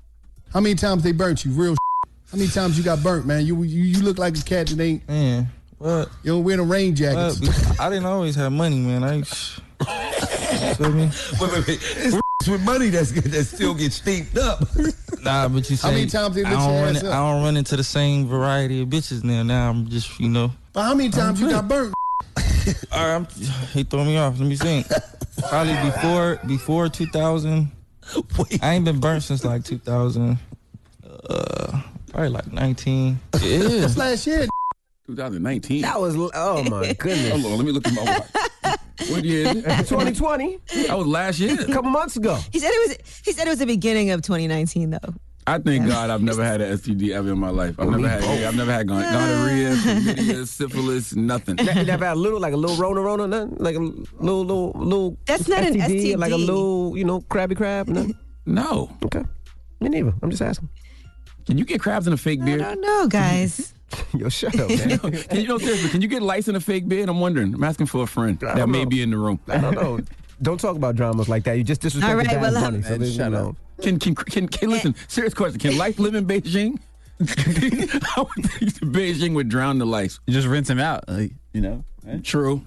How 0.53 0.61
many 0.61 0.75
times 0.75 1.03
they 1.03 1.11
burnt 1.11 1.43
you? 1.43 1.51
Real. 1.51 1.75
How 2.31 2.37
many 2.37 2.49
times 2.49 2.77
you 2.77 2.83
got 2.83 3.03
burnt, 3.03 3.25
man? 3.25 3.45
You 3.45 3.63
you, 3.63 3.83
you 3.83 4.03
look 4.03 4.17
like 4.17 4.37
a 4.37 4.41
cat 4.41 4.67
that 4.67 4.79
ain't. 4.79 5.07
Man, 5.07 5.47
what? 5.77 6.09
You 6.23 6.33
don't 6.33 6.43
wear 6.43 6.57
the 6.57 6.63
rain 6.63 6.95
jackets. 6.95 7.39
what? 7.39 7.79
I 7.79 7.89
didn't 7.89 8.05
always 8.05 8.35
have 8.35 8.51
money, 8.51 8.79
man. 8.79 9.03
I 9.03 9.21
feel 9.23 10.91
me? 10.91 11.09
Wait, 11.39 11.51
wait, 11.51 11.67
wait. 11.67 11.79
It's 11.97 12.17
with 12.47 12.61
money 12.63 12.89
that's 12.89 13.11
that 13.11 13.43
still 13.45 13.73
gets 13.73 13.95
steamed 13.95 14.37
up. 14.37 14.61
Nah, 15.21 15.47
but 15.47 15.69
you 15.69 15.75
say 15.75 15.87
How 15.87 15.93
many 15.93 16.07
times 16.07 16.35
they 16.35 16.43
I 16.43 16.49
lift 16.49 16.61
don't 16.61 16.81
run 16.81 16.95
ass? 16.97 17.03
I 17.03 17.17
don't 17.17 17.43
run 17.43 17.57
into 17.57 17.75
the 17.75 17.83
same 17.83 18.27
variety 18.27 18.81
of 18.81 18.89
bitches 18.89 19.23
now. 19.23 19.43
Now 19.43 19.69
I'm 19.69 19.87
just, 19.87 20.19
you 20.19 20.29
know. 20.29 20.51
But 20.73 20.83
how 20.83 20.93
many 20.93 21.09
times 21.09 21.41
you 21.41 21.49
got 21.49 21.67
burnt? 21.67 21.93
All 22.91 23.07
right, 23.07 23.15
I'm, 23.15 23.25
he 23.73 23.83
throw 23.83 24.03
me 24.03 24.17
off. 24.17 24.39
Let 24.39 24.47
me 24.47 24.55
think. 24.55 24.87
Probably 25.49 25.75
before 25.89 26.39
before 26.45 26.89
2000. 26.89 27.71
I 28.61 28.73
ain't 28.73 28.85
been 28.85 28.99
burnt 28.99 29.23
since 29.23 29.43
like 29.43 29.63
2000. 29.63 30.37
Uh, 31.29 31.81
probably 32.15 32.29
like 32.29 32.51
19. 32.53 33.19
Yeah. 33.41 33.57
That's 33.59 33.97
last 33.97 34.25
year. 34.25 34.47
2019. 35.07 35.81
That 35.81 35.99
was 35.99 36.15
oh 36.15 36.63
my 36.63 36.93
goodness. 36.97 37.29
Hold 37.31 37.45
on, 37.45 37.57
let 37.57 37.65
me 37.65 37.71
look 37.71 37.85
at 37.87 37.93
my 37.93 38.03
watch. 38.03 38.79
What 39.09 39.23
year 39.23 39.47
is 39.49 39.55
it? 39.57 39.65
2020. 39.87 40.57
That 40.87 40.97
was 40.97 41.05
last 41.05 41.39
year. 41.39 41.59
A 41.61 41.65
couple 41.65 41.91
months 41.91 42.15
ago. 42.15 42.39
He 42.51 42.59
said 42.59 42.71
it 42.71 42.87
was. 42.87 43.21
He 43.23 43.33
said 43.33 43.45
it 43.45 43.49
was 43.49 43.59
the 43.59 43.65
beginning 43.65 44.11
of 44.11 44.21
2019, 44.21 44.89
though. 44.91 44.99
I 45.45 45.59
thank 45.59 45.85
God 45.85 46.09
I've 46.09 46.23
never 46.23 46.43
had 46.43 46.59
an 46.61 46.75
STD 46.75 47.11
ever 47.11 47.33
in 47.33 47.37
my 47.37 47.49
life. 47.49 47.75
I've 47.77 47.89
never 47.89 48.07
had. 48.07 48.23
Oh. 48.23 48.47
I've 48.47 48.55
never 48.55 48.71
had 48.71 48.87
gon- 48.87 49.03
gonorrhea, 49.03 49.69
chlamydia, 49.75 50.47
syphilis, 50.47 51.15
nothing. 51.15 51.59
You 51.59 51.83
never 51.83 52.05
had 52.05 52.15
a 52.15 52.19
little 52.19 52.39
like 52.39 52.53
a 52.53 52.57
little 52.57 52.77
Rona 52.77 53.01
Rona, 53.01 53.27
nothing 53.27 53.57
like 53.59 53.75
a 53.75 53.79
little 53.79 54.43
little 54.45 54.71
little. 54.71 55.17
That's 55.25 55.47
not 55.47 55.63
an 55.63 55.75
STD. 55.75 56.17
Like 56.17 56.31
a 56.31 56.37
little 56.37 56.97
you 56.97 57.03
know 57.03 57.19
crabby 57.21 57.53
crab, 57.53 57.89
nothing. 57.89 58.15
No. 58.47 58.89
Okay. 59.03 59.23
Me 59.81 59.89
neither. 59.89 60.13
I'm 60.23 60.31
just 60.31 60.41
asking. 60.41 60.69
Can 61.45 61.57
you 61.57 61.65
get 61.65 61.79
crabs 61.81 62.07
in 62.07 62.13
a 62.13 62.17
fake 62.17 62.43
beard? 62.43 62.61
I 62.61 62.73
don't 62.75 62.81
know, 62.81 63.07
guys. 63.07 63.73
Yo, 64.17 64.29
shut 64.29 64.59
up, 64.59 64.69
man. 64.87 64.97
Can 64.99 65.39
you 65.41 65.47
know 65.47 65.57
seriously? 65.57 65.89
Can 65.89 66.01
you 66.01 66.07
get 66.07 66.21
lice 66.21 66.47
in 66.47 66.55
a 66.55 66.59
fake 66.59 66.87
beard? 66.87 67.07
I'm 67.07 67.19
wondering. 67.19 67.53
I'm 67.53 67.63
asking 67.63 67.85
for 67.87 68.03
a 68.03 68.07
friend 68.07 68.39
that 68.39 68.55
don't 68.57 68.71
may 68.71 68.85
be 68.85 69.01
in 69.01 69.11
the 69.11 69.17
room. 69.17 69.39
I 69.47 69.57
don't 69.59 69.75
know. 69.75 69.99
Don't 70.41 70.59
talk 70.59 70.75
about 70.75 70.95
dramas 70.95 71.29
like 71.29 71.43
that. 71.45 71.57
You 71.57 71.63
just 71.63 71.81
disrespect 71.81 72.11
All 72.11 72.17
right, 72.17 72.27
Bad 72.27 72.41
well, 72.41 72.53
Bunny. 72.53 72.77
um, 72.77 72.83
so 72.83 72.97
Man, 72.97 73.09
shut 73.09 73.25
you 73.25 73.29
know. 73.29 73.49
up. 73.49 73.55
Can 73.81 73.99
can 73.99 74.15
can, 74.15 74.47
can 74.47 74.69
listen? 74.69 74.95
Serious 75.07 75.33
question. 75.33 75.59
Can 75.59 75.77
life 75.77 75.97
live 75.99 76.15
in 76.15 76.25
Beijing? 76.25 76.79
I 77.21 78.19
would 78.21 78.45
think 78.51 78.73
Beijing 78.93 79.33
would 79.35 79.47
drown 79.47 79.77
the 79.77 79.85
lice. 79.85 80.19
You 80.27 80.33
just 80.33 80.47
rinse 80.47 80.67
them 80.67 80.79
out, 80.79 81.07
like, 81.07 81.31
you 81.53 81.61
know. 81.61 81.83
right? 82.03 82.21
True. 82.23 82.61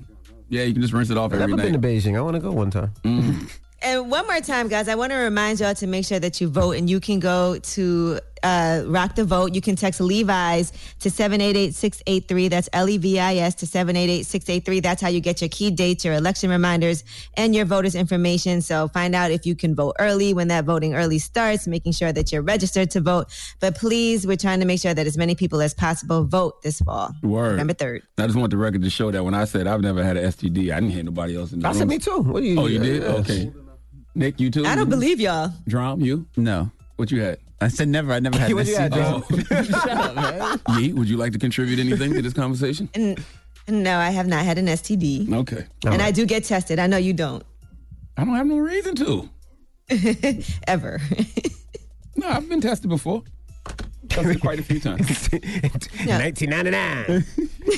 Yeah, 0.49 0.62
you 0.62 0.72
can 0.72 0.81
just 0.81 0.95
rinse 0.95 1.11
it 1.11 1.18
off 1.18 1.33
I've 1.35 1.41
every 1.43 1.57
never 1.57 1.70
been 1.70 1.81
to 1.81 1.87
Beijing. 1.87 2.16
I 2.16 2.22
want 2.22 2.37
to 2.37 2.41
go 2.41 2.53
one 2.53 2.70
time. 2.70 2.93
And 3.81 4.11
one 4.11 4.26
more 4.26 4.41
time, 4.41 4.68
guys, 4.68 4.89
I 4.89 4.95
want 4.97 5.12
to 5.12 5.16
remind 5.18 5.61
y'all 5.61 5.74
to 5.74 5.87
make 5.87 6.05
sure 6.07 6.18
that 6.18 6.41
you 6.41 6.49
vote, 6.49 6.72
and 6.72 6.89
you 6.91 6.99
can 7.01 7.20
go 7.20 7.59
to 7.59 8.18
uh, 8.43 8.82
Rock 8.86 9.14
the 9.14 9.24
Vote. 9.24 9.55
You 9.55 9.61
can 9.61 9.76
text 9.76 10.01
Levi's 10.01 10.72
to 11.01 11.09
788-683. 11.11 12.51
That's 12.51 12.68
L-E-V-I-S 12.72 13.55
to 13.57 13.66
788-683. 13.66 14.82
That's 14.82 15.03
how 15.03 15.09
you 15.09 15.20
get 15.20 15.41
your 15.41 15.49
key 15.49 15.70
dates, 15.70 16.05
your 16.05 16.14
election 16.14 16.51
reminders, 16.51 17.05
and 17.36 17.55
your 17.55 17.64
voters' 17.64 17.95
information. 17.95 18.61
So 18.62 18.89
find 18.89 19.14
out 19.14 19.30
if 19.30 19.47
you 19.47 19.55
can 19.55 19.74
vote 19.74 19.97
early 19.99 20.34
when 20.34 20.49
that 20.49 20.64
voting 20.64 20.95
early 20.95 21.18
starts, 21.18 21.66
making 21.66 21.93
sure 21.93 22.12
that 22.12 22.32
you're 22.32 22.43
registered 22.43 22.91
to 22.93 23.01
vote. 23.01 23.28
But 23.61 23.76
please, 23.76 24.26
we're 24.26 24.36
trying 24.36 24.61
to 24.61 24.66
make 24.66 24.80
sure 24.80 24.95
that 24.95 25.07
as 25.07 25.16
many 25.16 25.34
people 25.34 25.61
as 25.61 25.74
possible 25.74 26.24
vote 26.24 26.62
this 26.62 26.80
fall. 26.80 27.12
Word. 27.22 27.53
November 27.53 27.74
3rd. 27.74 28.01
I 28.18 28.26
just 28.26 28.39
want 28.39 28.51
the 28.51 28.57
record 28.57 28.82
to 28.82 28.91
show 28.91 29.11
that 29.11 29.24
when 29.24 29.34
I 29.34 29.45
said 29.45 29.66
I've 29.66 29.80
never 29.80 30.03
had 30.03 30.16
an 30.16 30.24
STD, 30.30 30.72
I 30.72 30.80
didn't 30.80 30.91
hear 30.91 31.03
nobody 31.03 31.36
else 31.36 31.53
in 31.53 31.61
the 31.61 31.66
I 31.66 31.70
room. 31.70 31.78
said 31.78 31.89
me 31.89 31.99
too. 31.99 32.18
What 32.20 32.41
do 32.41 32.47
you? 32.47 32.61
Oh, 32.61 32.66
you 32.66 32.78
did? 32.78 33.03
Yes. 33.03 33.18
Okay. 33.20 33.53
Nick, 34.14 34.41
you 34.41 34.51
too? 34.51 34.64
I 34.64 34.74
don't 34.74 34.91
believe 34.91 35.20
y'all. 35.20 35.53
Drum, 35.68 36.01
you? 36.01 36.26
No. 36.36 36.70
What 36.97 37.11
you 37.12 37.20
had? 37.22 37.39
I 37.61 37.69
said 37.69 37.89
never. 37.89 38.13
I 38.13 38.21
never 38.21 38.39
had 38.39 38.53
What 38.55 38.69
an 38.69 38.73
you 38.73 38.89
got, 38.89 39.25
STD. 39.25 39.67
Shut. 39.71 40.65
Yeet, 40.77 40.95
would 40.95 41.09
you 41.09 41.17
like 41.17 41.33
to 41.33 41.39
contribute 41.39 41.79
anything 41.79 42.13
to 42.15 42.23
this 42.23 42.33
conversation? 42.33 42.89
And 42.95 43.19
no, 43.69 43.99
I 43.99 44.11
have 44.11 44.27
not 44.27 44.45
had 44.45 44.59
an 44.59 44.67
STD. 44.67 45.33
Okay. 45.33 45.67
And 45.85 46.01
I 46.01 46.11
do 46.11 46.25
get 46.25 46.45
tested. 46.45 46.79
I 46.79 46.87
know 46.87 46.97
you 46.97 47.13
don't. 47.13 47.43
I 48.17 48.25
don't 48.25 48.35
have 48.35 48.47
no 48.47 48.59
reason 48.59 48.95
to. 48.97 49.29
Ever. 50.67 51.01
No, 52.17 52.29
I've 52.29 52.49
been 52.49 52.61
tested 52.61 52.91
before. 52.91 53.23
Tested 54.09 54.41
quite 54.41 54.59
a 54.59 54.63
few 54.63 54.81
times. 54.81 55.29
1999. 55.31 57.25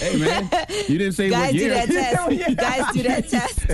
hey 0.00 0.16
man, 0.18 0.48
you 0.88 0.98
didn't 0.98 1.12
say 1.14 1.28
Guys 1.28 1.52
what 1.52 1.58
do 1.58 1.68
that 1.70 1.88
test. 1.88 2.56
Guys 2.56 2.92
do 2.94 3.02
that 3.02 3.28
test. 3.28 3.66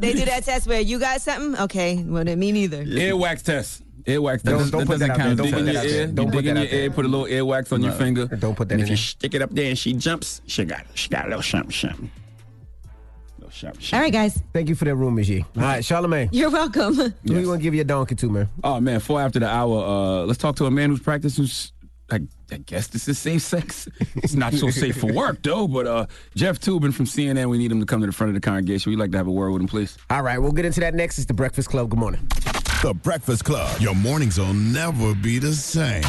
they 0.00 0.12
do 0.12 0.24
that 0.24 0.44
test 0.44 0.66
where 0.66 0.80
you 0.80 0.98
got 0.98 1.20
something. 1.20 1.60
Okay, 1.62 2.02
well 2.04 2.24
then 2.24 2.38
me 2.38 2.52
neither. 2.52 2.84
Earwax 2.84 3.42
test. 3.42 3.82
Earwax 4.08 4.42
test. 4.42 4.44
Don't- 4.44 4.70
don't 4.70 4.86
put 4.86 4.92
doesn't 4.98 5.08
that 5.08 5.16
count. 5.18 5.36
Don't 5.36 5.46
dig 5.50 5.58
in 5.58 5.66
your 5.66 5.76
out 5.76 5.82
there. 5.84 6.00
ear. 6.00 6.06
Don't 6.06 6.26
you 6.26 6.32
put 6.32 6.38
dig 6.44 6.46
in 6.46 6.56
your 6.56 6.64
ear. 6.66 6.90
Put 6.90 7.04
a 7.04 7.08
little 7.08 7.26
earwax 7.26 7.72
on 7.72 7.82
your 7.82 7.92
finger. 7.92 8.26
don't 8.26 8.56
put 8.56 8.68
that 8.70 8.74
in. 8.76 8.80
and 8.80 8.88
in 8.88 8.94
if 8.94 8.98
you 8.98 9.04
stick 9.04 9.34
it 9.34 9.42
up 9.42 9.50
there 9.50 9.68
and 9.68 9.78
she 9.78 9.92
jumps, 9.94 10.40
she 10.46 10.64
got 10.64 10.86
she 10.94 11.08
got 11.08 11.26
a 11.26 11.28
little 11.28 11.42
something 11.42 11.70
something. 11.70 12.10
Little 13.38 13.52
something, 13.52 13.80
something. 13.80 13.96
All 13.98 14.02
right, 14.02 14.12
guys. 14.12 14.42
Thank 14.52 14.68
you 14.68 14.74
for 14.74 14.86
that 14.86 14.94
room, 14.94 15.22
G. 15.22 15.44
All 15.56 15.62
right, 15.62 15.82
Charlamagne. 15.82 16.30
You're 16.32 16.50
welcome. 16.50 16.94
Who 16.94 17.12
you 17.26 17.48
want 17.48 17.60
to 17.60 17.62
give 17.62 17.74
your 17.74 17.84
donkey 17.84 18.14
to, 18.16 18.30
man? 18.30 18.48
Oh 18.64 18.80
man, 18.80 19.00
four 19.00 19.20
after 19.20 19.38
the 19.38 19.48
hour. 19.48 19.84
Uh, 19.84 20.24
let's 20.24 20.38
talk 20.38 20.56
to 20.56 20.64
a 20.66 20.70
man 20.70 20.90
who's 20.90 21.00
practicing. 21.00 21.46
I 22.10 22.20
guess 22.64 22.86
this 22.86 23.06
is 23.08 23.18
safe 23.18 23.42
sex. 23.42 23.86
It's 24.16 24.32
not 24.32 24.54
so 24.54 24.70
safe 24.70 24.96
for 24.98 25.12
work 25.12 25.42
though. 25.42 25.68
But 25.68 25.86
uh, 25.86 26.06
Jeff 26.34 26.58
Toobin 26.58 26.94
from 26.94 27.04
CNN, 27.04 27.50
we 27.50 27.58
need 27.58 27.70
him 27.70 27.80
to 27.80 27.86
come 27.86 28.00
to 28.00 28.06
the 28.06 28.12
front 28.12 28.30
of 28.30 28.34
the 28.34 28.40
congregation. 28.40 28.88
We'd 28.90 28.98
like 28.98 29.10
to 29.12 29.18
have 29.18 29.26
a 29.26 29.30
word 29.30 29.50
with 29.50 29.60
him, 29.60 29.68
please. 29.68 29.98
All 30.08 30.22
right, 30.22 30.38
we'll 30.38 30.52
get 30.52 30.64
into 30.64 30.80
that 30.80 30.94
next. 30.94 31.18
It's 31.18 31.26
the 31.26 31.34
Breakfast 31.34 31.68
Club. 31.68 31.90
Good 31.90 31.98
morning. 31.98 32.26
The 32.80 32.94
Breakfast 32.94 33.44
Club. 33.44 33.80
Your 33.80 33.96
mornings 33.96 34.38
will 34.38 34.54
never 34.54 35.12
be 35.12 35.40
the 35.40 35.52
same. 35.52 36.04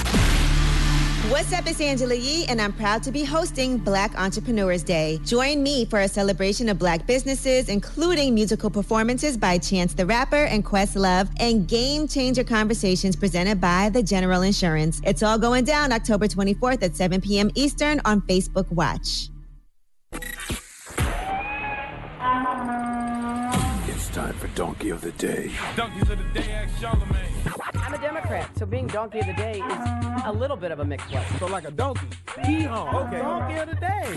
What's 1.31 1.51
up? 1.51 1.65
It's 1.65 1.81
Angela 1.81 2.13
Yee, 2.13 2.45
and 2.45 2.61
I'm 2.61 2.73
proud 2.73 3.01
to 3.03 3.11
be 3.11 3.23
hosting 3.23 3.79
Black 3.79 4.15
Entrepreneurs 4.19 4.83
Day. 4.83 5.19
Join 5.25 5.63
me 5.63 5.85
for 5.85 6.01
a 6.01 6.07
celebration 6.07 6.69
of 6.69 6.77
Black 6.77 7.07
businesses, 7.07 7.69
including 7.69 8.35
musical 8.35 8.69
performances 8.69 9.35
by 9.35 9.57
Chance 9.57 9.95
the 9.95 10.05
Rapper 10.05 10.45
and 10.45 10.63
Questlove, 10.63 11.27
and 11.39 11.67
game 11.67 12.07
changer 12.07 12.43
conversations 12.43 13.15
presented 13.15 13.59
by 13.59 13.89
the 13.89 14.03
General 14.03 14.43
Insurance. 14.43 15.01
It's 15.03 15.23
all 15.23 15.39
going 15.39 15.63
down 15.63 15.91
October 15.91 16.27
24th 16.27 16.83
at 16.83 16.95
7 16.95 17.19
p.m. 17.19 17.49
Eastern 17.55 17.99
on 18.05 18.21
Facebook 18.21 18.71
Watch. 18.71 19.29
For 22.59 22.78
Donkey 24.59 24.89
of 24.89 24.99
the 24.99 25.13
Day. 25.13 25.49
Donkeys 25.77 26.09
of 26.09 26.17
the 26.17 26.41
day, 26.41 26.51
ask 26.51 26.75
Charlamagne. 26.83 27.81
I'm 27.81 27.93
a 27.93 27.97
Democrat, 27.97 28.51
so 28.57 28.65
being 28.65 28.87
donkey 28.87 29.19
of 29.19 29.27
the 29.27 29.33
day 29.33 29.61
is 29.61 30.21
a 30.25 30.33
little 30.33 30.57
bit 30.57 30.71
of 30.71 30.81
a 30.81 30.83
mixed 30.83 31.09
blessing. 31.09 31.37
So 31.37 31.47
like 31.47 31.65
a 31.65 31.71
donkey. 31.71 32.07
Hee-haw. 32.43 33.05
Okay. 33.05 33.19
Donkey 33.19 33.55
of 33.55 33.69
the 33.69 33.75
day. 33.75 34.03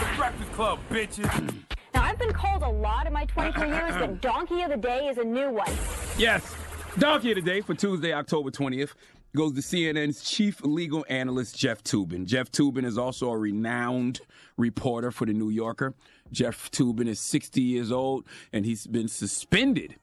the 0.00 0.16
Breakfast 0.16 0.52
Club, 0.54 0.80
bitches. 0.90 1.54
Now, 1.94 2.02
I've 2.02 2.18
been 2.18 2.32
called 2.32 2.64
a 2.64 2.68
lot 2.68 3.06
in 3.06 3.12
my 3.12 3.24
24 3.26 3.66
years, 3.66 3.94
but 3.94 4.20
Donkey 4.20 4.62
of 4.62 4.70
the 4.70 4.78
Day 4.78 5.06
is 5.06 5.18
a 5.18 5.24
new 5.24 5.50
one. 5.50 5.70
Yes. 6.18 6.56
Donkey 6.98 7.30
of 7.30 7.36
the 7.36 7.42
day 7.42 7.60
for 7.60 7.74
Tuesday, 7.74 8.12
October 8.12 8.50
20th 8.50 8.94
goes 9.36 9.52
to 9.52 9.60
CNN's 9.60 10.22
chief 10.22 10.60
legal 10.62 11.04
analyst, 11.08 11.56
Jeff 11.56 11.84
Toobin. 11.84 12.24
Jeff 12.24 12.50
Toobin 12.50 12.84
is 12.84 12.98
also 12.98 13.30
a 13.30 13.38
renowned 13.38 14.20
reporter 14.56 15.10
for 15.10 15.26
The 15.26 15.32
New 15.32 15.50
Yorker. 15.50 15.94
Jeff 16.32 16.70
Toobin 16.70 17.08
is 17.08 17.20
60 17.20 17.60
years 17.60 17.92
old 17.92 18.24
and 18.52 18.64
he's 18.64 18.86
been 18.86 19.08
suspended 19.08 19.96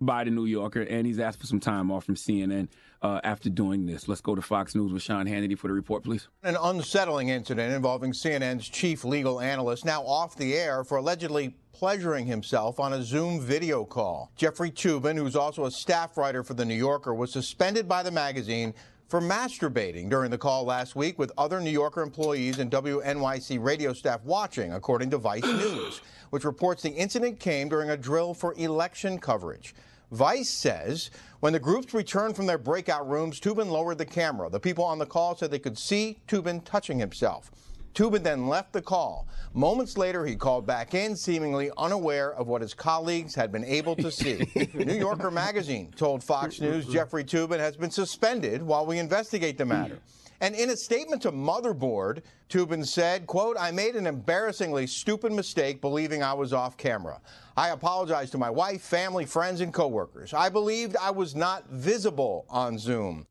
by 0.00 0.24
The 0.24 0.30
New 0.30 0.44
Yorker 0.44 0.82
and 0.82 1.06
he's 1.06 1.18
asked 1.18 1.40
for 1.40 1.46
some 1.46 1.60
time 1.60 1.90
off 1.90 2.04
from 2.04 2.14
CNN 2.14 2.68
uh, 3.02 3.20
after 3.24 3.48
doing 3.48 3.86
this. 3.86 4.08
Let's 4.08 4.20
go 4.20 4.34
to 4.34 4.42
Fox 4.42 4.74
News 4.74 4.92
with 4.92 5.02
Sean 5.02 5.26
Hannity 5.26 5.58
for 5.58 5.68
the 5.68 5.74
report, 5.74 6.04
please. 6.04 6.28
An 6.42 6.56
unsettling 6.60 7.28
incident 7.28 7.74
involving 7.74 8.12
CNN's 8.12 8.68
chief 8.68 9.04
legal 9.04 9.40
analyst, 9.40 9.84
now 9.84 10.02
off 10.02 10.36
the 10.36 10.54
air 10.54 10.84
for 10.84 10.98
allegedly 10.98 11.54
pleasuring 11.72 12.26
himself 12.26 12.80
on 12.80 12.92
a 12.92 13.02
Zoom 13.02 13.40
video 13.40 13.84
call. 13.84 14.32
Jeffrey 14.36 14.70
Toobin, 14.70 15.16
who's 15.16 15.36
also 15.36 15.66
a 15.66 15.70
staff 15.70 16.16
writer 16.16 16.42
for 16.42 16.54
The 16.54 16.64
New 16.64 16.74
Yorker, 16.74 17.14
was 17.14 17.32
suspended 17.32 17.88
by 17.88 18.02
the 18.02 18.10
magazine 18.10 18.74
for 19.08 19.20
masturbating 19.22 20.10
during 20.10 20.30
the 20.30 20.38
call 20.38 20.64
last 20.64 20.94
week 20.94 21.18
with 21.18 21.32
other 21.38 21.60
New 21.60 21.70
Yorker 21.70 22.02
employees 22.02 22.58
and 22.58 22.70
WNYC 22.70 23.62
radio 23.62 23.94
staff 23.94 24.22
watching, 24.22 24.74
according 24.74 25.10
to 25.10 25.18
Vice 25.18 25.42
News, 25.44 26.02
which 26.30 26.44
reports 26.44 26.82
the 26.82 26.90
incident 26.90 27.40
came 27.40 27.70
during 27.70 27.90
a 27.90 27.96
drill 27.96 28.34
for 28.34 28.54
election 28.58 29.18
coverage. 29.18 29.74
Vice 30.12 30.50
says 30.50 31.10
when 31.40 31.52
the 31.52 31.58
groups 31.58 31.94
returned 31.94 32.36
from 32.36 32.46
their 32.46 32.58
breakout 32.58 33.08
rooms, 33.08 33.40
Toobin 33.40 33.70
lowered 33.70 33.98
the 33.98 34.06
camera. 34.06 34.50
The 34.50 34.60
people 34.60 34.84
on 34.84 34.98
the 34.98 35.06
call 35.06 35.36
said 35.36 35.50
they 35.50 35.58
could 35.58 35.78
see 35.78 36.18
Toobin 36.28 36.64
touching 36.64 36.98
himself. 36.98 37.50
Toobin 37.94 38.22
then 38.22 38.46
left 38.46 38.72
the 38.72 38.82
call. 38.82 39.28
Moments 39.54 39.96
later, 39.96 40.24
he 40.24 40.36
called 40.36 40.66
back 40.66 40.94
in, 40.94 41.16
seemingly 41.16 41.70
unaware 41.76 42.32
of 42.34 42.46
what 42.46 42.62
his 42.62 42.74
colleagues 42.74 43.34
had 43.34 43.50
been 43.50 43.64
able 43.64 43.96
to 43.96 44.10
see. 44.10 44.46
New 44.74 44.94
Yorker 44.94 45.30
magazine 45.30 45.92
told 45.96 46.22
Fox 46.22 46.60
News 46.60 46.86
Jeffrey 46.86 47.24
Toobin 47.24 47.58
has 47.58 47.76
been 47.76 47.90
suspended 47.90 48.62
while 48.62 48.86
we 48.86 48.98
investigate 48.98 49.58
the 49.58 49.64
matter. 49.64 49.98
And 50.40 50.54
in 50.54 50.70
a 50.70 50.76
statement 50.76 51.22
to 51.22 51.32
Motherboard, 51.32 52.22
Toobin 52.48 52.86
said, 52.86 53.26
quote, 53.26 53.56
I 53.58 53.72
made 53.72 53.96
an 53.96 54.06
embarrassingly 54.06 54.86
stupid 54.86 55.32
mistake 55.32 55.80
believing 55.80 56.22
I 56.22 56.32
was 56.32 56.52
off 56.52 56.76
camera. 56.76 57.20
I 57.56 57.70
apologize 57.70 58.30
to 58.30 58.38
my 58.38 58.48
wife, 58.50 58.82
family, 58.82 59.26
friends, 59.26 59.60
and 59.60 59.74
coworkers. 59.74 60.32
I 60.32 60.48
believed 60.48 60.96
I 60.96 61.10
was 61.10 61.34
not 61.34 61.68
visible 61.70 62.46
on 62.48 62.78
Zoom. 62.78 63.26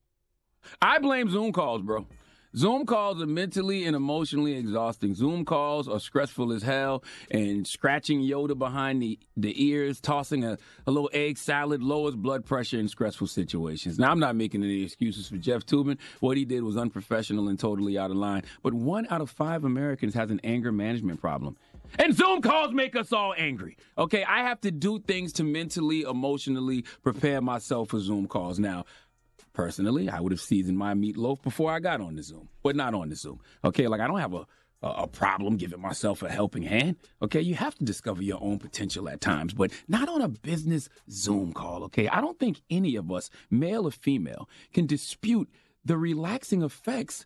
I 0.82 0.99
blame 0.99 1.30
Zoom 1.30 1.53
calls, 1.53 1.82
bro. 1.82 2.05
Zoom 2.56 2.86
calls 2.86 3.22
are 3.22 3.28
mentally 3.28 3.86
and 3.86 3.95
emotionally 3.95 4.56
exhausting. 4.56 5.14
Zoom 5.14 5.43
calls 5.45 5.88
are 5.88 6.00
stressful 6.00 6.54
as 6.54 6.64
hell, 6.64 7.04
and 7.30 7.68
scratching 7.68 8.22
Yoda 8.22 8.58
behind 8.58 9.02
the, 9.02 9.20
the 9.36 9.66
ears, 9.66 10.00
tossing 10.00 10.43
a, 10.43 10.58
a 10.86 10.91
little 10.91 11.10
egg 11.14 11.38
salad 11.38 11.84
lowers 11.84 12.16
blood 12.16 12.45
pressure 12.45 12.80
in 12.80 12.88
stressful 12.88 13.28
situations. 13.28 14.00
Now, 14.00 14.12
I'm 14.12 14.20
not 14.20 14.36
making 14.36 14.64
any 14.64 14.84
excuses 14.84 15.28
for 15.28 15.38
Jeff 15.38 15.66
Toobin. 15.66 15.98
What 16.20 16.38
he 16.38 16.45
did 16.45 16.64
was 16.64 16.78
unprofessional 16.78 17.50
and 17.50 17.60
totally 17.60 17.98
out 17.98 18.12
of 18.12 18.18
line. 18.18 18.43
But 18.64 18.74
one 18.74 19.08
out 19.10 19.22
of 19.22 19.30
five 19.30 19.64
Americans 19.64 20.14
has 20.14 20.32
an 20.32 20.39
anger 20.43 20.72
management 20.72 21.20
problem. 21.20 21.58
And 22.00 22.14
Zoom 22.14 22.41
calls 22.41 22.74
make 22.74 22.95
us 22.95 23.14
all 23.14 23.34
angry. 23.38 23.78
Okay, 23.98 24.24
I 24.24 24.39
have 24.43 24.60
to 24.62 24.72
do 24.72 25.00
things 25.00 25.34
to 25.34 25.43
mentally, 25.43 26.02
emotionally 26.02 26.84
prepare 27.02 27.41
myself 27.41 27.89
for 27.89 28.00
Zoom 28.00 28.28
calls. 28.28 28.60
Now, 28.60 28.86
Personally, 29.58 30.08
I 30.08 30.20
would 30.20 30.32
have 30.32 30.39
seasoned 30.39 30.78
my 30.78 30.93
meatloaf 30.93 31.41
before 31.41 31.72
I 31.72 31.80
got 31.80 31.99
on 31.99 32.16
the 32.16 32.22
Zoom, 32.22 32.47
but 32.62 32.76
not 32.76 32.93
on 32.93 33.10
the 33.10 33.16
Zoom. 33.16 33.39
Okay, 33.66 33.88
like 33.88 33.99
I 33.99 34.05
don't 34.05 34.20
have 34.20 34.36
a 34.36 34.45
a, 34.84 35.08
problem 35.08 35.58
giving 35.58 35.82
myself 35.82 36.22
a 36.22 36.30
helping 36.30 36.62
hand. 36.62 36.97
Okay, 37.24 37.41
you 37.41 37.55
have 37.55 37.74
to 37.80 37.84
discover 37.84 38.22
your 38.22 38.38
own 38.39 38.60
potential 38.60 39.10
at 39.10 39.20
times, 39.20 39.55
but 39.55 39.72
not 39.88 40.08
on 40.08 40.22
a 40.22 40.28
business 40.28 40.89
Zoom 41.10 41.53
call. 41.53 41.84
Okay, 41.86 42.08
I 42.08 42.22
don't 42.22 42.38
think 42.38 42.62
any 42.70 42.95
of 42.95 43.12
us, 43.12 43.32
male 43.49 43.88
or 43.88 43.91
female, 43.91 44.47
can 44.74 44.86
dispute 44.86 45.49
the 45.84 45.97
relaxing 45.97 46.62
effects 46.62 47.26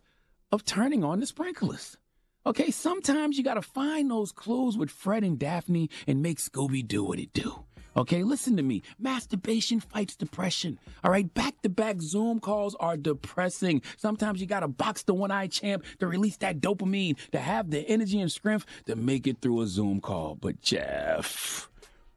of 0.50 0.64
turning 0.64 1.04
on 1.04 1.20
the 1.20 1.26
sprinklers. 1.26 1.98
Okay, 2.46 2.70
sometimes 2.70 3.36
you 3.36 3.44
got 3.44 3.54
to 3.54 3.62
find 3.62 4.10
those 4.10 4.32
clues 4.32 4.78
with 4.78 4.90
Fred 4.90 5.22
and 5.22 5.38
Daphne 5.38 5.90
and 6.06 6.22
make 6.22 6.38
Scooby 6.38 6.88
do 6.88 7.04
what 7.04 7.18
it 7.18 7.34
do. 7.34 7.66
Okay, 7.96 8.22
listen 8.22 8.56
to 8.56 8.62
me. 8.62 8.82
Masturbation 8.98 9.80
fights 9.80 10.16
depression. 10.16 10.78
All 11.04 11.10
right, 11.10 11.32
back 11.34 11.60
to 11.62 11.68
back 11.68 12.00
Zoom 12.00 12.40
calls 12.40 12.74
are 12.80 12.96
depressing. 12.96 13.82
Sometimes 13.96 14.40
you 14.40 14.46
gotta 14.46 14.68
box 14.68 15.02
the 15.02 15.14
one 15.14 15.30
eye 15.30 15.46
champ 15.46 15.84
to 15.98 16.06
release 16.06 16.36
that 16.38 16.60
dopamine, 16.60 17.16
to 17.32 17.38
have 17.38 17.70
the 17.70 17.80
energy 17.88 18.20
and 18.20 18.32
strength 18.32 18.64
to 18.86 18.96
make 18.96 19.26
it 19.26 19.40
through 19.42 19.60
a 19.60 19.66
Zoom 19.66 20.00
call. 20.00 20.36
But 20.36 20.60
Jeff, 20.62 21.68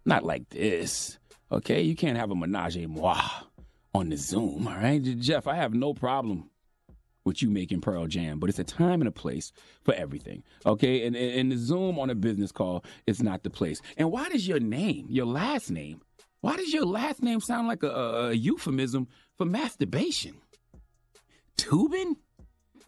not 0.06 0.24
like 0.24 0.50
this. 0.50 1.18
Okay, 1.52 1.82
you 1.82 1.96
can't 1.96 2.18
have 2.18 2.32
a 2.32 2.36
menage 2.36 2.88
moi 2.88 3.22
on 3.94 4.10
the 4.10 4.18
Zoom. 4.18 4.68
All 4.68 4.76
right, 4.76 5.02
Jeff, 5.02 5.48
I 5.48 5.56
have 5.56 5.74
no 5.74 5.94
problem 5.94 6.50
with 7.26 7.42
you 7.42 7.50
make 7.50 7.72
in 7.72 7.82
Pearl 7.82 8.08
Jam, 8.08 8.40
but 8.40 8.50
it's 8.50 8.60
a 8.60 8.64
time 8.64 9.02
and 9.02 9.08
a 9.08 9.12
place 9.12 9.52
for 9.84 9.94
everything. 9.96 10.44
Okay, 10.66 11.06
and, 11.06 11.16
and, 11.16 11.40
and 11.40 11.52
the 11.52 11.58
Zoom 11.58 12.00
on 12.00 12.10
a 12.10 12.16
business 12.16 12.52
call 12.52 12.86
is 13.08 13.22
not 13.22 13.44
the 13.44 13.50
place. 13.50 13.82
And 13.98 14.12
why 14.12 14.30
does 14.30 14.48
your 14.48 14.60
name, 14.60 15.08
your 15.10 15.26
last 15.26 15.72
name, 15.72 16.02
why 16.42 16.56
does 16.56 16.72
your 16.72 16.86
last 16.86 17.24
name 17.24 17.42
sound 17.42 17.68
like 17.68 17.82
a, 17.82 17.90
a, 17.90 18.28
a 18.30 18.34
euphemism 18.34 19.08
for 19.38 19.46
masturbation? 19.46 20.36
Toobin? 21.58 22.18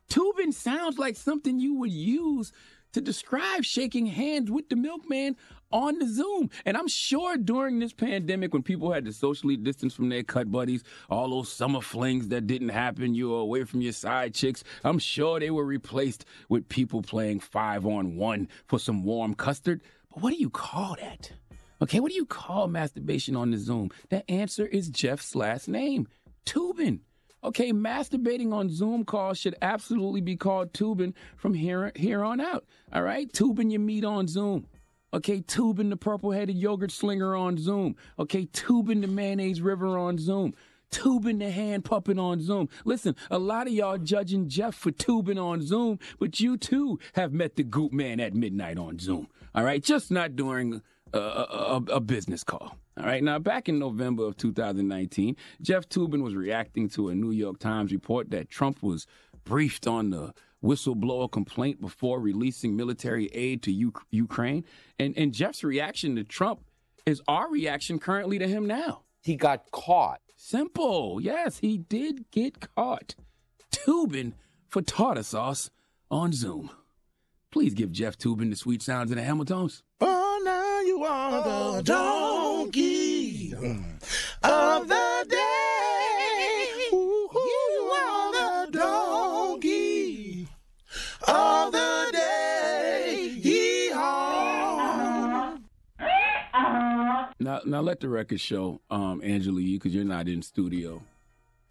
Toobin 0.10 0.54
sounds 0.54 1.00
like 1.00 1.16
something 1.16 1.60
you 1.60 1.74
would 1.74 1.92
use 1.92 2.54
to 2.94 3.02
describe 3.02 3.64
shaking 3.64 4.06
hands 4.06 4.50
with 4.50 4.70
the 4.70 4.76
milkman 4.76 5.36
on 5.72 6.00
the 6.00 6.08
Zoom. 6.08 6.50
And 6.66 6.78
I'm 6.78 6.88
sure 6.88 7.38
during 7.38 7.80
this 7.80 7.94
pandemic, 7.94 8.54
when 8.54 8.64
people 8.64 8.92
had 8.92 9.06
to 9.06 9.14
socially 9.14 9.58
distance 9.58 9.94
from 9.94 10.10
their 10.10 10.24
cut 10.24 10.52
buddies, 10.52 10.84
all 11.10 11.30
those 11.30 11.52
summer 11.52 11.82
flings 11.82 12.30
that 12.30 12.48
didn't 12.48 12.70
happen, 12.70 13.16
you 13.16 13.30
were 13.30 13.40
away 13.40 13.64
from 13.64 13.82
your 13.82 13.94
side 13.94 14.34
chicks, 14.34 14.64
I'm 14.84 15.00
sure 15.00 15.40
they 15.40 15.52
were 15.52 15.66
replaced 15.66 16.26
with 16.50 16.70
people 16.70 17.02
playing 17.02 17.40
five 17.40 17.86
on 17.86 18.16
one 18.16 18.48
for 18.66 18.80
some 18.80 19.04
warm 19.04 19.34
custard. 19.34 19.82
But 20.14 20.24
what 20.24 20.34
do 20.34 20.40
you 20.40 20.50
call 20.50 20.96
that? 21.00 21.32
Okay, 21.82 22.00
what 22.00 22.10
do 22.10 22.16
you 22.16 22.26
call 22.26 22.68
masturbation 22.68 23.36
on 23.36 23.52
the 23.52 23.58
Zoom? 23.58 23.92
The 24.10 24.30
answer 24.32 24.66
is 24.66 24.90
Jeff's 24.90 25.36
last 25.36 25.68
name. 25.68 26.08
Toobin. 26.46 27.02
Okay, 27.44 27.72
masturbating 27.72 28.52
on 28.52 28.70
Zoom 28.70 29.06
calls 29.06 29.38
should 29.38 29.56
absolutely 29.62 30.22
be 30.22 30.36
called 30.36 30.74
tubing 30.74 31.14
from 31.36 31.54
here 31.54 31.92
here 31.96 32.24
on 32.24 32.42
out. 32.42 32.66
All 32.92 33.04
right, 33.04 33.32
tubing 33.32 33.70
your 33.70 33.80
meat 33.80 34.04
on 34.04 34.28
Zoom. 34.28 34.66
Okay, 35.14 35.40
tubing 35.42 35.90
the 35.90 35.98
purple-headed 35.98 36.58
yogurt 36.58 36.92
slinger 36.92 37.36
on 37.36 37.58
Zoom. 37.58 37.96
Okay, 38.20 38.46
tubing 38.52 39.02
the 39.02 39.08
mayonnaise 39.08 39.62
river 39.62 39.98
on 39.98 40.18
Zoom. 40.18 40.54
Tubing 40.92 41.40
the 41.40 41.52
hand 41.52 41.86
puppet 41.86 42.18
on 42.18 42.42
Zoom. 42.42 42.70
Listen, 42.86 43.16
a 43.30 43.38
lot 43.38 43.68
of 43.68 43.74
y'all 43.74 43.98
judging 43.98 44.48
Jeff 44.48 44.76
for 44.76 44.92
tubing 44.92 45.38
on 45.38 45.62
Zoom, 45.62 46.00
but 46.20 46.40
you 46.40 46.58
too 46.58 47.00
have 47.14 47.34
met 47.34 47.56
the 47.56 47.64
goop 47.64 47.92
man 47.92 48.20
at 48.20 48.34
midnight 48.34 48.78
on 48.78 49.00
Zoom. 49.00 49.28
All 49.56 49.64
right, 49.64 49.84
just 49.84 50.12
not 50.12 50.36
during 50.36 50.82
a, 51.14 51.20
a, 51.20 51.84
a 51.94 52.00
business 52.00 52.44
call. 52.44 52.78
All 52.98 53.06
right, 53.06 53.24
now 53.24 53.38
back 53.40 53.70
in 53.70 53.80
November 53.80 54.26
of 54.26 54.38
2019, 54.38 55.36
Jeff 55.62 55.88
Toobin 55.88 56.24
was 56.24 56.36
reacting 56.36 56.90
to 56.90 57.10
a 57.10 57.16
New 57.16 57.32
York 57.32 57.60
Times 57.60 57.92
report 57.92 58.32
that 58.32 58.50
Trump 58.50 58.82
was 58.82 59.08
briefed 59.44 59.88
on 59.88 60.10
the 60.10 60.34
whistleblower 60.64 61.32
complaint 61.32 61.82
before 61.82 62.20
releasing 62.20 62.76
military 62.76 63.28
aid 63.28 63.62
to 63.64 63.72
U- 63.72 63.94
Ukraine. 64.12 64.66
And, 65.00 65.18
and 65.18 65.34
Jeff's 65.34 65.64
reaction 65.64 66.16
to 66.16 66.24
Trump 66.24 66.62
is 67.06 67.22
our 67.28 67.50
reaction 67.50 68.00
currently 68.00 68.40
to 68.40 68.48
him 68.48 68.66
now. 68.66 69.04
He 69.22 69.36
got 69.36 69.72
caught. 69.72 70.22
Simple. 70.36 71.20
Yes, 71.22 71.60
he 71.60 71.78
did 71.78 72.30
get 72.32 72.74
caught. 72.76 73.16
Tubin 73.72 74.34
for 74.70 74.82
tartar 74.82 75.24
sauce 75.24 75.70
on 76.12 76.32
Zoom. 76.34 76.70
Please 77.52 77.74
give 77.74 77.92
Jeff 77.92 78.18
Toobin 78.18 78.50
the 78.50 78.56
sweet 78.56 78.82
sounds 78.82 79.10
of 79.12 79.18
the 79.18 79.24
Hamiltons. 79.24 79.84
Oh, 80.02 80.42
now 80.44 80.82
you 80.82 81.04
are 81.04 81.44
the 81.44 81.78
oh, 81.78 81.82
donkey 81.82 83.54
of 84.44 84.88
the 84.88 85.07
Now, 97.48 97.62
now 97.64 97.80
let 97.80 98.02
the 98.02 98.10
record 98.10 98.42
show, 98.42 98.82
um, 98.92 99.22
Angela, 99.24 99.62
you 99.62 99.78
because 99.80 99.96
you're 99.96 100.04
not 100.04 100.28
in 100.28 100.42
studio. 100.42 101.02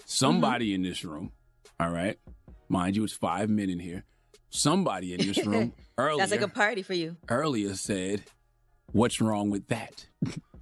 Somebody 0.07 0.72
in 0.72 0.83
this 0.83 1.05
room, 1.05 1.33
all 1.79 1.91
right, 1.91 2.18
mind 2.70 2.97
you, 2.97 3.05
it's 3.05 3.12
five 3.12 3.51
men 3.51 3.68
in 3.68 3.79
here. 3.79 4.05
Somebody 4.49 5.12
in 5.12 5.27
this 5.27 5.45
room 5.45 5.74
earlier 5.99 6.16
That's 6.16 6.33
like 6.33 6.41
a 6.41 6.49
party 6.49 6.81
for 6.81 6.95
you. 6.95 7.18
earlier 7.29 7.74
said, 7.74 8.22
"What's 8.93 9.20
wrong 9.20 9.51
with 9.51 9.66
that?" 9.68 10.07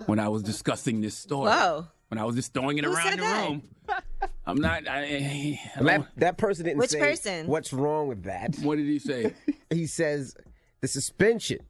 when 0.07 0.19
I 0.19 0.29
was 0.31 0.43
discussing 0.43 1.01
this 1.01 1.17
story. 1.17 1.53
Whoa. 1.53 1.87
When 2.09 2.19
I 2.19 2.25
was 2.25 2.35
just 2.35 2.53
throwing 2.53 2.79
it 2.79 2.85
Who 2.85 2.93
around 2.93 3.13
the 3.13 3.17
that? 3.19 3.49
room. 3.49 3.63
I'm 4.45 4.57
not. 4.57 4.89
I, 4.89 5.61
I 5.77 5.81
That, 5.81 6.09
that 6.17 6.39
person 6.39 6.65
didn't 6.65 6.79
Which 6.79 6.91
say 6.91 6.99
person? 6.99 7.47
what's 7.47 7.73
wrong 7.73 8.09
with 8.09 8.25
that. 8.25 8.57
What 8.63 8.79
did 8.79 8.87
he 8.87 8.99
say? 8.99 9.33
he 9.71 9.87
says 9.87 10.37
the 10.81 10.89
suspension 10.89 11.61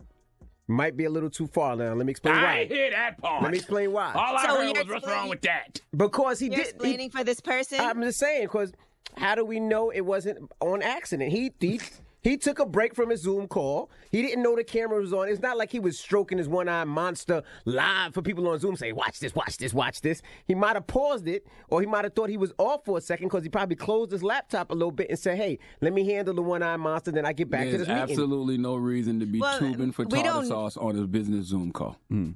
might 0.66 0.96
be 0.96 1.04
a 1.04 1.10
little 1.10 1.30
too 1.30 1.46
far. 1.46 1.76
Now 1.76 1.92
let 1.94 2.06
me 2.06 2.10
explain 2.10 2.34
I 2.36 2.42
why. 2.42 2.52
I 2.60 2.64
hear 2.66 2.90
that 2.90 3.18
part. 3.20 3.42
Let 3.42 3.52
me 3.52 3.58
explain 3.58 3.92
why. 3.92 4.12
All 4.14 4.36
I 4.36 4.42
So 4.46 4.56
heard 4.56 4.64
you're 4.74 4.84
was, 4.84 4.92
"What's 4.94 5.06
wrong 5.06 5.28
with 5.28 5.42
that?" 5.42 5.80
Because 5.96 6.38
he 6.38 6.46
You're 6.46 6.56
did. 6.56 6.64
he- 6.64 6.70
explaining 6.70 7.10
for 7.10 7.22
this 7.24 7.40
person. 7.40 7.80
I'm 7.80 8.00
just 8.02 8.18
saying 8.18 8.42
because 8.44 8.72
how 9.16 9.34
do 9.34 9.44
we 9.44 9.60
know 9.60 9.90
it 9.90 10.00
wasn't 10.02 10.50
on 10.60 10.82
accident? 10.82 11.30
He 11.32 11.52
he 11.60 11.80
he 12.24 12.36
took 12.36 12.58
a 12.58 12.66
break 12.66 12.94
from 12.96 13.10
his 13.10 13.22
Zoom 13.22 13.46
call. 13.46 13.90
He 14.10 14.20
didn't 14.22 14.42
know 14.42 14.56
the 14.56 14.64
camera 14.64 15.00
was 15.00 15.12
on. 15.12 15.28
It's 15.28 15.40
not 15.40 15.56
like 15.56 15.70
he 15.70 15.78
was 15.78 15.96
stroking 15.98 16.38
his 16.38 16.48
one-eyed 16.48 16.88
monster 16.88 17.42
live 17.64 18.14
for 18.14 18.22
people 18.22 18.48
on 18.48 18.58
Zoom 18.58 18.74
saying, 18.76 18.96
"Watch 18.96 19.20
this, 19.20 19.34
watch 19.34 19.58
this, 19.58 19.72
watch 19.72 20.00
this." 20.00 20.22
He 20.46 20.54
might 20.56 20.74
have 20.74 20.86
paused 20.88 21.28
it, 21.28 21.46
or 21.68 21.80
he 21.80 21.86
might 21.86 22.04
have 22.04 22.14
thought 22.14 22.30
he 22.30 22.36
was 22.36 22.52
off 22.58 22.84
for 22.84 22.98
a 22.98 23.00
second 23.00 23.26
because 23.28 23.44
he 23.44 23.48
probably 23.48 23.76
closed 23.76 24.10
his 24.10 24.22
laptop 24.24 24.70
a 24.70 24.74
little 24.74 24.90
bit 24.90 25.10
and 25.10 25.18
said, 25.18 25.36
"Hey, 25.36 25.58
let 25.80 25.92
me 25.92 26.04
handle 26.08 26.34
the 26.34 26.42
one-eyed 26.42 26.78
monster, 26.80 27.12
then 27.12 27.24
I 27.26 27.32
get 27.32 27.48
back 27.50 27.66
to 27.66 27.78
this 27.78 27.86
meeting." 27.86 28.02
absolutely 28.02 28.58
no 28.58 28.74
reason 28.74 29.20
to 29.20 29.26
be 29.26 29.38
Well, 29.40 29.58
tubing 29.60 29.92
for 29.92 30.04
we 30.06 30.22
tartar 30.22 30.24
don't- 30.30 30.46
sauce 30.46 30.76
on 30.76 30.98
a 30.98 31.06
business 31.06 31.46
Zoom 31.46 31.70
call. 31.72 31.96
Hmm. 32.08 32.30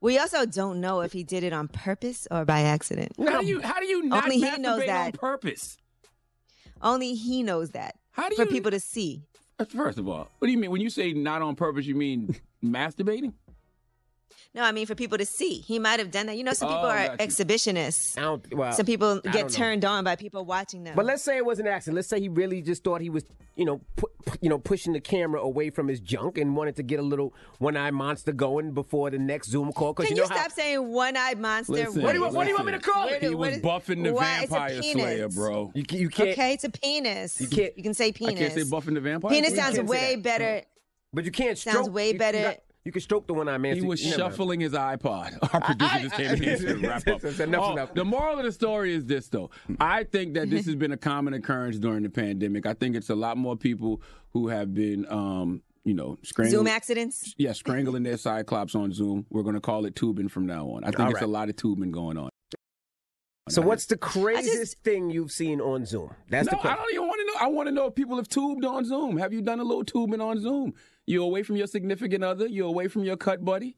we 0.00 0.18
also 0.18 0.44
don't 0.46 0.80
know 0.80 1.00
if 1.00 1.12
he 1.12 1.22
did 1.24 1.44
it 1.44 1.52
on 1.52 1.68
purpose 1.68 2.26
or 2.30 2.44
by 2.44 2.60
accident. 2.62 3.12
How 3.18 3.40
do 3.40 3.46
you 3.46 3.60
how 3.60 3.78
do 3.80 3.86
you 3.86 4.02
not 4.02 4.24
Only 4.24 4.38
he 4.38 4.44
masturbate 4.44 4.58
knows 4.58 4.80
on 4.80 4.86
that. 4.86 5.14
purpose? 5.14 5.76
Only 6.80 7.14
he 7.14 7.42
knows 7.42 7.70
that. 7.70 7.96
How 8.10 8.28
do 8.28 8.34
you, 8.34 8.44
for 8.44 8.48
you- 8.50 8.56
people 8.56 8.70
to 8.72 8.80
see? 8.80 9.22
First 9.68 9.98
of 9.98 10.08
all, 10.08 10.28
what 10.38 10.46
do 10.46 10.52
you 10.52 10.58
mean 10.58 10.70
when 10.70 10.80
you 10.80 10.90
say 10.90 11.12
not 11.12 11.42
on 11.42 11.54
purpose? 11.54 11.86
You 11.86 11.94
mean 11.94 12.34
masturbating? 12.64 13.34
No, 14.54 14.62
I 14.62 14.72
mean 14.72 14.84
for 14.86 14.94
people 14.94 15.16
to 15.16 15.24
see. 15.24 15.60
He 15.60 15.78
might 15.78 15.98
have 15.98 16.10
done 16.10 16.26
that. 16.26 16.36
You 16.36 16.44
know, 16.44 16.52
some 16.52 16.68
people 16.68 16.84
Oh, 16.84 16.90
are 16.90 17.16
exhibitionists. 17.16 18.18
I 18.18 18.20
don't, 18.22 18.54
well, 18.54 18.72
some 18.72 18.84
people 18.84 19.12
I 19.24 19.30
don't 19.30 19.32
get 19.32 19.48
turned 19.48 19.84
on 19.84 20.04
by 20.04 20.14
people 20.16 20.44
watching 20.44 20.84
them. 20.84 20.94
But 20.94 21.06
let's 21.06 21.22
say 21.22 21.38
it 21.38 21.44
was 21.46 21.58
an 21.58 21.66
accident. 21.66 21.96
Let's 21.96 22.08
say 22.08 22.20
he 22.20 22.28
really 22.28 22.60
just 22.60 22.84
thought 22.84 23.00
he 23.00 23.08
was, 23.08 23.24
you 23.56 23.64
know, 23.64 23.80
pu- 23.96 24.08
pu- 24.26 24.36
you 24.42 24.50
know, 24.50 24.58
pushing 24.58 24.92
the 24.92 25.00
camera 25.00 25.40
away 25.40 25.70
from 25.70 25.88
his 25.88 26.00
junk 26.00 26.36
and 26.36 26.54
wanted 26.54 26.76
to 26.76 26.82
get 26.82 27.00
a 27.00 27.02
little 27.02 27.32
one-eyed 27.60 27.94
monster 27.94 28.30
going 28.32 28.72
before 28.72 29.08
the 29.10 29.18
next 29.18 29.48
Zoom 29.48 29.72
call. 29.72 29.94
Because 29.94 30.08
Can 30.08 30.16
you 30.18 30.22
you, 30.24 30.28
know 30.28 30.34
how 30.34 30.42
stop 30.42 30.52
saying 30.52 30.86
one-eyed 30.92 31.38
monster? 31.38 31.72
Listen, 31.72 32.02
What 32.02 32.12
do 32.12 32.18
you 32.18 32.22
want- 32.24 32.34
what 32.34 32.44
do 32.44 32.50
you 32.50 32.54
want 32.56 32.66
me 32.66 32.72
to 32.72 32.78
call 32.78 33.06
Where 33.06 33.14
it? 33.14 33.20
do- 33.22 33.28
He 33.30 33.34
what 33.34 33.48
was 33.48 33.56
is- 33.56 33.62
buffing 33.62 34.04
the 34.04 34.12
why- 34.12 34.40
it's 34.42 34.52
a 34.52 34.54
vampire 34.54 34.80
penis. 34.82 34.92
slayer, 34.92 35.28
bro. 35.30 35.72
you, 35.74 35.84
you 35.92 36.08
can't. 36.10 36.28
Okay, 36.30 36.52
it's 36.52 36.64
a 36.64 36.70
penis. 36.70 37.40
You 37.40 37.46
can't- 37.48 37.74
You 37.78 37.82
can 37.82 37.94
say 37.94 38.08
I 38.08 38.12
penis. 38.12 38.38
can't 38.38 38.52
say 38.52 38.60
buffing 38.62 38.92
the 38.94 39.00
vampire. 39.00 39.30
Penis 39.32 39.54
sounds 39.56 39.80
way 39.80 40.16
better. 40.16 40.60
But 41.14 41.24
you 41.24 41.30
can't 41.30 41.56
Sounds 41.56 41.76
stroke. 41.78 41.94
way 41.94 42.08
you- 42.08 42.12
you 42.14 42.18
better. 42.18 42.56
Got- 42.82 42.86
You, 42.86 42.92
can 42.92 43.00
stroke 43.00 43.26
the 43.26 43.34
one-eyed 43.34 43.58
man. 43.60 43.76
He 43.76 43.82
was 43.82 44.04
never 44.04 44.18
mind. 44.22 44.32
shuffling 44.32 44.60
his 44.60 44.72
iPod. 44.72 45.38
Our 45.54 45.60
producer 45.60 45.98
just 46.00 46.14
came 46.16 46.30
in 46.32 46.42
here 46.42 46.56
to 46.56 46.74
wrap 46.88 47.06
up. 47.08 47.20
That's 47.20 47.40
enough, 47.40 47.62
Oh, 47.64 47.72
enough. 47.72 47.94
The 47.94 48.04
moral 48.04 48.38
of 48.38 48.44
the 48.44 48.52
story 48.52 48.92
is 48.94 49.04
this, 49.04 49.28
though. 49.28 49.50
I 49.80 50.04
think 50.04 50.34
that 50.34 50.50
this 50.50 50.66
has 50.66 50.74
been 50.74 50.92
a 50.92 50.96
common 50.96 51.34
occurrence 51.34 51.78
during 51.78 52.02
the 52.02 52.10
pandemic. 52.10 52.66
I 52.66 52.74
think 52.74 52.96
it's 52.96 53.10
a 53.10 53.14
lot 53.14 53.36
more 53.36 53.56
people 53.56 54.00
who 54.30 54.48
have 54.48 54.74
been, 54.74 55.06
um, 55.10 55.62
you 55.84 55.94
know, 55.94 56.18
strangling. 56.22 56.58
Zoom 56.58 56.66
accidents. 56.68 57.34
Yeah, 57.38 57.52
strangling 57.52 58.02
their 58.04 58.16
cyclops 58.16 58.74
on 58.74 58.92
Zoom. 58.92 59.26
We're 59.30 59.42
going 59.42 59.54
to 59.56 59.60
call 59.60 59.84
it 59.84 59.94
tubing 59.96 60.28
from 60.28 60.46
now 60.46 60.66
on. 60.68 60.84
I 60.84 60.88
think 60.88 61.00
All 61.00 61.10
it's 61.10 61.22
a 61.22 61.26
lot 61.26 61.48
of 61.48 61.56
tubing 61.56 61.90
going 61.92 62.16
on. 62.16 62.30
So 63.48 63.60
what's 63.60 63.86
the 63.86 63.96
craziest 63.96 64.78
thing 64.84 65.10
you've 65.10 65.32
seen 65.32 65.60
on 65.60 65.84
Zoom? 65.84 66.14
That's 66.30 66.50
no, 66.50 66.58
the 66.62 66.70
I 66.70 66.76
don't 66.76 66.92
even 66.92 67.08
want 67.08 67.20
to 67.20 67.26
know. 67.26 67.44
I 67.44 67.48
want 67.48 67.68
to 67.68 67.72
know 67.72 67.86
if 67.86 67.94
people 67.94 68.16
have 68.16 68.28
tubed 68.28 68.64
on 68.64 68.84
Zoom. 68.84 69.16
Have 69.16 69.32
you 69.32 69.42
done 69.42 69.58
a 69.58 69.64
little 69.64 69.84
tubing 69.84 70.20
on 70.20 70.40
Zoom? 70.40 70.74
You're 71.06 71.24
away 71.24 71.42
from 71.42 71.56
your 71.56 71.66
significant 71.66 72.22
other. 72.22 72.46
You're 72.46 72.68
away 72.68 72.86
from 72.86 73.02
your 73.02 73.16
cut 73.16 73.44
buddy. 73.44 73.76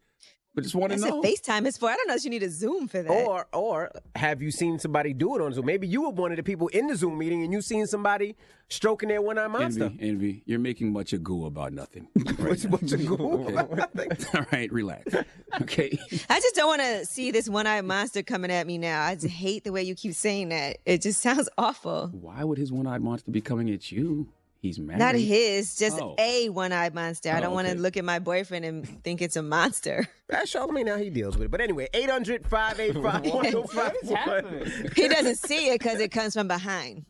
But 0.54 0.62
just 0.62 0.74
want 0.76 0.92
to 0.92 0.98
That's 0.98 1.10
know. 1.10 1.16
what 1.16 1.26
FaceTime 1.26 1.66
is 1.66 1.76
for. 1.76 1.88
I 1.88 1.96
don't 1.96 2.06
know 2.06 2.14
if 2.14 2.22
you 2.22 2.30
need 2.30 2.44
a 2.44 2.48
Zoom 2.48 2.86
for 2.86 3.02
that. 3.02 3.10
Or, 3.10 3.46
or 3.52 3.90
have 4.14 4.40
you 4.40 4.52
seen 4.52 4.78
somebody 4.78 5.12
do 5.12 5.34
it 5.34 5.42
on 5.42 5.52
Zoom? 5.52 5.66
Maybe 5.66 5.88
you 5.88 6.02
were 6.02 6.10
one 6.10 6.30
of 6.30 6.36
the 6.36 6.44
people 6.44 6.68
in 6.68 6.86
the 6.86 6.94
Zoom 6.94 7.18
meeting 7.18 7.42
and 7.42 7.52
you 7.52 7.60
seen 7.60 7.88
somebody 7.88 8.36
stroking 8.68 9.08
their 9.08 9.20
one-eyed 9.20 9.50
monster. 9.50 9.84
Envy, 9.86 10.08
envy. 10.08 10.42
You're 10.46 10.60
making 10.60 10.92
much 10.92 11.12
a 11.12 11.18
goo 11.18 11.46
about 11.46 11.72
nothing. 11.72 12.06
What's, 12.38 12.66
what's 12.66 12.92
a 12.92 12.98
ghoul? 12.98 13.58
All 13.58 14.46
right, 14.52 14.72
relax. 14.72 15.12
Okay. 15.60 15.98
I 16.30 16.40
just 16.40 16.54
don't 16.54 16.68
want 16.68 16.82
to 16.82 17.04
see 17.04 17.32
this 17.32 17.48
one-eyed 17.48 17.84
monster 17.84 18.22
coming 18.22 18.52
at 18.52 18.66
me 18.66 18.78
now. 18.78 19.02
I 19.02 19.16
just 19.16 19.26
hate 19.34 19.64
the 19.64 19.72
way 19.72 19.82
you 19.82 19.96
keep 19.96 20.14
saying 20.14 20.50
that. 20.50 20.78
It 20.86 21.02
just 21.02 21.20
sounds 21.20 21.48
awful. 21.58 22.10
Why 22.12 22.44
would 22.44 22.58
his 22.58 22.70
one-eyed 22.70 23.02
monster 23.02 23.32
be 23.32 23.40
coming 23.40 23.70
at 23.70 23.90
you? 23.90 24.28
He's 24.64 24.78
married. 24.78 24.98
Not 24.98 25.14
his, 25.14 25.76
just 25.76 26.00
Oh. 26.00 26.14
a 26.18 26.48
one-eyed 26.48 26.94
monster. 26.94 27.28
I 27.30 27.36
Oh, 27.36 27.40
don't 27.42 27.52
want 27.52 27.68
to 27.68 27.74
look 27.74 27.98
at 27.98 28.04
my 28.04 28.18
boyfriend 28.18 28.64
and 28.64 28.88
think 29.04 29.20
it's 29.20 29.36
a 29.36 29.42
monster. 29.42 30.08
That's 30.30 30.50
Charlamagne 30.50 30.86
now 30.86 30.96
he 30.96 31.10
deals 31.10 31.36
with 31.36 31.44
it. 31.44 31.50
But 31.50 31.60
anyway, 31.60 31.86
800 31.92 32.46
585 32.46 34.94
he 34.96 35.06
doesn't 35.06 35.34
see 35.36 35.68
it 35.68 35.80
because 35.80 36.00
it 36.00 36.10
comes 36.10 36.32
from 36.32 36.48
behind. 36.48 37.04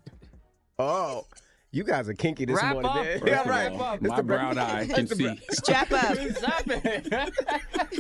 Oh, 0.81 1.29
you 1.71 1.85
guys 1.85 2.09
are 2.09 2.15
kinky 2.15 2.45
this 2.45 2.57
Wrap 2.57 2.73
morning, 2.73 2.91
up. 2.91 3.05
man. 3.05 3.21
Yeah, 3.27 3.49
right. 3.49 3.71
all, 3.73 3.99
Mr. 3.99 4.03
my 4.09 4.21
Brown- 4.23 4.55
brown 4.55 4.59
eye 4.59 4.87
can 4.87 5.07
Mr. 5.07 5.17
see. 5.17 5.23
Brown- 5.23 5.39
Strap 5.51 5.93
up. 5.93 6.19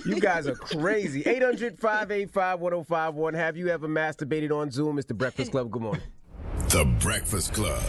You 0.04 0.18
guys 0.20 0.48
are 0.48 0.56
crazy. 0.56 1.22
800 1.22 1.78
585 1.78 2.58
1051. 2.60 3.34
Have 3.34 3.56
you 3.56 3.68
ever 3.68 3.86
masturbated 3.86 4.50
on 4.50 4.72
Zoom? 4.72 4.98
It's 4.98 5.06
the 5.06 5.14
Breakfast 5.14 5.52
Club. 5.52 5.70
Good 5.70 5.82
morning. 5.82 6.02
The 6.70 6.84
Breakfast 6.98 7.52
Club. 7.52 7.80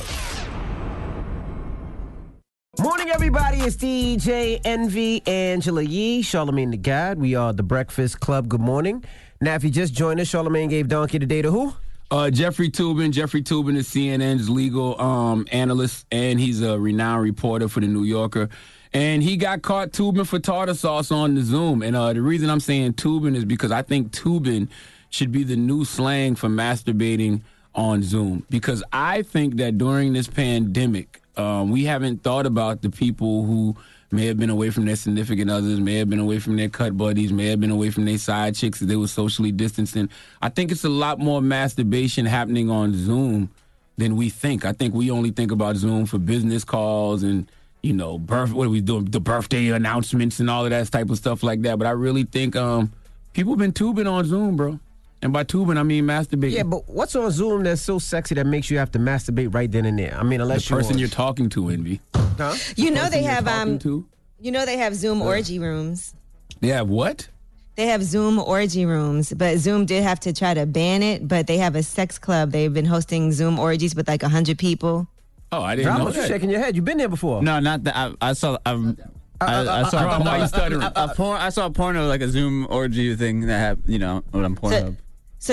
Morning, 2.79 3.09
everybody. 3.09 3.59
It's 3.59 3.77
DJ 3.77 4.59
Envy, 4.65 5.25
Angela 5.25 5.81
Yee, 5.81 6.21
Charlamagne 6.21 6.71
tha 6.71 6.77
God. 6.77 7.19
We 7.19 7.33
are 7.33 7.53
the 7.53 7.63
Breakfast 7.63 8.19
Club. 8.19 8.49
Good 8.49 8.59
morning. 8.59 9.03
Now, 9.39 9.55
if 9.55 9.63
you 9.63 9.69
just 9.69 9.93
joined 9.93 10.19
us, 10.19 10.27
Charlamagne 10.27 10.69
gave 10.69 10.89
Donkey 10.89 11.17
today 11.17 11.41
to 11.41 11.51
who? 11.51 11.73
Uh, 12.11 12.29
Jeffrey 12.29 12.69
Toobin. 12.69 13.11
Jeffrey 13.11 13.41
Toobin 13.41 13.77
is 13.77 13.87
CNN's 13.87 14.49
legal 14.49 14.99
um, 15.01 15.47
analyst, 15.51 16.05
and 16.11 16.39
he's 16.39 16.61
a 16.61 16.77
renowned 16.77 17.23
reporter 17.23 17.69
for 17.69 17.79
the 17.79 17.87
New 17.87 18.03
Yorker. 18.03 18.49
And 18.93 19.23
he 19.23 19.37
got 19.37 19.61
caught 19.61 19.93
tubing 19.93 20.25
for 20.25 20.39
tartar 20.39 20.73
sauce 20.73 21.11
on 21.11 21.35
the 21.35 21.43
Zoom. 21.43 21.81
And 21.81 21.95
uh, 21.95 22.13
the 22.13 22.21
reason 22.21 22.49
I'm 22.49 22.59
saying 22.59 22.93
tubing 22.93 23.35
is 23.35 23.45
because 23.45 23.71
I 23.71 23.81
think 23.83 24.11
tubing 24.11 24.69
should 25.09 25.31
be 25.31 25.43
the 25.43 25.55
new 25.55 25.85
slang 25.85 26.35
for 26.35 26.49
masturbating 26.49 27.41
on 27.73 28.03
Zoom. 28.03 28.45
Because 28.49 28.83
I 28.91 29.21
think 29.21 29.57
that 29.57 29.77
during 29.77 30.13
this 30.13 30.27
pandemic, 30.27 31.21
um, 31.37 31.71
we 31.71 31.85
haven't 31.85 32.23
thought 32.23 32.45
about 32.45 32.81
the 32.81 32.89
people 32.89 33.45
who 33.45 33.75
may 34.11 34.27
have 34.27 34.37
been 34.37 34.49
away 34.49 34.69
from 34.69 34.85
their 34.85 34.95
significant 34.95 35.49
others, 35.49 35.79
may 35.79 35.95
have 35.95 36.09
been 36.09 36.19
away 36.19 36.39
from 36.39 36.55
their 36.55 36.69
cut 36.69 36.97
buddies, 36.97 37.33
may 37.33 37.47
have 37.47 37.59
been 37.59 37.71
away 37.71 37.89
from 37.89 38.05
their 38.05 38.17
side 38.17 38.55
chicks 38.55 38.79
that 38.79 38.85
they 38.85 38.95
were 38.95 39.07
socially 39.07 39.51
distancing. 39.51 40.09
I 40.41 40.49
think 40.49 40.71
it's 40.71 40.85
a 40.85 40.89
lot 40.89 41.19
more 41.19 41.41
masturbation 41.41 42.25
happening 42.25 42.69
on 42.69 42.93
Zoom 42.93 43.49
than 43.97 44.15
we 44.15 44.29
think. 44.29 44.65
I 44.65 44.73
think 44.73 44.93
we 44.93 45.11
only 45.11 45.31
think 45.31 45.51
about 45.51 45.75
Zoom 45.75 46.05
for 46.05 46.17
business 46.17 46.63
calls 46.63 47.23
and 47.23 47.49
you 47.85 47.93
know, 47.93 48.17
birth. 48.17 48.51
What 48.51 48.65
are 48.65 48.71
we 48.71 48.81
doing? 48.81 49.05
The 49.05 49.19
birthday 49.19 49.69
announcements 49.69 50.39
and 50.39 50.49
all 50.49 50.63
of 50.63 50.71
that 50.71 50.91
type 50.91 51.11
of 51.11 51.17
stuff 51.17 51.43
like 51.43 51.61
that. 51.61 51.77
But 51.77 51.85
I 51.85 51.91
really 51.91 52.23
think 52.23 52.55
um, 52.55 52.91
people 53.33 53.53
have 53.53 53.59
been 53.59 53.73
tubing 53.73 54.07
on 54.07 54.25
Zoom, 54.25 54.55
bro. 54.55 54.79
And 55.25 55.33
by 55.33 55.43
tubing, 55.43 55.79
I 55.79 55.81
mean 55.81 56.05
masturbating. 56.05 56.51
Yeah, 56.51 56.61
but 56.61 56.87
what's 56.87 57.15
on 57.15 57.31
Zoom 57.31 57.63
that's 57.63 57.81
so 57.81 57.97
sexy 57.97 58.35
that 58.35 58.45
makes 58.45 58.69
you 58.69 58.77
have 58.77 58.91
to 58.91 58.99
masturbate 58.99 59.51
right 59.55 59.71
then 59.71 59.85
and 59.85 59.97
there? 59.97 60.15
I 60.15 60.21
mean, 60.21 60.37
the 60.37 60.43
unless 60.43 60.69
person 60.69 60.69
you're, 60.69 60.77
the 60.77 60.83
person 60.83 60.97
you're 60.99 61.09
talking 61.09 61.49
to, 61.49 61.69
envy. 61.69 61.99
Huh? 62.37 62.53
You 62.75 62.91
know 62.91 63.09
they 63.09 63.23
have 63.23 63.47
um. 63.47 63.79
to? 63.79 64.05
You 64.39 64.51
know 64.51 64.67
they 64.67 64.77
have 64.77 64.93
Zoom 64.93 65.23
orgy 65.23 65.57
rooms. 65.57 66.13
They 66.59 66.67
have 66.67 66.89
what? 66.89 67.27
They 67.75 67.87
have 67.87 68.03
Zoom 68.03 68.37
orgy 68.37 68.85
rooms, 68.85 69.33
but 69.33 69.57
Zoom 69.57 69.87
did 69.87 70.03
have 70.03 70.19
to 70.19 70.31
try 70.31 70.53
to 70.53 70.67
ban 70.67 71.01
it. 71.01 71.27
But 71.27 71.47
they 71.47 71.57
have 71.57 71.75
a 71.75 71.81
sex 71.81 72.19
club. 72.19 72.51
They've 72.51 72.71
been 72.71 72.85
hosting 72.85 73.31
Zoom 73.31 73.57
orgies 73.57 73.95
with 73.95 74.07
like 74.07 74.21
hundred 74.21 74.59
people. 74.59 75.07
Oh, 75.51 75.63
I 75.63 75.75
didn't 75.75 75.87
Drama, 75.87 76.03
know 76.03 76.09
you 76.11 76.21
that. 76.21 76.27
shaking 76.27 76.51
your 76.51 76.59
head. 76.59 76.75
You've 76.75 76.85
been 76.85 76.99
there 76.99 77.09
before. 77.09 77.41
No, 77.41 77.59
not 77.59 77.83
that. 77.85 77.97
I, 77.97 78.13
I 78.21 78.33
saw. 78.33 78.59
I, 78.63 78.93
I, 79.41 79.81
I 79.81 79.89
saw. 79.89 80.19
why 80.19 80.37
you 80.37 80.47
stuttering? 80.47 80.83
A, 80.83 80.91
a 80.95 81.13
porn, 81.15 81.41
I 81.41 81.49
saw 81.49 81.65
a 81.65 81.71
porno 81.71 82.07
like 82.07 82.21
a 82.21 82.29
Zoom 82.29 82.67
orgy 82.69 83.15
thing 83.15 83.41
that 83.47 83.57
had 83.57 83.79
you 83.87 83.97
know 83.97 84.23
what 84.29 84.45
I'm 84.45 84.55
Pornhub. 84.55 84.71
So 84.71 84.95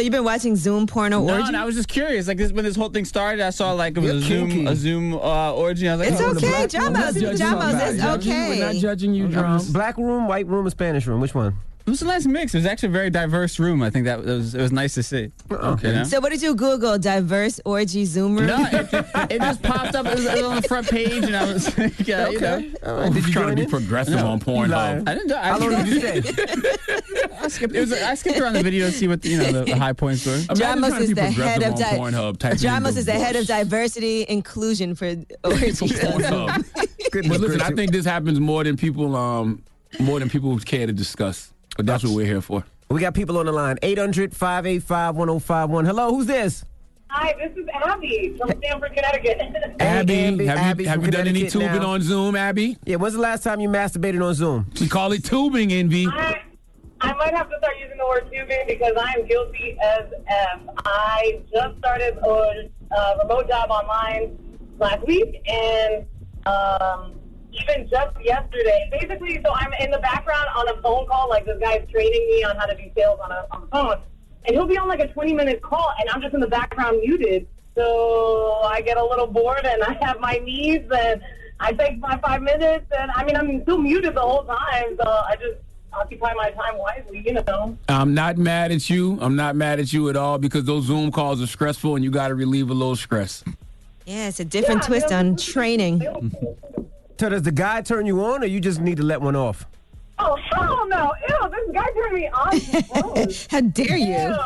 you've 0.01 0.12
been 0.12 0.24
watching 0.24 0.56
Zoom 0.56 0.86
porno 0.86 1.24
No, 1.24 1.35
orgy? 1.35 1.48
and 1.48 1.56
I 1.56 1.64
was 1.64 1.74
just 1.74 1.89
curious. 1.89 2.28
Like 2.28 2.39
this, 2.39 2.52
when 2.52 2.64
this 2.64 2.77
whole 2.77 2.89
thing 2.89 3.05
started, 3.05 3.43
I 3.44 3.51
saw 3.51 3.73
like 3.73 3.97
it 3.97 4.01
was 4.01 4.28
You're 4.28 4.44
a 4.47 4.51
Zoom, 4.51 4.66
a 4.66 4.77
Zoom 4.77 5.14
uh, 5.14 5.52
orgy. 5.55 5.89
I 5.89 5.97
was 5.97 6.01
like, 6.06 6.12
It's 6.12 6.20
oh, 6.23 6.31
okay, 6.31 6.66
the 6.66 6.78
black- 6.78 7.14
Jamos. 7.14 7.39
Jamos, 7.39 7.94
it's 7.94 8.05
okay. 8.27 8.59
We're 8.60 8.66
not 8.66 8.74
judging 8.77 9.14
you, 9.14 9.28
Drum. 9.28 9.60
Black 9.73 9.97
room, 9.98 10.27
white 10.28 10.47
room, 10.47 10.66
or 10.66 10.70
Spanish 10.70 11.06
room? 11.06 11.20
Which 11.20 11.35
one? 11.35 11.56
It 11.85 11.91
was 11.91 12.01
a 12.01 12.05
nice 12.07 12.27
mix. 12.27 12.55
It 12.55 12.59
was 12.59 12.67
actually 12.67 12.91
a 12.91 12.93
very 12.93 13.11
diverse 13.11 13.59
room. 13.59 13.83
I 13.83 13.91
think 13.91 14.05
that 14.05 14.25
was 14.25 14.55
it 14.55 14.61
was 14.63 14.71
nice 14.73 14.95
to 14.95 15.03
see. 15.03 15.33
Okay. 15.51 15.89
You 15.89 15.95
know? 15.97 16.05
So 16.05 16.21
what 16.21 16.31
did 16.31 16.41
you 16.41 16.55
Google? 16.55 16.97
Diverse 16.99 17.61
orgy 17.65 18.05
Zoom 18.05 18.37
room? 18.37 18.47
No, 18.47 18.65
it, 18.71 18.89
it 19.33 19.41
just 19.41 19.63
popped 19.65 19.95
up. 19.97 20.07
It 20.07 20.15
was, 20.15 20.25
it 20.27 20.35
was 20.37 20.43
on 20.45 20.57
the 20.57 20.69
front 20.69 20.89
page, 20.89 21.25
and 21.25 21.35
I 21.35 21.53
was 21.53 21.67
like, 21.79 22.01
uh, 22.09 22.29
you 22.31 22.41
know. 22.41 22.73
All 22.87 22.97
right. 22.99 23.13
Did 23.13 23.27
you 23.27 23.33
trying 23.33 23.49
to 23.51 23.57
be 23.57 23.63
in? 23.63 23.71
progressive 23.71 24.15
No, 24.15 24.27
on 24.29 24.39
you 24.39 24.45
Pornhub. 24.45 24.69
lying. 24.71 25.09
I 25.09 25.15
didn't. 25.15 25.29
do- 25.29 25.35
I, 25.35 25.43
How 25.49 25.59
long 25.59 25.71
did 25.71 25.89
you 25.89 25.99
stay? 25.99 26.19
I 27.41 27.49
skipped. 27.49 27.75
It 27.75 27.81
was. 27.81 27.93
I 27.93 28.15
skipped 28.15 28.39
around 28.39 28.53
the 28.55 28.63
video 28.63 28.87
to 28.87 28.93
see 28.93 29.09
what 29.09 29.21
the, 29.23 29.29
you 29.31 29.39
know 29.39 29.53
the, 29.53 29.65
the 29.65 29.73
high 29.77 29.93
points 29.93 30.25
were. 30.25 30.35
Imagine 30.35 30.57
Jamos 30.57 30.89
trying 30.89 30.93
to 30.93 31.03
is 31.03 31.09
be 31.09 31.15
the 31.15 31.23
head 31.31 31.63
of 31.63 31.69
progressive 31.75 31.79
di- 31.79 31.99
on 31.99 32.13
Pornhub. 32.13 32.39
typing 32.39 32.59
in 32.59 32.65
Jamos 32.65 32.97
is 32.97 33.07
the 33.07 33.13
head 33.13 33.35
of 33.37 33.47
divorce. 33.47 33.47
diversity 33.65 34.27
inclusion 34.29 34.95
for 34.95 35.07
orgies. 35.45 35.81
Pornhub. 35.81 36.65
Goodness 37.11 37.29
But 37.39 37.41
listen, 37.41 37.61
I 37.61 37.71
think 37.71 37.91
this 37.93 38.07
happens 38.07 38.39
more 38.39 38.63
than 38.65 38.77
people 38.77 39.17
um 39.17 39.63
more 39.99 40.21
than 40.21 40.31
people 40.31 40.57
care 40.61 40.87
to 40.87 40.93
discuss. 40.93 41.53
But 41.77 41.86
that's 41.86 42.05
what 42.05 42.15
we're 42.15 42.27
here 42.27 42.40
for. 42.40 42.65
We 42.89 43.01
got 43.01 43.15
people 43.15 43.39
on 43.39 43.47
the 43.47 43.53
line. 43.53 43.78
800 43.82 44.35
585 44.36 45.16
1051. 45.16 45.85
Hello, 45.86 46.15
who's 46.15 46.27
this? 46.27 46.65
Hi, 47.09 47.35
this 47.39 47.57
is 47.57 47.69
Abby 47.74 48.35
from 48.39 48.51
Stamford, 48.59 48.94
Connecticut. 48.94 49.39
Abby, 49.81 50.24
Abby, 50.24 50.47
have 50.47 50.59
Abby 50.59 50.85
you 50.85 50.89
have 50.89 51.05
you 51.05 51.11
done 51.11 51.28
any 51.28 51.49
tubing 51.49 51.82
now. 51.82 51.90
on 51.90 52.01
Zoom, 52.03 52.36
Abby? 52.36 52.78
Yeah, 52.85 52.97
when's 52.97 53.15
the 53.15 53.20
last 53.20 53.43
time 53.43 53.61
you 53.61 53.69
masturbated 53.69 54.24
on 54.27 54.32
Zoom? 54.35 54.66
We 54.81 54.89
call 54.89 55.12
it 55.12 55.23
tubing, 55.24 55.73
Envy. 55.73 56.07
I, 56.07 56.40
I 57.03 57.12
might 57.15 57.35
have 57.35 57.51
to 57.51 57.59
start 57.59 57.74
using 57.78 57.99
the 57.99 58.07
word 58.07 58.31
tubing 58.32 58.65
because 58.66 58.94
I 58.97 59.12
am 59.19 59.27
guilty 59.27 59.77
as 59.82 60.07
F. 60.27 60.61
I 60.86 61.43
just 61.53 61.78
started 61.78 62.16
a 62.16 62.70
uh, 62.97 63.16
remote 63.23 63.49
job 63.49 63.70
online 63.70 64.39
last 64.78 65.07
week, 65.07 65.43
and 65.47 66.07
um, 66.47 67.15
even 67.53 67.89
just 67.89 68.16
yesterday, 68.23 68.89
basically, 68.91 69.41
so 69.45 69.53
I'm 69.55 69.73
in 69.81 69.91
the 69.91 69.99
background 69.99 70.49
on 70.57 70.69
a 70.69 70.81
phone 70.83 71.07
call, 71.07 71.29
like 71.29 71.45
this 71.45 71.59
guy's 71.61 71.89
training 71.91 72.27
me 72.31 72.45
on 72.45 72.57
how 72.57 72.66
to 72.66 72.74
do 72.77 72.85
sales 72.97 73.20
on 73.23 73.31
a 73.31 73.47
on 73.51 73.61
the 73.62 73.66
phone, 73.69 73.97
and 74.47 74.57
he'll 74.57 74.66
be 74.66 74.79
on 74.79 74.89
like 74.89 75.01
a 75.01 75.09
20 75.09 75.33
minute 75.35 75.62
call, 75.62 75.93
and 76.01 76.09
I'm 76.11 76.20
just 76.23 76.35
in 76.35 76.41
the 76.41 76.47
background 76.47 77.01
muted. 77.01 77.47
So 77.74 78.61
I 78.65 78.81
get 78.81 78.97
a 78.97 79.05
little 79.05 79.27
bored, 79.27 79.65
and 79.65 79.83
I 79.87 79.97
have 80.03 80.20
my 80.20 80.41
needs, 80.45 80.91
and 80.91 81.23
I 81.61 81.73
take 81.73 81.99
my 81.99 82.19
five 82.19 82.43
minutes, 82.43 82.87
and 82.97 83.11
I 83.15 83.24
mean, 83.24 83.37
I'm 83.37 83.62
still 83.62 83.79
muted 83.79 84.15
the 84.15 84.20
whole 84.20 84.45
time, 84.45 84.97
so 85.01 85.09
I 85.09 85.37
just 85.37 85.59
occupy 85.93 86.33
my 86.35 86.51
time 86.51 86.79
wisely, 86.79 87.23
you 87.24 87.35
know. 87.35 87.77
I'm 87.89 88.15
not 88.15 88.39
mad 88.39 88.73
at 88.73 88.89
you. 88.89 89.19
I'm 89.20 89.37
not 89.37 89.57
mad 89.57 89.79
at 89.79 89.93
you 89.93 90.09
at 90.09 90.16
all 90.16 90.39
because 90.39 90.65
those 90.65 90.85
Zoom 90.85 91.12
calls 91.12 91.43
are 91.43 91.47
stressful 91.47 91.97
and 91.97 92.05
you 92.05 92.11
got 92.11 92.29
to 92.29 92.35
relieve 92.35 92.70
a 92.70 92.74
little 92.74 92.97
stress. 92.97 93.45
Yeah, 94.07 94.29
it's 94.29 94.41
a 94.41 94.45
different 94.45 94.83
Yeah, 94.83 94.89
twist 94.89 95.12
on 95.12 95.37
training. 95.37 96.01
So 97.18 97.28
does 97.28 97.43
the 97.43 97.52
guy 97.52 97.82
turn 97.82 98.06
you 98.06 98.24
on 98.24 98.43
or 98.43 98.47
you 98.47 98.60
just 98.60 98.80
need 98.80 98.97
to 98.97 99.02
let 99.05 99.20
one 99.20 99.36
off? 99.36 99.66
Oh, 100.18 100.36
hell 100.52 100.86
no. 100.89 101.12
Ew, 101.28 101.51
this 101.51 101.74
guy 101.74 101.86
turned 101.94 102.14
me 102.14 102.28
on. 102.28 103.32
How 103.51 103.60
dare 103.60 103.97
you? 103.97 104.36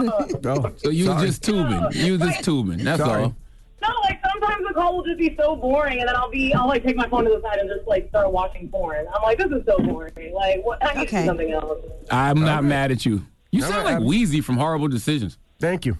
Oh, 0.45 0.73
So 0.77 0.91
you 0.91 1.09
was 1.11 1.23
just 1.23 1.43
tubing. 1.43 1.81
You 1.93 2.13
was 2.19 2.23
just 2.23 2.45
tubing. 2.45 2.79
That's 2.85 3.01
Sorry. 3.03 3.25
all. 3.25 3.35
No, 3.83 3.89
like 4.05 4.21
sometimes 4.33 4.67
the 4.67 4.75
call 4.75 4.97
will 4.97 5.05
just 5.05 5.19
be 5.19 5.37
so 5.39 5.55
boring, 5.57 6.01
and 6.01 6.09
then 6.09 6.17
I'll 6.17 6.31
be, 6.31 6.53
I'll 6.55 6.67
like 6.67 6.83
take 6.83 6.97
my 6.97 7.09
phone 7.09 7.25
to 7.25 7.31
the 7.31 7.41
side 7.43 7.59
and 7.59 7.69
just 7.69 7.87
like 7.87 8.09
start 8.09 8.33
watching 8.33 8.69
porn. 8.69 9.07
I'm 9.15 9.23
like, 9.23 9.39
this 9.39 9.51
is 9.51 9.65
so 9.67 9.79
boring. 9.79 10.35
Like, 10.35 10.65
what? 10.65 10.79
I 10.85 10.95
need 10.95 11.09
to 11.09 11.17
Okay. 11.17 11.21
do 11.23 11.27
something 11.27 11.51
else. 11.53 11.79
I'm 12.11 12.41
not 12.41 12.65
mad 12.65 12.91
at 12.91 13.05
you. 13.07 13.25
You 13.53 13.65
All 13.65 13.71
sound 13.71 13.85
right, 13.85 13.95
like 13.95 14.03
I'm- 14.03 14.05
Weezy 14.09 14.43
from 14.43 14.57
Horrible 14.57 14.89
Decisions. 14.89 15.39
Thank 15.61 15.87
you. 15.87 15.97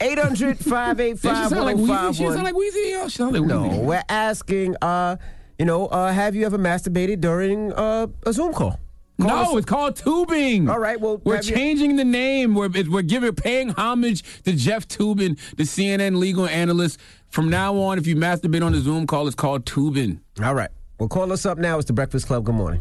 800 0.00 0.58
Did 0.58 0.64
she 0.64 0.70
585 0.70 1.48
sound 1.48 1.64
like 1.64 1.76
Wheezy? 1.76 1.86
She 1.86 2.24
1051. 2.24 2.32
sound 2.34 2.44
like 2.44 2.54
Wheezy. 2.56 2.80
Yeah, 2.90 3.04
she 3.08 3.16
sound 3.18 3.32
like 3.34 3.42
Wheezy. 3.42 3.78
No, 3.78 3.80
we're 3.84 4.02
asking, 4.08 4.76
uh, 4.82 5.16
you 5.62 5.66
know, 5.66 5.86
uh, 5.86 6.12
have 6.12 6.34
you 6.34 6.44
ever 6.44 6.58
masturbated 6.58 7.20
during 7.20 7.72
uh, 7.74 8.08
a 8.26 8.32
Zoom 8.32 8.52
call? 8.52 8.80
Call 9.20 9.28
No, 9.28 9.36
us- 9.52 9.56
it's 9.58 9.66
called 9.66 9.94
tubing. 9.94 10.68
All 10.68 10.80
right, 10.80 11.00
well, 11.00 11.20
we're 11.22 11.36
have 11.36 11.44
you- 11.44 11.54
changing 11.54 11.94
the 11.94 12.04
name. 12.04 12.56
We're 12.56 12.68
we're 12.90 13.02
giving 13.02 13.32
paying 13.32 13.68
homage 13.70 14.24
to 14.42 14.54
Jeff 14.54 14.88
Toobin, 14.88 15.38
the 15.56 15.62
CNN 15.62 16.16
legal 16.18 16.48
analyst. 16.48 16.98
From 17.28 17.48
now 17.48 17.76
on, 17.76 17.96
if 17.96 18.08
you 18.08 18.16
masturbate 18.16 18.66
on 18.66 18.72
the 18.72 18.80
Zoom 18.80 19.06
call, 19.06 19.28
it's 19.28 19.36
called 19.36 19.64
tubing. 19.64 20.20
All 20.42 20.52
right. 20.56 20.70
Well, 20.98 21.08
call 21.08 21.30
us 21.32 21.46
up 21.46 21.58
now. 21.58 21.78
It's 21.78 21.86
the 21.86 21.92
Breakfast 21.92 22.26
Club. 22.26 22.42
Good 22.44 22.56
morning. 22.56 22.80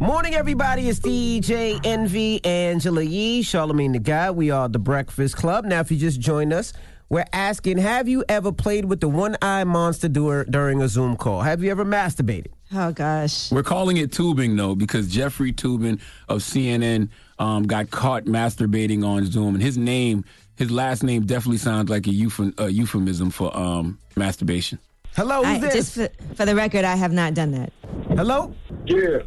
Morning, 0.00 0.34
everybody. 0.34 0.88
It's 0.88 0.98
DJ 0.98 1.78
Envy, 1.86 2.44
Angela 2.44 3.02
Yee, 3.02 3.42
Charlamagne 3.44 3.92
the 3.92 4.00
Guy. 4.00 4.32
We 4.32 4.50
are 4.50 4.68
the 4.68 4.80
Breakfast 4.80 5.36
Club. 5.36 5.64
Now, 5.64 5.78
if 5.78 5.92
you 5.92 5.96
just 5.96 6.18
joined 6.18 6.52
us, 6.52 6.72
we're 7.10 7.26
asking 7.34 7.76
Have 7.78 8.08
you 8.08 8.24
ever 8.28 8.50
played 8.52 8.86
with 8.86 9.00
the 9.00 9.08
one 9.08 9.36
eye 9.42 9.64
monster 9.64 10.08
dur- 10.08 10.44
during 10.44 10.80
a 10.80 10.88
Zoom 10.88 11.16
call? 11.16 11.42
Have 11.42 11.62
you 11.62 11.70
ever 11.70 11.84
masturbated? 11.84 12.46
Oh 12.72 12.92
gosh. 12.92 13.50
We're 13.52 13.62
calling 13.64 13.98
it 13.98 14.12
tubing 14.12 14.56
though 14.56 14.74
because 14.74 15.08
Jeffrey 15.08 15.52
Toobin 15.52 16.00
of 16.28 16.38
CNN 16.38 17.08
um, 17.38 17.64
got 17.64 17.90
caught 17.90 18.24
masturbating 18.24 19.04
on 19.04 19.26
Zoom, 19.26 19.54
and 19.54 19.62
his 19.62 19.76
name, 19.76 20.24
his 20.56 20.70
last 20.70 21.02
name, 21.02 21.26
definitely 21.26 21.58
sounds 21.58 21.88
like 21.90 22.06
a, 22.06 22.10
euph- 22.10 22.58
a 22.60 22.70
euphemism 22.70 23.30
for 23.30 23.54
um, 23.56 23.98
masturbation. 24.14 24.78
Hello, 25.16 25.42
I, 25.42 25.54
who's 25.54 25.72
this? 25.72 25.74
just 25.74 25.94
for, 25.94 26.34
for 26.36 26.46
the 26.46 26.54
record, 26.54 26.84
I 26.84 26.94
have 26.96 27.12
not 27.12 27.34
done 27.34 27.50
that. 27.52 27.72
Hello? 28.10 28.54
Yeah. 28.86 29.20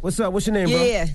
What's 0.00 0.18
up? 0.20 0.32
What's 0.32 0.46
your 0.46 0.54
name, 0.54 0.68
bro? 0.68 0.82
Yeah. 0.82 1.06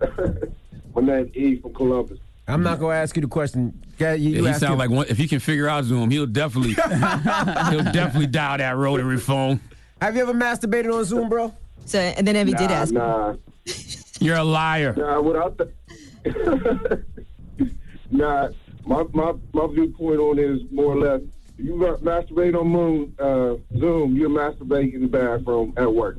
My 0.94 1.00
name's 1.02 1.34
Eve 1.34 1.62
from 1.62 1.72
Columbus. 1.74 2.18
Bro? 2.46 2.54
I'm 2.54 2.62
not 2.62 2.78
going 2.78 2.94
to 2.94 2.98
ask 3.00 3.16
you 3.16 3.22
the 3.22 3.28
question. 3.28 3.82
Yeah, 3.98 4.14
you, 4.14 4.30
Yeah, 4.30 4.36
you 4.38 4.44
he 4.44 4.50
ask 4.50 4.60
sound 4.60 4.72
him. 4.74 4.78
like 4.78 4.90
one, 4.90 5.06
if 5.08 5.16
he 5.16 5.28
can 5.28 5.40
figure 5.40 5.68
out 5.68 5.84
Zoom, 5.84 6.10
he'll 6.10 6.26
definitely 6.26 6.72
he'll 7.70 7.92
definitely 7.92 8.26
dial 8.26 8.58
that 8.58 8.76
rotary 8.76 9.18
phone. 9.18 9.60
Have 10.02 10.16
you 10.16 10.22
ever 10.22 10.34
masturbated 10.34 10.92
on 10.92 11.04
Zoom, 11.04 11.28
bro? 11.28 11.52
So 11.86 11.98
and 11.98 12.26
then 12.26 12.36
Evie 12.36 12.52
did 12.52 12.70
Nah, 12.70 12.74
ask. 12.74 12.92
Nah, 12.92 13.34
You're 14.20 14.36
a 14.36 14.44
liar. 14.44 14.94
nah. 14.96 15.20
Without 15.20 15.56
the, 15.58 15.70
nah. 18.10 18.48
My 18.86 19.02
my 19.14 19.32
my 19.54 19.66
viewpoint 19.72 20.18
on 20.20 20.38
it 20.38 20.44
is 20.44 20.60
more 20.70 20.92
or 20.94 20.98
less. 20.98 21.20
You 21.56 21.74
masturbate 22.02 22.58
on 22.58 22.66
Moon 22.68 23.14
uh, 23.18 23.54
Zoom. 23.78 24.16
You're 24.16 24.28
masturbating 24.28 24.94
in 24.94 25.02
the 25.02 25.06
bathroom 25.08 25.72
at 25.76 25.92
work. 25.94 26.18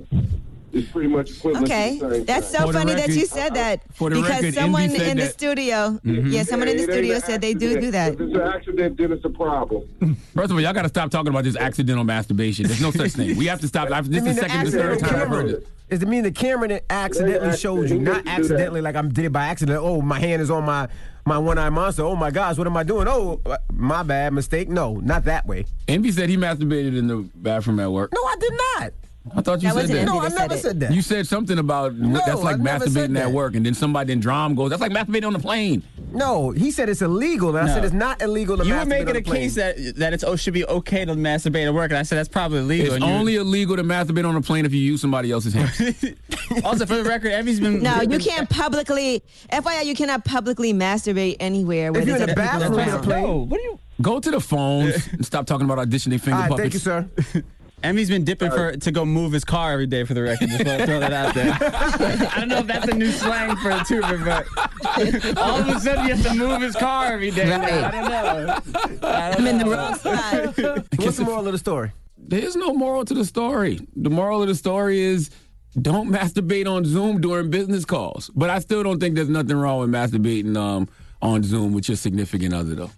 It's 0.76 0.92
pretty 0.92 1.08
much 1.08 1.32
equivalent. 1.32 1.66
Okay, 1.72 1.98
To 2.00 2.24
that's 2.26 2.52
so 2.52 2.66
For 2.66 2.74
the 2.74 2.80
funny 2.80 2.94
that 2.96 3.10
you 3.10 3.26
said 3.26 3.54
that 3.56 3.82
For 3.96 4.10
the 4.10 4.18
because 4.18 4.30
record, 4.42 4.54
someone 4.56 4.82
Envy 4.84 4.98
said 4.98 5.08
in 5.08 5.18
the 5.18 5.24
that- 5.24 5.34
studio, 5.34 6.00
Mhm. 6.06 6.32
yeah, 6.34 6.44
someone 6.44 6.68
in 6.68 6.78
the 6.78 6.84
studio 6.84 7.16
an 7.16 7.22
said 7.22 7.42
they 7.42 7.54
do 7.54 7.80
do 7.80 7.92
that. 7.92 8.14
If 8.16 8.20
it's 8.22 8.36
an 8.36 8.42
accident, 8.42 8.98
then 8.98 9.12
it's 9.14 9.24
a 9.26 9.30
problem. 9.30 9.84
First 10.36 10.52
of 10.52 10.58
all, 10.58 10.62
y'all 10.62 10.74
got 10.74 10.82
to 10.84 10.90
stop 10.90 11.10
talking 11.12 11.30
about 11.30 11.46
this 11.46 11.56
accidental 11.56 12.04
masturbation. 12.04 12.68
There's 12.68 12.82
no 12.82 12.92
such 12.92 13.12
thing. 13.12 13.38
We 13.38 13.46
have 13.46 13.62
to 13.62 13.68
stop. 13.68 13.90
I've, 13.90 14.10
this 14.12 14.24
is 14.26 14.36
the 14.36 14.42
the 14.42 14.50
second, 14.50 14.66
the 14.66 14.72
third 14.72 14.82
accidental 14.98 15.08
time 15.10 15.22
I've 15.22 15.28
heard 15.30 15.46
camera. 15.48 15.62
it. 15.62 15.68
Is 15.88 16.02
it 16.04 16.08
mean 16.10 16.24
the 16.24 16.32
camera 16.32 16.68
that 16.68 16.84
accidentally 16.90 17.50
Yeah, 17.50 17.56
showed 17.56 17.90
you, 17.90 18.00
not 18.00 18.06
meant 18.06 18.18
to 18.18 18.24
do 18.24 18.24
that. 18.24 18.40
accidentally 18.40 18.82
like 18.82 18.96
I'm 18.96 19.10
did 19.14 19.26
it 19.26 19.32
by 19.32 19.46
accident. 19.46 19.80
Oh, 19.82 20.02
my 20.02 20.20
hand 20.20 20.42
is 20.42 20.50
on 20.52 20.66
my 20.66 20.88
my 21.28 21.38
one 21.38 21.58
eye 21.58 21.70
monster. 21.70 22.04
Oh 22.04 22.16
my 22.16 22.32
gosh, 22.32 22.58
what 22.58 22.68
am 22.68 22.76
I 22.76 22.84
doing? 22.84 23.08
Oh, 23.08 23.40
my 23.72 24.04
bad 24.04 24.34
mistake. 24.34 24.68
No, 24.68 24.96
not 24.96 25.24
that 25.26 25.46
way. 25.48 25.66
Envy 25.88 26.12
said 26.12 26.28
he 26.30 26.38
masturbated 26.38 26.98
in 26.98 27.08
the 27.08 27.28
bathroom 27.36 27.80
at 27.80 27.92
work. 27.92 28.12
No, 28.14 28.22
I 28.24 28.36
did 28.40 28.54
not. 28.82 28.94
I 29.36 29.42
thought 29.42 29.62
you 29.64 29.74
That 29.74 29.88
said 29.88 29.98
that. 29.98 30.06
No, 30.06 30.20
I 30.20 30.30
never 30.30 30.54
said 30.56 30.62
said 30.62 30.80
that. 30.82 30.94
You 30.94 31.02
said 31.02 31.26
something 31.28 31.58
about 31.58 31.96
No, 31.96 32.22
that's 32.26 32.42
like 32.44 32.56
I 32.56 32.58
never 32.60 32.88
said 32.88 33.10
masturbating 33.10 33.20
at 33.20 33.32
work, 33.32 33.56
and 33.56 33.66
then 33.66 33.74
somebody 33.74 34.14
in 34.14 34.20
drum 34.20 34.54
goes, 34.54 34.70
"That's 34.70 34.82
like 34.82 34.92
masturbating 34.92 35.26
on 35.26 35.34
the 35.34 35.40
plane." 35.40 35.82
No, 36.12 36.52
he 36.52 36.70
said 36.72 36.90
it's 36.90 37.02
illegal, 37.02 37.56
and 37.58 37.68
I 37.70 37.74
said 37.74 37.84
it's 37.84 37.94
not 37.94 38.22
illegal 38.22 38.56
to 38.58 38.64
masturbate. 38.64 38.68
You 38.68 38.74
masturbate 38.76 38.88
were 39.08 39.14
making 39.14 39.16
a 39.16 39.22
case 39.22 39.56
that 39.56 39.96
that 39.98 40.14
it's 40.14 40.24
oh 40.24 40.36
should 40.36 40.54
be 40.54 40.64
okay 40.66 41.06
to 41.06 41.14
masturbate 41.14 41.66
at 41.66 41.74
work, 41.74 41.90
and 41.92 41.98
I 41.98 42.04
said 42.04 42.18
that's 42.18 42.30
probably 42.30 42.60
illegal. 42.60 42.86
It's 42.86 42.96
and 42.96 43.04
you- 43.04 43.10
only 43.10 43.36
illegal 43.38 43.76
to 43.78 43.84
masturbate 43.84 44.28
on 44.30 44.36
a 44.36 44.42
plane 44.42 44.66
if 44.66 44.74
you 44.74 44.80
use 44.82 45.02
somebody 45.02 45.32
else's 45.32 45.54
hand. 45.56 46.16
also, 46.64 46.86
for 46.86 46.96
the 46.96 47.04
record, 47.04 47.32
Evie's 47.32 47.60
been 47.60 47.82
No, 47.82 48.02
you 48.02 48.20
can't 48.30 48.50
publicly. 48.50 49.24
FYI, 49.52 49.86
you 49.86 49.96
cannot 49.96 50.24
publicly 50.24 50.72
masturbate 50.72 51.38
anywhere. 51.40 51.92
where 51.92 52.02
If 52.04 52.08
you're 52.08 52.18
in 52.18 52.28
the 52.28 52.36
bathroom 52.36 52.78
in 52.80 52.90
a 52.90 53.00
plane, 53.02 53.24
No, 53.24 53.38
what 53.38 53.58
do 53.58 53.64
you? 53.64 53.80
Go 54.02 54.20
to 54.20 54.30
the 54.30 54.42
phones 54.42 55.08
and 55.08 55.26
stop 55.26 55.46
talking 55.48 55.70
about 55.70 55.78
auditioning 55.80 56.20
finger 56.20 56.36
All 56.36 56.42
right, 56.42 56.50
puppets. 56.50 56.84
thank 56.84 57.34
you, 57.34 57.42
sir. 57.42 57.44
Emmy's 57.86 58.10
been 58.10 58.24
dipping 58.24 58.50
for 58.52 58.76
to 58.76 58.92
go 58.92 59.06
move 59.06 59.32
his 59.32 59.46
car 59.46 59.74
every 59.74 59.86
day 59.88 60.04
for 60.04 60.14
the 60.14 60.22
record. 60.24 60.50
Just 60.50 60.66
want 60.66 60.80
to 60.80 60.86
throw 60.88 61.00
that 61.00 61.14
out 61.14 61.34
there. 61.36 61.52
I 62.34 62.40
don't 62.40 62.50
know 62.50 62.58
if 62.58 62.68
that's 62.68 62.88
a 62.88 62.96
new 62.96 63.12
slang 63.12 63.56
for 63.58 63.70
a 63.70 63.84
tuber, 63.86 64.18
but 64.26 64.48
all 65.38 65.60
of 65.60 65.68
a 65.70 65.80
sudden 65.80 66.04
he 66.06 66.10
has 66.12 66.24
to 66.24 66.34
move 66.34 66.62
his 66.62 66.76
car 66.76 67.14
every 67.14 67.32
day. 67.32 67.50
Right. 67.50 67.74
I 67.74 67.92
don't 67.92 68.10
know. 68.10 69.08
I 69.08 69.32
don't 69.32 69.40
I'm 69.42 69.48
in 69.48 69.58
the 69.60 69.66
know. 69.66 69.72
wrong 69.72 69.96
spot. 69.96 70.86
What's 70.98 71.18
the 71.18 71.24
moral 71.26 71.46
of 71.46 71.52
the 71.52 71.58
story? 71.60 71.92
There's 72.18 72.56
no 72.56 72.74
moral 72.74 73.06
to 73.06 73.14
the 73.14 73.26
story. 73.26 73.80
The 73.96 74.10
moral 74.10 74.42
of 74.42 74.48
the 74.48 74.56
story 74.56 75.00
is 75.00 75.30
don't 75.80 76.10
masturbate 76.10 76.66
on 76.68 76.86
Zoom 76.86 77.22
during 77.22 77.52
business 77.52 77.86
calls. 77.86 78.32
But 78.34 78.50
I 78.50 78.60
still 78.60 78.82
don't 78.82 79.00
think 79.00 79.16
there's 79.16 79.30
nothing 79.30 79.58
wrong 79.58 79.82
with 79.82 79.90
masturbating 79.92 80.58
um, 80.58 80.90
on 81.22 81.44
Zoom 81.44 81.74
with 81.74 81.88
your 81.88 81.98
significant 81.98 82.54
other, 82.54 82.74
though. 82.74 82.92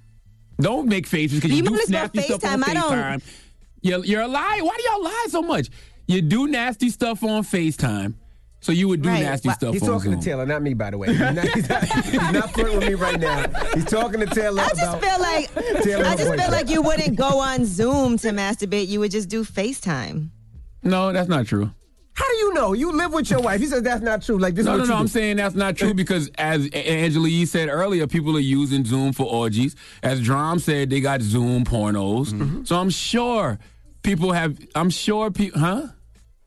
Don't 0.61 0.87
make 0.87 1.05
faces 1.07 1.39
because 1.39 1.51
you, 1.51 1.57
You 1.57 1.63
do 1.63 1.71
might 1.71 1.81
as 1.83 1.89
well 1.91 2.01
nasty 2.03 2.21
stuff 2.21 2.45
on 2.45 2.61
FaceTime. 2.61 2.69
I 2.69 2.73
don't- 2.73 2.93
FaceTime. 3.21 3.33
You're, 3.87 4.05
you're 4.05 4.21
a 4.21 4.27
lie. 4.27 4.59
Why 4.61 4.75
do 4.77 4.83
y'all 4.91 5.03
lie 5.03 5.25
so 5.29 5.41
much? 5.41 5.69
You 6.07 6.21
do 6.21 6.47
nasty 6.47 6.89
stuff 6.89 7.23
on 7.23 7.43
FaceTime. 7.43 8.15
So 8.59 8.71
you 8.71 8.87
would 8.87 9.01
do 9.03 9.09
Right. 9.09 9.21
nasty 9.23 9.49
Why- 9.49 9.53
stuff 9.53 9.73
He's 9.73 9.83
on 9.83 9.89
talking 9.89 10.11
Zoom. 10.11 10.19
to 10.19 10.25
Taylor, 10.25 10.45
not 10.45 10.61
me, 10.63 10.73
by 10.73 10.89
the 10.89 10.97
way. 10.97 11.07
He's 11.09 11.19
not, 11.19 11.37
he's 11.37 11.69
not, 11.69 11.83
he's 11.83 12.13
not 12.31 12.53
flirting 12.53 12.77
with 12.79 12.87
me 12.87 12.93
right 12.95 13.19
now. 13.19 13.45
He's 13.75 13.85
talking 13.85 14.19
to 14.19 14.25
Taylor 14.25 14.61
I 14.63 14.69
just 14.69 14.81
about. 14.83 15.01
feel 15.01 15.19
like 15.19 15.83
Taylor 15.83 16.05
I 16.05 16.15
just 16.15 16.33
feel 16.35 16.51
like 16.51 16.69
you 16.69 16.81
wouldn't 16.81 17.15
go 17.17 17.39
on 17.39 17.65
Zoom 17.65 18.17
to 18.19 18.29
masturbate. 18.29 18.87
You 18.87 18.99
would 19.01 19.11
just 19.11 19.29
do 19.29 19.43
FaceTime. 19.45 20.29
No, 20.83 21.13
that's 21.13 21.29
not 21.29 21.45
true. 21.45 21.71
How 22.13 22.27
do 22.27 22.35
you 22.37 22.53
know? 22.55 22.73
You 22.73 22.91
live 22.93 23.13
with 23.13 23.29
your 23.29 23.41
wife. 23.41 23.61
He 23.61 23.67
says 23.67 23.83
that's 23.83 24.01
not 24.01 24.23
true. 24.23 24.39
Like 24.39 24.55
this. 24.55 24.65
No, 24.65 24.73
is 24.73 24.79
no, 24.79 24.85
no. 24.85 24.93
you 24.95 24.99
I'm 25.01 25.07
saying 25.07 25.37
that's 25.37 25.53
not 25.53 25.75
true 25.77 25.93
because, 25.93 26.31
as 26.39 26.65
A- 26.73 26.89
Angela 26.89 27.29
Yee 27.29 27.45
said 27.45 27.69
earlier, 27.69 28.07
people 28.07 28.35
are 28.35 28.39
using 28.39 28.83
Zoom 28.83 29.13
for 29.13 29.27
orgies. 29.27 29.75
As 30.01 30.19
Drum 30.19 30.57
said, 30.57 30.89
they 30.89 30.99
got 30.99 31.21
Zoom 31.21 31.63
pornos. 31.63 32.29
Mm-hmm. 32.33 32.63
So 32.63 32.75
I'm 32.79 32.89
sure 32.89 33.59
people 34.07 34.31
have. 34.31 34.57
I'm 34.73 34.89
sure 34.89 35.29
people. 35.29 35.59
Huh? 35.59 35.87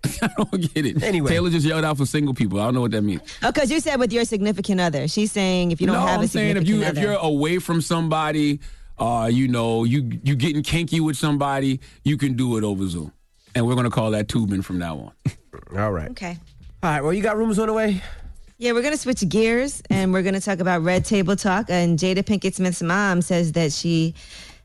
I 0.22 0.30
don't 0.36 0.74
get 0.74 0.86
it. 0.86 1.02
Anyway. 1.02 1.28
Taylor 1.28 1.50
just 1.50 1.66
yelled 1.66 1.84
out 1.84 1.98
for 1.98 2.06
single 2.06 2.32
people. 2.32 2.58
I 2.58 2.64
don't 2.64 2.74
know 2.74 2.80
what 2.80 2.90
that 2.92 3.02
means. 3.02 3.20
Oh, 3.42 3.52
because 3.52 3.70
you 3.70 3.80
said 3.80 4.00
with 4.00 4.12
your 4.12 4.24
significant 4.24 4.80
other. 4.80 5.06
She's 5.08 5.30
saying 5.30 5.72
if 5.72 5.80
you 5.80 5.86
don't 5.86 5.96
no, 5.96 6.06
have 6.06 6.20
I'm 6.20 6.24
a 6.24 6.28
saying 6.28 6.56
if 6.56 6.66
significant 6.66 6.78
you 6.78 6.82
if 6.82 6.90
other. 6.90 7.00
you're 7.02 7.20
away 7.20 7.58
from 7.58 7.82
somebody, 7.82 8.60
uh, 8.98 9.28
you 9.30 9.46
know, 9.46 9.84
you 9.84 10.10
you 10.24 10.34
getting 10.36 10.62
kinky 10.62 11.00
with 11.00 11.16
somebody, 11.16 11.80
you 12.02 12.16
can 12.16 12.34
do 12.34 12.56
it 12.56 12.64
over 12.64 12.86
Zoom, 12.88 13.12
and 13.54 13.66
we're 13.66 13.74
gonna 13.74 13.90
call 13.90 14.10
that 14.12 14.28
tubing 14.28 14.62
from 14.62 14.78
now 14.78 14.96
on. 14.96 15.12
All 15.78 15.92
right. 15.92 16.10
okay. 16.10 16.38
All 16.82 16.90
right. 16.90 17.02
Well, 17.02 17.12
you 17.12 17.22
got 17.22 17.36
rumors 17.36 17.58
on 17.58 17.66
the 17.66 17.74
way. 17.74 18.02
Yeah, 18.56 18.72
we're 18.72 18.82
going 18.82 18.92
to 18.92 19.00
switch 19.00 19.26
gears 19.26 19.82
and 19.88 20.12
we're 20.12 20.20
going 20.20 20.34
to 20.34 20.40
talk 20.40 20.60
about 20.60 20.82
Red 20.82 21.06
Table 21.06 21.34
Talk. 21.34 21.70
And 21.70 21.98
Jada 21.98 22.18
Pinkett 22.18 22.54
Smith's 22.54 22.82
mom 22.82 23.22
says 23.22 23.52
that 23.52 23.72
she 23.72 24.14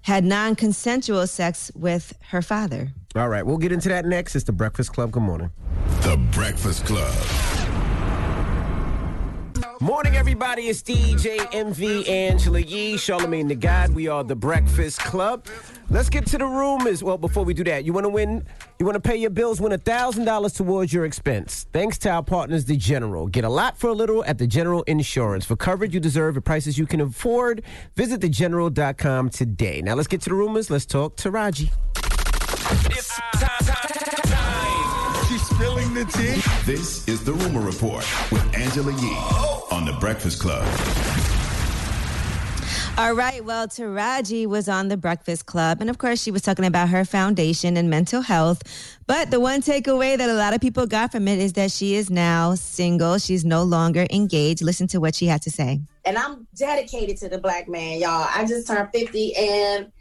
had 0.05 0.23
non 0.23 0.55
consensual 0.55 1.25
sex 1.25 1.71
with 1.75 2.13
her 2.29 2.41
father. 2.41 2.93
All 3.15 3.27
right. 3.27 3.43
We'll 3.45 3.57
get 3.57 3.71
into 3.71 3.89
that 3.89 4.05
next. 4.05 4.35
It's 4.35 4.45
the 4.45 4.51
Breakfast 4.51 4.93
Club. 4.93 5.11
Good 5.11 5.23
morning. 5.23 5.51
The 6.01 6.17
Breakfast 6.31 6.85
Club. 6.85 7.64
Morning, 9.85 10.15
everybody. 10.15 10.63
It's 10.63 10.81
DJ 10.81 11.47
Envy 11.51 12.09
Angela 12.09 12.59
Yee, 12.59 12.95
Charlamagne 12.95 13.47
tha 13.47 13.53
God. 13.53 13.91
We 13.91 14.07
are 14.07 14.23
the 14.23 14.35
Breakfast 14.35 14.97
Club. 14.97 15.45
Let's 15.91 16.09
get 16.09 16.25
to 16.25 16.39
the 16.39 16.45
rumors. 16.47 17.03
Well, 17.03 17.19
before 17.19 17.43
we 17.43 17.53
do 17.53 17.63
that, 17.65 17.85
you 17.85 17.93
want 17.93 18.05
to 18.05 18.09
win? 18.09 18.43
You 18.79 18.87
want 18.87 18.95
to 18.95 18.99
pay 18.99 19.15
your 19.15 19.29
bills? 19.29 19.61
Win 19.61 19.73
a 19.73 19.77
thousand 19.77 20.25
dollars 20.25 20.53
towards 20.53 20.91
your 20.91 21.05
expense. 21.05 21.67
Thanks 21.71 21.99
to 21.99 22.09
our 22.09 22.23
partners, 22.23 22.65
the 22.65 22.75
General. 22.75 23.27
Get 23.27 23.43
a 23.43 23.49
lot 23.49 23.77
for 23.77 23.91
a 23.91 23.93
little 23.93 24.25
at 24.25 24.39
the 24.39 24.47
General 24.47 24.81
Insurance 24.87 25.45
for 25.45 25.55
coverage 25.55 25.93
you 25.93 25.99
deserve 25.99 26.35
at 26.35 26.45
prices 26.45 26.79
you 26.79 26.87
can 26.87 26.99
afford. 26.99 27.61
Visit 27.93 28.21
thegeneral.com 28.21 29.29
today. 29.29 29.83
Now 29.83 29.93
let's 29.93 30.07
get 30.07 30.19
to 30.21 30.29
the 30.29 30.35
rumors. 30.35 30.71
Let's 30.71 30.87
talk 30.87 31.15
to 31.17 31.29
Raji. 31.29 31.69
She's 35.35 35.47
spilling 35.47 35.93
the 35.93 36.05
tea. 36.05 36.41
This 36.63 37.05
is 37.09 37.21
the 37.25 37.33
Rumor 37.33 37.59
Report 37.59 38.07
with 38.31 38.55
Angela 38.55 38.93
Yee 38.93 39.17
on 39.69 39.83
the 39.83 39.91
Breakfast 39.99 40.39
Club. 40.39 40.63
All 42.97 43.13
right. 43.13 43.43
Well, 43.43 43.67
Taraji 43.67 44.47
was 44.47 44.69
on 44.69 44.87
the 44.87 44.95
Breakfast 44.95 45.45
Club. 45.45 45.81
And 45.81 45.89
of 45.89 45.97
course, 45.97 46.23
she 46.23 46.31
was 46.31 46.41
talking 46.41 46.63
about 46.63 46.87
her 46.87 47.03
foundation 47.03 47.75
and 47.75 47.89
mental 47.89 48.21
health. 48.21 48.61
But 49.07 49.29
the 49.29 49.41
one 49.41 49.61
takeaway 49.61 50.17
that 50.17 50.29
a 50.29 50.35
lot 50.35 50.53
of 50.53 50.61
people 50.61 50.87
got 50.87 51.11
from 51.11 51.27
it 51.27 51.39
is 51.39 51.51
that 51.53 51.69
she 51.69 51.95
is 51.95 52.09
now 52.09 52.55
single. 52.55 53.17
She's 53.17 53.43
no 53.43 53.63
longer 53.63 54.07
engaged. 54.11 54.61
Listen 54.61 54.87
to 54.87 55.01
what 55.01 55.15
she 55.15 55.25
had 55.25 55.41
to 55.41 55.51
say. 55.51 55.81
and 56.05 56.17
I'm 56.17 56.47
dedicated 56.55 57.17
to 57.17 57.27
the 57.27 57.39
black 57.39 57.67
man, 57.67 57.99
y'all. 57.99 58.25
I 58.33 58.45
just 58.45 58.67
turned 58.67 58.89
50 58.93 59.35
and 59.35 59.91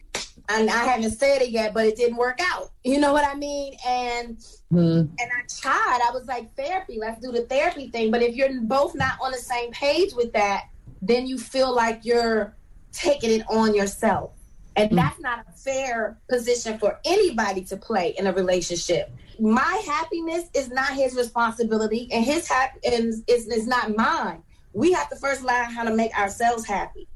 and 0.49 0.69
I 0.69 0.85
haven't 0.85 1.13
said 1.13 1.43
it 1.43 1.51
yet, 1.51 1.73
but 1.73 1.87
it 1.87 1.97
didn't 1.97 2.17
work 2.17 2.39
out. 2.43 2.71
You 2.83 2.99
know 2.99 3.13
what 3.13 3.27
I 3.27 3.35
mean? 3.35 3.77
And 3.87 4.39
hmm. 4.71 4.99
and 4.99 5.21
I 5.21 5.43
tried. 5.49 6.01
I 6.07 6.11
was 6.13 6.27
like, 6.27 6.55
therapy, 6.55 6.99
let's 7.01 7.21
do 7.21 7.33
the 7.33 7.43
therapy 7.43 7.89
thing. 7.89 8.11
But 8.11 8.23
if 8.23 8.35
you're 8.35 8.61
both 8.63 8.95
not 8.95 9.19
on 9.23 9.33
the 9.33 9.39
same 9.39 9.71
page 9.73 10.13
with 10.15 10.33
that, 10.35 10.65
then 11.01 11.27
you 11.27 11.39
feel 11.39 11.75
like 11.75 12.05
you're 12.05 12.55
taking 12.93 13.31
it 13.31 13.47
on 13.49 13.75
yourself. 13.75 14.33
And 14.77 14.91
hmm. 14.91 14.97
that's 14.97 15.21
not 15.21 15.47
a 15.49 15.53
fair 15.53 16.19
position 16.29 16.79
for 16.79 17.01
anybody 17.05 17.65
to 17.65 17.77
play 17.77 18.15
in 18.19 18.27
a 18.27 18.33
relationship. 18.33 19.11
My 19.41 19.83
happiness 19.87 20.45
is 20.55 20.69
not 20.69 20.93
his 20.93 21.17
responsibility, 21.17 22.09
and 22.13 22.25
his 22.25 22.47
hap- 22.47 22.79
is, 22.85 23.25
is, 23.27 23.49
is 23.49 23.67
not 23.67 23.97
mine. 23.97 24.43
We 24.73 24.93
have 24.93 25.09
to 25.11 25.17
first 25.17 25.43
learn 25.43 25.71
how 25.71 25.85
to 25.85 25.95
make 25.95 26.17
ourselves 26.17 26.65
happy. 26.65 27.09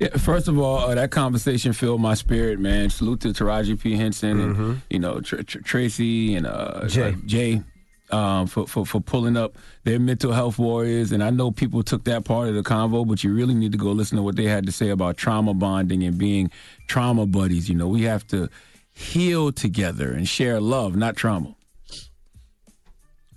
Yeah, 0.00 0.16
first 0.16 0.48
of 0.48 0.58
all, 0.58 0.78
uh, 0.78 0.94
that 0.94 1.10
conversation 1.10 1.72
filled 1.74 2.00
my 2.00 2.14
spirit, 2.14 2.58
man. 2.58 2.88
Salute 2.88 3.20
to 3.20 3.28
Taraji 3.28 3.78
P. 3.78 3.96
Henson 3.96 4.40
and 4.40 4.82
you 4.88 4.98
know 4.98 5.20
Tr- 5.20 5.42
Tr- 5.42 5.58
Tracy 5.60 6.34
and 6.36 6.46
uh, 6.46 6.86
Jay. 6.88 7.10
uh, 7.10 7.12
Jay 7.26 7.62
um, 8.10 8.46
for, 8.46 8.66
for 8.66 8.86
for 8.86 9.00
pulling 9.00 9.36
up 9.36 9.56
their 9.84 10.00
mental 10.00 10.32
health 10.32 10.58
warriors. 10.58 11.12
And 11.12 11.22
I 11.22 11.28
know 11.28 11.50
people 11.50 11.82
took 11.82 12.04
that 12.04 12.24
part 12.24 12.48
of 12.48 12.54
the 12.54 12.62
convo, 12.62 13.06
but 13.06 13.22
you 13.22 13.32
really 13.34 13.54
need 13.54 13.72
to 13.72 13.78
go 13.78 13.92
listen 13.92 14.16
to 14.16 14.22
what 14.22 14.36
they 14.36 14.46
had 14.46 14.64
to 14.66 14.72
say 14.72 14.88
about 14.88 15.18
trauma 15.18 15.52
bonding 15.52 16.02
and 16.02 16.16
being 16.16 16.50
trauma 16.88 17.26
buddies. 17.26 17.68
You 17.68 17.74
know, 17.74 17.86
we 17.88 18.02
have 18.04 18.26
to 18.28 18.48
heal 18.94 19.52
together 19.52 20.12
and 20.12 20.26
share 20.26 20.60
love, 20.60 20.96
not 20.96 21.14
trauma. 21.14 21.54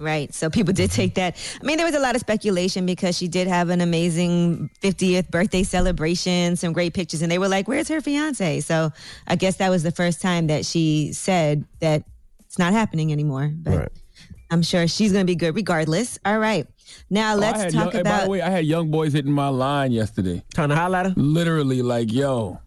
Right. 0.04 0.34
So 0.34 0.50
people 0.50 0.74
did 0.74 0.92
take 0.92 1.16
that. 1.16 1.38
I 1.62 1.66
mean, 1.66 1.78
there 1.78 1.86
was 1.86 1.96
a 1.96 2.00
lot 2.00 2.16
of 2.16 2.20
speculation 2.22 2.86
because 2.86 3.18
she 3.18 3.28
did 3.30 3.48
have 3.48 3.70
an 3.70 3.80
amazing 3.80 4.70
50th 4.82 5.32
birthday 5.32 5.64
celebration, 5.64 6.58
some 6.58 6.74
great 6.74 6.94
pictures, 6.94 7.22
and 7.22 7.32
they 7.32 7.38
were 7.40 7.48
like, 7.48 7.68
Where's 7.70 7.88
her 7.88 8.02
fiance? 8.02 8.60
So 8.60 8.92
I 9.28 9.36
guess 9.38 9.56
that 9.58 9.70
was 9.70 9.84
the 9.84 9.92
first 9.92 10.22
time 10.22 10.48
that 10.48 10.66
she 10.66 11.14
said 11.14 11.64
that 11.80 12.04
it's 12.42 12.60
not 12.60 12.74
happening 12.74 13.12
anymore. 13.14 13.50
But 13.54 13.92
I'm 14.52 14.62
sure 14.62 14.88
she's 14.88 15.12
going 15.14 15.26
to 15.26 15.32
be 15.32 15.36
good 15.36 15.56
regardless. 15.56 16.20
All 16.26 16.38
right. 16.38 16.68
Now 17.10 17.34
Oh, 17.34 17.38
let's 17.38 17.62
had 17.64 17.74
talk 17.74 17.86
young, 17.86 17.92
hey, 17.94 18.04
By 18.04 18.10
about. 18.10 18.24
the 18.26 18.30
way, 18.30 18.42
I 18.42 18.50
had 18.50 18.66
young 18.66 18.92
boys 18.92 19.14
hitting 19.14 19.32
my 19.32 19.48
line 19.48 19.92
yesterday. 19.94 20.44
Trying 20.54 20.70
to 20.70 20.76
highlight 20.76 21.06
her? 21.08 21.14
Literally, 21.16 21.82
like, 21.82 22.12
yo, 22.12 22.60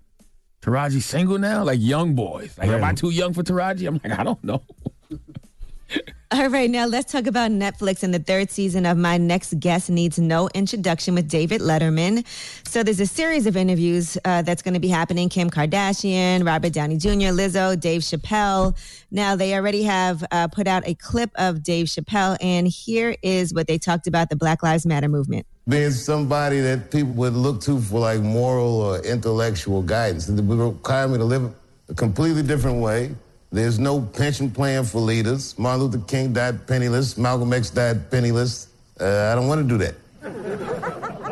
Taraji 0.62 1.02
single 1.02 1.38
now? 1.38 1.62
Like, 1.64 1.78
young 1.80 2.14
boys. 2.14 2.56
Like, 2.58 2.70
am 2.70 2.82
I 2.82 2.94
too 2.94 3.10
young 3.10 3.34
for 3.34 3.42
Taraji? 3.42 3.86
I'm 3.86 4.00
like, 4.02 4.18
I 4.18 4.24
don't 4.24 4.42
know. 4.42 4.62
All 6.32 6.48
right, 6.48 6.68
now 6.68 6.86
let's 6.86 7.12
talk 7.12 7.26
about 7.26 7.50
Netflix 7.50 8.02
and 8.02 8.12
the 8.12 8.18
third 8.18 8.50
season 8.50 8.84
of 8.84 8.98
My 8.98 9.16
Next 9.16 9.58
Guest 9.60 9.90
Needs 9.90 10.18
No 10.18 10.48
Introduction 10.54 11.14
with 11.14 11.28
David 11.28 11.60
Letterman. 11.60 12.26
So 12.66 12.82
there's 12.82 12.98
a 12.98 13.06
series 13.06 13.46
of 13.46 13.56
interviews 13.56 14.18
uh, 14.24 14.42
that's 14.42 14.60
going 14.60 14.74
to 14.74 14.80
be 14.80 14.88
happening. 14.88 15.28
Kim 15.28 15.48
Kardashian, 15.48 16.44
Robert 16.44 16.72
Downey 16.72 16.96
Jr., 16.96 17.30
Lizzo, 17.32 17.78
Dave 17.78 18.02
Chappelle. 18.02 18.76
Now 19.10 19.36
they 19.36 19.54
already 19.54 19.84
have 19.84 20.24
uh, 20.32 20.48
put 20.48 20.66
out 20.66 20.82
a 20.86 20.94
clip 20.94 21.30
of 21.36 21.62
Dave 21.62 21.86
Chappelle, 21.86 22.36
and 22.40 22.66
here 22.66 23.14
is 23.22 23.54
what 23.54 23.68
they 23.68 23.78
talked 23.78 24.06
about 24.08 24.28
the 24.28 24.36
Black 24.36 24.62
Lives 24.62 24.84
Matter 24.84 25.08
movement. 25.08 25.46
being 25.68 25.92
somebody 25.92 26.60
that 26.60 26.90
people 26.90 27.12
would 27.12 27.34
look 27.34 27.60
to 27.62 27.80
for 27.80 28.00
like 28.00 28.20
moral 28.20 28.80
or 28.80 28.98
intellectual 29.04 29.80
guidance. 29.82 30.28
Would 30.28 30.58
require 30.58 31.06
me 31.06 31.18
to 31.18 31.24
live 31.24 31.54
a 31.88 31.94
completely 31.94 32.42
different 32.42 32.80
way. 32.80 33.14
There's 33.56 33.78
no 33.78 34.02
pension 34.02 34.50
plan 34.50 34.84
for 34.84 35.00
leaders. 35.00 35.58
Martin 35.58 35.84
Luther 35.84 36.04
King 36.06 36.34
died 36.34 36.66
penniless. 36.66 37.16
Malcolm 37.16 37.54
X 37.54 37.70
died 37.70 38.10
penniless. 38.10 38.68
Uh, 39.00 39.30
I 39.32 39.34
don't 39.34 39.48
want 39.48 39.66
to 39.66 39.66
do 39.66 39.78
that. 39.78 39.94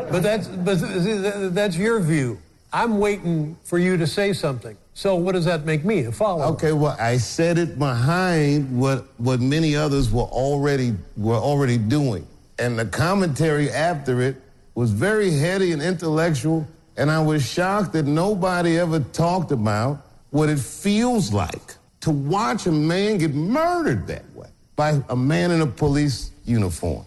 But 0.09 0.23
that's 0.23 0.47
but 0.47 1.53
that's 1.53 1.77
your 1.77 1.99
view. 1.99 2.39
I'm 2.73 2.97
waiting 2.97 3.55
for 3.63 3.77
you 3.77 3.95
to 3.97 4.07
say 4.07 4.33
something. 4.33 4.75
So 4.95 5.15
what 5.15 5.33
does 5.33 5.45
that 5.45 5.65
make 5.65 5.85
me 5.85 6.05
a 6.05 6.11
follower? 6.11 6.45
Okay, 6.53 6.71
well, 6.71 6.97
I 6.99 7.17
said 7.17 7.59
it 7.59 7.77
behind 7.77 8.75
what 8.75 9.05
what 9.17 9.39
many 9.39 9.75
others 9.75 10.09
were 10.11 10.23
already 10.23 10.95
were 11.17 11.35
already 11.35 11.77
doing, 11.77 12.25
and 12.57 12.79
the 12.79 12.87
commentary 12.87 13.69
after 13.69 14.19
it 14.21 14.37
was 14.73 14.89
very 14.89 15.29
heady 15.29 15.73
and 15.73 15.81
intellectual, 15.81 16.67
and 16.97 17.11
I 17.11 17.21
was 17.21 17.45
shocked 17.47 17.93
that 17.93 18.07
nobody 18.07 18.79
ever 18.79 18.99
talked 18.99 19.51
about 19.51 20.03
what 20.31 20.49
it 20.49 20.57
feels 20.57 21.31
like 21.31 21.75
to 22.05 22.11
watch 22.11 22.67
a 22.67 22.71
man 22.71 23.17
get 23.17 23.33
murdered 23.33 24.05
that 24.05 24.23
way 24.35 24.47
by 24.75 25.01
a 25.09 25.15
man 25.15 25.49
in 25.49 25.61
a 25.61 25.67
police 25.67 26.29
uniform. 26.45 27.03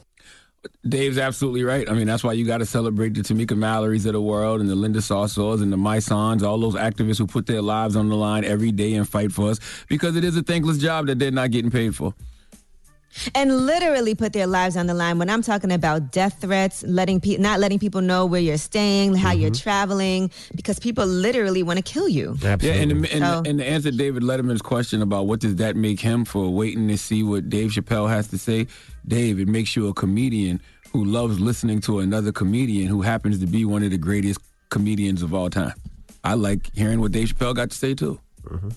Dave's 0.89 1.19
absolutely 1.19 1.63
right. 1.63 1.89
I 1.89 1.93
mean, 1.93 2.09
that's 2.09 2.25
why 2.25 2.33
you 2.33 2.45
got 2.45 2.59
to 2.59 2.67
celebrate 2.67 3.15
the 3.15 3.21
Tamika 3.21 3.57
Mallory's 3.57 4.07
of 4.07 4.15
the 4.15 4.21
world 4.21 4.61
and 4.61 4.69
the 4.69 4.75
Linda 4.75 4.99
Sarsours 4.99 5.63
and 5.63 5.73
the 5.73 5.77
Mysonnes, 5.77 6.43
all 6.43 6.59
those 6.59 6.75
activists 6.75 7.19
who 7.19 7.29
put 7.29 7.47
their 7.47 7.63
lives 7.63 7.95
on 7.95 8.09
the 8.09 8.17
line 8.17 8.45
every 8.45 8.73
day 8.73 8.95
and 8.95 9.09
fight 9.09 9.31
for 9.31 9.51
us 9.51 9.61
because 9.89 10.17
it 10.17 10.25
is 10.25 10.37
a 10.37 10.43
thankless 10.43 10.79
job 10.79 11.07
that 11.07 11.21
they're 11.21 11.31
not 11.31 11.53
getting 11.53 11.71
paid 11.71 11.95
for. 11.95 12.13
And 13.35 13.67
literally 13.67 14.15
put 14.15 14.33
their 14.33 14.47
lives 14.47 14.77
on 14.77 14.87
the 14.87 14.95
line. 14.95 15.19
When 15.19 15.31
I'm 15.31 15.43
talking 15.43 15.73
about 15.73 16.13
death 16.13 16.41
threats, 16.41 16.83
letting 16.85 17.21
pe- 17.21 17.37
not 17.37 17.61
letting 17.61 17.79
people 17.79 18.01
know 18.01 18.27
where 18.27 18.41
you're 18.41 18.59
staying, 18.59 19.15
how 19.15 19.33
you're 19.33 19.51
mm-hmm. 19.51 19.63
traveling, 19.63 20.31
because 20.55 20.79
people 20.79 21.07
literally 21.07 21.63
want 21.63 21.79
to 21.79 21.83
kill 21.83 22.09
you. 22.09 22.37
Yeah, 22.41 22.57
and, 22.63 22.93
and, 22.93 23.07
So- 23.07 23.43
and 23.47 23.59
to 23.59 23.65
answer 23.65 23.91
David 23.91 24.23
Letterman's 24.23 24.63
question 24.63 25.03
about 25.03 25.27
what 25.27 25.41
does 25.41 25.57
that 25.57 25.77
make 25.77 26.01
him 26.01 26.25
for 26.25 26.49
waiting 26.49 26.89
to 26.89 26.99
see 26.99 27.23
what 27.23 27.49
Dave 27.49 27.71
Chappelle 27.71 28.09
has 28.09 28.29
to 28.29 28.39
say, 28.39 28.67
Dave, 29.07 29.41
it 29.41 29.49
makes 29.49 29.75
you 29.77 29.89
a 29.89 29.95
comedian 29.95 30.61
who 30.93 31.05
loves 31.05 31.39
listening 31.39 31.81
to 31.83 31.99
another 32.01 32.33
comedian 32.33 32.89
who 32.89 33.03
happens 33.03 33.39
to 33.41 33.47
be 33.47 33.65
one 33.65 33.83
of 33.83 33.91
the 33.91 33.99
greatest 33.99 34.41
comedians 34.71 35.23
of 35.23 35.35
all 35.35 35.51
time. 35.51 35.75
I 36.25 36.35
like 36.35 36.71
hearing 36.75 37.01
what 37.01 37.13
Dave 37.13 37.29
Chappelle 37.29 37.55
got 37.55 37.71
to 37.71 37.77
say 37.77 37.95
too. 37.95 38.21
Mm-hmm. 38.45 38.71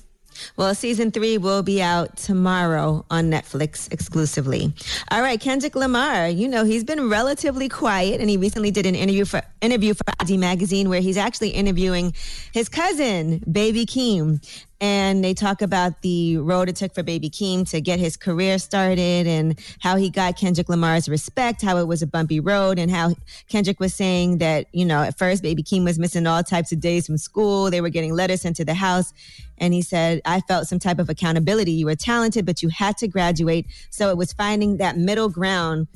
Well, 0.57 0.73
season 0.75 1.11
three 1.11 1.37
will 1.37 1.63
be 1.63 1.81
out 1.81 2.17
tomorrow 2.17 3.05
on 3.09 3.29
Netflix 3.29 3.91
exclusively. 3.91 4.73
All 5.09 5.21
right, 5.21 5.39
Kendrick 5.39 5.75
Lamar. 5.75 6.29
You 6.29 6.47
know 6.47 6.63
he's 6.63 6.83
been 6.83 7.09
relatively 7.09 7.69
quiet, 7.69 8.21
and 8.21 8.29
he 8.29 8.37
recently 8.37 8.71
did 8.71 8.85
an 8.85 8.95
interview 8.95 9.25
for 9.25 9.41
interview 9.61 9.93
for 9.93 10.03
i-D 10.19 10.37
Magazine 10.37 10.89
where 10.89 11.01
he's 11.01 11.17
actually 11.17 11.49
interviewing 11.49 12.13
his 12.53 12.69
cousin, 12.69 13.43
Baby 13.51 13.85
Keem. 13.85 14.41
And 14.81 15.23
they 15.23 15.35
talk 15.35 15.61
about 15.61 16.01
the 16.01 16.37
road 16.37 16.67
it 16.67 16.75
took 16.75 16.95
for 16.95 17.03
Baby 17.03 17.29
Keem 17.29 17.69
to 17.69 17.79
get 17.79 17.99
his 17.99 18.17
career 18.17 18.57
started 18.57 19.27
and 19.27 19.59
how 19.79 19.95
he 19.95 20.09
got 20.09 20.37
Kendrick 20.37 20.69
Lamar's 20.69 21.07
respect, 21.07 21.61
how 21.61 21.77
it 21.77 21.87
was 21.87 22.01
a 22.01 22.07
bumpy 22.07 22.39
road, 22.39 22.79
and 22.79 22.89
how 22.89 23.13
Kendrick 23.47 23.79
was 23.79 23.93
saying 23.93 24.39
that, 24.39 24.65
you 24.71 24.83
know, 24.83 25.03
at 25.03 25.19
first 25.19 25.43
Baby 25.43 25.61
Keem 25.61 25.83
was 25.83 25.99
missing 25.99 26.25
all 26.25 26.41
types 26.41 26.71
of 26.71 26.79
days 26.79 27.05
from 27.05 27.19
school. 27.19 27.69
They 27.69 27.79
were 27.79 27.89
getting 27.89 28.15
letters 28.15 28.41
sent 28.41 28.55
to 28.55 28.65
the 28.65 28.73
house. 28.73 29.13
And 29.59 29.71
he 29.71 29.83
said, 29.83 30.19
I 30.25 30.39
felt 30.41 30.67
some 30.67 30.79
type 30.79 30.97
of 30.97 31.09
accountability. 31.09 31.73
You 31.73 31.85
were 31.85 31.95
talented, 31.95 32.47
but 32.47 32.63
you 32.63 32.69
had 32.69 32.97
to 32.97 33.07
graduate. 33.07 33.67
So 33.91 34.09
it 34.09 34.17
was 34.17 34.33
finding 34.33 34.77
that 34.77 34.97
middle 34.97 35.29
ground 35.29 35.87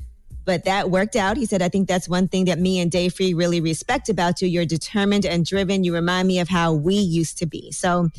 but 0.45 0.63
that 0.65 0.89
worked 0.89 1.15
out. 1.15 1.37
He 1.37 1.45
said, 1.45 1.61
I 1.61 1.69
think 1.69 1.87
that's 1.87 2.07
one 2.07 2.27
thing 2.27 2.45
that 2.45 2.59
me 2.59 2.79
and 2.79 2.91
Dave 2.91 3.13
Free 3.13 3.33
really 3.33 3.59
respect 3.59 4.09
about 4.09 4.41
you. 4.41 4.47
You're 4.47 4.65
determined 4.65 5.25
and 5.25 5.45
driven. 5.45 5.83
You 5.83 5.93
remind 5.93 6.27
me 6.27 6.39
of 6.39 6.47
how 6.47 6.73
we 6.73 6.95
used 6.95 7.37
to 7.39 7.45
be. 7.45 7.71
So, 7.71 8.09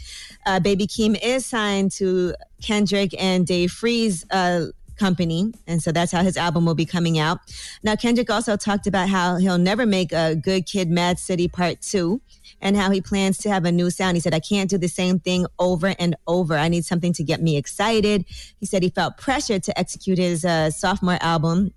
uh, 0.45 0.61
Baby 0.61 0.87
Keem 0.87 1.19
is 1.23 1.47
signed 1.47 1.93
to 1.93 2.35
Kendrick 2.63 3.15
and 3.19 3.47
Dave 3.47 3.71
Free's 3.71 4.25
uh, 4.31 4.67
company. 4.97 5.53
And 5.67 5.83
so 5.83 5.93
that's 5.93 6.13
how 6.13 6.23
his 6.23 6.37
album 6.37 6.65
will 6.65 6.75
be 6.75 6.87
coming 6.87 7.19
out. 7.19 7.39
Now, 7.83 7.97
Kendrick 7.97 8.31
also 8.31 8.57
talked 8.57 8.87
about 8.87 9.09
how 9.09 9.37
he'll 9.37 9.59
never 9.59 9.87
make 9.87 10.13
a 10.13 10.35
Good 10.35 10.67
Kid, 10.67 10.91
Mad 10.91 11.19
City 11.19 11.49
Part 11.49 11.81
2 11.83 12.21
and 12.61 12.77
how 12.77 12.91
he 12.91 13.01
plans 13.01 13.39
to 13.39 13.51
have 13.51 13.65
a 13.65 13.73
new 13.73 13.91
sound. 13.91 14.17
He 14.17 14.21
said, 14.21 14.35
I 14.35 14.41
can't 14.41 14.71
do 14.71 14.79
the 14.79 14.89
same 14.89 15.19
thing 15.19 15.47
over 15.59 15.95
and 15.99 16.17
over. 16.27 16.57
I 16.57 16.69
need 16.69 16.85
something 16.85 17.13
to 17.15 17.25
get 17.25 17.43
me 17.43 17.57
excited. 17.57 18.25
He 18.59 18.67
said 18.67 18.83
he 18.83 18.91
felt 18.91 19.19
pressured 19.19 19.63
to 19.65 19.79
execute 19.79 20.19
his 20.19 20.45
uh, 20.45 20.71
sophomore 20.71 21.19
album 21.21 21.73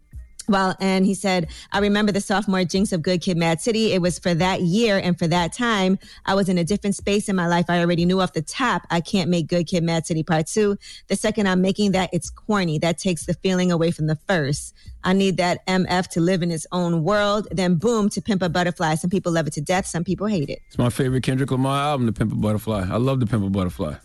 well, 0.49 0.75
and 0.79 1.05
he 1.05 1.13
said, 1.13 1.47
I 1.71 1.79
remember 1.79 2.11
the 2.11 2.21
sophomore 2.21 2.63
jinx 2.65 2.91
of 2.91 3.01
Good 3.01 3.21
Kid 3.21 3.37
Mad 3.37 3.61
City. 3.61 3.93
It 3.93 4.01
was 4.01 4.19
for 4.19 4.33
that 4.33 4.61
year 4.61 4.97
and 4.97 5.17
for 5.17 5.27
that 5.27 5.53
time. 5.53 5.99
I 6.25 6.35
was 6.35 6.49
in 6.49 6.57
a 6.57 6.63
different 6.63 6.95
space 6.95 7.29
in 7.29 7.35
my 7.35 7.47
life. 7.47 7.65
I 7.69 7.79
already 7.79 8.05
knew 8.05 8.19
off 8.19 8.33
the 8.33 8.41
top, 8.41 8.85
I 8.89 9.01
can't 9.01 9.29
make 9.29 9.47
Good 9.47 9.67
Kid 9.67 9.83
Mad 9.83 10.05
City 10.05 10.23
part 10.23 10.47
two. 10.47 10.77
The 11.07 11.15
second 11.15 11.47
I'm 11.47 11.61
making 11.61 11.91
that, 11.91 12.09
it's 12.11 12.29
corny. 12.29 12.79
That 12.79 12.97
takes 12.97 13.25
the 13.25 13.33
feeling 13.35 13.71
away 13.71 13.91
from 13.91 14.07
the 14.07 14.17
first. 14.27 14.73
I 15.03 15.13
need 15.13 15.37
that 15.37 15.65
MF 15.67 16.07
to 16.09 16.21
live 16.21 16.41
in 16.41 16.51
its 16.51 16.67
own 16.71 17.03
world. 17.03 17.47
Then 17.51 17.75
boom, 17.75 18.09
to 18.09 18.21
Pimp 18.21 18.41
a 18.41 18.49
Butterfly. 18.49 18.95
Some 18.95 19.09
people 19.09 19.31
love 19.31 19.47
it 19.47 19.53
to 19.53 19.61
death. 19.61 19.85
Some 19.85 20.03
people 20.03 20.27
hate 20.27 20.49
it. 20.49 20.59
It's 20.67 20.77
my 20.77 20.89
favorite 20.89 21.23
Kendrick 21.23 21.51
Lamar 21.51 21.79
album, 21.79 22.05
The 22.05 22.13
Pimp 22.13 22.33
a 22.33 22.35
Butterfly. 22.35 22.87
I 22.89 22.97
love 22.97 23.19
The 23.19 23.25
Pimp 23.25 23.45
a 23.45 23.49
Butterfly. 23.49 23.95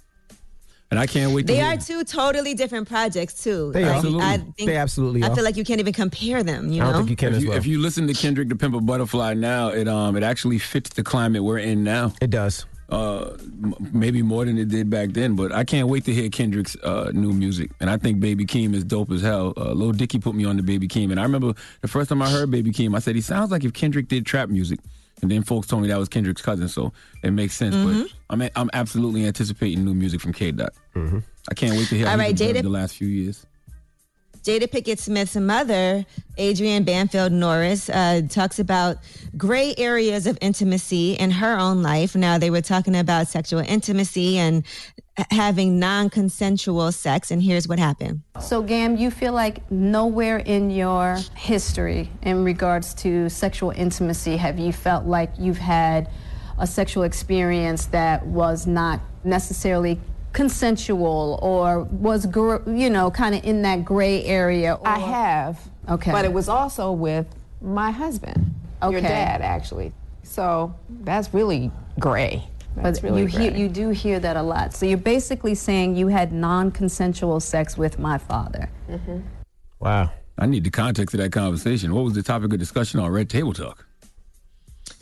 And 0.95 1.01
I 1.01 1.07
can't 1.07 1.33
wait 1.33 1.43
to 1.49 1.53
They 1.53 1.57
hear- 1.57 1.73
are 1.73 1.77
two 1.77 2.05
totally 2.05 2.55
different 2.55 2.87
projects 2.89 3.43
too. 3.43 3.73
They 3.73 3.85
Like, 3.85 3.97
absolutely- 3.97 4.23
I 4.25 4.37
think, 4.37 4.69
they 4.69 4.77
absolutely 4.77 5.25
I 5.25 5.35
feel 5.35 5.43
like 5.43 5.57
you 5.57 5.65
can't 5.65 5.81
even 5.81 5.93
compare 5.93 6.45
them. 6.45 6.71
You 6.71 6.83
know, 6.83 7.01
if 7.05 7.43
you, 7.43 7.53
If 7.53 7.67
you 7.67 7.81
listen 7.81 8.07
to 8.07 8.15
Kendrick 8.15 8.49
the 8.49 8.55
Pimp 8.55 8.77
a 8.77 8.81
Butterfly 8.81 9.35
now, 9.35 9.71
it 9.71 9.89
um 9.89 10.17
it 10.17 10.23
actually 10.23 10.59
fits 10.61 10.91
the 10.91 11.03
climate 11.03 11.43
we're 11.43 11.59
in 11.59 11.83
now. 11.83 12.13
It 12.23 12.31
does. 12.31 12.65
Uh, 12.91 13.31
m- 13.65 13.75
maybe 13.93 14.23
more 14.23 14.45
than 14.45 14.57
it 14.57 14.69
did 14.69 14.89
back 14.89 15.09
then, 15.15 15.35
but 15.35 15.51
I 15.51 15.65
can't 15.65 15.89
wait 15.89 16.05
to 16.05 16.13
hear 16.15 16.29
Kendrick's 16.29 16.77
uh, 16.85 17.11
new 17.13 17.33
music. 17.33 17.73
And 17.81 17.91
I 17.91 17.97
think 17.97 18.21
Baby 18.21 18.45
Keem 18.47 18.73
is 18.75 18.85
dope 18.85 19.11
as 19.11 19.23
hell. 19.23 19.53
Uh, 19.57 19.73
Lil 19.73 19.93
Dicky 19.93 20.19
put 20.21 20.35
me 20.37 20.45
on 20.45 20.59
to 20.59 20.63
Baby 20.63 20.87
Keem, 20.87 21.11
and 21.11 21.19
I 21.19 21.25
remember 21.25 21.55
the 21.81 21.89
first 21.89 22.11
time 22.11 22.23
I 22.23 22.31
heard 22.31 22.51
Baby 22.53 22.71
Keem, 22.71 22.95
I 22.95 23.01
said 23.01 23.17
he 23.17 23.21
sounds 23.23 23.51
like 23.51 23.65
if 23.65 23.73
Kendrick 23.73 24.07
did 24.09 24.25
trap 24.27 24.49
music. 24.49 24.79
And 25.25 25.31
then 25.31 25.43
folks 25.43 25.67
told 25.67 25.81
me 25.81 25.89
that 25.89 25.99
was 25.99 26.11
Kendrick's 26.11 26.43
cousin, 26.43 26.69
so 26.69 26.93
it 27.23 27.31
makes 27.31 27.55
sense. 27.55 27.75
Mhm. 27.75 28.03
But 28.03 28.11
I'm 28.29 28.43
I'm 28.57 28.71
absolutely 28.75 29.25
anticipating 29.27 29.83
new 29.83 29.95
music 29.95 30.21
from 30.21 30.35
K 30.35 30.51
Dot. 30.53 30.75
I 30.95 31.55
can't 31.55 31.77
wait 31.79 31.89
to 31.89 31.97
hear 31.97 32.07
All 32.07 32.13
how 32.13 32.19
right, 32.19 32.37
Jada- 32.37 32.61
the 32.63 32.69
last 32.69 32.97
few 32.97 33.09
years. 33.09 33.47
Jada 34.45 34.69
Pinkett 34.69 34.99
Smith's 34.99 35.37
mother, 35.37 36.05
Adrienne 36.39 36.85
Banfield 36.85 37.33
Norris, 37.33 37.89
uh, 37.89 38.21
talks 38.29 38.59
about 38.59 38.99
gray 39.39 39.75
areas 39.79 40.27
of 40.27 40.37
intimacy 40.43 41.15
in 41.15 41.31
her 41.31 41.59
own 41.59 41.83
life. 41.83 42.15
Now, 42.15 42.37
they 42.37 42.51
were 42.51 42.61
talking 42.61 42.95
about 42.95 43.27
sexual 43.27 43.61
intimacy 43.61 44.37
and 44.37 44.63
having 45.31 45.79
non 45.79 46.11
consensual 46.11 46.93
sex, 46.93 47.31
and 47.31 47.43
here's 47.43 47.67
what 47.67 47.79
happened. 47.79 48.21
So, 48.39 48.61
Gam, 48.63 48.99
you 48.99 49.11
feel 49.11 49.33
like 49.33 49.71
nowhere 49.71 50.37
in 50.37 50.69
your 50.69 51.17
history 51.35 52.11
in 52.21 52.45
regards 52.45 52.93
to 52.97 53.31
sexual 53.31 53.71
intimacy 53.71 54.37
have 54.37 54.59
you 54.59 54.75
felt 54.75 55.07
like 55.07 55.31
you've 55.39 55.57
had 55.57 56.11
a 56.59 56.67
sexual 56.67 57.05
experience 57.05 57.87
that 57.87 58.27
was 58.27 58.67
not 58.67 59.01
necessarily 59.25 59.99
consensual 60.35 61.39
or 61.41 61.85
was, 61.85 62.27
gr- 62.27 62.69
you 62.69 62.91
know, 62.91 63.11
kind 63.11 63.35
of 63.35 63.45
in 63.45 63.63
that 63.63 63.85
gray 63.85 64.23
area? 64.25 64.79
I 64.85 64.99
have. 64.99 65.59
Okay. 65.89 66.13
But 66.13 66.27
it 66.27 66.33
was 66.33 66.49
also 66.51 66.93
with 66.93 67.27
my 67.63 67.91
husband, 67.91 68.55
okay. 68.83 68.93
your 68.93 69.01
dad, 69.01 69.41
actually. 69.41 69.93
So 70.23 70.75
that's 71.01 71.33
really 71.33 71.71
gray. 71.99 72.47
That's 72.77 73.01
But 73.01 73.11
really 73.11 73.23
you, 73.23 73.27
hear, 73.29 73.51
gray. 73.51 73.61
you 73.61 73.69
do 73.69 73.91
hear 73.91 74.19
that 74.21 74.37
a 74.37 74.43
lot. 74.43 74.75
So, 74.75 74.85
you're 74.85 74.99
basically 74.99 75.55
saying 75.55 75.95
you 75.97 76.09
had 76.09 76.33
non 76.33 76.73
consensual 76.73 77.39
sex 77.39 77.79
with 77.79 77.99
my 78.01 78.19
father. 78.19 78.69
Mm-hmm. 78.91 79.21
Wow. 79.79 80.11
I 80.37 80.47
need 80.47 80.65
the 80.65 80.71
context 80.71 81.15
of 81.15 81.21
that 81.21 81.31
conversation. 81.31 81.95
What 81.95 82.05
was 82.05 82.15
the 82.15 82.23
topic 82.23 82.53
of 82.53 82.59
discussion 82.59 82.99
on 82.99 83.13
Red 83.13 83.31
Table 83.31 83.53
Talk? 83.53 83.87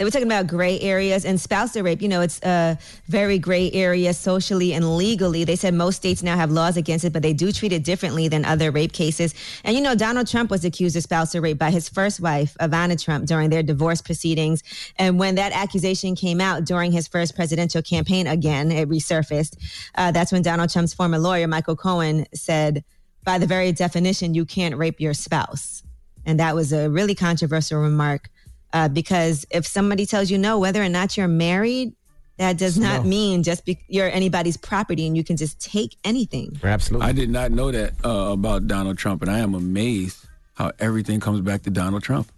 They 0.02 0.04
were 0.04 0.10
talking 0.10 0.26
about 0.26 0.48
gray 0.48 0.80
areas 0.80 1.24
and 1.24 1.40
spousal 1.40 1.84
rape. 1.84 2.02
You 2.02 2.08
know, 2.08 2.22
it's 2.22 2.42
a 2.42 2.76
very 3.06 3.38
gray 3.38 3.70
area 3.70 4.12
socially 4.12 4.72
and 4.72 4.96
legally. 4.96 5.44
They 5.44 5.54
said 5.54 5.74
most 5.74 5.94
states 5.94 6.24
now 6.24 6.34
have 6.34 6.50
laws 6.50 6.76
against 6.76 7.04
it, 7.04 7.12
but 7.12 7.22
they 7.22 7.32
do 7.32 7.52
treat 7.52 7.72
it 7.72 7.84
differently 7.84 8.26
than 8.26 8.44
other 8.44 8.72
rape 8.72 8.92
cases. 8.92 9.32
And, 9.62 9.76
you 9.76 9.80
know, 9.80 9.94
Donald 9.94 10.26
Trump 10.26 10.50
was 10.50 10.64
accused 10.64 10.96
of 10.96 11.04
spousal 11.04 11.40
rape 11.40 11.56
by 11.56 11.70
his 11.70 11.88
first 11.88 12.18
wife, 12.18 12.56
Ivana 12.58 13.00
Trump, 13.00 13.26
during 13.26 13.48
their 13.48 13.62
divorce 13.62 14.02
proceedings. 14.02 14.64
And 14.96 15.20
when 15.20 15.36
that 15.36 15.52
accusation 15.52 16.16
came 16.16 16.40
out 16.40 16.64
during 16.64 16.90
his 16.90 17.06
first 17.06 17.36
presidential 17.36 17.80
campaign, 17.80 18.26
again, 18.26 18.72
it 18.72 18.88
resurfaced. 18.88 19.56
Uh, 19.94 20.10
that's 20.10 20.32
when 20.32 20.42
Donald 20.42 20.70
Trump's 20.70 20.94
former 20.94 21.20
lawyer, 21.20 21.46
Michael 21.46 21.76
Cohen, 21.76 22.26
said, 22.34 22.82
by 23.22 23.38
the 23.38 23.46
very 23.46 23.70
definition, 23.70 24.34
you 24.34 24.46
can't 24.46 24.76
rape 24.76 25.00
your 25.00 25.14
spouse. 25.14 25.84
And 26.26 26.40
that 26.40 26.56
was 26.56 26.72
a 26.72 26.90
really 26.90 27.14
controversial 27.14 27.80
remark 27.80 28.30
uh, 28.73 28.89
because 28.89 29.44
if 29.51 29.66
somebody 29.66 30.07
tells 30.07 30.31
you 30.31 30.39
no, 30.39 30.59
whether 30.59 30.82
or 30.82 30.89
not 30.89 31.16
you're 31.16 31.28
married, 31.28 31.94
that 32.39 32.57
does 32.59 32.78
not 32.78 33.03
No. 33.05 33.09
mean 33.11 33.43
just 33.43 33.65
be- 33.65 33.78
you're 33.89 34.09
anybody's 34.11 34.57
property 34.57 35.07
and 35.07 35.16
you 35.16 35.23
can 35.24 35.36
just 35.36 35.61
take 35.61 35.97
anything. 36.05 36.59
Absolutely. 36.65 37.07
I 37.07 37.12
did 37.12 37.31
not 37.31 37.53
know 37.53 37.70
that 37.70 37.93
uh, 38.05 38.32
about 38.32 38.66
Donald 38.66 38.99
Trump, 38.99 39.23
and 39.23 39.31
I 39.31 39.39
am 39.40 39.55
amazed 39.55 40.24
how 40.55 40.73
everything 40.78 41.20
comes 41.20 41.40
back 41.40 41.62
to 41.62 41.70
Donald 41.70 42.03
Trump. 42.03 42.31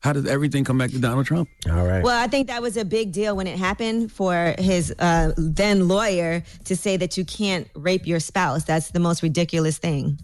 How 0.00 0.12
does 0.12 0.26
everything 0.26 0.62
come 0.62 0.78
back 0.78 0.90
to 0.90 0.98
Donald 1.00 1.26
Trump? 1.26 1.48
All 1.68 1.84
right. 1.84 2.02
Well, 2.02 2.16
I 2.22 2.28
think 2.28 2.46
that 2.46 2.62
was 2.62 2.76
a 2.76 2.84
big 2.84 3.10
deal 3.12 3.34
when 3.34 3.48
it 3.48 3.58
happened 3.58 4.12
for 4.12 4.54
his 4.58 4.94
uh, 5.00 5.32
then 5.36 5.88
lawyer 5.88 6.44
to 6.66 6.76
say 6.76 6.96
that 6.96 7.16
you 7.16 7.24
can't 7.24 7.66
rape 7.74 8.06
your 8.06 8.20
spouse. 8.20 8.62
That's 8.64 8.90
the 8.90 9.00
most 9.00 9.22
ridiculous 9.22 9.78
thing. 9.78 10.20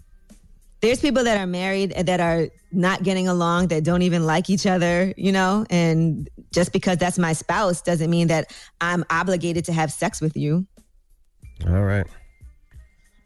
There's 0.83 0.99
people 0.99 1.23
that 1.23 1.37
are 1.37 1.47
married 1.47 1.91
that 1.91 2.19
are 2.19 2.49
not 2.73 3.03
getting 3.03 3.29
along, 3.29 3.69
that 3.69 3.85
don't 3.85 4.01
even 4.01 4.25
like 4.25 4.49
each 4.49 4.67
other, 4.67 5.13
you 5.15 5.31
know, 5.31 5.65
and 5.69 6.29
just 6.51 6.73
because 6.73 6.97
that's 6.97 7.17
my 7.17 7.31
spouse 7.31 7.81
doesn't 7.81 8.09
mean 8.09 8.27
that 8.27 8.53
I'm 8.81 9.05
obligated 9.09 9.63
to 9.65 9.71
have 9.73 9.93
sex 9.93 10.19
with 10.19 10.35
you. 10.35 10.67
All 11.65 11.83
right. 11.83 12.05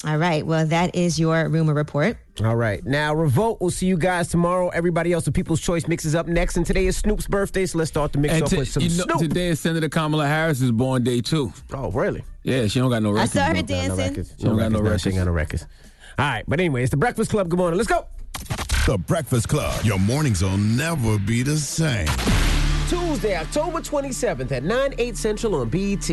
All 0.06 0.18
right. 0.20 0.46
Well, 0.46 0.68
that 0.68 0.94
is 0.94 1.20
your 1.20 1.50
rumor 1.50 1.74
report. 1.74 2.18
All 2.46 2.56
right. 2.56 2.86
Now, 2.86 3.16
Revolt, 3.16 3.60
we'll 3.60 3.72
see 3.72 3.88
you 3.88 3.98
guys 3.98 4.28
tomorrow. 4.28 4.70
Everybody 4.70 5.12
else, 5.12 5.26
the 5.26 5.32
People's 5.32 5.60
Choice 5.60 5.88
mixes 5.88 6.14
up 6.14 6.28
next. 6.28 6.58
And 6.58 6.64
today 6.68 6.86
is 6.86 6.96
Snoop's 6.98 7.26
birthday, 7.26 7.66
so 7.66 7.80
let's 7.80 7.90
start 7.90 8.14
the 8.14 8.20
mix 8.20 8.36
And 8.36 8.44
off 8.44 8.50
t- 8.52 8.58
with 8.58 8.68
some 8.70 8.84
you 8.84 8.90
know, 8.90 9.04
Snoop. 9.06 9.18
today 9.18 9.48
is 9.48 9.60
Senator 9.60 9.90
Kamala 9.90 10.28
Harris's 10.28 10.72
born 10.72 11.04
day 11.04 11.22
too. 11.22 11.52
Oh, 11.74 11.90
really? 11.90 12.24
Yeah, 12.44 12.68
she 12.68 12.78
don't 12.78 12.92
got 12.92 13.02
no 13.02 13.10
records 13.12 13.36
I 13.36 13.48
saw 13.48 13.56
her 13.56 13.64
dancing. 13.64 13.98
records. 13.98 14.36
She 14.38 14.44
don't 14.44 14.58
got 14.60 14.72
no 14.72 14.82
records. 14.82 14.84
records. 14.84 15.02
She 15.02 15.10
ain't 15.10 15.18
got 15.18 15.26
no 15.26 15.32
records. 15.32 15.66
All 16.20 16.26
right. 16.26 16.44
But 16.48 16.60
anyway, 16.60 16.84
it's 16.84 16.92
the 16.92 16.98
Breakfast 16.98 17.32
Club. 17.32 17.50
Good 17.50 17.58
morning. 17.60 17.78
Let's 17.78 17.90
go. 17.90 18.08
The 18.88 18.98
Breakfast 18.98 19.50
Club. 19.50 19.84
Your 19.84 20.00
mornings 20.00 20.42
will 20.42 20.58
never 20.58 21.20
be 21.20 21.44
the 21.44 21.58
same. 21.58 22.08
Tuesday, 22.90 23.36
October 23.36 23.82
27th 23.82 24.52
at 24.52 24.64
9, 24.64 24.94
8 24.98 25.18
Central 25.18 25.56
on 25.56 25.70
BET. 25.70 26.10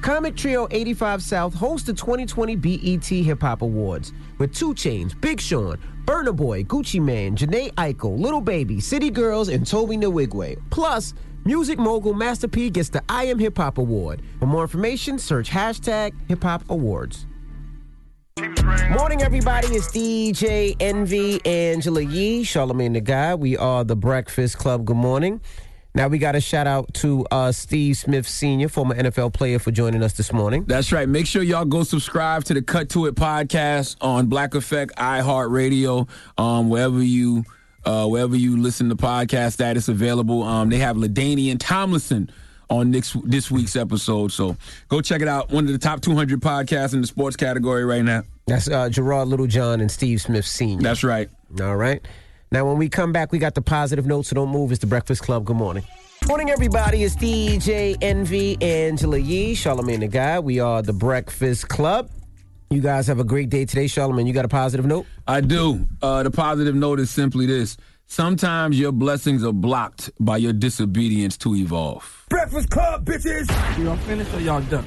Comic 0.00 0.34
Trio 0.34 0.66
85 0.70 1.22
South 1.22 1.54
hosts 1.54 1.86
the 1.86 1.92
2020 1.92 2.56
BET 2.56 3.04
Hip 3.04 3.42
Hop 3.42 3.60
Awards 3.62 4.12
with 4.38 4.54
2 4.54 4.72
Chainz, 4.74 5.18
Big 5.20 5.38
Sean, 5.40 5.78
Burna 6.06 6.34
Boy, 6.34 6.64
Gucci 6.64 7.00
Mane, 7.00 7.36
Jhené 7.36 7.72
Aiko, 7.74 8.18
Lil 8.18 8.40
Baby, 8.40 8.80
City 8.80 9.10
Girls, 9.10 9.48
and 9.48 9.66
Tobe 9.66 9.90
Nwigwe. 9.90 10.58
Plus, 10.70 11.12
music 11.44 11.78
mogul 11.78 12.14
Master 12.14 12.48
P 12.48 12.70
gets 12.70 12.88
the 12.88 13.02
I 13.08 13.24
Am 13.24 13.38
Hip 13.38 13.58
Hop 13.58 13.76
Award. 13.76 14.22
For 14.40 14.46
more 14.46 14.62
information, 14.62 15.18
search 15.18 15.50
hashtag 15.50 16.12
Hip 16.28 16.42
Hop 16.42 16.64
Awards. 16.70 17.26
Morning, 18.36 19.22
everybody. 19.22 19.68
It's 19.68 19.86
DJ 19.92 20.74
Envy, 20.80 21.40
Angela 21.46 22.00
Yee, 22.00 22.42
Charlamagne 22.42 22.94
the 22.94 23.00
Guy. 23.00 23.36
We 23.36 23.56
are 23.56 23.84
the 23.84 23.94
Breakfast 23.94 24.58
Club. 24.58 24.84
Good 24.84 24.96
morning. 24.96 25.40
Now 25.94 26.08
we 26.08 26.18
got 26.18 26.34
a 26.34 26.40
shout 26.40 26.66
out 26.66 26.92
to 26.94 27.24
uh, 27.30 27.52
Steve 27.52 27.96
Smith 27.96 28.26
Sr., 28.26 28.68
former 28.68 28.96
NFL 28.96 29.34
player, 29.34 29.60
for 29.60 29.70
joining 29.70 30.02
us 30.02 30.14
this 30.14 30.32
morning. 30.32 30.64
That's 30.64 30.90
right. 30.90 31.08
Make 31.08 31.28
sure 31.28 31.44
y'all 31.44 31.64
go 31.64 31.84
subscribe 31.84 32.42
to 32.46 32.54
the 32.54 32.62
Cut 32.62 32.88
to 32.90 33.06
It 33.06 33.14
podcast 33.14 33.98
on 34.00 34.26
Black 34.26 34.56
Effect, 34.56 34.96
iHeartRadio, 34.96 36.08
um, 36.36 36.68
wherever 36.70 37.00
you 37.00 37.44
uh, 37.84 38.08
wherever 38.08 38.34
you 38.34 38.60
listen 38.60 38.88
to 38.88 38.96
podcast 38.96 39.58
that 39.58 39.76
is 39.76 39.88
available. 39.88 40.42
Um, 40.42 40.70
they 40.70 40.78
have 40.78 40.96
LaDainian 40.96 41.58
Tomlinson 41.60 42.32
on 42.78 42.90
next 42.90 43.16
this 43.24 43.50
week's 43.50 43.76
episode, 43.76 44.32
so 44.32 44.56
go 44.88 45.00
check 45.00 45.22
it 45.22 45.28
out. 45.28 45.50
One 45.50 45.64
of 45.64 45.72
the 45.72 45.78
top 45.78 46.00
200 46.00 46.40
podcasts 46.40 46.94
in 46.94 47.00
the 47.00 47.06
sports 47.06 47.36
category 47.36 47.84
right 47.84 48.04
now. 48.04 48.22
That's 48.46 48.68
uh, 48.68 48.88
Gerard 48.88 49.28
Littlejohn 49.28 49.80
and 49.80 49.90
Steve 49.90 50.20
Smith 50.20 50.44
Sr. 50.44 50.82
That's 50.82 51.02
right. 51.04 51.28
All 51.60 51.76
right. 51.76 52.06
Now, 52.52 52.66
when 52.66 52.78
we 52.78 52.88
come 52.88 53.12
back, 53.12 53.32
we 53.32 53.38
got 53.38 53.54
the 53.54 53.62
positive 53.62 54.06
notes, 54.06 54.28
so 54.28 54.34
don't 54.34 54.50
move. 54.50 54.70
It's 54.70 54.80
the 54.80 54.86
Breakfast 54.86 55.22
Club. 55.22 55.44
Good 55.44 55.56
morning. 55.56 55.84
Morning, 56.28 56.50
everybody. 56.50 57.02
It's 57.02 57.16
DJ 57.16 57.96
Envy, 58.00 58.56
Angela 58.62 59.18
Yee, 59.18 59.54
Charlamagne 59.54 60.00
the 60.00 60.08
Guy. 60.08 60.38
We 60.38 60.60
are 60.60 60.80
the 60.80 60.92
Breakfast 60.92 61.68
Club. 61.68 62.10
You 62.70 62.80
guys 62.80 63.06
have 63.08 63.20
a 63.20 63.24
great 63.24 63.50
day 63.50 63.64
today, 63.64 63.84
Charlamagne. 63.86 64.26
You 64.26 64.32
got 64.32 64.44
a 64.44 64.48
positive 64.48 64.86
note? 64.86 65.06
I 65.26 65.40
do. 65.40 65.86
Uh, 66.00 66.22
the 66.22 66.30
positive 66.30 66.74
note 66.74 66.98
is 67.00 67.10
simply 67.10 67.46
this. 67.46 67.76
Sometimes 68.06 68.78
your 68.78 68.92
blessings 68.92 69.44
are 69.44 69.52
blocked 69.52 70.10
by 70.20 70.36
your 70.36 70.52
disobedience 70.52 71.36
to 71.38 71.54
evolve. 71.54 72.23
Breakfast 72.34 72.68
Club, 72.68 73.04
bitches. 73.04 73.46
Y'all 73.78 73.96
finished 73.98 74.34
or 74.34 74.40
y'all 74.40 74.60
done? 74.62 74.84